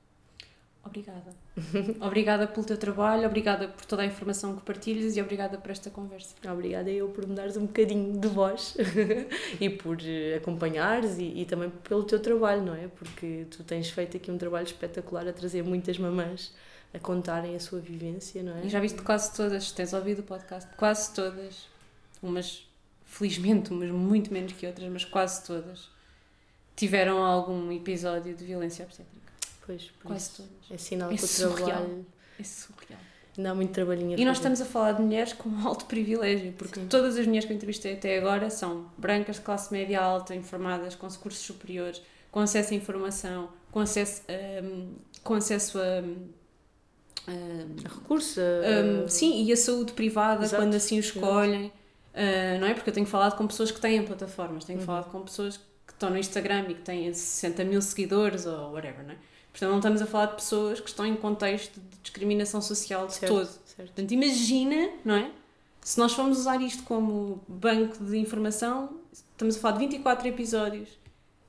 Obrigada. 0.86 1.34
obrigada 2.00 2.48
pelo 2.48 2.66
teu 2.66 2.78
trabalho, 2.78 3.26
obrigada 3.26 3.68
por 3.68 3.86
toda 3.86 4.04
a 4.04 4.06
informação 4.06 4.56
que 4.56 4.62
partilhas 4.62 5.18
e 5.18 5.22
obrigada 5.22 5.58
por 5.58 5.72
esta 5.72 5.90
conversa. 5.90 6.36
Obrigada 6.48 6.92
eu 6.92 7.10
por 7.10 7.28
me 7.28 7.34
dares 7.34 7.58
um 7.58 7.66
bocadinho 7.66 8.20
de 8.20 8.28
voz 8.28 8.78
e 9.60 9.70
por 9.70 9.98
eh, 10.02 10.36
acompanhares 10.36 11.18
e, 11.18 11.42
e, 11.42 11.46
também 11.46 11.70
pelo 11.70 12.04
teu 12.04 12.20
trabalho, 12.20 12.62
não 12.62 12.76
é? 12.76 12.88
Porque 12.88 13.48
tu 13.50 13.64
tens 13.64 13.90
feito 13.90 14.16
aqui 14.16 14.30
um 14.30 14.38
trabalho 14.38 14.66
espetacular 14.66 15.28
a 15.28 15.34
trazer 15.34 15.64
muitas 15.64 15.98
mamãs 15.98 16.54
a 16.94 17.00
contarem 17.00 17.56
a 17.56 17.60
sua 17.60 17.80
vivência, 17.80 18.42
não 18.42 18.56
é? 18.58 18.66
E 18.66 18.70
já 18.70 18.80
viste 18.80 19.02
quase 19.02 19.36
todas, 19.36 19.72
tens 19.72 19.92
ouvido 19.92 20.20
o 20.20 20.24
podcast, 20.24 20.70
quase 20.78 21.14
todas, 21.14 21.68
umas, 22.24 22.66
felizmente, 23.06 23.72
umas 23.72 23.90
muito 23.90 24.32
menos 24.32 24.54
que 24.54 24.66
outras, 24.66 24.90
mas 24.90 25.04
quase 25.04 25.44
todas, 25.46 25.90
tiveram 26.76 27.24
algum 27.24 27.72
episódio 27.72 28.34
de 28.34 28.46
violência 28.46 28.86
obstétrica. 28.86 29.25
Pois, 29.66 29.92
Quase 30.04 30.30
todas. 30.32 30.52
É 30.72 30.78
sinal 30.78 31.12
é 31.12 31.16
que 31.16 31.28
surreal. 31.28 31.52
o 31.52 31.56
trabalho. 31.66 32.06
É 32.40 32.44
surreal. 32.44 33.00
Há 33.38 33.54
muito 33.54 33.72
trabalhinho 33.74 34.12
a 34.12 34.14
E 34.14 34.16
fazer. 34.16 34.26
nós 34.26 34.38
estamos 34.38 34.62
a 34.62 34.66
falar 34.66 34.94
de 34.94 35.02
mulheres 35.02 35.34
com 35.34 35.50
alto 35.68 35.86
privilégio, 35.86 36.54
porque 36.54 36.80
Sim. 36.80 36.88
todas 36.88 37.18
as 37.18 37.26
mulheres 37.26 37.46
que 37.46 37.52
eu 37.52 37.56
entrevistei 37.56 37.94
até 37.94 38.18
agora 38.18 38.50
são 38.50 38.90
brancas 38.98 39.38
de 39.38 39.42
classe 39.42 39.74
média 39.74 40.02
alta, 40.02 40.34
informadas, 40.34 40.96
com 40.96 41.08
cursos 41.08 41.44
superiores, 41.44 42.02
com 42.32 42.40
acesso 42.40 42.74
à 42.74 42.78
informação, 42.78 43.50
com 43.72 43.80
acesso, 43.80 44.22
um, 44.64 44.94
com 45.24 45.34
acesso 45.34 45.80
a. 45.80 46.02
Um, 47.28 47.76
recurso. 47.84 48.40
Um, 48.40 49.10
sim, 49.10 49.44
e 49.44 49.52
a 49.52 49.58
saúde 49.58 49.94
privada, 49.94 50.44
Exato. 50.46 50.62
quando 50.62 50.76
assim 50.76 50.98
o 50.98 51.00
escolhem. 51.00 51.72
Uh, 52.14 52.60
não 52.62 52.68
é? 52.68 52.74
Porque 52.74 52.90
eu 52.90 52.94
tenho 52.94 53.06
falado 53.06 53.36
com 53.36 53.46
pessoas 53.46 53.72
que 53.72 53.82
têm 53.82 54.02
plataformas, 54.06 54.64
tenho 54.64 54.80
uhum. 54.80 54.86
falado 54.86 55.12
com 55.12 55.22
pessoas 55.24 55.58
que 55.58 55.92
estão 55.92 56.10
no 56.10 56.18
Instagram 56.18 56.68
e 56.70 56.76
que 56.76 56.82
têm 56.82 57.14
60 57.14 57.66
mil 57.66 57.82
seguidores 57.82 58.46
ou 58.46 58.72
whatever, 58.72 59.04
não 59.04 59.14
é? 59.14 59.18
Portanto, 59.56 59.70
não 59.70 59.78
estamos 59.78 60.02
a 60.02 60.06
falar 60.06 60.26
de 60.26 60.36
pessoas 60.36 60.82
que 60.82 60.90
estão 60.90 61.06
em 61.06 61.16
contexto 61.16 61.80
de 61.80 61.98
discriminação 62.04 62.62
social 62.62 63.08
de 63.08 63.14
certo, 63.14 63.34
todo. 63.34 63.46
Certo. 63.46 63.88
Portanto, 63.88 64.12
imagina, 64.12 64.90
não 65.06 65.16
é? 65.16 65.32
Se 65.80 65.98
nós 65.98 66.12
formos 66.12 66.40
usar 66.40 66.62
isto 66.62 66.84
como 66.84 67.42
banco 67.48 68.04
de 68.04 68.18
informação, 68.18 69.00
estamos 69.14 69.56
a 69.56 69.60
falar 69.60 69.78
de 69.78 69.86
24 69.88 70.28
episódios 70.28 70.90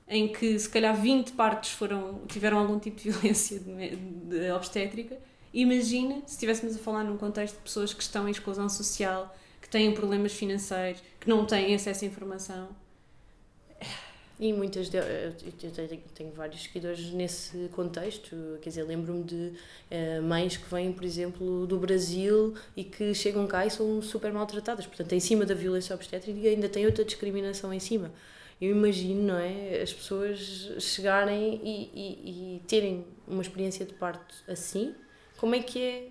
em 0.07 0.31
que 0.31 0.57
se 0.57 0.69
calhar 0.69 0.95
20 0.95 1.33
partes 1.33 1.71
foram, 1.71 2.21
tiveram 2.29 2.59
algum 2.59 2.79
tipo 2.79 2.95
de 2.95 3.11
violência 3.11 3.59
de, 3.59 3.97
de 3.97 4.51
obstétrica. 4.51 5.17
Imagina 5.53 6.21
se 6.25 6.35
estivéssemos 6.35 6.77
a 6.77 6.79
falar 6.79 7.03
num 7.03 7.17
contexto 7.17 7.55
de 7.55 7.61
pessoas 7.61 7.93
que 7.93 8.01
estão 8.01 8.25
em 8.25 8.31
exclusão 8.31 8.69
social, 8.69 9.35
que 9.61 9.67
têm 9.67 9.93
problemas 9.93 10.31
financeiros, 10.31 11.03
que 11.19 11.27
não 11.27 11.45
têm 11.45 11.75
acesso 11.75 12.05
à 12.05 12.07
informação 12.07 12.69
e 14.39 14.53
muitas 14.53 14.89
de, 14.89 14.97
eu 14.97 15.31
tenho 16.13 16.31
vários 16.31 16.63
seguidores 16.63 17.11
nesse 17.11 17.69
contexto, 17.69 18.35
quer 18.61 18.69
dizer, 18.69 18.83
lembro-me 18.83 19.23
de 19.23 19.53
uh, 19.91 20.21
mães 20.21 20.57
que 20.57 20.69
vêm, 20.69 20.93
por 20.93 21.03
exemplo, 21.03 21.65
do 21.65 21.77
Brasil 21.79 22.53
e 22.75 22.83
que 22.83 23.13
chegam 23.15 23.47
cá 23.47 23.65
e 23.65 23.71
são 23.71 23.99
super 24.01 24.31
maltratadas, 24.31 24.85
portanto, 24.85 25.13
em 25.13 25.19
cima 25.19 25.45
da 25.45 25.55
violência 25.55 25.95
obstétrica 25.95 26.47
ainda 26.47 26.69
tem 26.69 26.85
outra 26.85 27.03
discriminação 27.03 27.73
em 27.73 27.79
cima. 27.79 28.11
Eu 28.61 28.71
imagino, 28.71 29.21
não 29.23 29.37
é? 29.37 29.81
As 29.81 29.93
pessoas 29.93 30.71
chegarem 30.79 31.61
e, 31.63 31.91
e, 31.93 32.55
e 32.55 32.61
terem 32.67 33.05
uma 33.27 33.41
experiência 33.41 33.85
de 33.85 33.93
parto 33.93 34.35
assim, 34.47 34.93
como 35.37 35.55
é 35.55 35.59
que 35.59 35.81
é 35.81 36.07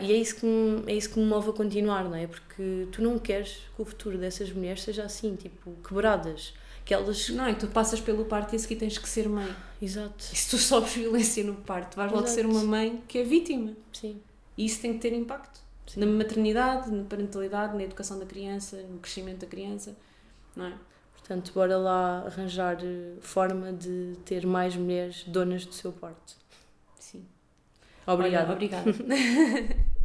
e 0.00 0.12
é 0.12 0.16
isso, 0.16 0.36
que 0.36 0.44
me, 0.44 0.92
é 0.92 0.94
isso 0.94 1.10
que 1.10 1.18
me 1.18 1.24
move 1.24 1.48
a 1.48 1.52
continuar, 1.52 2.04
não 2.04 2.14
é? 2.14 2.26
Porque 2.26 2.86
tu 2.92 3.00
não 3.00 3.18
queres 3.18 3.62
que 3.74 3.80
o 3.80 3.84
futuro 3.84 4.18
dessas 4.18 4.52
mulheres 4.52 4.82
seja 4.82 5.04
assim, 5.04 5.34
tipo, 5.34 5.74
quebradas. 5.86 6.52
Que 6.88 6.94
elas... 6.94 7.28
Não, 7.28 7.44
é 7.44 7.52
que 7.52 7.60
tu 7.60 7.66
passas 7.66 8.00
pelo 8.00 8.24
parto 8.24 8.54
e 8.54 8.56
a 8.56 8.58
seguir 8.58 8.76
tens 8.76 8.96
que 8.96 9.06
ser 9.06 9.28
mãe. 9.28 9.54
Exato. 9.80 10.24
E 10.32 10.34
se 10.34 10.48
tu 10.48 10.56
sofres 10.56 10.94
violência 10.94 11.44
no 11.44 11.54
parto, 11.54 11.94
vais 11.94 12.10
Exato. 12.10 12.24
logo 12.24 12.34
ser 12.34 12.46
uma 12.46 12.64
mãe 12.64 13.02
que 13.06 13.18
é 13.18 13.22
vítima. 13.22 13.74
Sim. 13.92 14.18
E 14.56 14.64
isso 14.64 14.80
tem 14.80 14.94
que 14.94 14.98
ter 15.00 15.12
impacto. 15.12 15.60
Sim. 15.86 16.00
Na 16.00 16.06
maternidade, 16.06 16.90
na 16.90 17.04
parentalidade, 17.04 17.76
na 17.76 17.82
educação 17.82 18.18
da 18.18 18.24
criança, 18.24 18.78
no 18.84 19.00
crescimento 19.00 19.40
da 19.40 19.46
criança, 19.46 19.94
não 20.56 20.64
é? 20.64 20.72
Portanto, 21.12 21.52
bora 21.52 21.76
lá 21.76 22.22
arranjar 22.24 22.78
eh, 22.82 23.16
forma 23.20 23.70
de 23.70 24.16
ter 24.24 24.46
mais 24.46 24.74
mulheres 24.74 25.24
donas 25.24 25.66
do 25.66 25.74
seu 25.74 25.92
parto. 25.92 26.36
Sim. 26.98 27.26
Obrigada. 28.06 28.46
Olha, 28.46 28.54
obrigada. 28.54 28.90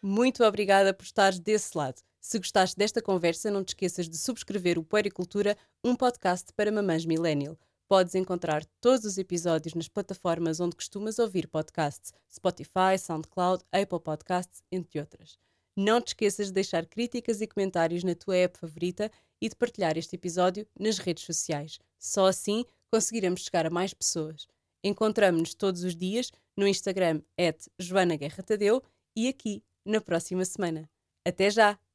Muito 0.00 0.44
obrigada 0.44 0.94
por 0.94 1.02
estares 1.02 1.40
desse 1.40 1.76
lado. 1.76 2.00
Se 2.26 2.38
gostaste 2.38 2.76
desta 2.76 3.00
conversa, 3.00 3.52
não 3.52 3.62
te 3.62 3.68
esqueças 3.68 4.08
de 4.08 4.18
subscrever 4.18 4.80
o 4.80 4.82
Puericultura, 4.82 5.56
um 5.84 5.94
podcast 5.94 6.52
para 6.54 6.72
mamães 6.72 7.06
millennial. 7.06 7.56
Podes 7.86 8.16
encontrar 8.16 8.64
todos 8.80 9.04
os 9.04 9.16
episódios 9.16 9.74
nas 9.74 9.86
plataformas 9.86 10.58
onde 10.58 10.74
costumas 10.74 11.20
ouvir 11.20 11.46
podcasts: 11.46 12.12
Spotify, 12.28 12.98
SoundCloud, 12.98 13.62
Apple 13.70 14.00
Podcasts, 14.00 14.60
entre 14.72 14.98
outras. 14.98 15.38
Não 15.76 16.00
te 16.00 16.08
esqueças 16.08 16.48
de 16.48 16.54
deixar 16.54 16.84
críticas 16.86 17.40
e 17.40 17.46
comentários 17.46 18.02
na 18.02 18.16
tua 18.16 18.36
app 18.38 18.58
favorita 18.58 19.08
e 19.40 19.48
de 19.48 19.54
partilhar 19.54 19.96
este 19.96 20.16
episódio 20.16 20.66
nas 20.76 20.98
redes 20.98 21.22
sociais. 21.22 21.78
Só 21.96 22.26
assim 22.26 22.64
conseguiremos 22.90 23.42
chegar 23.42 23.66
a 23.66 23.70
mais 23.70 23.94
pessoas. 23.94 24.48
Encontramos-nos 24.82 25.54
todos 25.54 25.84
os 25.84 25.94
dias 25.94 26.32
no 26.56 26.66
Instagram, 26.66 27.22
Joana 27.78 28.16
Guerra 28.16 28.42
Tadeu, 28.42 28.82
e 29.14 29.28
aqui 29.28 29.62
na 29.84 30.00
próxima 30.00 30.44
semana. 30.44 30.90
Até 31.24 31.50
já! 31.50 31.85